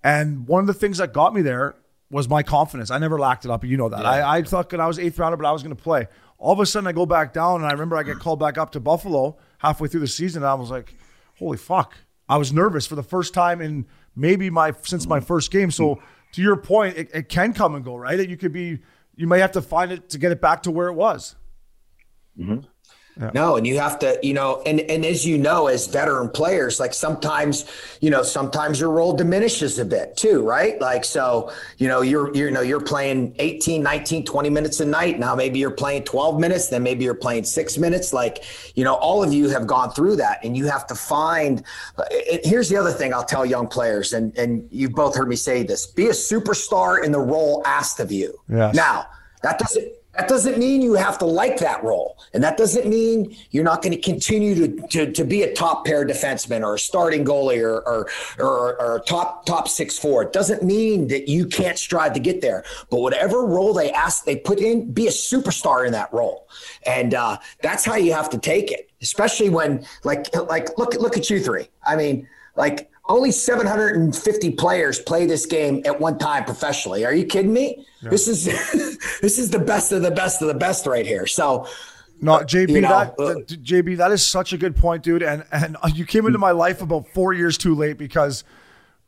and 0.03 0.47
one 0.47 0.61
of 0.61 0.67
the 0.67 0.73
things 0.73 0.99
that 0.99 1.13
got 1.13 1.33
me 1.33 1.41
there 1.41 1.75
was 2.09 2.29
my 2.29 2.43
confidence. 2.43 2.91
I 2.91 2.97
never 2.97 3.19
lacked 3.19 3.45
it 3.45 3.51
up. 3.51 3.65
You 3.65 3.77
know 3.77 3.89
that. 3.89 4.01
Yeah. 4.01 4.09
I 4.09 4.37
I 4.37 4.41
thought 4.43 4.69
that 4.69 4.79
I 4.79 4.87
was 4.87 4.97
eighth 4.97 5.19
rounder, 5.19 5.37
but 5.37 5.47
I 5.47 5.51
was 5.51 5.61
going 5.61 5.75
to 5.75 5.81
play. 5.81 6.07
All 6.37 6.53
of 6.53 6.59
a 6.59 6.65
sudden, 6.65 6.87
I 6.87 6.91
go 6.91 7.05
back 7.05 7.33
down, 7.33 7.61
and 7.61 7.65
I 7.65 7.71
remember 7.71 7.97
I 7.97 8.03
get 8.03 8.19
called 8.19 8.39
back 8.39 8.57
up 8.57 8.71
to 8.73 8.79
Buffalo 8.79 9.37
halfway 9.57 9.87
through 9.87 10.01
the 10.01 10.07
season, 10.07 10.43
and 10.43 10.49
I 10.49 10.53
was 10.53 10.69
like, 10.69 10.95
"Holy 11.37 11.57
fuck!" 11.57 11.95
I 12.27 12.37
was 12.37 12.51
nervous 12.51 12.87
for 12.87 12.95
the 12.95 13.03
first 13.03 13.33
time 13.33 13.61
in 13.61 13.85
maybe 14.15 14.49
my 14.49 14.73
since 14.83 15.07
my 15.07 15.19
first 15.19 15.51
game. 15.51 15.71
So 15.71 16.01
to 16.33 16.41
your 16.41 16.57
point, 16.57 16.97
it, 16.97 17.09
it 17.13 17.29
can 17.29 17.53
come 17.53 17.75
and 17.75 17.83
go, 17.83 17.95
right? 17.95 18.27
You 18.27 18.37
could 18.37 18.51
be, 18.51 18.79
you 19.15 19.27
may 19.27 19.39
have 19.39 19.53
to 19.53 19.61
find 19.61 19.91
it 19.91 20.09
to 20.09 20.17
get 20.17 20.31
it 20.31 20.41
back 20.41 20.63
to 20.63 20.71
where 20.71 20.87
it 20.87 20.93
was. 20.93 21.35
Mm-hmm. 22.37 22.65
Yeah. 23.19 23.31
No, 23.33 23.55
and 23.55 23.65
you 23.65 23.79
have 23.79 23.97
to, 23.99 24.19
you 24.21 24.33
know, 24.33 24.61
and 24.65 24.81
and 24.81 25.05
as 25.05 25.25
you 25.25 25.37
know, 25.37 25.67
as 25.67 25.87
veteran 25.87 26.29
players, 26.29 26.81
like 26.81 26.93
sometimes, 26.93 27.65
you 28.01 28.09
know, 28.09 28.23
sometimes 28.23 28.79
your 28.79 28.89
role 28.89 29.13
diminishes 29.13 29.79
a 29.79 29.85
bit 29.85 30.17
too, 30.17 30.43
right? 30.43 30.79
Like 30.81 31.05
so, 31.05 31.51
you 31.77 31.87
know, 31.87 32.01
you're 32.01 32.35
you're 32.35 32.49
you 32.49 32.53
know, 32.53 32.61
you're 32.61 32.81
playing 32.81 33.33
18, 33.39 33.81
19, 33.81 34.25
20 34.25 34.49
minutes 34.49 34.81
a 34.81 34.85
night. 34.85 35.17
Now 35.17 35.33
maybe 35.33 35.59
you're 35.59 35.71
playing 35.71 36.03
12 36.03 36.39
minutes, 36.39 36.67
then 36.67 36.83
maybe 36.83 37.05
you're 37.05 37.13
playing 37.13 37.45
6 37.45 37.77
minutes. 37.77 38.11
Like, 38.11 38.43
you 38.75 38.83
know, 38.83 38.95
all 38.95 39.23
of 39.23 39.33
you 39.33 39.47
have 39.47 39.65
gone 39.65 39.91
through 39.91 40.17
that 40.17 40.39
and 40.43 40.57
you 40.57 40.65
have 40.65 40.85
to 40.87 40.95
find 40.95 41.63
here's 42.43 42.67
the 42.67 42.75
other 42.75 42.91
thing 42.91 43.13
I'll 43.13 43.23
tell 43.23 43.45
young 43.45 43.67
players 43.67 44.11
and 44.11 44.37
and 44.37 44.67
you've 44.71 44.93
both 44.93 45.15
heard 45.15 45.29
me 45.29 45.37
say 45.37 45.63
this. 45.63 45.87
Be 45.87 46.07
a 46.07 46.11
superstar 46.11 47.01
in 47.01 47.13
the 47.13 47.19
role 47.19 47.63
asked 47.65 48.01
of 48.01 48.11
you. 48.11 48.37
Yes. 48.49 48.75
Now, 48.75 49.07
that 49.41 49.59
doesn't 49.59 49.87
that 50.17 50.27
doesn't 50.29 50.57
mean 50.57 50.81
you 50.81 50.93
have 50.93 51.17
to 51.19 51.25
like 51.25 51.57
that 51.57 51.83
role. 51.83 52.17
And 52.33 52.43
that 52.43 52.57
doesn't 52.57 52.87
mean 52.87 53.35
you're 53.51 53.63
not 53.63 53.81
going 53.81 53.91
to 53.91 54.01
continue 54.01 54.77
to, 54.87 55.11
to, 55.11 55.25
be 55.25 55.43
a 55.43 55.53
top 55.53 55.85
pair 55.85 56.05
defenseman 56.05 56.63
or 56.63 56.75
a 56.75 56.79
starting 56.79 57.25
goalie 57.25 57.61
or, 57.61 57.81
or, 57.81 58.09
or, 58.39 58.81
or 58.81 58.99
top, 59.01 59.45
top 59.45 59.67
six 59.67 59.97
four. 59.97 60.23
It 60.23 60.31
doesn't 60.31 60.63
mean 60.63 61.07
that 61.09 61.27
you 61.27 61.47
can't 61.47 61.77
strive 61.77 62.13
to 62.13 62.19
get 62.19 62.41
there. 62.41 62.63
But 62.89 63.01
whatever 63.01 63.45
role 63.45 63.73
they 63.73 63.91
ask, 63.91 64.23
they 64.23 64.37
put 64.37 64.59
in, 64.59 64.91
be 64.91 65.07
a 65.07 65.11
superstar 65.11 65.85
in 65.85 65.91
that 65.93 66.13
role. 66.13 66.47
And 66.85 67.13
uh, 67.13 67.37
that's 67.61 67.83
how 67.83 67.95
you 67.95 68.13
have 68.13 68.29
to 68.29 68.37
take 68.37 68.71
it, 68.71 68.89
especially 69.01 69.49
when 69.49 69.85
like, 70.03 70.33
like, 70.35 70.77
look, 70.77 70.93
look 70.93 71.17
at 71.17 71.29
you 71.29 71.41
three. 71.41 71.67
I 71.85 71.95
mean, 71.95 72.27
like 72.55 72.89
only 73.07 73.31
750 73.31 74.51
players 74.51 74.99
play 74.99 75.25
this 75.25 75.45
game 75.45 75.81
at 75.85 75.99
one 75.99 76.17
time 76.17 76.43
professionally. 76.43 77.05
Are 77.05 77.13
you 77.13 77.25
kidding 77.25 77.53
me? 77.53 77.85
Yeah. 78.01 78.09
This 78.09 78.27
is 78.27 78.45
this 79.21 79.37
is 79.37 79.51
the 79.51 79.59
best 79.59 79.91
of 79.91 80.01
the 80.01 80.11
best 80.11 80.41
of 80.41 80.47
the 80.47 80.53
best 80.53 80.85
right 80.85 81.05
here. 81.05 81.27
So 81.27 81.67
no, 82.21 82.37
JB, 82.39 82.69
you 82.69 82.81
know, 82.81 82.89
that, 82.89 83.19
uh, 83.19 83.33
that, 83.33 83.47
JB, 83.47 83.97
that 83.97 84.11
is 84.11 84.25
such 84.25 84.53
a 84.53 84.57
good 84.57 84.75
point, 84.75 85.03
dude. 85.03 85.21
And 85.21 85.43
and 85.51 85.77
you 85.93 86.05
came 86.05 86.25
into 86.25 86.39
my 86.39 86.51
life 86.51 86.81
about 86.81 87.07
four 87.09 87.33
years 87.33 87.57
too 87.57 87.75
late 87.75 87.97
because 87.97 88.43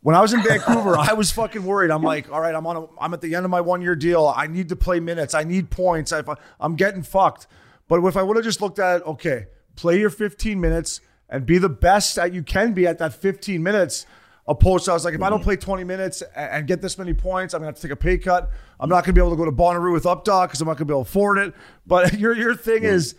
when 0.01 0.15
I 0.15 0.21
was 0.21 0.33
in 0.33 0.43
Vancouver, 0.43 0.97
I 0.97 1.13
was 1.13 1.31
fucking 1.31 1.63
worried. 1.63 1.89
I'm 1.89 2.03
like, 2.03 2.31
all 2.31 2.39
right, 2.39 2.53
I'm 2.53 2.67
on, 2.67 2.77
a, 2.77 2.85
I'm 2.99 3.13
at 3.13 3.21
the 3.21 3.33
end 3.33 3.45
of 3.45 3.51
my 3.51 3.61
one 3.61 3.81
year 3.81 3.95
deal. 3.95 4.31
I 4.35 4.47
need 4.47 4.69
to 4.69 4.75
play 4.75 4.99
minutes. 4.99 5.33
I 5.33 5.43
need 5.43 5.69
points. 5.69 6.13
I, 6.13 6.23
I'm 6.59 6.75
getting 6.75 7.01
fucked. 7.01 7.47
But 7.87 8.03
if 8.03 8.15
I 8.15 8.23
would 8.23 8.37
have 8.37 8.45
just 8.45 8.61
looked 8.61 8.79
at 8.79 9.05
okay, 9.05 9.47
play 9.75 9.99
your 9.99 10.09
15 10.09 10.59
minutes 10.59 11.01
and 11.29 11.45
be 11.45 11.57
the 11.57 11.69
best 11.69 12.15
that 12.15 12.33
you 12.33 12.43
can 12.43 12.73
be 12.73 12.87
at 12.87 12.99
that 12.99 13.13
15 13.13 13.61
minutes. 13.61 14.05
Opposed 14.49 14.85
to 14.85 14.91
I 14.91 14.93
was 14.93 15.03
like, 15.03 15.13
if 15.13 15.21
I 15.21 15.29
don't 15.29 15.39
mm-hmm. 15.39 15.43
play 15.43 15.55
20 15.57 15.83
minutes 15.83 16.21
and, 16.33 16.65
get 16.65 16.81
this 16.81 16.97
many 16.97 17.13
points, 17.13 17.53
I'm 17.53 17.59
gonna 17.59 17.67
have 17.67 17.75
to 17.75 17.81
take 17.81 17.91
a 17.91 17.97
pay 17.97 18.17
cut. 18.17 18.49
I'm 18.79 18.87
not 18.87 19.03
gonna 19.03 19.11
be 19.11 19.19
able 19.19 19.31
to 19.31 19.35
go 19.35 19.43
to 19.43 19.51
Bonnaroo 19.51 19.91
with 19.91 20.05
Updog 20.05 20.47
because 20.47 20.61
I'm 20.61 20.67
not 20.67 20.77
gonna 20.77 20.85
be 20.85 20.93
able 20.93 21.03
to 21.03 21.09
afford 21.09 21.37
it. 21.39 21.53
But 21.85 22.13
your 22.19 22.33
your 22.33 22.55
thing 22.55 22.83
is 22.83 23.15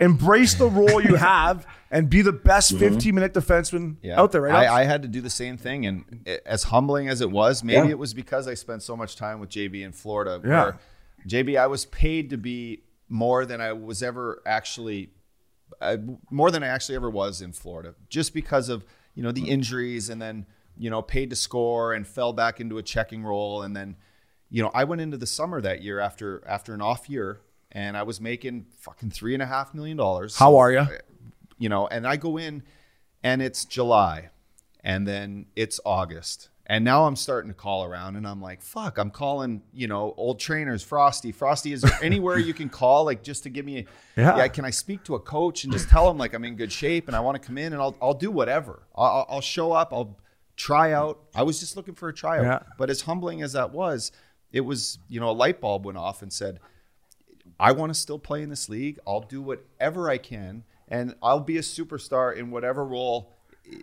embrace 0.00 0.54
the 0.54 0.66
role 0.66 1.00
you 1.00 1.14
have 1.16 1.66
and 1.92 2.08
be 2.10 2.22
the 2.22 2.32
best 2.32 2.72
mm-hmm. 2.72 2.94
15 2.94 3.14
minute 3.14 3.34
defenseman 3.34 3.96
out 4.10 4.32
there, 4.32 4.42
right? 4.42 4.66
I, 4.66 4.80
I 4.80 4.84
had 4.84 5.02
to 5.02 5.08
do 5.08 5.20
the 5.20 5.30
same 5.30 5.56
thing, 5.56 5.86
and 5.86 6.22
it- 6.24 6.42
as 6.44 6.64
humbling 6.64 7.08
as 7.08 7.20
it 7.20 7.30
was, 7.30 7.62
maybe 7.62 7.86
Yeah. 7.86 7.92
it 7.92 7.98
was 7.98 8.12
because 8.14 8.48
I 8.48 8.54
spent 8.54 8.82
so 8.82 8.96
much 8.96 9.14
time 9.14 9.38
with 9.38 9.50
JB 9.50 9.82
in 9.82 9.92
Florida. 9.92 10.40
Yeah. 10.44 10.62
Where 10.64 10.78
JB, 11.28 11.58
I 11.58 11.66
was 11.68 11.84
paid 11.86 12.30
to 12.30 12.36
be 12.36 12.82
more 13.08 13.44
than 13.44 13.60
I 13.60 13.72
was 13.74 14.02
ever 14.02 14.42
actually, 14.46 15.10
uh, 15.82 15.96
more 16.30 16.50
than 16.50 16.62
I 16.62 16.68
actually 16.68 16.96
ever 16.96 17.10
was 17.10 17.42
in 17.42 17.52
Florida, 17.52 17.94
just 18.08 18.32
because 18.34 18.68
of 18.68 18.84
you 19.14 19.22
know 19.22 19.32
the 19.32 19.48
injuries, 19.48 20.08
and 20.08 20.20
then 20.20 20.46
you 20.76 20.90
know 20.90 21.02
paid 21.02 21.30
to 21.30 21.36
score 21.36 21.92
and 21.92 22.06
fell 22.06 22.32
back 22.32 22.60
into 22.60 22.78
a 22.78 22.82
checking 22.82 23.22
role, 23.22 23.62
and 23.62 23.76
then 23.76 23.96
you 24.50 24.62
know 24.62 24.70
I 24.74 24.84
went 24.84 25.00
into 25.00 25.16
the 25.16 25.26
summer 25.26 25.60
that 25.60 25.82
year 25.82 25.98
after 26.00 26.42
after 26.46 26.74
an 26.74 26.80
off 26.80 27.08
year. 27.10 27.40
And 27.74 27.96
I 27.96 28.02
was 28.02 28.20
making 28.20 28.66
fucking 28.80 29.12
three 29.12 29.32
and 29.32 29.42
a 29.42 29.46
half 29.46 29.72
million 29.72 29.96
dollars 29.96 30.36
How 30.36 30.58
are 30.58 30.70
you? 30.70 30.86
you 31.56 31.70
know, 31.70 31.86
and 31.86 32.06
I 32.06 32.16
go 32.16 32.36
in 32.36 32.64
and 33.22 33.40
it's 33.40 33.64
July 33.64 34.28
and 34.84 35.06
then 35.06 35.46
it's 35.56 35.80
August. 35.86 36.50
And 36.66 36.84
now 36.84 37.06
I'm 37.06 37.16
starting 37.16 37.50
to 37.50 37.54
call 37.56 37.84
around 37.84 38.14
and 38.16 38.26
I'm 38.26 38.40
like, 38.40 38.62
fuck, 38.62 38.96
I'm 38.96 39.10
calling, 39.10 39.62
you 39.74 39.88
know, 39.88 40.14
old 40.16 40.38
trainers, 40.38 40.82
Frosty. 40.82 41.32
Frosty, 41.32 41.72
is 41.72 41.82
there 41.82 41.92
anywhere 42.02 42.38
you 42.38 42.54
can 42.54 42.68
call, 42.68 43.04
like 43.04 43.22
just 43.24 43.42
to 43.42 43.50
give 43.50 43.64
me, 43.64 43.78
a, 43.78 43.84
Yeah. 44.20 44.46
can 44.48 44.64
I 44.64 44.70
speak 44.70 45.02
to 45.04 45.16
a 45.16 45.20
coach 45.20 45.64
and 45.64 45.72
just 45.72 45.88
tell 45.88 46.08
him 46.08 46.18
like 46.18 46.34
I'm 46.34 46.44
in 46.44 46.54
good 46.54 46.70
shape 46.70 47.08
and 47.08 47.16
I 47.16 47.20
want 47.20 47.40
to 47.40 47.44
come 47.46 47.58
in 47.58 47.72
and 47.72 47.82
I'll, 47.82 47.96
I'll 48.00 48.14
do 48.14 48.30
whatever. 48.30 48.84
I'll, 48.94 49.04
I'll- 49.06 49.26
I'll 49.28 49.40
show 49.40 49.72
up, 49.72 49.92
I'll 49.92 50.16
try 50.56 50.92
out. 50.92 51.18
I 51.34 51.42
was 51.42 51.58
just 51.58 51.76
looking 51.76 51.94
for 51.94 52.08
a 52.08 52.14
tryout. 52.14 52.44
Yeah. 52.44 52.74
But 52.78 52.90
as 52.90 53.00
humbling 53.02 53.42
as 53.42 53.54
that 53.54 53.72
was, 53.72 54.12
it 54.52 54.60
was, 54.60 54.98
you 55.08 55.18
know, 55.18 55.30
a 55.30 55.32
light 55.32 55.60
bulb 55.60 55.84
went 55.84 55.98
off 55.98 56.22
and 56.22 56.32
said, 56.32 56.60
I 57.58 57.72
want 57.72 57.92
to 57.92 57.98
still 57.98 58.18
play 58.18 58.42
in 58.42 58.50
this 58.50 58.68
league. 58.68 58.98
I'll 59.06 59.20
do 59.20 59.42
whatever 59.42 60.08
I 60.10 60.18
can, 60.18 60.64
and 60.88 61.14
I'll 61.22 61.40
be 61.40 61.56
a 61.58 61.62
superstar 61.62 62.34
in 62.36 62.50
whatever 62.50 62.84
role 62.84 63.34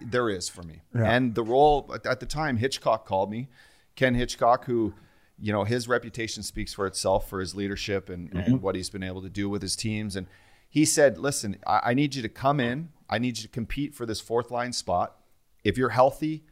there 0.02 0.30
is 0.30 0.50
for 0.50 0.64
me. 0.64 0.82
And 0.94 1.36
the 1.36 1.44
role 1.44 1.96
at- 2.06 2.20
the 2.20 2.26
time, 2.26 2.58
Hitchcock 2.58 3.06
called 3.06 3.30
me, 3.30 3.48
Ken 3.96 4.16
Hitchcock, 4.16 4.66
who, 4.66 4.94
you 5.38 5.52
know, 5.52 5.64
his 5.64 5.88
reputation 5.88 6.44
speaks 6.44 6.74
for 6.74 6.86
itself 6.86 7.30
for 7.30 7.40
his 7.40 7.56
leadership 7.56 8.10
and, 8.10 8.32
and 8.32 8.42
mm-hmm. 8.42 8.56
what 8.58 8.76
he's 8.76 8.90
been 8.90 9.04
able 9.04 9.22
to 9.22 9.30
do 9.30 9.50
with 9.50 9.62
his 9.62 9.76
teams. 9.76 10.16
And 10.16 10.28
he 10.70 10.86
said, 10.86 11.18
"Listen, 11.18 11.58
I, 11.66 11.82
I 11.86 11.94
need 11.94 12.16
you 12.16 12.22
to 12.22 12.30
come 12.30 12.60
in. 12.60 12.90
I 13.10 13.18
need 13.18 13.38
you 13.38 13.44
to 13.44 13.50
compete 13.50 13.96
for 13.96 14.06
this 14.06 14.20
fourth 14.20 14.52
line 14.52 14.74
spot. 14.74 15.18
If 15.64 15.78
you're 15.78 15.90
healthy 15.90 16.44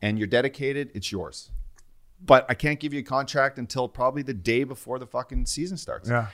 and 0.00 0.18
you're 0.18 0.28
dedicated, 0.28 0.90
it's 0.94 1.12
yours." 1.12 1.50
But 2.24 2.46
I 2.48 2.54
can't 2.54 2.78
give 2.78 2.92
you 2.92 3.00
a 3.00 3.04
contract 3.04 3.58
until 3.58 3.88
probably 3.88 4.22
the 4.22 4.34
day 4.34 4.64
before 4.64 4.98
the 4.98 5.06
fucking 5.06 5.46
season 5.46 5.76
starts. 5.76 6.08
Yeah. 6.08 6.28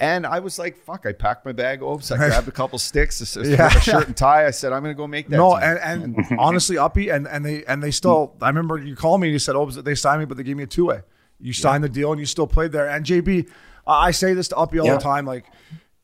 And 0.00 0.24
I 0.24 0.38
was 0.38 0.58
like, 0.58 0.76
fuck, 0.76 1.06
I 1.06 1.12
packed 1.12 1.44
my 1.44 1.52
bag 1.52 1.82
oops. 1.82 2.10
I 2.12 2.16
grabbed 2.28 2.46
a 2.46 2.52
couple 2.52 2.78
sticks, 2.78 3.36
a, 3.36 3.40
a 3.40 3.48
Yeah. 3.48 3.68
shirt 3.68 4.06
and 4.06 4.16
tie. 4.16 4.46
I 4.46 4.50
said, 4.50 4.72
I'm 4.72 4.82
going 4.82 4.94
to 4.94 4.96
go 4.96 5.06
make 5.06 5.28
that. 5.28 5.36
No, 5.36 5.54
team. 5.54 5.62
and, 5.64 6.16
and 6.30 6.38
honestly, 6.38 6.78
Uppy, 6.78 7.08
and, 7.08 7.26
and 7.26 7.44
they 7.44 7.64
and 7.64 7.82
they 7.82 7.90
still. 7.90 8.36
I 8.40 8.48
remember 8.48 8.78
you 8.78 8.94
called 8.94 9.20
me 9.20 9.28
and 9.28 9.32
you 9.32 9.38
said, 9.38 9.56
"Oh, 9.56 9.66
they 9.66 9.94
signed 9.94 10.20
me, 10.20 10.26
but 10.26 10.36
they 10.36 10.44
gave 10.44 10.56
me 10.56 10.62
a 10.62 10.68
two 10.68 10.86
way." 10.86 11.02
You 11.40 11.52
signed 11.52 11.84
the 11.84 11.88
deal 11.88 12.10
and 12.10 12.18
you 12.18 12.26
still 12.26 12.46
played 12.46 12.72
there. 12.72 12.88
And 12.88 13.04
JB, 13.04 13.48
I 13.86 14.10
say 14.10 14.34
this 14.34 14.48
to 14.48 14.56
Uppy 14.56 14.80
all 14.80 14.86
Yeah. 14.86 14.94
the 14.94 15.00
time, 15.00 15.24
like 15.24 15.46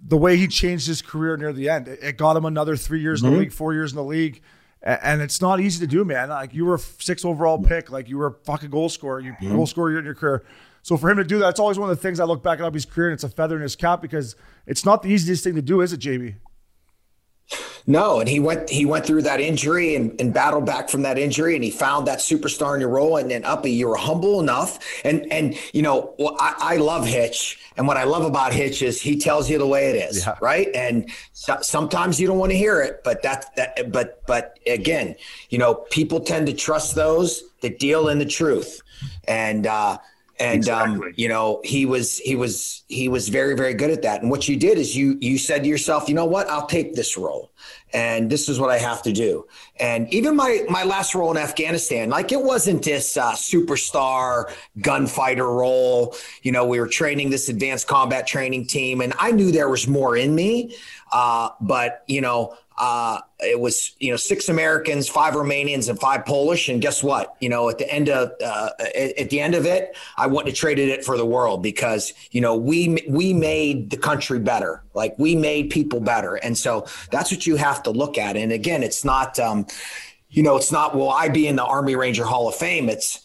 the 0.01 0.17
way 0.17 0.37
he 0.37 0.47
changed 0.47 0.87
his 0.87 1.03
career 1.03 1.37
near 1.37 1.53
the 1.53 1.69
end, 1.69 1.89
it, 1.89 1.99
it 2.03 2.17
got 2.17 2.37
him 2.37 2.45
another 2.45 2.77
three 2.77 3.01
years 3.01 3.23
in 3.23 3.27
the 3.29 3.33
mm-hmm. 3.33 3.41
league, 3.41 3.53
four 3.53 3.73
years 3.73 3.93
in 3.93 3.97
the 3.97 4.05
league. 4.05 4.43
A- 4.83 5.05
And 5.05 5.23
it's 5.23 5.41
not 5.41 5.61
easy 5.61 5.81
to 5.81 5.87
do, 5.87 6.05
man. 6.05 6.29
Like 6.29 6.55
you 6.55 6.67
were 6.67 6.75
a 6.75 6.79
six 6.79 7.25
overall 7.25 7.59
mm. 7.59 7.67
pick, 7.67 7.91
like 7.91 8.09
you 8.09 8.19
were 8.19 8.27
a 8.27 8.33
fucking 8.45 8.71
goal 8.71 8.89
scorer, 8.89 9.21
you 9.21 9.33
mm-hmm. 9.33 9.57
goal 9.57 9.67
scorer 9.67 9.99
in 9.99 10.05
your 10.05 10.15
career. 10.15 10.45
So 10.85 10.99
for 10.99 11.09
him 11.09 11.17
to 11.17 11.25
do 11.25 11.39
that, 11.39 11.49
it's 11.49 11.61
always 11.61 11.79
one 11.79 11.89
of 11.89 11.97
the 11.97 12.03
things 12.03 12.21
I 12.21 12.25
look 12.25 12.43
back 12.43 12.59
at 12.59 12.65
Uppy's 12.67 12.85
career, 12.85 13.09
and 13.09 13.15
it's 13.15 13.25
a 13.25 13.29
feather 13.31 13.57
in 13.57 13.63
his 13.63 13.75
cap 13.75 14.03
because 14.03 14.37
it's 14.67 14.85
not 14.85 15.03
the 15.03 15.09
easiest 15.09 15.43
thing 15.43 15.55
to 15.55 15.63
do, 15.63 15.81
is 15.81 15.95
it, 15.95 16.01
JB? 16.01 16.35
No, 17.87 18.21
and 18.21 18.29
he 18.29 18.39
went 18.39 18.69
he 18.69 18.85
went 18.85 19.07
through 19.07 19.23
that 19.23 19.41
injury 19.41 19.95
and, 19.95 20.19
and 20.21 20.33
battled 20.33 20.67
back 20.67 20.91
from 20.91 21.03
that 21.03 21.19
injury, 21.19 21.55
and 21.55 21.65
he 21.65 21.71
found 21.71 22.07
that 22.07 22.19
superstar 22.19 22.75
in 22.75 22.83
your 22.83 22.91
role. 22.91 23.17
And 23.17 23.31
then 23.31 23.45
Uppy, 23.45 23.71
you 23.71 23.89
were 23.89 23.97
humble 23.97 24.41
enough, 24.41 24.79
and 25.05 25.31
and 25.33 25.55
you 25.73 25.81
know, 25.81 26.15
well, 26.19 26.37
I, 26.39 26.55
I 26.59 26.77
love 26.77 27.07
Hitch, 27.07 27.59
and 27.79 27.87
what 27.87 27.97
I 27.97 28.05
love 28.05 28.25
about 28.25 28.53
Hitch 28.53 28.83
is 28.83 29.01
he 29.01 29.19
tells 29.19 29.49
you 29.49 29.59
the 29.59 29.67
way 29.67 29.91
it 29.91 29.97
is, 29.97 30.27
right? 30.43 30.69
And 30.75 31.11
so, 31.33 31.59
sometimes 31.63 32.21
you 32.21 32.27
don't 32.27 32.39
want 32.39 32.53
to 32.53 32.59
hear 32.59 32.83
it, 32.83 33.01
but 33.05 33.23
that 33.23 33.55
that 33.57 33.91
but 33.91 34.23
but 34.27 34.59
again, 34.67 35.15
you 35.49 35.57
know, 35.59 35.75
people 35.75 36.21
tend 36.21 36.47
to 36.47 36.55
trust 36.55 36.95
those 36.95 37.43
that 37.61 37.79
deal 37.79 38.09
in 38.09 38.19
the 38.19 38.27
truth, 38.27 38.83
and. 39.27 39.67
uh 39.67 39.97
and 40.41 40.69
um, 40.69 41.13
you 41.17 41.29
know 41.29 41.61
he 41.65 41.87
was 41.87 42.19
he 42.19 42.35
was 42.35 42.83
he 42.89 43.09
was 43.09 43.29
very 43.29 43.55
very 43.55 43.75
good 43.75 43.91
at 43.91 44.03
that. 44.03 44.23
And 44.23 44.31
what 44.31 44.49
you 44.49 44.57
did 44.57 44.79
is 44.79 44.97
you 44.97 45.17
you 45.21 45.39
said 45.39 45.63
to 45.63 45.69
yourself 45.69 46.09
you 46.09 46.15
know 46.15 46.25
what? 46.25 46.49
I'll 46.49 46.67
take 46.67 46.95
this 46.95 47.17
role. 47.17 47.51
And 47.93 48.29
this 48.29 48.49
is 48.49 48.59
what 48.59 48.71
i 48.71 48.79
have 48.79 49.03
to 49.03 49.13
do. 49.13 49.47
And 49.79 50.13
even 50.13 50.35
my 50.35 50.65
my 50.69 50.83
last 50.83 51.15
role 51.15 51.31
in 51.31 51.37
afghanistan 51.37 52.11
like 52.11 52.33
it 52.33 52.43
wasn't 52.43 52.83
this 52.83 53.17
uh, 53.17 53.33
superstar 53.33 54.53
gunfighter 54.81 55.49
role. 55.49 56.17
You 56.43 56.53
know 56.53 56.67
we 56.67 56.81
were 56.81 56.89
training 56.89 57.31
this 57.31 57.49
advanced 57.49 57.87
combat 57.87 58.27
training 58.27 58.67
team 58.67 59.01
and 59.01 59.13
i 59.19 59.31
knew 59.31 59.53
there 59.53 59.69
was 59.69 59.87
more 59.87 60.17
in 60.17 60.35
me. 60.35 60.75
Uh, 61.13 61.51
but 61.61 62.03
you 62.09 62.21
know 62.21 62.57
uh, 62.77 63.21
it 63.41 63.61
was 63.61 63.95
you 64.01 64.11
know 64.11 64.17
six 64.17 64.49
Americans, 64.49 65.09
five 65.09 65.35
Romanians, 65.35 65.89
and 65.89 65.99
five 65.99 66.25
Polish. 66.25 66.69
And 66.69 66.83
guess 66.83 67.03
what? 67.03 67.37
You 67.41 67.49
know, 67.49 67.69
at 67.69 67.79
the 67.79 67.93
end 67.93 68.09
of 68.09 68.33
uh, 68.45 68.71
at, 68.97 69.31
the 69.31 69.41
end 69.41 69.55
of 69.55 69.65
it, 69.65 69.97
I 70.17 70.27
wouldn't 70.27 70.49
have 70.49 70.57
traded 70.57 70.89
it 70.89 71.05
for 71.05 71.17
the 71.17 71.27
world 71.27 71.63
because 71.63 72.13
you 72.33 72.41
know 72.41 72.57
we 72.57 73.05
we 73.09 73.33
made 73.33 73.91
the 73.91 73.97
country 73.97 74.39
better. 74.39 74.83
Like 74.93 75.15
we 75.19 75.37
made 75.37 75.71
people 75.71 76.01
better, 76.01 76.35
and 76.37 76.59
so 76.59 76.87
that's 77.11 77.31
what 77.31 77.47
you 77.47 77.57
have 77.57 77.83
to 77.85 77.91
look 77.91 78.19
at. 78.19 78.37
And 78.37 78.51
again, 78.51 78.83
it's 78.83 79.05
not 79.05 79.39
um, 79.39 79.67
you 80.31 80.43
know 80.43 80.57
it's 80.57 80.73
not 80.73 80.97
will 80.97 81.11
I 81.11 81.29
be 81.29 81.47
in 81.47 81.57
the 81.57 81.65
Army 81.65 81.95
Ranger 81.95 82.25
Hall 82.25 82.49
of 82.49 82.57
Fame? 82.57 82.89
It's 82.89 83.24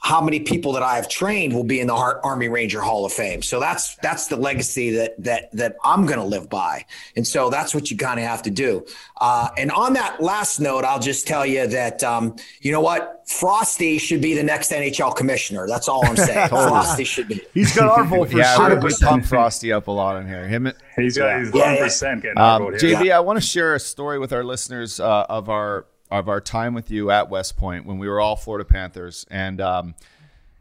how 0.00 0.20
many 0.20 0.40
people 0.40 0.72
that 0.72 0.82
I 0.82 0.96
have 0.96 1.08
trained 1.08 1.52
will 1.52 1.64
be 1.64 1.80
in 1.80 1.88
the 1.88 1.94
Army 1.94 2.48
Ranger 2.48 2.80
Hall 2.80 3.04
of 3.04 3.12
Fame. 3.12 3.42
So 3.42 3.58
that's 3.58 3.96
that's 3.96 4.28
the 4.28 4.36
legacy 4.36 4.90
that 4.90 5.22
that 5.22 5.50
that 5.52 5.76
I'm 5.84 6.06
going 6.06 6.18
to 6.18 6.24
live 6.24 6.48
by, 6.48 6.84
and 7.16 7.26
so 7.26 7.50
that's 7.50 7.74
what 7.74 7.90
you 7.90 7.96
kind 7.96 8.20
of 8.20 8.26
have 8.26 8.42
to 8.42 8.50
do. 8.50 8.86
Uh, 9.20 9.48
and 9.58 9.70
on 9.72 9.94
that 9.94 10.22
last 10.22 10.60
note, 10.60 10.84
I'll 10.84 11.00
just 11.00 11.26
tell 11.26 11.44
you 11.44 11.66
that 11.66 12.04
um, 12.04 12.36
you 12.60 12.70
know 12.70 12.80
what, 12.80 13.28
Frosty 13.28 13.98
should 13.98 14.22
be 14.22 14.34
the 14.34 14.42
next 14.42 14.70
NHL 14.70 15.14
commissioner. 15.16 15.66
That's 15.66 15.88
all 15.88 16.06
I'm 16.06 16.16
saying. 16.16 16.48
Frosty 16.48 17.04
should 17.04 17.28
be. 17.28 17.42
He's 17.52 17.74
got 17.74 17.98
our 17.98 18.04
vote 18.04 18.30
for 18.30 18.38
yeah, 18.38 18.56
sure. 18.56 18.76
we, 18.76 18.86
we 18.86 18.94
pump 19.00 19.26
Frosty 19.26 19.72
up 19.72 19.88
a 19.88 19.90
lot 19.90 20.20
in 20.20 20.28
here. 20.28 20.46
Him, 20.46 20.72
He's 20.96 21.18
got 21.18 21.40
he's 21.40 21.54
Yeah, 21.54 21.66
one 21.66 21.74
yeah. 21.74 21.84
percent 21.84 22.22
getting 22.22 22.38
our 22.38 22.56
um, 22.56 22.62
vote 22.62 22.80
here. 22.80 22.96
JB, 22.96 23.12
I 23.12 23.20
want 23.20 23.36
to 23.36 23.46
share 23.46 23.74
a 23.74 23.80
story 23.80 24.18
with 24.18 24.32
our 24.32 24.44
listeners 24.44 25.00
uh, 25.00 25.26
of 25.28 25.48
our 25.48 25.86
of 26.10 26.28
our 26.28 26.40
time 26.40 26.74
with 26.74 26.90
you 26.90 27.10
at 27.10 27.28
West 27.28 27.56
Point 27.56 27.86
when 27.86 27.98
we 27.98 28.08
were 28.08 28.20
all 28.20 28.36
Florida 28.36 28.64
Panthers, 28.64 29.26
and 29.30 29.60
um, 29.60 29.94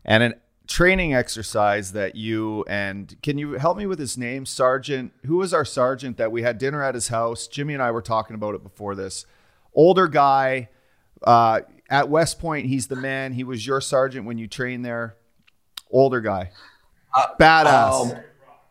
and 0.05 0.23
an 0.23 0.33
training 0.67 1.15
exercise 1.15 1.93
that 1.93 2.15
you 2.15 2.63
and 2.67 3.15
can 3.23 3.37
you 3.37 3.53
help 3.53 3.77
me 3.77 3.85
with 3.85 3.99
his 3.99 4.17
name, 4.17 4.45
Sergeant? 4.45 5.13
Who 5.25 5.37
was 5.37 5.53
our 5.53 5.65
sergeant 5.65 6.17
that 6.17 6.31
we 6.31 6.41
had 6.41 6.57
dinner 6.57 6.83
at 6.83 6.93
his 6.93 7.07
house? 7.07 7.47
Jimmy 7.47 7.73
and 7.73 7.81
I 7.81 7.91
were 7.91 8.01
talking 8.01 8.35
about 8.35 8.53
it 8.55 8.63
before 8.63 8.93
this. 8.93 9.25
Older 9.73 10.07
guy 10.07 10.69
uh, 11.23 11.61
at 11.89 12.09
West 12.09 12.39
Point. 12.39 12.67
He's 12.67 12.87
the 12.87 12.95
man. 12.95 13.33
He 13.33 13.43
was 13.43 13.65
your 13.65 13.81
sergeant 13.81 14.25
when 14.25 14.37
you 14.37 14.47
trained 14.47 14.83
there. 14.83 15.15
Older 15.89 16.19
guy, 16.19 16.51
badass. 17.39 18.11
Um, 18.13 18.23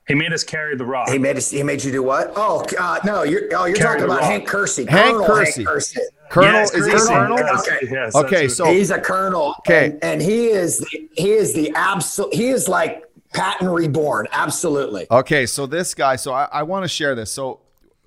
he 0.06 0.14
made 0.14 0.32
us 0.32 0.44
carry 0.44 0.76
the 0.76 0.84
rock. 0.84 1.08
he 1.08 1.18
made 1.18 1.36
us, 1.36 1.50
he 1.50 1.62
made 1.62 1.82
you 1.84 1.92
do 1.92 2.02
what? 2.02 2.32
Oh 2.36 2.64
uh, 2.78 2.98
no, 3.04 3.22
you're 3.22 3.42
oh 3.56 3.64
you're 3.66 3.76
Carry 3.76 3.98
talking 4.00 4.04
about 4.04 4.20
rock. 4.20 4.30
Hank 4.30 4.48
Keirsey. 4.48 4.88
Hank 4.88 5.16
Colonel 5.16 5.28
Keirsey. 5.28 5.56
Hank 5.56 5.68
Keirsey. 5.68 5.98
Colonel, 6.28 6.52
Yes, 6.52 6.74
is 6.74 6.86
he 6.86 6.92
a 6.92 6.98
colonel? 6.98 7.38
yes, 7.38 7.68
Okay. 7.68 7.88
yes, 7.90 8.14
Okay, 8.16 8.48
so- 8.48 8.64
He's 8.72 8.90
a 8.90 9.00
colonel. 9.00 9.54
Okay. 9.60 9.86
And, 9.86 10.04
and 10.04 10.22
he 10.22 10.46
is 10.48 10.78
the, 10.78 11.08
he 11.12 11.30
is 11.32 11.54
the 11.54 11.70
absolute 11.76 12.34
he 12.34 12.48
is 12.48 12.68
like 12.68 13.04
Patton 13.32 13.68
reborn. 13.68 14.26
Absolutely. 14.32 15.06
Okay, 15.10 15.46
so 15.46 15.66
this 15.66 15.94
guy, 15.94 16.16
so 16.16 16.32
I, 16.32 16.48
I 16.52 16.62
want 16.64 16.84
to 16.84 16.88
share 16.88 17.14
this. 17.14 17.30
So 17.30 17.60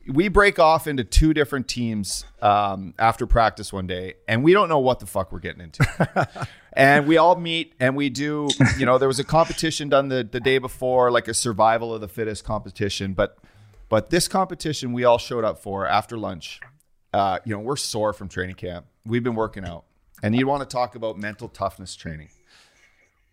we 0.08 0.28
break 0.28 0.58
off 0.60 0.88
into 0.88 1.04
two 1.04 1.34
different 1.34 1.68
teams 1.68 2.26
um, 2.42 2.94
after 2.98 3.28
practice 3.28 3.72
one 3.72 3.86
day, 3.88 4.16
and 4.28 4.44
we 4.44 4.54
don't 4.54 4.68
know 4.70 4.80
what 4.80 5.00
the 5.00 5.06
fuck 5.06 5.32
we're 5.32 5.40
getting 5.40 5.62
into. 5.62 6.48
and 6.74 7.08
we 7.08 7.18
all 7.18 7.36
meet 7.36 7.74
and 7.80 7.96
we 7.96 8.10
do, 8.10 8.50
you 8.78 8.86
know, 8.86 8.98
there 8.98 9.08
was 9.08 9.20
a 9.20 9.24
competition 9.24 9.90
done 9.90 10.10
the, 10.10 10.28
the 10.30 10.40
day 10.40 10.58
before, 10.58 11.12
like 11.12 11.28
a 11.28 11.34
survival 11.34 11.94
of 11.94 12.02
the 12.02 12.08
fittest 12.08 12.44
competition. 12.44 13.14
But 13.14 13.38
but 13.90 14.10
this 14.10 14.28
competition 14.28 14.94
we 14.94 15.04
all 15.04 15.18
showed 15.18 15.44
up 15.44 15.60
for 15.60 15.88
after 15.88 16.18
lunch. 16.18 16.60
Uh, 17.12 17.40
you 17.44 17.54
know, 17.56 17.60
we're 17.60 17.76
sore 17.76 18.14
from 18.14 18.30
training 18.30 18.56
camp. 18.56 18.86
We've 19.04 19.24
been 19.24 19.36
working 19.36 19.66
out. 19.66 19.86
And 20.22 20.36
you 20.36 20.46
want 20.46 20.62
to 20.62 20.72
talk 20.72 20.96
about 20.96 21.18
mental 21.18 21.48
toughness 21.48 21.96
training 21.96 22.30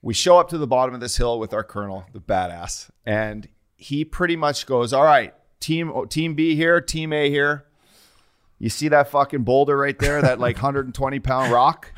we 0.06 0.14
show 0.14 0.38
up 0.38 0.48
to 0.50 0.56
the 0.56 0.68
bottom 0.68 0.94
of 0.94 1.00
this 1.00 1.16
hill 1.16 1.38
with 1.40 1.52
our 1.52 1.64
colonel, 1.64 2.06
the 2.12 2.20
badass, 2.20 2.90
and 3.04 3.48
he 3.76 4.04
pretty 4.04 4.36
much 4.36 4.64
goes, 4.64 4.92
"All 4.92 5.02
right, 5.02 5.34
team 5.58 5.92
team 6.08 6.34
B 6.34 6.54
here, 6.54 6.80
team 6.80 7.12
A 7.12 7.28
here. 7.28 7.66
You 8.60 8.68
see 8.68 8.86
that 8.86 9.10
fucking 9.10 9.42
boulder 9.42 9.76
right 9.76 9.98
there, 9.98 10.22
that 10.22 10.38
like 10.38 10.56
120 10.56 11.18
pound 11.18 11.50
rock? 11.50 11.92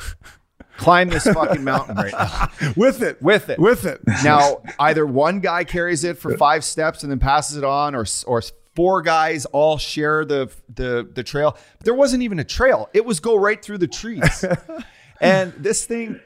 Climb 0.79 1.09
this 1.09 1.25
fucking 1.25 1.63
mountain 1.65 1.97
right 1.97 2.13
now. 2.13 2.73
with 2.77 3.03
it, 3.03 3.21
With 3.21 3.51
it. 3.51 3.59
with 3.59 3.85
it. 3.85 4.01
Now, 4.25 4.63
either 4.79 5.05
one 5.05 5.41
guy 5.41 5.65
carries 5.65 6.05
it 6.05 6.17
for 6.19 6.37
five 6.39 6.65
steps 6.65 7.03
and 7.03 7.13
then 7.13 7.19
passes 7.19 7.57
it 7.59 7.65
on, 7.65 7.95
or 7.95 8.07
or 8.27 8.43
four 8.75 9.03
guys 9.03 9.45
all 9.47 9.77
share 9.77 10.25
the 10.25 10.51
the 10.75 11.07
the 11.13 11.23
trail. 11.25 11.57
But 11.79 11.85
there 11.85 11.95
wasn't 11.95 12.23
even 12.23 12.39
a 12.39 12.45
trail; 12.45 12.89
it 12.95 13.05
was 13.05 13.21
go 13.21 13.37
right 13.37 13.61
through 13.63 13.79
the 13.79 13.89
trees. 13.89 14.45
and 15.21 15.53
this 15.59 15.85
thing, 15.85 16.21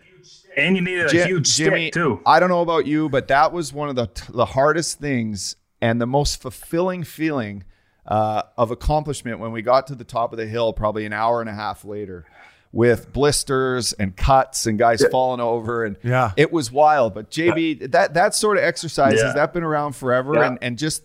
And 0.57 0.77
you 0.77 0.83
needed 0.83 1.07
a 1.07 1.09
Ji- 1.09 1.25
huge 1.25 1.57
Jimmy, 1.57 1.87
stick 1.87 1.95
too. 1.95 2.21
I 2.27 2.39
don't 2.39 2.51
know 2.51 2.61
about 2.63 2.87
you, 2.87 3.09
but 3.09 3.29
that 3.29 3.53
was 3.53 3.73
one 3.73 3.89
of 3.89 3.97
the 3.97 4.09
the 4.33 4.45
hardest 4.47 4.99
things 5.01 5.57
and 5.81 6.01
the 6.01 6.07
most 6.07 6.41
fulfilling 6.43 7.05
feeling 7.05 7.65
uh, 8.07 8.43
of 8.59 8.71
accomplishment 8.71 9.39
when 9.39 9.51
we 9.53 9.63
got 9.63 9.87
to 9.87 9.95
the 9.95 10.05
top 10.05 10.33
of 10.33 10.39
the 10.39 10.47
hill, 10.47 10.73
probably 10.73 11.07
an 11.07 11.13
hour 11.13 11.41
and 11.41 11.49
a 11.49 11.55
half 11.55 11.85
later. 11.85 12.27
With 12.75 13.13
blisters 13.13 13.93
and 13.93 14.17
cuts 14.17 14.65
and 14.67 14.79
guys 14.79 15.05
falling 15.11 15.41
over 15.41 15.85
and 15.85 15.97
Yeah. 16.03 16.33
it 16.39 16.51
was 16.51 16.73
wild. 16.73 17.13
But 17.15 17.31
JB, 17.31 17.91
that 17.93 18.15
that 18.15 18.35
sort 18.35 18.57
of 18.57 18.65
exercise 18.65 19.17
Yeah. 19.19 19.27
has 19.27 19.35
that 19.35 19.53
been 19.53 19.63
around 19.63 19.93
forever 19.95 20.35
Yeah. 20.37 20.47
and 20.47 20.59
and 20.63 20.79
just 20.79 21.03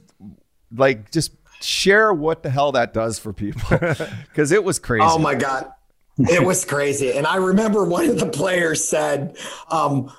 like 0.74 1.12
just 1.12 1.32
share 1.60 2.14
what 2.14 2.42
the 2.44 2.50
hell 2.50 2.72
that 2.72 2.94
does 2.94 3.20
for 3.20 3.34
people 3.34 3.62
because 4.30 4.54
it 4.54 4.64
was 4.64 4.80
crazy. 4.80 5.04
Oh 5.06 5.18
my 5.18 5.36
God. 5.36 5.70
It 6.20 6.44
was 6.46 6.64
crazy. 6.66 7.12
And 7.12 7.28
I 7.28 7.36
remember 7.36 7.84
one 7.84 8.10
of 8.10 8.18
the 8.20 8.28
players 8.28 8.84
said, 8.84 9.38
um, 9.70 10.12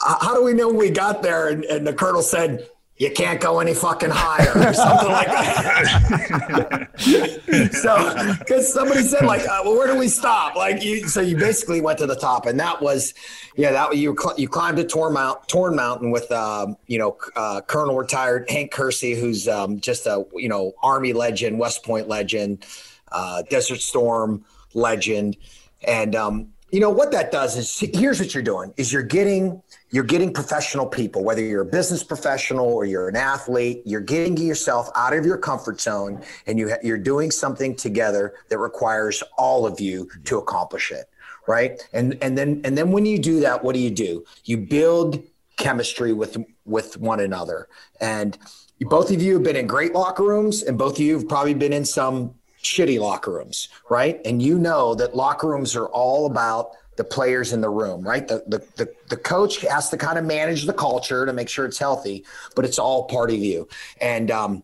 how 0.00 0.34
do 0.34 0.42
we 0.42 0.52
know 0.54 0.68
we 0.68 0.90
got 0.90 1.22
there? 1.22 1.48
And, 1.48 1.64
and 1.64 1.86
the 1.86 1.92
colonel 1.92 2.22
said, 2.22 2.66
you 2.98 3.10
can't 3.10 3.40
go 3.40 3.58
any 3.58 3.74
fucking 3.74 4.10
higher 4.10 4.68
or 4.68 4.72
something 4.74 5.08
like 5.08 5.26
that. 5.26 6.90
so, 7.72 8.34
because 8.38 8.72
somebody 8.72 9.02
said 9.02 9.24
like, 9.24 9.40
uh, 9.42 9.62
well, 9.64 9.76
where 9.76 9.86
do 9.86 9.98
we 9.98 10.08
stop? 10.08 10.54
Like 10.54 10.84
you, 10.84 11.08
so 11.08 11.20
you 11.20 11.36
basically 11.36 11.80
went 11.80 11.98
to 11.98 12.06
the 12.06 12.14
top 12.14 12.46
and 12.46 12.60
that 12.60 12.82
was, 12.82 13.14
yeah, 13.56 13.72
that 13.72 13.96
you, 13.96 14.14
cl- 14.18 14.38
you 14.38 14.46
climbed 14.46 14.78
a 14.78 14.84
Torn 14.84 15.14
Mount, 15.14 15.48
Torn 15.48 15.74
Mountain 15.74 16.10
with, 16.10 16.30
um, 16.30 16.76
you 16.86 16.98
know, 16.98 17.16
uh, 17.34 17.62
Colonel 17.62 17.96
retired 17.96 18.48
Hank 18.50 18.72
Keirsey, 18.72 19.18
who's 19.18 19.48
um, 19.48 19.80
just 19.80 20.06
a, 20.06 20.24
you 20.34 20.48
know, 20.48 20.72
Army 20.82 21.12
legend, 21.12 21.58
West 21.58 21.84
Point 21.84 22.08
legend, 22.08 22.66
uh, 23.10 23.42
Desert 23.48 23.80
Storm 23.80 24.44
legend. 24.74 25.36
And, 25.82 26.14
um, 26.14 26.52
you 26.72 26.80
know 26.80 26.90
what 26.90 27.12
that 27.12 27.30
does 27.30 27.56
is 27.56 27.78
here's 27.94 28.18
what 28.18 28.34
you're 28.34 28.42
doing 28.42 28.72
is 28.76 28.92
you're 28.92 29.02
getting 29.02 29.62
you're 29.90 30.04
getting 30.04 30.32
professional 30.32 30.86
people 30.86 31.22
whether 31.22 31.42
you're 31.42 31.62
a 31.62 31.66
business 31.66 32.02
professional 32.02 32.66
or 32.66 32.84
you're 32.84 33.08
an 33.08 33.16
athlete 33.16 33.82
you're 33.84 34.00
getting 34.00 34.36
yourself 34.36 34.88
out 34.96 35.12
of 35.12 35.24
your 35.24 35.36
comfort 35.38 35.80
zone 35.80 36.20
and 36.46 36.58
you 36.58 36.74
you're 36.82 36.98
doing 36.98 37.30
something 37.30 37.76
together 37.76 38.34
that 38.48 38.58
requires 38.58 39.22
all 39.38 39.66
of 39.66 39.78
you 39.80 40.08
to 40.24 40.38
accomplish 40.38 40.90
it 40.90 41.08
right? 41.46 41.86
And 41.92 42.16
and 42.22 42.36
then 42.36 42.60
and 42.64 42.76
then 42.76 42.92
when 42.92 43.06
you 43.06 43.18
do 43.18 43.40
that 43.40 43.62
what 43.62 43.74
do 43.74 43.80
you 43.80 43.90
do? 43.90 44.24
You 44.44 44.58
build 44.58 45.22
chemistry 45.56 46.12
with 46.12 46.36
with 46.64 46.96
one 46.98 47.20
another. 47.20 47.68
And 48.00 48.38
both 48.80 49.10
of 49.10 49.22
you 49.22 49.34
have 49.34 49.42
been 49.42 49.56
in 49.56 49.66
great 49.66 49.92
locker 49.92 50.24
rooms 50.24 50.62
and 50.62 50.76
both 50.76 50.94
of 50.94 51.00
you 51.00 51.14
have 51.14 51.28
probably 51.28 51.54
been 51.54 51.72
in 51.72 51.84
some 51.84 52.34
shitty 52.62 52.98
locker 53.00 53.32
rooms, 53.32 53.68
right? 53.90 54.20
And 54.24 54.40
you 54.42 54.58
know 54.58 54.94
that 54.94 55.14
locker 55.16 55.48
rooms 55.48 55.74
are 55.76 55.86
all 55.86 56.26
about 56.26 56.70
the 56.96 57.04
players 57.04 57.52
in 57.52 57.60
the 57.60 57.70
room, 57.70 58.02
right? 58.02 58.28
The, 58.28 58.44
the 58.46 58.58
the 58.76 58.92
the 59.08 59.16
coach 59.16 59.60
has 59.62 59.88
to 59.90 59.96
kind 59.96 60.18
of 60.18 60.24
manage 60.24 60.66
the 60.66 60.72
culture 60.72 61.24
to 61.26 61.32
make 61.32 61.48
sure 61.48 61.64
it's 61.64 61.78
healthy, 61.78 62.24
but 62.54 62.64
it's 62.64 62.78
all 62.78 63.04
part 63.04 63.30
of 63.30 63.36
you. 63.38 63.66
And 64.00 64.30
um, 64.30 64.62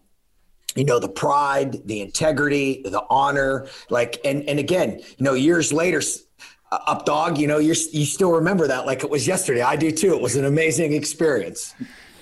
you 0.77 0.85
know 0.85 0.99
the 1.01 1.09
pride, 1.09 1.87
the 1.87 2.01
integrity, 2.03 2.83
the 2.85 3.03
honor, 3.11 3.67
like 3.91 4.21
and 4.25 4.49
and 4.49 4.59
again, 4.59 5.01
you 5.01 5.25
know, 5.25 5.35
years 5.35 5.73
later. 5.73 6.03
uh, 6.71 6.79
Up 6.87 7.07
dog, 7.07 7.39
you 7.39 7.47
know, 7.47 7.59
you're, 7.59 7.81
you 7.93 8.05
still 8.05 8.33
remember 8.33 8.67
that 8.69 8.85
like 8.85 9.03
it 9.03 9.11
was 9.11 9.27
yesterday. 9.27 9.63
I 9.63 9.77
do 9.77 9.91
too. 9.91 10.13
It 10.15 10.21
was 10.21 10.37
an 10.37 10.45
amazing 10.45 10.93
experience. 10.93 11.75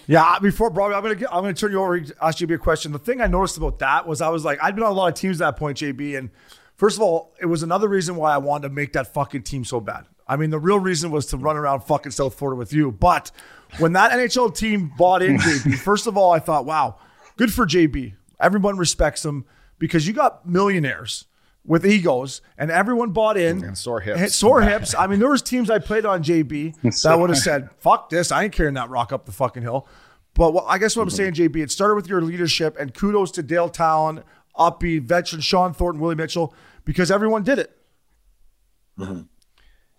Yeah, 0.06 0.38
before 0.40 0.70
Bobby, 0.70 0.94
I'm 0.94 1.02
gonna 1.02 1.14
get- 1.16 1.32
I'm 1.32 1.42
gonna 1.42 1.54
turn 1.54 1.72
you 1.72 1.80
over. 1.80 2.00
Ask 2.22 2.40
you 2.40 2.46
a 2.54 2.58
question. 2.58 2.92
The 2.92 2.98
thing 2.98 3.20
I 3.20 3.26
noticed 3.26 3.56
about 3.56 3.78
that 3.80 4.06
was 4.06 4.20
I 4.20 4.28
was 4.28 4.44
like, 4.44 4.58
I'd 4.62 4.74
been 4.74 4.84
on 4.84 4.92
a 4.92 4.94
lot 4.94 5.08
of 5.08 5.14
teams 5.14 5.40
at 5.40 5.46
that 5.46 5.58
point, 5.58 5.78
JB, 5.78 6.16
and 6.16 6.30
first 6.76 6.96
of 6.96 7.02
all, 7.02 7.34
it 7.40 7.46
was 7.46 7.62
another 7.62 7.88
reason 7.88 8.14
why 8.16 8.32
I 8.32 8.38
wanted 8.38 8.68
to 8.68 8.74
make 8.74 8.92
that 8.92 9.12
fucking 9.12 9.42
team 9.42 9.64
so 9.64 9.80
bad. 9.80 10.06
I 10.28 10.36
mean, 10.36 10.50
the 10.50 10.58
real 10.58 10.78
reason 10.78 11.10
was 11.10 11.26
to 11.26 11.36
run 11.36 11.56
around 11.56 11.80
fucking 11.84 12.12
South 12.12 12.34
Florida 12.34 12.56
with 12.58 12.72
you. 12.72 12.90
But 12.92 13.30
when 13.78 13.92
that 13.94 14.12
NHL 14.12 14.54
team 14.54 14.92
bought 14.96 15.22
in 15.22 15.38
JB, 15.38 15.74
first 15.78 16.06
of 16.06 16.16
all, 16.16 16.30
I 16.32 16.38
thought, 16.40 16.64
wow, 16.66 16.96
good 17.36 17.52
for 17.52 17.66
JB. 17.66 18.14
Everyone 18.40 18.76
respects 18.76 19.24
him 19.24 19.44
because 19.78 20.06
you 20.06 20.12
got 20.12 20.46
millionaires 20.46 21.26
with 21.66 21.84
egos, 21.84 22.40
and 22.56 22.70
everyone 22.70 23.10
bought 23.10 23.36
in. 23.36 23.62
And 23.64 23.76
sore 23.76 24.00
hips. 24.00 24.20
And 24.20 24.30
Sore 24.32 24.62
hips. 24.62 24.94
I 24.94 25.06
mean, 25.06 25.18
there 25.18 25.28
was 25.28 25.42
teams 25.42 25.68
I 25.70 25.78
played 25.78 26.06
on 26.06 26.22
JB 26.22 27.02
that 27.02 27.18
would 27.18 27.30
have 27.30 27.38
said, 27.38 27.70
"Fuck 27.78 28.08
this! 28.08 28.30
I 28.32 28.44
ain't 28.44 28.52
carrying 28.52 28.74
that 28.74 28.88
rock 28.88 29.12
up 29.12 29.26
the 29.26 29.32
fucking 29.32 29.62
hill." 29.62 29.86
But 30.34 30.52
what, 30.52 30.64
I 30.68 30.78
guess 30.78 30.96
what 30.96 31.02
I'm 31.02 31.10
saying, 31.10 31.32
JB, 31.32 31.56
it 31.56 31.70
started 31.70 31.94
with 31.94 32.08
your 32.08 32.20
leadership, 32.20 32.76
and 32.78 32.92
kudos 32.92 33.30
to 33.32 33.42
Dale 33.42 33.70
Tallon, 33.70 34.22
Uppy, 34.54 34.98
veteran 34.98 35.40
Shawn 35.40 35.72
Thornton, 35.72 36.00
Willie 36.00 36.14
Mitchell, 36.14 36.54
because 36.84 37.10
everyone 37.10 37.42
did 37.42 37.58
it. 37.58 37.76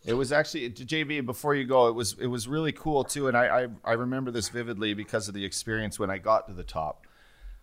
It 0.06 0.14
was 0.14 0.32
actually 0.32 0.70
JB. 0.70 1.26
Before 1.26 1.54
you 1.54 1.66
go, 1.66 1.88
it 1.88 1.96
was 1.96 2.16
it 2.20 2.28
was 2.28 2.48
really 2.48 2.72
cool 2.72 3.04
too, 3.04 3.28
and 3.28 3.36
I, 3.36 3.64
I 3.64 3.68
I 3.84 3.94
remember 3.94 4.32
this 4.32 4.50
vividly 4.50 4.94
because 4.94 5.28
of 5.28 5.34
the 5.34 5.44
experience 5.44 6.00
when 6.00 6.10
I 6.10 6.18
got 6.18 6.48
to 6.48 6.54
the 6.54 6.64
top. 6.64 7.06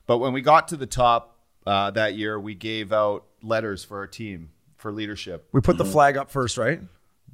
But 0.06 0.18
when 0.18 0.34
we 0.34 0.42
got 0.42 0.68
to 0.68 0.76
the 0.76 0.86
top 0.86 1.38
uh, 1.66 1.90
that 1.92 2.14
year, 2.14 2.38
we 2.38 2.54
gave 2.54 2.92
out 2.92 3.24
letters 3.44 3.84
for 3.84 3.98
our 3.98 4.06
team 4.06 4.50
for 4.76 4.92
leadership. 4.92 5.48
We 5.52 5.60
put 5.60 5.78
the 5.78 5.84
flag 5.84 6.16
up 6.16 6.30
first, 6.30 6.58
right? 6.58 6.80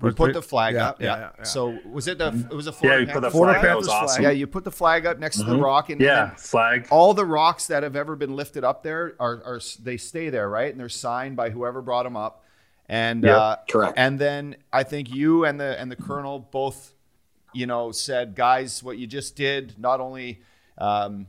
We 0.01 0.13
put 0.13 0.33
the 0.33 0.41
flag 0.43 0.75
Yeah, 0.77 0.89
up. 0.89 1.01
yeah, 1.01 1.07
Yeah. 1.07 1.19
yeah, 1.21 1.31
yeah. 1.39 1.45
So 1.45 1.79
was 1.85 2.09
it 2.09 2.17
the 2.19 2.29
it 2.51 2.55
was 2.55 2.67
a 2.67 2.71
Yeah, 2.71 2.75
Florida 2.77 3.01
you 3.01 3.07
put 3.07 3.13
the 3.15 3.21
Panthers 3.21 3.33
Florida 3.33 3.61
flag. 3.61 3.65
That 3.71 3.77
was 3.77 3.89
Panthers 3.89 4.11
awesome. 4.11 4.23
Yeah, 4.25 4.31
you 4.31 4.47
put 4.47 4.65
the 4.65 4.71
flag 4.71 5.07
up 5.07 5.19
next 5.19 5.37
to 5.39 5.45
the 5.45 5.57
rock, 5.57 5.91
and 5.91 6.01
Yeah, 6.01 6.35
flag. 6.37 6.89
all 6.91 7.13
the 7.13 7.27
rocks 7.27 7.67
that 7.67 7.83
have 7.83 7.97
ever 7.97 8.17
been 8.17 8.35
lifted 8.35 8.65
up 8.65 8.83
there 8.83 9.15
are, 9.21 9.43
are 9.45 9.61
they 9.83 9.99
stay 9.99 10.31
there, 10.31 10.49
right? 10.49 10.71
And 10.71 10.81
they're 10.81 10.89
signed 10.89 11.37
by 11.37 11.51
whoever 11.51 11.83
brought 11.83 12.05
them 12.05 12.17
up. 12.17 12.45
And 12.89 13.25
Yep, 13.25 13.37
uh, 13.37 13.57
correct. 13.71 13.95
And 13.99 14.19
then 14.19 14.57
I 14.73 14.85
think 14.85 15.13
you 15.13 15.45
and 15.45 15.61
the 15.61 15.79
and 15.79 15.91
the 15.93 15.97
colonel 15.97 16.39
both, 16.39 16.95
you 17.53 17.67
know, 17.67 17.93
said, 17.93 18.35
guys, 18.35 18.83
what 18.83 18.97
you 18.97 19.07
just 19.07 19.37
did 19.37 19.79
not 19.79 20.01
only, 20.01 20.41
um, 20.79 21.27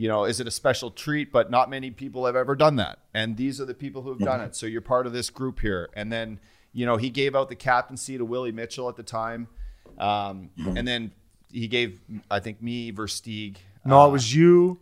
you 0.00 0.06
know, 0.06 0.24
is 0.24 0.38
it 0.38 0.46
a 0.46 0.50
special 0.50 0.92
treat, 0.92 1.32
but 1.32 1.50
not 1.50 1.68
many 1.68 1.90
people 1.90 2.24
have 2.24 2.36
ever 2.36 2.54
done 2.54 2.76
that. 2.76 3.00
And 3.12 3.36
these 3.36 3.60
are 3.60 3.64
the 3.64 3.74
people 3.74 4.00
who 4.02 4.10
have 4.10 4.20
done 4.20 4.40
it. 4.40 4.54
So 4.54 4.64
you're 4.66 4.80
part 4.80 5.08
of 5.08 5.12
this 5.12 5.28
group 5.28 5.58
here. 5.58 5.88
And 5.94 6.12
then, 6.12 6.38
you 6.72 6.86
know, 6.86 6.96
he 6.96 7.10
gave 7.10 7.34
out 7.34 7.48
the 7.48 7.56
captaincy 7.56 8.16
to 8.16 8.24
Willie 8.24 8.52
Mitchell 8.52 8.88
at 8.88 8.94
the 8.94 9.02
time, 9.02 9.48
um, 9.98 10.50
and 10.56 10.86
then 10.86 11.10
he 11.50 11.66
gave, 11.66 12.00
I 12.30 12.38
think, 12.38 12.62
me 12.62 12.92
Versteeg. 12.92 13.56
No, 13.84 14.06
it 14.08 14.12
was 14.12 14.32
you, 14.32 14.78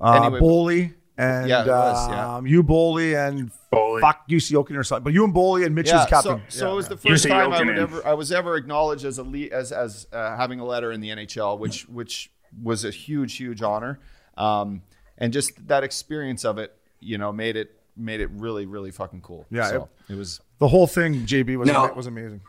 uh, 0.00 0.12
Anyway. 0.22 0.38
Boley, 0.40 0.94
and 1.18 1.48
Yeah, 1.48 1.62
it 1.62 1.66
was, 1.68 2.08
yeah. 2.10 2.36
um, 2.36 2.46
you, 2.46 2.62
Boley, 2.62 3.16
and 3.28 3.50
Boley. 3.72 4.00
fuck 4.00 4.28
UC 4.28 4.52
Okin 4.62 4.76
or 4.76 4.84
something. 4.84 5.02
But 5.04 5.12
you 5.14 5.24
and 5.24 5.34
Boley 5.34 5.66
and 5.66 5.74
Mitch 5.74 5.90
was 5.90 6.06
captain. 6.06 6.42
So, 6.48 6.58
so 6.58 6.66
Yeah, 6.66 6.72
it 6.72 6.76
was 6.76 6.88
the 6.88 6.96
first 6.98 7.22
say 7.24 7.30
time 7.30 7.52
I 7.52 7.58
would 7.64 7.78
ever 7.78 8.06
I 8.06 8.12
was 8.14 8.30
ever 8.30 8.54
acknowledged 8.56 9.04
as 9.04 9.18
a 9.18 9.24
le- 9.24 9.48
as 9.50 9.72
as 9.72 10.06
uh, 10.12 10.36
having 10.36 10.60
a 10.60 10.64
letter 10.64 10.92
in 10.92 11.00
the 11.00 11.08
NHL, 11.08 11.58
which 11.58 11.88
which 11.88 12.30
was 12.62 12.84
a 12.84 12.90
huge 12.90 13.36
huge 13.38 13.62
honor, 13.62 13.98
um, 14.36 14.82
and 15.18 15.32
just 15.32 15.66
that 15.68 15.84
experience 15.84 16.44
of 16.44 16.58
it, 16.58 16.76
you 17.00 17.18
know, 17.18 17.32
made 17.32 17.56
it 17.56 17.72
made 17.96 18.20
it 18.20 18.30
really 18.32 18.66
really 18.66 18.90
fucking 18.90 19.22
cool. 19.22 19.46
Yeah, 19.50 19.68
so 19.68 19.88
it, 20.08 20.14
was. 20.14 20.40
the 20.58 20.68
whole 20.68 20.86
thing, 20.86 21.26
JB, 21.26 21.56
was 21.56 21.68
No. 21.68 21.92
was 21.94 22.06
amazing. 22.06 22.40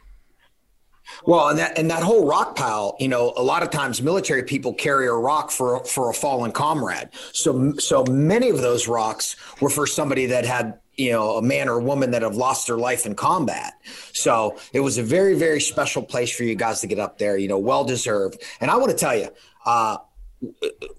Well, 1.26 1.49
and 1.49 1.59
that 1.59 1.77
and 1.77 1.89
that 1.89 2.03
whole 2.03 2.27
rock 2.27 2.55
pile, 2.55 2.95
you 2.99 3.07
know, 3.07 3.34
a 3.38 3.43
lot 3.43 3.64
of 3.64 3.69
times 3.69 4.01
military 4.01 4.43
people 4.43 4.73
carry 4.73 5.07
a 5.07 5.14
rock 5.14 5.51
for 5.51 5.84
for 5.85 6.09
a 6.09 6.14
fallen 6.14 6.51
comrade. 6.51 7.09
So 7.31 7.73
so 7.77 8.03
many 8.03 8.49
of 8.49 8.61
those 8.61 8.88
rocks 8.88 9.35
were 9.61 9.69
for 9.69 9.88
somebody 9.88 10.26
that 10.27 10.45
had 10.45 10.80
you 10.95 11.11
know 11.11 11.38
a 11.38 11.41
man 11.41 11.69
or 11.69 11.80
a 11.80 11.84
woman 11.84 12.11
that 12.11 12.23
have 12.23 12.35
lost 12.35 12.68
their 12.68 12.77
life 12.77 13.05
in 13.05 13.15
combat. 13.15 13.73
So 14.14 14.57
it 14.73 14.81
was 14.81 14.97
a 14.97 15.03
very 15.03 15.35
very 15.35 15.61
special 15.61 16.03
place 16.03 16.35
for 16.35 16.43
you 16.43 16.55
guys 16.55 16.81
to 16.81 16.88
get 16.88 16.99
up 16.99 17.18
there. 17.18 17.38
You 17.38 17.47
know, 17.47 17.57
well 17.57 17.84
deserved. 17.85 18.41
And 18.59 18.69
I 18.69 18.76
want 18.76 18.91
to 18.91 18.97
tell 18.97 19.15
you, 19.18 19.30
uh, 19.65 19.97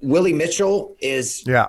Willie 0.02 0.32
Mitchell 0.32 0.96
is 1.00 1.44
Yeah. 1.46 1.68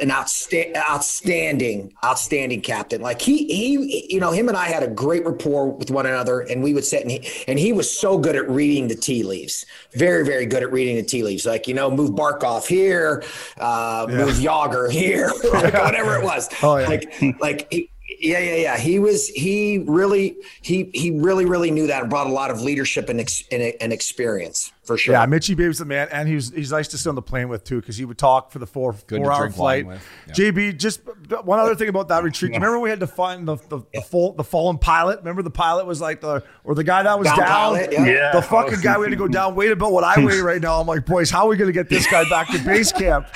an 0.00 0.08
outsta- 0.10 0.74
outstanding, 0.76 1.92
outstanding 2.04 2.60
captain. 2.62 3.00
Like 3.02 3.20
he, 3.20 3.44
he, 3.46 4.06
you 4.08 4.20
know, 4.20 4.30
him 4.30 4.48
and 4.48 4.56
I 4.56 4.66
had 4.68 4.82
a 4.82 4.88
great 4.88 5.24
rapport 5.26 5.68
with 5.68 5.90
one 5.90 6.06
another, 6.06 6.40
and 6.40 6.62
we 6.62 6.72
would 6.72 6.84
sit 6.84 7.02
and 7.02 7.10
he, 7.10 7.28
and 7.46 7.58
he 7.58 7.72
was 7.72 7.90
so 7.90 8.16
good 8.18 8.36
at 8.36 8.48
reading 8.48 8.88
the 8.88 8.94
tea 8.94 9.22
leaves. 9.22 9.66
Very, 9.92 10.24
very 10.24 10.46
good 10.46 10.62
at 10.62 10.72
reading 10.72 10.96
the 10.96 11.02
tea 11.02 11.22
leaves. 11.22 11.44
Like 11.44 11.68
you 11.68 11.74
know, 11.74 11.90
move 11.90 12.10
Barkov 12.12 12.66
here, 12.66 13.22
uh, 13.58 14.06
move 14.08 14.36
Jagr 14.36 14.90
here, 14.90 15.30
like, 15.52 15.74
whatever 15.74 16.16
it 16.16 16.24
was. 16.24 16.48
Oh, 16.62 16.76
yeah. 16.78 16.88
Like, 16.88 17.14
like 17.40 17.66
he, 17.72 17.90
Yeah, 18.20 18.38
yeah, 18.38 18.56
yeah. 18.56 18.76
He 18.78 18.98
was 18.98 19.28
he 19.28 19.84
really 19.86 20.36
he 20.62 20.90
he 20.94 21.10
really 21.10 21.44
really 21.46 21.70
knew 21.70 21.86
that 21.86 22.02
and 22.02 22.10
brought 22.10 22.26
a 22.26 22.32
lot 22.32 22.50
of 22.50 22.60
leadership 22.60 23.08
and 23.08 23.20
ex, 23.20 23.44
and, 23.50 23.72
and 23.80 23.92
experience 23.92 24.72
for 24.82 24.96
sure. 24.96 25.14
Yeah, 25.14 25.26
Mitchie 25.26 25.56
Babe's 25.56 25.78
the 25.78 25.84
man, 25.84 26.08
and 26.10 26.28
he's 26.28 26.52
he's 26.52 26.72
nice 26.72 26.88
to 26.88 26.98
sit 26.98 27.08
on 27.08 27.14
the 27.14 27.22
plane 27.22 27.48
with 27.48 27.64
too 27.64 27.80
because 27.80 27.96
he 27.96 28.04
would 28.04 28.18
talk 28.18 28.50
for 28.50 28.58
the 28.58 28.66
four 28.66 28.94
Good 29.06 29.22
four 29.22 29.32
hour 29.32 29.50
flight. 29.50 29.86
with. 29.86 30.02
JB, 30.30 30.78
just 30.78 31.00
one 31.44 31.58
other 31.58 31.74
thing 31.74 31.88
about 31.88 32.08
that 32.08 32.22
retreat. 32.24 32.52
Do 32.52 32.54
you 32.54 32.60
remember 32.60 32.80
we 32.80 32.90
had 32.90 33.00
to 33.00 33.06
find 33.06 33.46
the 33.46 33.56
the, 33.68 33.82
the 33.92 34.00
full 34.00 34.32
the 34.32 34.44
fallen 34.44 34.78
pilot? 34.78 35.18
Remember 35.18 35.42
the 35.42 35.50
pilot 35.50 35.86
was 35.86 36.00
like 36.00 36.20
the 36.20 36.42
or 36.64 36.74
the 36.74 36.84
guy 36.84 37.02
that 37.02 37.18
was 37.18 37.26
Down 37.26 37.38
down. 37.38 37.48
pilot, 37.48 37.92
yeah. 37.92 38.04
Yeah. 38.06 38.32
The 38.32 38.42
fucking 38.42 38.78
oh. 38.78 38.82
guy 38.82 38.98
we 38.98 39.04
had 39.04 39.10
to 39.10 39.16
go 39.16 39.28
down 39.28 39.54
weighed 39.54 39.72
about 39.72 39.92
what 39.92 40.04
I 40.04 40.24
weigh 40.24 40.38
right 40.40 40.60
now. 40.60 40.80
I'm 40.80 40.86
like, 40.86 41.04
boys, 41.04 41.30
how 41.30 41.44
are 41.44 41.48
we 41.48 41.56
gonna 41.56 41.72
get 41.72 41.88
this 41.88 42.06
guy 42.06 42.28
back 42.28 42.48
to 42.48 42.58
base 42.64 42.90
camp? 42.90 43.26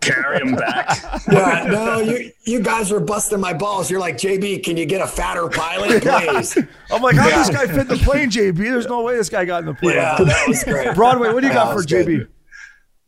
Carry 0.00 0.40
him 0.40 0.54
back. 0.56 0.98
Yeah, 1.30 1.66
no, 1.70 1.98
you 2.00 2.30
you 2.44 2.60
guys 2.60 2.90
were 2.90 3.00
busting 3.00 3.40
my 3.40 3.52
balls. 3.52 3.90
You're 3.90 4.00
like, 4.00 4.16
JB, 4.16 4.64
can 4.64 4.76
you 4.76 4.86
get 4.86 5.00
a 5.00 5.06
fatter 5.06 5.48
pilot, 5.48 6.02
please? 6.02 6.58
I'm 6.90 7.02
like, 7.02 7.16
how 7.16 7.28
did 7.28 7.38
this 7.38 7.50
guy 7.50 7.66
fit 7.66 7.80
in 7.80 7.88
the 7.88 7.96
plane, 7.96 8.30
JB? 8.30 8.56
There's 8.56 8.86
no 8.86 9.02
way 9.02 9.16
this 9.16 9.28
guy 9.28 9.44
got 9.44 9.60
in 9.60 9.66
the 9.66 9.74
plane. 9.74 9.96
Yeah, 9.96 10.16
that 10.18 10.48
was 10.48 10.64
great. 10.64 10.93
Broadway, 10.94 11.32
what 11.32 11.40
do 11.40 11.48
you 11.48 11.52
got 11.52 11.68
for 11.70 11.76
was. 11.76 11.86
JB? 11.86 12.28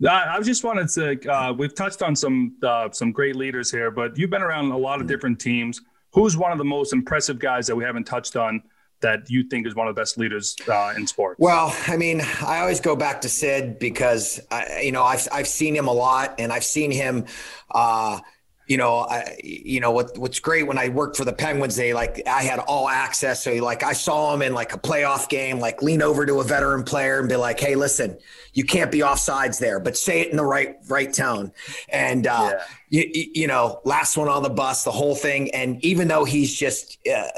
I 0.09 0.37
I 0.37 0.41
just 0.43 0.63
wanted 0.65 0.89
to. 0.91 1.33
Uh, 1.33 1.53
we've 1.53 1.75
touched 1.75 2.03
on 2.03 2.15
some 2.15 2.57
uh, 2.63 2.91
some 2.91 3.13
great 3.13 3.37
leaders 3.37 3.71
here, 3.71 3.91
but 3.91 4.19
you've 4.19 4.31
been 4.31 4.43
around 4.43 4.71
a 4.71 4.77
lot 4.77 5.01
of 5.01 5.07
different 5.07 5.41
teams. 5.41 5.81
Who's 6.13 6.37
one 6.37 6.53
of 6.53 6.59
the 6.59 6.65
most 6.65 6.93
impressive 6.93 7.39
guys 7.39 7.67
that 7.67 7.77
we 7.77 7.85
haven't 7.85 8.05
touched 8.05 8.37
on 8.37 8.63
that 9.01 9.29
you 9.29 9.45
think 9.45 9.67
is 9.67 9.75
one 9.75 9.87
of 9.87 9.95
the 9.95 10.01
best 10.01 10.17
leaders 10.17 10.57
uh, 10.69 10.95
in 10.97 11.07
sports? 11.07 11.39
Well, 11.39 11.75
I 11.87 11.97
mean, 11.97 12.23
I 12.43 12.61
always 12.61 12.81
go 12.81 12.97
back 12.97 13.21
to 13.23 13.29
Sid 13.29 13.79
because 13.79 14.41
I, 14.51 14.81
you 14.83 14.93
know 14.93 15.03
I've 15.03 15.27
I've 15.33 15.49
seen 15.49 15.75
him 15.75 15.89
a 15.89 15.93
lot, 15.93 16.35
and 16.39 16.53
I've 16.53 16.65
seen 16.65 16.91
him. 16.91 17.27
Uh, 17.71 18.21
you 18.67 18.77
know, 18.77 18.99
I, 18.99 19.39
you 19.45 19.79
know 19.81 19.93
what 19.93 20.19
what's 20.19 20.41
great 20.41 20.67
when 20.67 20.77
I 20.77 20.89
worked 20.89 21.17
for 21.17 21.25
the 21.25 21.33
Penguins, 21.33 21.77
they 21.77 21.93
like 21.93 22.23
I 22.27 22.43
had 22.43 22.59
all 22.59 22.89
access. 22.89 23.45
So 23.45 23.55
like 23.55 23.85
I 23.85 23.93
saw 23.93 24.35
him 24.35 24.43
in 24.43 24.55
like 24.55 24.75
a 24.75 24.79
playoff 24.79 25.29
game, 25.29 25.61
like 25.61 25.83
lean 25.83 26.03
over 26.03 26.27
to 26.27 26.41
a 26.41 26.45
veteran 26.45 26.83
player 26.83 27.21
and 27.21 27.29
be 27.29 27.37
like, 27.37 27.61
"Hey, 27.61 27.77
listen, 27.77 28.19
you 28.55 28.65
can't 28.65 28.91
be 28.91 29.01
offsides 29.01 29.61
there, 29.61 29.79
but 29.79 29.97
say 29.97 30.21
it 30.21 30.31
in 30.31 30.37
the 30.37 30.45
right 30.45 30.77
right 30.89 31.13
tone." 31.13 31.53
And 31.91 32.27
uh, 32.27 32.59
you, 32.89 33.05
you 33.13 33.47
know, 33.47 33.81
last 33.85 34.17
one 34.17 34.29
on 34.29 34.43
the 34.43 34.51
bus, 34.51 34.85
the 34.85 34.91
whole 34.91 35.15
thing. 35.15 35.53
And 35.55 35.85
even 35.85 36.09
though 36.09 36.25
he's 36.25 36.55
just, 36.55 36.99
uh, 37.09 37.29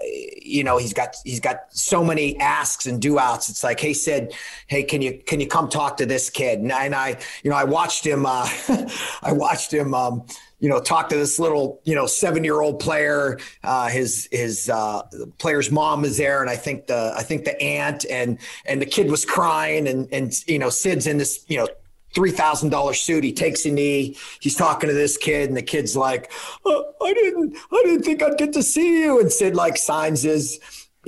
you 0.43 0.65
know, 0.65 0.79
he's 0.79 0.93
got 0.93 1.17
he's 1.25 1.41
got 1.41 1.61
so 1.71 2.05
many 2.05 2.39
asks 2.41 2.87
and 2.87 3.01
do 3.01 3.19
outs. 3.19 3.49
It's 3.49 3.65
like, 3.65 3.81
hey, 3.81 3.93
said, 3.93 4.33
hey, 4.67 4.83
can 4.83 5.03
you 5.03 5.21
can 5.27 5.41
you 5.41 5.47
come 5.47 5.69
talk 5.69 5.99
to 5.99 6.07
this 6.07 6.31
kid? 6.31 6.61
And 6.61 6.73
I, 6.73 6.85
and 6.85 6.95
I 6.95 7.19
you 7.43 7.51
know, 7.51 7.57
I 7.57 7.65
watched 7.65 8.07
him. 8.07 8.27
Uh, 8.27 8.49
I 9.23 9.33
watched 9.33 9.73
him. 9.73 9.95
Um, 9.95 10.25
you 10.61 10.69
know, 10.69 10.81
talk 10.81 11.09
to 11.11 11.17
this 11.17 11.39
little, 11.39 11.81
you 11.85 11.95
know, 11.95 12.07
seven-year-old 12.07 12.81
player. 12.81 13.39
Uh, 13.63 13.89
his 13.89 14.29
his 14.33 14.69
uh, 14.69 15.03
player's 15.39 15.71
mom 15.71 16.05
is 16.05 16.17
there, 16.17 16.41
and 16.41 16.51
I 16.51 16.57
think 16.57 16.87
the 16.87 17.15
I 17.17 17.23
think 17.23 17.45
the 17.45 17.61
aunt 17.63 18.05
and 18.11 18.39
and 18.67 18.83
the 18.83 18.87
kid 18.87 19.11
was 19.11 19.25
crying, 19.25 19.87
and 19.87 20.09
and 20.13 20.33
you 20.49 20.59
know, 20.59 20.71
Sid's 20.71 21.07
in 21.07 21.19
this, 21.19 21.45
you 21.49 21.59
know, 21.59 21.69
three 22.15 22.33
thousand 22.33 22.71
dollar 22.71 22.95
suit. 22.95 23.23
He 23.23 23.33
takes 23.33 23.65
a 23.67 23.71
knee. 23.71 24.17
He's 24.41 24.57
talking 24.57 24.89
to 24.89 24.95
this 24.95 25.17
kid, 25.17 25.49
and 25.49 25.57
the 25.57 25.63
kid's 25.63 25.97
like, 25.97 26.33
oh, 26.65 26.93
"I 27.03 27.13
didn't, 27.13 27.57
I 27.71 27.83
didn't 27.85 28.03
think 28.03 28.23
I'd 28.23 28.39
get 28.39 28.53
to 28.55 28.63
see 28.63 29.03
you." 29.03 29.21
And 29.21 29.31
Sid 29.31 29.55
like 29.55 29.77
signs 29.77 30.23
his, 30.23 30.59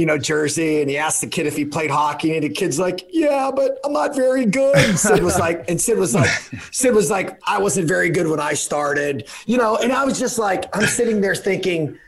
you 0.01 0.07
know, 0.07 0.17
jersey, 0.17 0.81
and 0.81 0.89
he 0.89 0.97
asked 0.97 1.21
the 1.21 1.27
kid 1.27 1.47
if 1.47 1.55
he 1.55 1.67
played 1.67 1.91
hockey, 1.91 2.35
and 2.35 2.43
the 2.43 2.49
kid's 2.49 2.79
like, 2.79 3.07
"Yeah, 3.11 3.51
but 3.55 3.79
I'm 3.85 3.93
not 3.93 4.17
very 4.17 4.47
good." 4.47 4.75
And 4.75 4.99
Sid 4.99 5.23
was 5.23 5.39
like, 5.39 5.69
and 5.69 5.79
Sid 5.79 5.99
was 5.99 6.15
like, 6.15 6.31
Sid 6.73 6.95
was 6.95 7.11
like, 7.11 7.39
"I 7.47 7.59
wasn't 7.59 7.87
very 7.87 8.09
good 8.09 8.27
when 8.27 8.41
I 8.41 8.55
started," 8.55 9.29
you 9.45 9.59
know. 9.59 9.77
And 9.77 9.93
I 9.93 10.07
was 10.07 10.19
just 10.19 10.39
like, 10.39 10.75
I'm 10.75 10.87
sitting 10.87 11.21
there 11.21 11.35
thinking, 11.35 11.99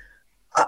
uh, 0.56 0.64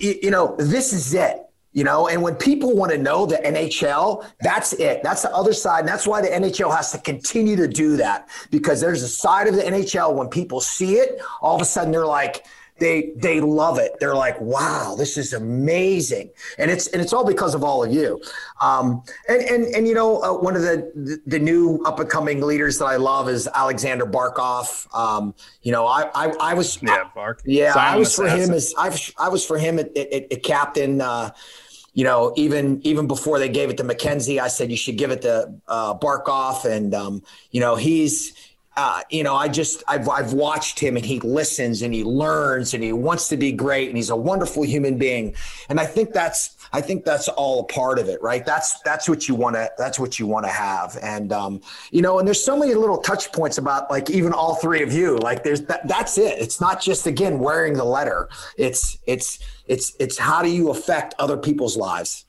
you, 0.00 0.18
you 0.24 0.30
know, 0.32 0.56
this 0.58 0.92
is 0.92 1.14
it. 1.14 1.44
You 1.72 1.84
know, 1.84 2.08
and 2.08 2.22
when 2.22 2.34
people 2.34 2.74
want 2.74 2.90
to 2.90 2.98
know 2.98 3.24
the 3.24 3.36
NHL, 3.36 4.26
that's 4.40 4.72
it. 4.72 5.04
That's 5.04 5.22
the 5.22 5.32
other 5.32 5.52
side. 5.52 5.80
And 5.80 5.88
that's 5.88 6.08
why 6.08 6.20
the 6.20 6.28
NHL 6.28 6.74
has 6.74 6.90
to 6.90 6.98
continue 6.98 7.54
to 7.54 7.68
do 7.68 7.96
that 7.98 8.28
because 8.50 8.80
there's 8.80 9.02
a 9.04 9.08
side 9.08 9.46
of 9.46 9.54
the 9.54 9.62
NHL 9.62 10.12
when 10.12 10.26
people 10.28 10.60
see 10.60 10.94
it, 10.94 11.20
all 11.40 11.54
of 11.54 11.62
a 11.62 11.66
sudden 11.66 11.92
they're 11.92 12.04
like, 12.04 12.44
they 12.78 13.12
they 13.16 13.40
love 13.40 13.78
it. 13.78 13.92
They're 14.00 14.14
like, 14.14 14.40
wow, 14.40 14.94
this 14.96 15.16
is 15.16 15.32
amazing, 15.32 16.30
and 16.58 16.70
it's 16.70 16.86
and 16.88 17.02
it's 17.02 17.12
all 17.12 17.24
because 17.24 17.54
of 17.54 17.64
all 17.64 17.84
of 17.84 17.92
you. 17.92 18.20
Um, 18.60 19.02
and 19.28 19.42
and 19.42 19.64
and 19.74 19.88
you 19.88 19.94
know, 19.94 20.22
uh, 20.22 20.32
one 20.34 20.56
of 20.56 20.62
the, 20.62 20.90
the 20.94 21.20
the 21.26 21.38
new 21.38 21.82
up 21.84 21.98
and 22.00 22.08
coming 22.08 22.40
leaders 22.40 22.78
that 22.78 22.86
I 22.86 22.96
love 22.96 23.28
is 23.28 23.48
Alexander 23.54 24.06
Barkov. 24.06 24.92
Um, 24.94 25.34
you 25.62 25.72
know, 25.72 25.86
I 25.86 26.10
I, 26.14 26.32
I 26.40 26.54
was 26.54 26.78
Yeah, 26.82 27.04
Bark. 27.14 27.42
yeah, 27.44 27.74
I 27.76 27.96
was 27.96 28.14
for 28.14 28.28
him 28.28 28.52
as 28.52 28.74
I 28.78 28.88
was, 28.88 29.12
I 29.18 29.28
was 29.28 29.44
for 29.44 29.58
him 29.58 29.78
at, 29.78 29.96
at, 29.96 30.32
at 30.32 30.42
captain. 30.42 31.00
Uh, 31.00 31.30
you 31.94 32.04
know, 32.04 32.32
even 32.36 32.80
even 32.86 33.06
before 33.08 33.38
they 33.38 33.48
gave 33.48 33.70
it 33.70 33.76
to 33.78 33.84
MacKenzie, 33.84 34.40
I 34.40 34.48
said 34.48 34.70
you 34.70 34.76
should 34.76 34.96
give 34.96 35.10
it 35.10 35.22
to 35.22 35.52
uh, 35.66 35.94
Barkov, 35.94 36.64
and 36.64 36.94
um, 36.94 37.22
you 37.50 37.60
know 37.60 37.76
he's. 37.76 38.32
Uh, 38.78 39.02
you 39.10 39.24
know, 39.24 39.34
I 39.34 39.48
just 39.48 39.82
I've 39.88 40.08
I've 40.08 40.34
watched 40.34 40.78
him 40.78 40.96
and 40.96 41.04
he 41.04 41.18
listens 41.18 41.82
and 41.82 41.92
he 41.92 42.04
learns 42.04 42.74
and 42.74 42.84
he 42.84 42.92
wants 42.92 43.28
to 43.30 43.36
be 43.36 43.50
great 43.50 43.88
and 43.88 43.96
he's 43.96 44.08
a 44.08 44.14
wonderful 44.14 44.62
human 44.62 44.96
being, 44.96 45.34
and 45.68 45.80
I 45.80 45.84
think 45.84 46.12
that's 46.12 46.56
I 46.72 46.80
think 46.80 47.04
that's 47.04 47.26
all 47.26 47.62
a 47.62 47.64
part 47.64 47.98
of 47.98 48.08
it, 48.08 48.22
right? 48.22 48.46
That's 48.46 48.78
that's 48.82 49.08
what 49.08 49.28
you 49.28 49.34
want 49.34 49.56
to 49.56 49.68
that's 49.78 49.98
what 49.98 50.20
you 50.20 50.28
want 50.28 50.46
to 50.46 50.52
have, 50.52 50.96
and 51.02 51.32
um, 51.32 51.60
you 51.90 52.02
know, 52.02 52.20
and 52.20 52.28
there's 52.28 52.44
so 52.44 52.56
many 52.56 52.74
little 52.74 52.98
touch 52.98 53.32
points 53.32 53.58
about 53.58 53.90
like 53.90 54.10
even 54.10 54.32
all 54.32 54.54
three 54.54 54.84
of 54.84 54.92
you, 54.92 55.16
like 55.16 55.42
there's 55.42 55.62
that 55.62 55.88
that's 55.88 56.16
it. 56.16 56.38
It's 56.38 56.60
not 56.60 56.80
just 56.80 57.08
again 57.08 57.40
wearing 57.40 57.72
the 57.72 57.84
letter. 57.84 58.28
It's 58.56 58.96
it's 59.08 59.40
it's 59.66 59.96
it's 59.98 60.16
how 60.16 60.40
do 60.40 60.50
you 60.50 60.70
affect 60.70 61.16
other 61.18 61.36
people's 61.36 61.76
lives. 61.76 62.26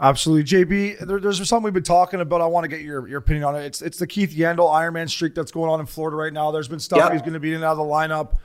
Absolutely, 0.00 0.44
JB. 0.44 1.06
There, 1.06 1.20
there's 1.20 1.48
something 1.48 1.62
we've 1.64 1.72
been 1.72 1.82
talking 1.84 2.20
about. 2.20 2.40
I 2.40 2.46
want 2.46 2.64
to 2.64 2.68
get 2.68 2.80
your, 2.80 3.06
your 3.06 3.18
opinion 3.18 3.44
on 3.44 3.56
it. 3.56 3.64
It's 3.64 3.80
it's 3.80 3.98
the 3.98 4.06
Keith 4.06 4.30
Yandle 4.32 4.68
Ironman 4.70 5.08
streak 5.08 5.34
that's 5.34 5.52
going 5.52 5.70
on 5.70 5.78
in 5.80 5.86
Florida 5.86 6.16
right 6.16 6.32
now. 6.32 6.50
There's 6.50 6.66
been 6.68 6.80
stuff 6.80 6.98
Yep. 6.98 7.12
he's 7.12 7.20
going 7.22 7.34
to 7.34 7.40
be 7.40 7.50
in 7.50 7.56
and 7.56 7.64
out 7.64 7.72
of 7.72 7.78
the 7.78 7.84
lineup 7.84 8.36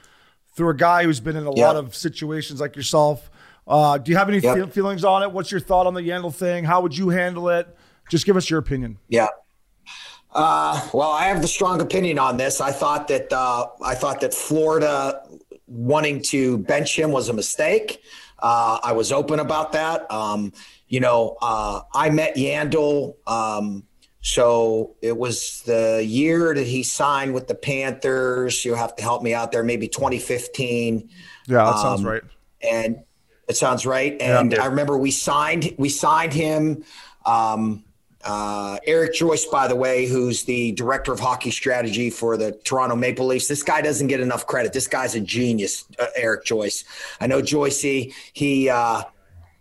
through 0.55 0.69
a 0.69 0.75
guy 0.75 1.03
who's 1.03 1.19
been 1.19 1.35
in 1.35 1.47
a 1.47 1.55
Yep. 1.55 1.57
lot 1.57 1.75
of 1.75 1.95
situations 1.95 2.59
like 2.61 2.75
yourself. 2.75 3.31
Uh, 3.67 3.97
do 3.97 4.11
you 4.11 4.17
have 4.17 4.29
any 4.29 4.39
Yep. 4.39 4.55
feel, 4.55 4.67
feelings 4.67 5.03
on 5.03 5.23
it? 5.23 5.31
What's 5.31 5.51
your 5.51 5.59
thought 5.59 5.87
on 5.87 5.93
the 5.95 6.01
Yandel 6.01 6.33
thing? 6.33 6.65
How 6.65 6.81
would 6.81 6.95
you 6.95 7.09
handle 7.09 7.49
it? 7.49 7.67
Just 8.09 8.25
give 8.27 8.37
us 8.37 8.49
your 8.49 8.59
opinion. 8.59 8.97
Yeah. 9.07 9.27
Uh, 10.31 10.87
well, 10.93 11.09
I 11.11 11.25
have 11.25 11.41
the 11.41 11.47
strong 11.47 11.81
opinion 11.81 12.19
on 12.19 12.37
this. 12.37 12.61
I 12.61 12.71
thought 12.71 13.07
that 13.07 13.33
uh, 13.33 13.67
I 13.83 13.95
thought 13.95 14.21
that 14.21 14.33
Florida 14.35 15.23
wanting 15.67 16.21
to 16.23 16.59
bench 16.59 16.97
him 16.97 17.11
was 17.11 17.29
a 17.29 17.33
mistake. 17.33 18.03
Uh, 18.37 18.79
I 18.83 18.91
was 18.91 19.11
open 19.11 19.39
about 19.39 19.71
that. 19.73 20.09
Um, 20.11 20.53
you 20.89 20.99
know, 20.99 21.37
uh, 21.41 21.81
I 21.93 22.09
met 22.09 22.35
Yandle. 22.35 23.15
Um, 23.25 23.85
so 24.21 24.95
it 25.01 25.15
was 25.15 25.61
the 25.65 26.03
year 26.05 26.53
that 26.53 26.67
he 26.67 26.83
signed 26.83 27.33
with 27.33 27.47
the 27.47 27.55
Panthers. 27.55 28.65
You'll 28.65 28.75
have 28.75 28.95
to 28.97 29.01
help 29.03 29.23
me 29.23 29.33
out 29.33 29.51
there. 29.53 29.63
Maybe 29.63 29.87
2015 29.87 31.09
Yeah, 31.47 31.63
that 31.63 31.77
sounds 31.79 32.01
Um, 32.01 32.07
right. 32.07 32.21
and 32.61 32.97
it 33.47 33.55
sounds 33.55 33.85
right. 33.85 34.21
And 34.21 34.53
I 34.55 34.65
remember 34.65 34.97
we 34.97 35.11
signed 35.11 35.73
we 35.77 35.89
signed 35.89 36.33
him. 36.33 36.83
Um, 37.25 37.85
uh, 38.23 38.77
Eric 38.85 39.13
Joyce, 39.13 39.45
by 39.45 39.67
the 39.67 39.75
way, 39.75 40.05
who's 40.05 40.43
the 40.43 40.73
director 40.73 41.13
of 41.13 41.19
hockey 41.21 41.51
strategy 41.51 42.09
for 42.09 42.35
the 42.35 42.51
Toronto 42.51 42.95
Maple 42.97 43.25
Leafs. 43.25 43.47
This 43.47 43.63
guy 43.63 43.81
doesn't 43.81 44.07
get 44.07 44.19
enough 44.19 44.45
credit. 44.45 44.73
This 44.73 44.87
guy's 44.87 45.15
a 45.15 45.21
genius, 45.21 45.85
uh, 45.97 46.07
Eric 46.17 46.43
Joyce. 46.43 46.83
I 47.21 47.27
know 47.27 47.41
Joycey. 47.41 48.13
He 48.33 48.69
uh, 48.69 49.03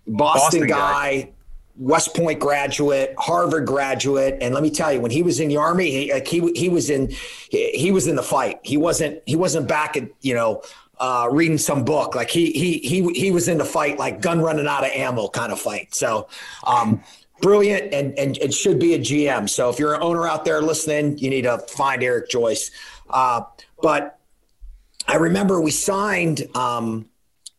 Boston, 0.08 0.60
Boston 0.60 0.66
guy. 0.66 1.20
guy. 1.22 1.32
West 1.78 2.16
Point 2.16 2.40
graduate, 2.40 3.14
Harvard 3.18 3.64
graduate, 3.64 4.38
and 4.40 4.52
let 4.52 4.64
me 4.64 4.70
tell 4.70 4.92
you, 4.92 5.00
when 5.00 5.12
he 5.12 5.22
was 5.22 5.38
in 5.38 5.48
the 5.48 5.56
army, 5.56 5.90
he 5.90 6.12
like 6.12 6.26
he 6.26 6.52
he 6.56 6.68
was 6.68 6.90
in 6.90 7.08
he, 7.50 7.70
he 7.70 7.92
was 7.92 8.08
in 8.08 8.16
the 8.16 8.22
fight. 8.22 8.58
He 8.64 8.76
wasn't 8.76 9.22
he 9.26 9.36
wasn't 9.36 9.68
back 9.68 9.96
at 9.96 10.08
you 10.20 10.34
know 10.34 10.62
uh, 10.98 11.28
reading 11.30 11.56
some 11.56 11.84
book. 11.84 12.16
Like 12.16 12.30
he 12.30 12.50
he 12.50 12.78
he 12.78 13.08
he 13.12 13.30
was 13.30 13.46
in 13.46 13.58
the 13.58 13.64
fight, 13.64 13.96
like 13.96 14.20
gun 14.20 14.40
running 14.40 14.66
out 14.66 14.84
of 14.84 14.90
ammo 14.90 15.28
kind 15.28 15.52
of 15.52 15.60
fight. 15.60 15.94
So 15.94 16.28
um, 16.66 17.00
brilliant 17.40 17.94
and 17.94 18.18
and 18.18 18.36
it 18.38 18.52
should 18.52 18.80
be 18.80 18.94
a 18.94 18.98
GM. 18.98 19.48
So 19.48 19.70
if 19.70 19.78
you're 19.78 19.94
an 19.94 20.02
owner 20.02 20.26
out 20.26 20.44
there 20.44 20.60
listening, 20.60 21.18
you 21.18 21.30
need 21.30 21.42
to 21.42 21.58
find 21.58 22.02
Eric 22.02 22.28
Joyce. 22.28 22.72
Uh, 23.08 23.42
but 23.80 24.18
I 25.06 25.16
remember 25.16 25.60
we 25.60 25.70
signed. 25.70 26.48
Um, 26.56 27.08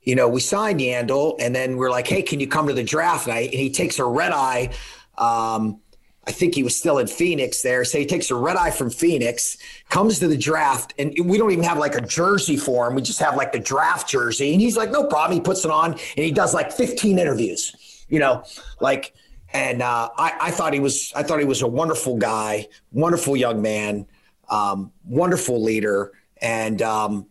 you 0.09 0.15
know, 0.15 0.27
we 0.27 0.39
signed 0.39 0.79
Yandle, 0.79 1.35
and 1.39 1.53
then 1.53 1.77
we're 1.77 1.91
like, 1.91 2.07
"Hey, 2.07 2.23
can 2.23 2.39
you 2.39 2.47
come 2.47 2.65
to 2.65 2.73
the 2.73 2.83
draft?" 2.83 3.27
night? 3.27 3.51
And 3.51 3.59
he 3.59 3.69
takes 3.69 3.99
a 3.99 4.05
red 4.05 4.31
eye. 4.31 4.71
Um, 5.19 5.81
I 6.25 6.31
think 6.31 6.55
he 6.55 6.63
was 6.63 6.75
still 6.75 6.97
in 6.97 7.05
Phoenix 7.05 7.61
there. 7.61 7.85
So 7.85 7.99
he 7.99 8.07
takes 8.07 8.31
a 8.31 8.35
red 8.35 8.55
eye 8.55 8.71
from 8.71 8.89
Phoenix, 8.89 9.55
comes 9.89 10.17
to 10.17 10.27
the 10.27 10.35
draft, 10.35 10.95
and 10.97 11.13
we 11.25 11.37
don't 11.37 11.51
even 11.51 11.63
have 11.63 11.77
like 11.77 11.93
a 11.93 12.01
jersey 12.01 12.57
for 12.57 12.87
him. 12.87 12.95
We 12.95 13.03
just 13.03 13.19
have 13.19 13.35
like 13.35 13.51
the 13.51 13.59
draft 13.59 14.09
jersey. 14.09 14.51
And 14.51 14.59
he's 14.59 14.75
like, 14.75 14.89
no 14.89 15.05
problem. 15.05 15.37
He 15.37 15.41
puts 15.41 15.63
it 15.63 15.69
on 15.69 15.91
and 15.91 16.25
he 16.25 16.31
does 16.31 16.55
like 16.55 16.71
15 16.71 17.19
interviews, 17.19 18.05
you 18.09 18.17
know, 18.17 18.43
like, 18.79 19.13
and 19.53 19.83
uh, 19.83 20.09
I, 20.17 20.33
I 20.41 20.51
thought 20.51 20.73
he 20.73 20.79
was, 20.79 21.13
I 21.15 21.21
thought 21.21 21.37
he 21.37 21.45
was 21.45 21.61
a 21.61 21.67
wonderful 21.67 22.17
guy, 22.17 22.67
wonderful 22.91 23.37
young 23.37 23.61
man, 23.61 24.07
um, 24.49 24.91
wonderful 25.03 25.63
leader. 25.63 26.13
And, 26.41 26.81
um, 26.81 27.27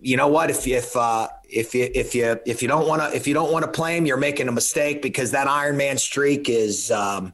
you 0.00 0.16
know 0.16 0.28
what? 0.28 0.50
If 0.50 0.66
if 0.66 0.96
uh, 0.96 1.28
if 1.48 1.74
you 1.74 1.90
if 1.94 2.14
you 2.14 2.38
if 2.46 2.62
you 2.62 2.68
don't 2.68 2.86
want 2.86 3.02
to 3.02 3.14
if 3.14 3.26
you 3.26 3.34
don't 3.34 3.52
want 3.52 3.64
to 3.64 3.70
play 3.70 3.96
him, 3.96 4.06
you're 4.06 4.16
making 4.16 4.48
a 4.48 4.52
mistake 4.52 5.02
because 5.02 5.30
that 5.32 5.46
Iron 5.48 5.76
Man 5.76 5.98
streak 5.98 6.48
is. 6.48 6.90
Um, 6.90 7.32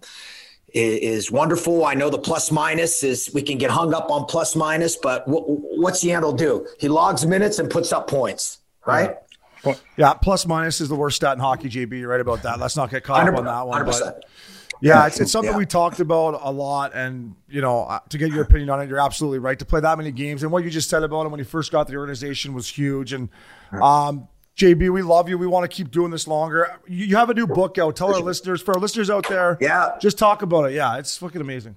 is, 0.72 1.32
wonderful. 1.32 1.84
I 1.84 1.94
know 1.94 2.10
the 2.10 2.18
plus 2.18 2.52
minus 2.52 3.02
is 3.02 3.28
we 3.34 3.42
can 3.42 3.58
get 3.58 3.72
hung 3.72 3.92
up 3.92 4.08
on 4.08 4.26
plus 4.26 4.54
minus, 4.54 4.96
but 4.96 5.26
w- 5.26 5.44
what's 5.44 6.04
Yandle 6.04 6.36
do? 6.36 6.64
He 6.78 6.88
logs 6.88 7.26
minutes 7.26 7.58
and 7.58 7.68
puts 7.68 7.92
up 7.92 8.08
points, 8.08 8.58
right? 8.86 9.16
Yeah, 9.96 10.14
plus 10.14 10.46
minus 10.46 10.80
is 10.80 10.88
the 10.88 10.94
worst 10.94 11.16
stat 11.16 11.34
in 11.34 11.40
hockey, 11.40 11.68
JB. 11.68 11.98
You're 11.98 12.08
right 12.08 12.20
about 12.20 12.44
that. 12.44 12.60
Let's 12.60 12.76
not 12.76 12.88
get 12.90 13.02
caught 13.02 13.28
up 13.28 13.36
on 13.36 13.44
that 13.46 13.66
one. 13.66 13.84
But 13.84 14.24
yeah, 14.80 15.06
it's, 15.06 15.20
it's 15.20 15.32
something 15.32 15.52
Yeah. 15.52 15.58
we 15.58 15.66
talked 15.66 16.00
about 16.00 16.40
a 16.42 16.50
lot. 16.50 16.92
And, 16.94 17.34
you 17.48 17.60
know, 17.60 17.82
uh, 17.82 17.98
to 18.08 18.16
get 18.16 18.30
your 18.32 18.42
opinion 18.42 18.70
on 18.70 18.80
it, 18.80 18.88
you're 18.88 19.00
absolutely 19.00 19.40
right. 19.40 19.58
To 19.58 19.64
play 19.64 19.80
that 19.80 19.98
many 19.98 20.12
games 20.12 20.42
and 20.42 20.50
what 20.50 20.64
you 20.64 20.70
just 20.70 20.88
said 20.88 21.02
about 21.02 21.26
him 21.26 21.32
when 21.32 21.40
he 21.40 21.44
first 21.44 21.72
got 21.72 21.88
the 21.88 21.96
organization 21.96 22.54
was 22.54 22.68
huge. 22.68 23.12
And, 23.12 23.28
um, 23.72 24.28
JB, 24.56 24.92
we 24.92 25.02
love 25.02 25.28
you. 25.28 25.38
We 25.38 25.46
want 25.46 25.70
to 25.70 25.74
keep 25.74 25.90
doing 25.90 26.10
this 26.10 26.26
longer. 26.26 26.78
You, 26.86 27.06
you 27.06 27.16
have 27.16 27.30
a 27.30 27.34
new 27.34 27.46
book 27.46 27.78
out. 27.78 27.96
Tell 27.96 28.14
our 28.14 28.20
listeners, 28.20 28.60
for 28.60 28.74
our 28.74 28.80
listeners 28.80 29.08
out 29.10 29.28
there, 29.28 29.56
Yeah. 29.60 29.96
just 30.00 30.18
talk 30.18 30.42
about 30.42 30.64
it. 30.70 30.74
Yeah, 30.74 30.98
it's 30.98 31.16
fucking 31.16 31.40
amazing. 31.40 31.76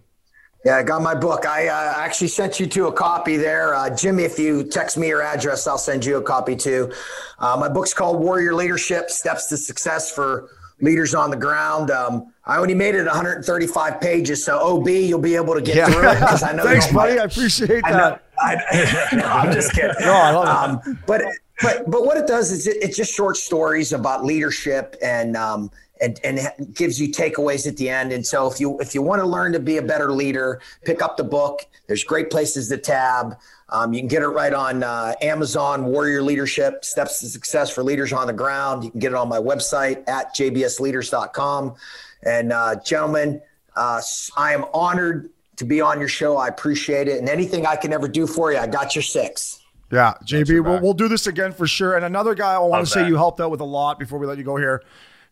Yeah, 0.65 0.78
I 0.78 0.84
got 0.84 1.02
my 1.02 1.14
book. 1.14 1.45
I 1.45 1.68
uh, 1.68 1.94
actually 1.98 2.30
sent 2.30 2.57
you 2.60 2.68
to 2.68 2.88
a 2.88 2.94
copy 2.94 3.36
there. 3.36 3.76
Uh, 3.76 3.90
Jimmy, 3.94 4.24
if 4.24 4.40
you 4.40 4.64
text 4.64 4.98
me 4.98 5.10
your 5.10 5.22
address, 5.22 5.68
I'll 5.68 5.78
send 5.78 6.06
you 6.06 6.18
a 6.18 6.22
copy 6.22 6.56
too. 6.56 6.91
Uh, 7.40 7.57
my 7.60 7.68
book's 7.68 7.94
called 7.94 8.22
Warrior 8.22 8.53
Leadership 8.56 9.10
Steps 9.10 9.48
to 9.48 9.57
Success 9.57 10.10
for 10.10 10.49
Leaders 10.80 11.14
on 11.14 11.32
the 11.32 11.36
Ground. 11.38 11.91
Um, 11.91 12.34
I 12.45 12.57
only 12.60 12.76
made 12.76 12.95
it 12.95 13.06
135 13.06 13.99
pages, 14.02 14.44
so 14.45 14.57
OB, 14.57 14.88
you'll 14.88 15.20
be 15.20 15.36
able 15.36 15.53
to 15.53 15.61
get 15.61 15.76
Yeah. 15.76 15.86
through 15.88 16.10
it 16.10 16.14
because 16.20 16.44
I 16.44 16.53
know 16.53 16.64
Thanks, 16.68 16.91
buddy. 16.91 17.20
I 17.20 17.24
appreciate 17.26 17.84
I 17.86 17.91
that. 17.91 17.98
know. 17.98 18.20
I, 18.40 19.10
no, 19.18 19.26
I'm 19.26 19.52
just 19.53 19.74
kidding. 19.74 19.95
No, 19.99 20.14
I 20.14 20.32
love 20.32 20.45
it. 20.86 20.88
Um, 20.88 20.99
but 21.06 21.22
but 21.62 21.90
but 21.90 22.06
what 22.06 22.18
it 22.18 22.28
does 22.28 22.52
is 22.52 22.68
it, 22.68 22.78
it's 22.82 22.98
just 22.98 23.14
short 23.14 23.38
stories 23.38 23.94
about 23.94 24.26
leadership 24.26 24.96
and 25.02 25.38
um, 25.38 25.72
and 26.02 26.20
and 26.24 26.76
gives 26.76 27.00
you 27.00 27.10
takeaways 27.10 27.68
at 27.68 27.78
the 27.78 27.90
end. 27.90 28.12
And 28.12 28.26
so 28.26 28.50
if 28.52 28.60
you 28.60 28.80
if 28.80 28.94
you 28.96 29.02
want 29.02 29.22
to 29.22 29.28
learn 29.28 29.54
to 29.54 29.60
be 29.60 29.78
a 29.78 29.82
better 29.82 30.12
leader, 30.12 30.62
pick 30.84 31.02
up 31.02 31.18
the 31.18 31.24
book. 31.24 31.66
There's 31.88 32.04
great 32.04 32.30
places 32.30 32.70
to 32.70 32.78
tab. 32.78 33.38
Um, 33.70 33.94
you 33.94 34.00
can 34.00 34.08
get 34.08 34.22
it 34.22 34.28
right 34.28 34.54
on 34.54 34.84
uh, 34.84 35.14
Amazon. 35.22 35.86
Warrior 35.86 36.22
Leadership: 36.22 36.84
Steps 36.84 37.20
to 37.22 37.28
Success 37.28 37.70
for 37.70 37.84
Leaders 37.84 38.12
on 38.14 38.28
the 38.28 38.34
Ground. 38.34 38.84
You 38.84 38.92
can 38.92 39.00
get 39.00 39.12
it 39.12 39.16
on 39.16 39.30
my 39.30 39.40
website 39.40 40.08
at 40.08 40.36
jbsleaders.com. 40.36 41.76
And 42.24 42.54
uh, 42.54 42.76
gentlemen, 42.84 43.42
uh, 43.76 44.02
I 44.38 44.54
am 44.54 44.66
honored 44.74 45.30
to 45.58 45.66
be 45.66 45.82
on 45.82 46.00
your 46.00 46.10
show. 46.10 46.38
I 46.38 46.48
appreciate 46.48 47.08
it. 47.08 47.20
And 47.20 47.30
anything 47.30 47.66
I 47.66 47.76
can 47.76 47.94
ever 47.94 48.08
do 48.08 48.28
for 48.28 48.52
you, 48.52 48.58
I 48.58 48.68
got 48.68 48.96
your 48.96 49.04
six. 49.04 49.62
Yeah, 49.94 50.15
JB, 50.26 50.64
we'll, 50.64 50.82
we'll 50.82 50.94
do 50.94 51.07
this 51.07 51.28
again 51.28 51.52
for 51.52 51.68
sure. 51.68 51.95
And 51.95 52.03
another 52.03 52.34
guy 52.34 52.56
I 52.56 52.57
want 52.60 52.84
to 52.84 52.91
say 52.91 53.07
you 53.07 53.15
helped 53.15 53.40
out 53.40 53.52
with 53.52 53.61
a 53.61 53.65
lot 53.65 53.99
before 53.99 54.18
we 54.18 54.26
let 54.26 54.40
you 54.40 54.44
go 54.44 54.57
here. 54.57 54.84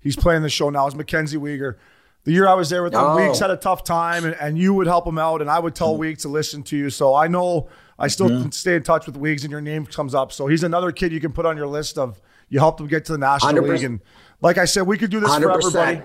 He's 0.02 0.16
playing 0.16 0.44
the 0.44 0.50
show 0.50 0.70
now. 0.70 0.86
Is 0.86 0.94
Mackenzie 0.94 1.38
Weegar. 1.38 1.78
The 2.26 2.32
year 2.32 2.48
I 2.48 2.54
was 2.54 2.70
there 2.70 2.84
with 2.84 2.94
him, 2.94 3.00
Oh. 3.02 3.16
Weeks 3.16 3.40
had 3.40 3.50
a 3.50 3.58
tough 3.58 3.84
time, 3.84 4.24
and, 4.24 4.36
and 4.36 4.60
you 4.60 4.76
would 4.76 4.86
help 4.86 5.08
him 5.08 5.18
out, 5.18 5.42
and 5.42 5.50
I 5.50 5.58
would 5.58 5.74
tell 5.74 5.98
Weeks 5.98 6.22
to 6.22 6.30
listen 6.30 6.62
to 6.64 6.78
you. 6.78 6.92
So 6.92 7.16
I 7.16 7.28
know 7.28 7.70
I 7.98 8.08
still 8.08 8.28
can 8.28 8.52
stay 8.52 8.76
in 8.76 8.84
touch 8.84 9.08
with 9.08 9.18
Weeks, 9.18 9.42
and 9.42 9.50
your 9.50 9.62
name 9.62 9.88
comes 9.88 10.14
up. 10.14 10.32
So 10.32 10.46
he's 10.46 10.64
another 10.64 10.92
kid 10.92 11.12
you 11.12 11.20
can 11.20 11.34
put 11.34 11.48
on 11.48 11.58
your 11.58 11.66
list 11.66 11.98
of 11.98 12.22
you 12.50 12.60
helped 12.60 12.80
him 12.80 12.86
get 12.86 13.06
to 13.06 13.14
the 13.14 13.18
National 13.18 13.56
100. 13.56 13.74
League. 13.74 13.84
And 13.84 14.02
like 14.42 14.60
I 14.60 14.66
said, 14.66 14.84
we 14.84 15.00
could 15.00 15.10
do 15.10 15.20
this 15.20 15.34
for 15.34 15.42
100%. 15.42 15.56
everybody. 15.56 16.02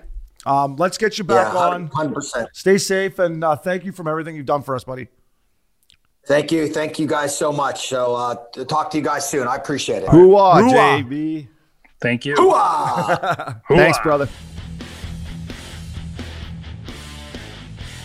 Um, 0.47 0.77
let's 0.77 0.97
get 0.97 1.19
you 1.19 1.25
back 1.25 1.53
yeah, 1.53 1.59
on. 1.59 1.89
100%. 1.91 2.47
Stay 2.55 2.79
safe, 2.79 3.19
and 3.19 3.45
uh, 3.45 3.57
thank 3.57 3.85
you 3.85 3.93
from 3.93 4.09
everything 4.09 4.37
you've 4.37 4.47
done 4.47 4.63
for 4.63 4.75
us, 4.75 4.85
buddy. 4.85 5.09
Thank 6.27 6.51
you. 6.51 6.67
Thank 6.69 6.99
you 6.99 7.07
guys 7.07 7.37
so 7.37 7.53
much. 7.53 7.89
So 7.89 8.15
uh, 8.15 8.35
to 8.53 8.65
talk 8.65 8.91
to 8.91 8.99
you 8.99 9.05
guys 9.05 9.29
soon. 9.29 9.47
I 9.47 9.57
appreciate 9.57 10.03
it. 10.03 10.09
Hooah, 10.09 10.61
Hooah. 10.63 11.05
JB. 11.05 11.49
Thank 12.01 12.25
you. 12.27 12.35
Hooah! 12.37 13.61
Thanks, 13.69 13.99
brother. 14.01 14.29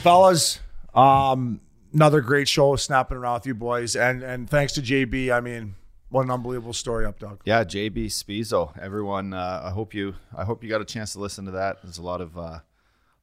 fellas 0.02 0.60
um 0.96 1.62
another 1.94 2.22
great 2.22 2.48
show 2.48 2.76
snapping 2.76 3.16
around 3.16 3.36
with 3.36 3.46
you 3.46 3.54
boys 3.54 3.96
and 3.96 4.24
and 4.24 4.50
thanks 4.50 4.74
to 4.74 4.82
jb 4.82 5.32
i 5.32 5.40
mean 5.40 5.76
what 6.10 6.24
an 6.26 6.32
unbelievable 6.32 6.74
story 6.74 7.06
up 7.06 7.20
dog 7.20 7.40
Yeah, 7.46 7.64
JB 7.64 8.08
Spisso. 8.08 8.78
Everyone, 8.78 9.34
uh, 9.34 9.62
I 9.64 9.70
hope 9.70 9.94
you, 9.94 10.16
I 10.36 10.44
hope 10.44 10.62
you 10.62 10.68
got 10.70 10.82
a 10.82 10.86
chance 10.86 11.14
to 11.14 11.20
listen 11.20 11.46
to 11.46 11.52
that. 11.52 11.78
There's 11.84 12.00
a 12.00 12.02
lot 12.02 12.20
of, 12.20 12.38
uh, 12.38 12.60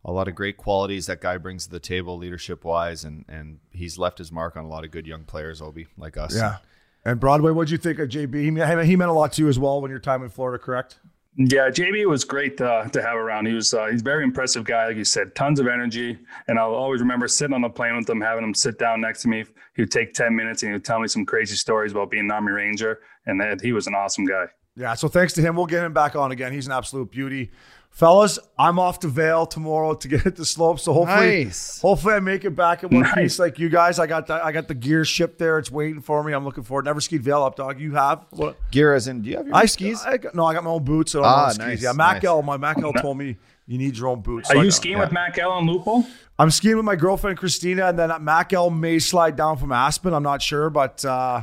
a 0.05 0.13
lot 0.13 0.29
of 0.29 0.35
great 0.35 0.57
qualities 0.57 1.07
that 1.07 1.21
guy 1.21 1.37
brings 1.39 1.65
to 1.65 1.71
the 1.71 1.81
table, 1.81 2.17
leadership 2.17 2.65
wise, 2.65 3.05
and 3.05 3.25
and 3.29 3.59
he's 3.71 3.99
left 3.99 4.19
his 4.19 4.31
mark 4.33 4.57
on 4.57 4.65
a 4.65 4.69
lot 4.69 4.85
of 4.85 4.91
good 4.91 5.07
young 5.07 5.25
players, 5.25 5.61
Obi, 5.61 5.87
like 5.97 6.17
us. 6.17 6.35
yeah 6.37 6.57
and 7.05 7.21
broadway 7.21 7.53
what'd 7.53 7.71
you 7.71 7.79
think 7.79 8.01
of 8.01 8.09
jb 8.09 8.35
he, 8.43 8.51
meant- 8.51 8.85
he 8.85 8.97
meant 8.97 9.09
a 9.09 9.15
lot 9.15 9.33
to 9.33 9.41
you 9.41 9.49
as 9.49 9.57
well 9.57 9.81
when 9.81 9.89
your 9.89 10.01
time 10.01 10.21
in 10.25 10.29
florida 10.29 10.61
correct 10.63 10.99
Yeah, 11.37 11.71
JB 11.71 12.07
was 12.09 12.25
great 12.25 12.61
uh, 12.61 12.89
to 12.89 13.01
have 13.01 13.15
around. 13.17 13.47
He 13.47 13.53
was 13.55 13.73
uh, 13.73 13.87
he's 13.87 14.01
a 14.01 14.05
very 14.05 14.25
impressive 14.25 14.65
guy, 14.65 14.89
like 14.89 14.97
you 14.97 15.05
said, 15.05 15.37
tons 15.37 15.61
of 15.61 15.69
energy. 15.69 16.19
And 16.49 16.59
I'll 16.59 16.75
always 16.75 17.01
remember 17.01 17.29
sitting 17.29 17.55
on 17.55 17.63
the 17.63 17.69
plane 17.71 17.95
with 17.97 18.11
him, 18.11 18.21
having 18.21 18.43
him 18.43 18.53
sit 18.55 18.77
down 18.81 19.01
next 19.01 19.23
to 19.23 19.29
me. 19.29 19.45
He 19.77 19.83
would 19.83 19.93
take 19.93 20.13
ten 20.15 20.35
minutes 20.35 20.65
and 20.65 20.71
he 20.71 20.73
would 20.73 20.85
tell 20.85 20.99
me 20.99 21.07
some 21.07 21.25
crazy 21.25 21.55
stories 21.55 21.93
about 21.93 22.11
being 22.11 22.25
an 22.25 22.33
Army 22.33 22.51
Ranger, 22.51 22.99
and 23.27 23.41
that 23.41 23.61
he 23.61 23.71
was 23.73 23.87
an 23.87 23.95
awesome 23.95 24.27
guy. 24.27 24.47
yeah 24.77 24.95
so 24.95 25.07
thanks 25.07 25.33
to 25.35 25.41
him 25.41 25.55
we'll 25.55 25.67
get 25.67 25.85
him 25.85 25.93
back 25.93 26.17
on 26.17 26.33
again 26.33 26.53
he's 26.53 26.67
an 26.67 26.73
absolute 26.73 27.09
beauty 27.13 27.51
fellas 27.99 28.39
i'm 28.57 28.79
off 28.79 29.01
to 29.01 29.09
Vail 29.09 29.45
tomorrow 29.45 29.93
to 29.95 30.07
get 30.09 30.25
at 30.25 30.37
the 30.43 30.45
slope 30.45 30.79
so 30.79 30.93
hopefully 30.93 31.45
Nice. 31.47 31.81
hopefully 31.81 32.15
i 32.15 32.21
make 32.21 32.45
it 32.45 32.51
back 32.55 32.85
in 32.85 32.91
one 32.91 33.03
Nice. 33.03 33.15
piece 33.15 33.39
like 33.41 33.59
you 33.59 33.69
guys 33.69 33.99
i 33.99 34.07
got 34.07 34.29
the, 34.29 34.35
i 34.35 34.53
got 34.53 34.69
the 34.69 34.75
gear 34.75 35.05
shipped 35.05 35.39
there 35.39 35.59
it's 35.59 35.71
waiting 35.71 36.01
for 36.01 36.23
me 36.23 36.33
i'm 36.33 36.45
looking 36.45 36.63
forward 36.63 36.85
never 36.85 37.01
skied 37.01 37.23
Vail 37.23 37.43
up 37.43 37.57
dog 37.57 37.81
you 37.81 37.95
have 37.97 38.25
what 38.31 38.57
Gear 38.71 38.95
as 38.95 39.09
in, 39.09 39.23
do 39.23 39.31
you 39.31 39.37
have 39.39 39.47
your 39.47 39.57
I 39.57 39.65
skis. 39.67 40.01
skis? 40.03 40.07
I 40.07 40.19
no, 40.37 40.45
I 40.45 40.55
got 40.55 40.63
my 40.63 40.71
own 40.71 40.85
boots. 40.85 41.13
So 41.13 41.21
I 41.21 41.23
don't 41.25 41.33
Ah, 41.33 41.45
own 41.47 41.51
skis. 41.55 41.67
nice, 41.67 41.83
Yeah, 41.83 41.93
Mac 41.93 42.17
nice. 42.17 42.25
L. 42.25 42.43
My 42.43 42.57
Mac 42.59 42.79
L 42.83 42.93
told 43.05 43.17
me 43.19 43.37
you 43.67 43.79
need 43.79 43.97
your 43.97 44.09
own 44.09 44.21
boots. 44.21 44.51
Are 44.51 44.55
So 44.55 44.61
I 44.61 44.63
you 44.63 44.69
got- 44.69 44.75
skiing 44.77 44.99
with 44.99 45.11
Matt 45.11 45.35
Gell 45.35 45.57
and 45.59 45.67
Lupo? 45.67 46.05
I'm 46.39 46.51
skiing 46.51 46.77
with 46.77 46.85
my 46.85 46.95
girlfriend 46.97 47.39
Christina, 47.39 47.87
and 47.87 47.99
then 47.99 48.13
Mac 48.23 48.53
L 48.53 48.69
may 48.71 48.99
slide 48.99 49.37
down 49.37 49.57
from 49.57 49.73
Aspen. 49.73 50.13
I'm 50.13 50.23
not 50.23 50.43
sure, 50.43 50.69
but 50.71 51.03
uh, 51.05 51.43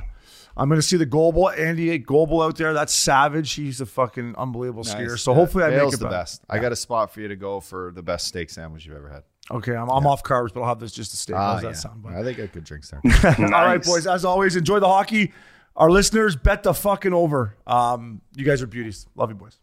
I'm 0.58 0.70
going 0.70 0.80
to 0.80 0.86
see 0.88 0.98
the 0.98 1.06
Goble, 1.06 1.50
Andy 1.50 1.98
Goble 1.98 2.42
out 2.42 2.56
there. 2.58 2.74
That's 2.74 2.94
savage. 2.94 3.54
He's 3.54 3.82
a 3.82 3.86
fucking 3.86 4.36
unbelievable 4.38 4.84
skier. 4.84 5.20
So 5.20 5.32
Yeah, 5.32 5.38
hopefully 5.38 5.64
I 5.66 5.70
make 5.70 5.80
Vail's 5.80 5.94
it 5.96 6.00
the 6.00 6.06
back. 6.06 6.12
best. 6.12 6.42
I 6.50 6.60
got 6.60 6.72
a 6.72 6.76
spot 6.78 7.14
for 7.14 7.20
you 7.22 7.28
to 7.28 7.36
go 7.36 7.60
for 7.60 7.92
the 7.94 8.02
best 8.02 8.28
steak 8.28 8.50
sandwich 8.50 8.86
you've 8.86 8.96
ever 8.96 9.10
had. 9.10 9.24
Okay, 9.52 9.76
I'm, 9.76 9.90
I'm 9.90 10.08
off 10.08 10.24
carbs, 10.24 10.54
but 10.54 10.62
I'll 10.62 10.68
have 10.70 10.80
this 10.80 10.92
just 10.92 11.12
to 11.12 11.18
stay. 11.18 11.34
How's 11.34 11.62
that 11.62 11.78
sound? 11.78 12.02
bud? 12.02 12.14
I 12.14 12.24
think 12.24 12.40
I 12.40 12.48
could 12.48 12.64
drink 12.64 12.86
there. 12.88 13.02
All 13.40 13.66
right, 13.66 13.84
boys. 13.84 14.08
As 14.08 14.26
always, 14.26 14.56
enjoy 14.56 14.80
the 14.80 14.88
hockey. 14.88 15.34
Our 15.76 15.92
listeners, 15.92 16.36
bet 16.36 16.64
the 16.64 16.74
fucking 16.74 17.14
over. 17.14 17.56
Um, 17.68 18.22
you 18.36 18.46
guys 18.46 18.62
are 18.62 18.68
beauties. 18.68 19.06
Love 19.16 19.30
you, 19.30 19.36
boys. 19.36 19.58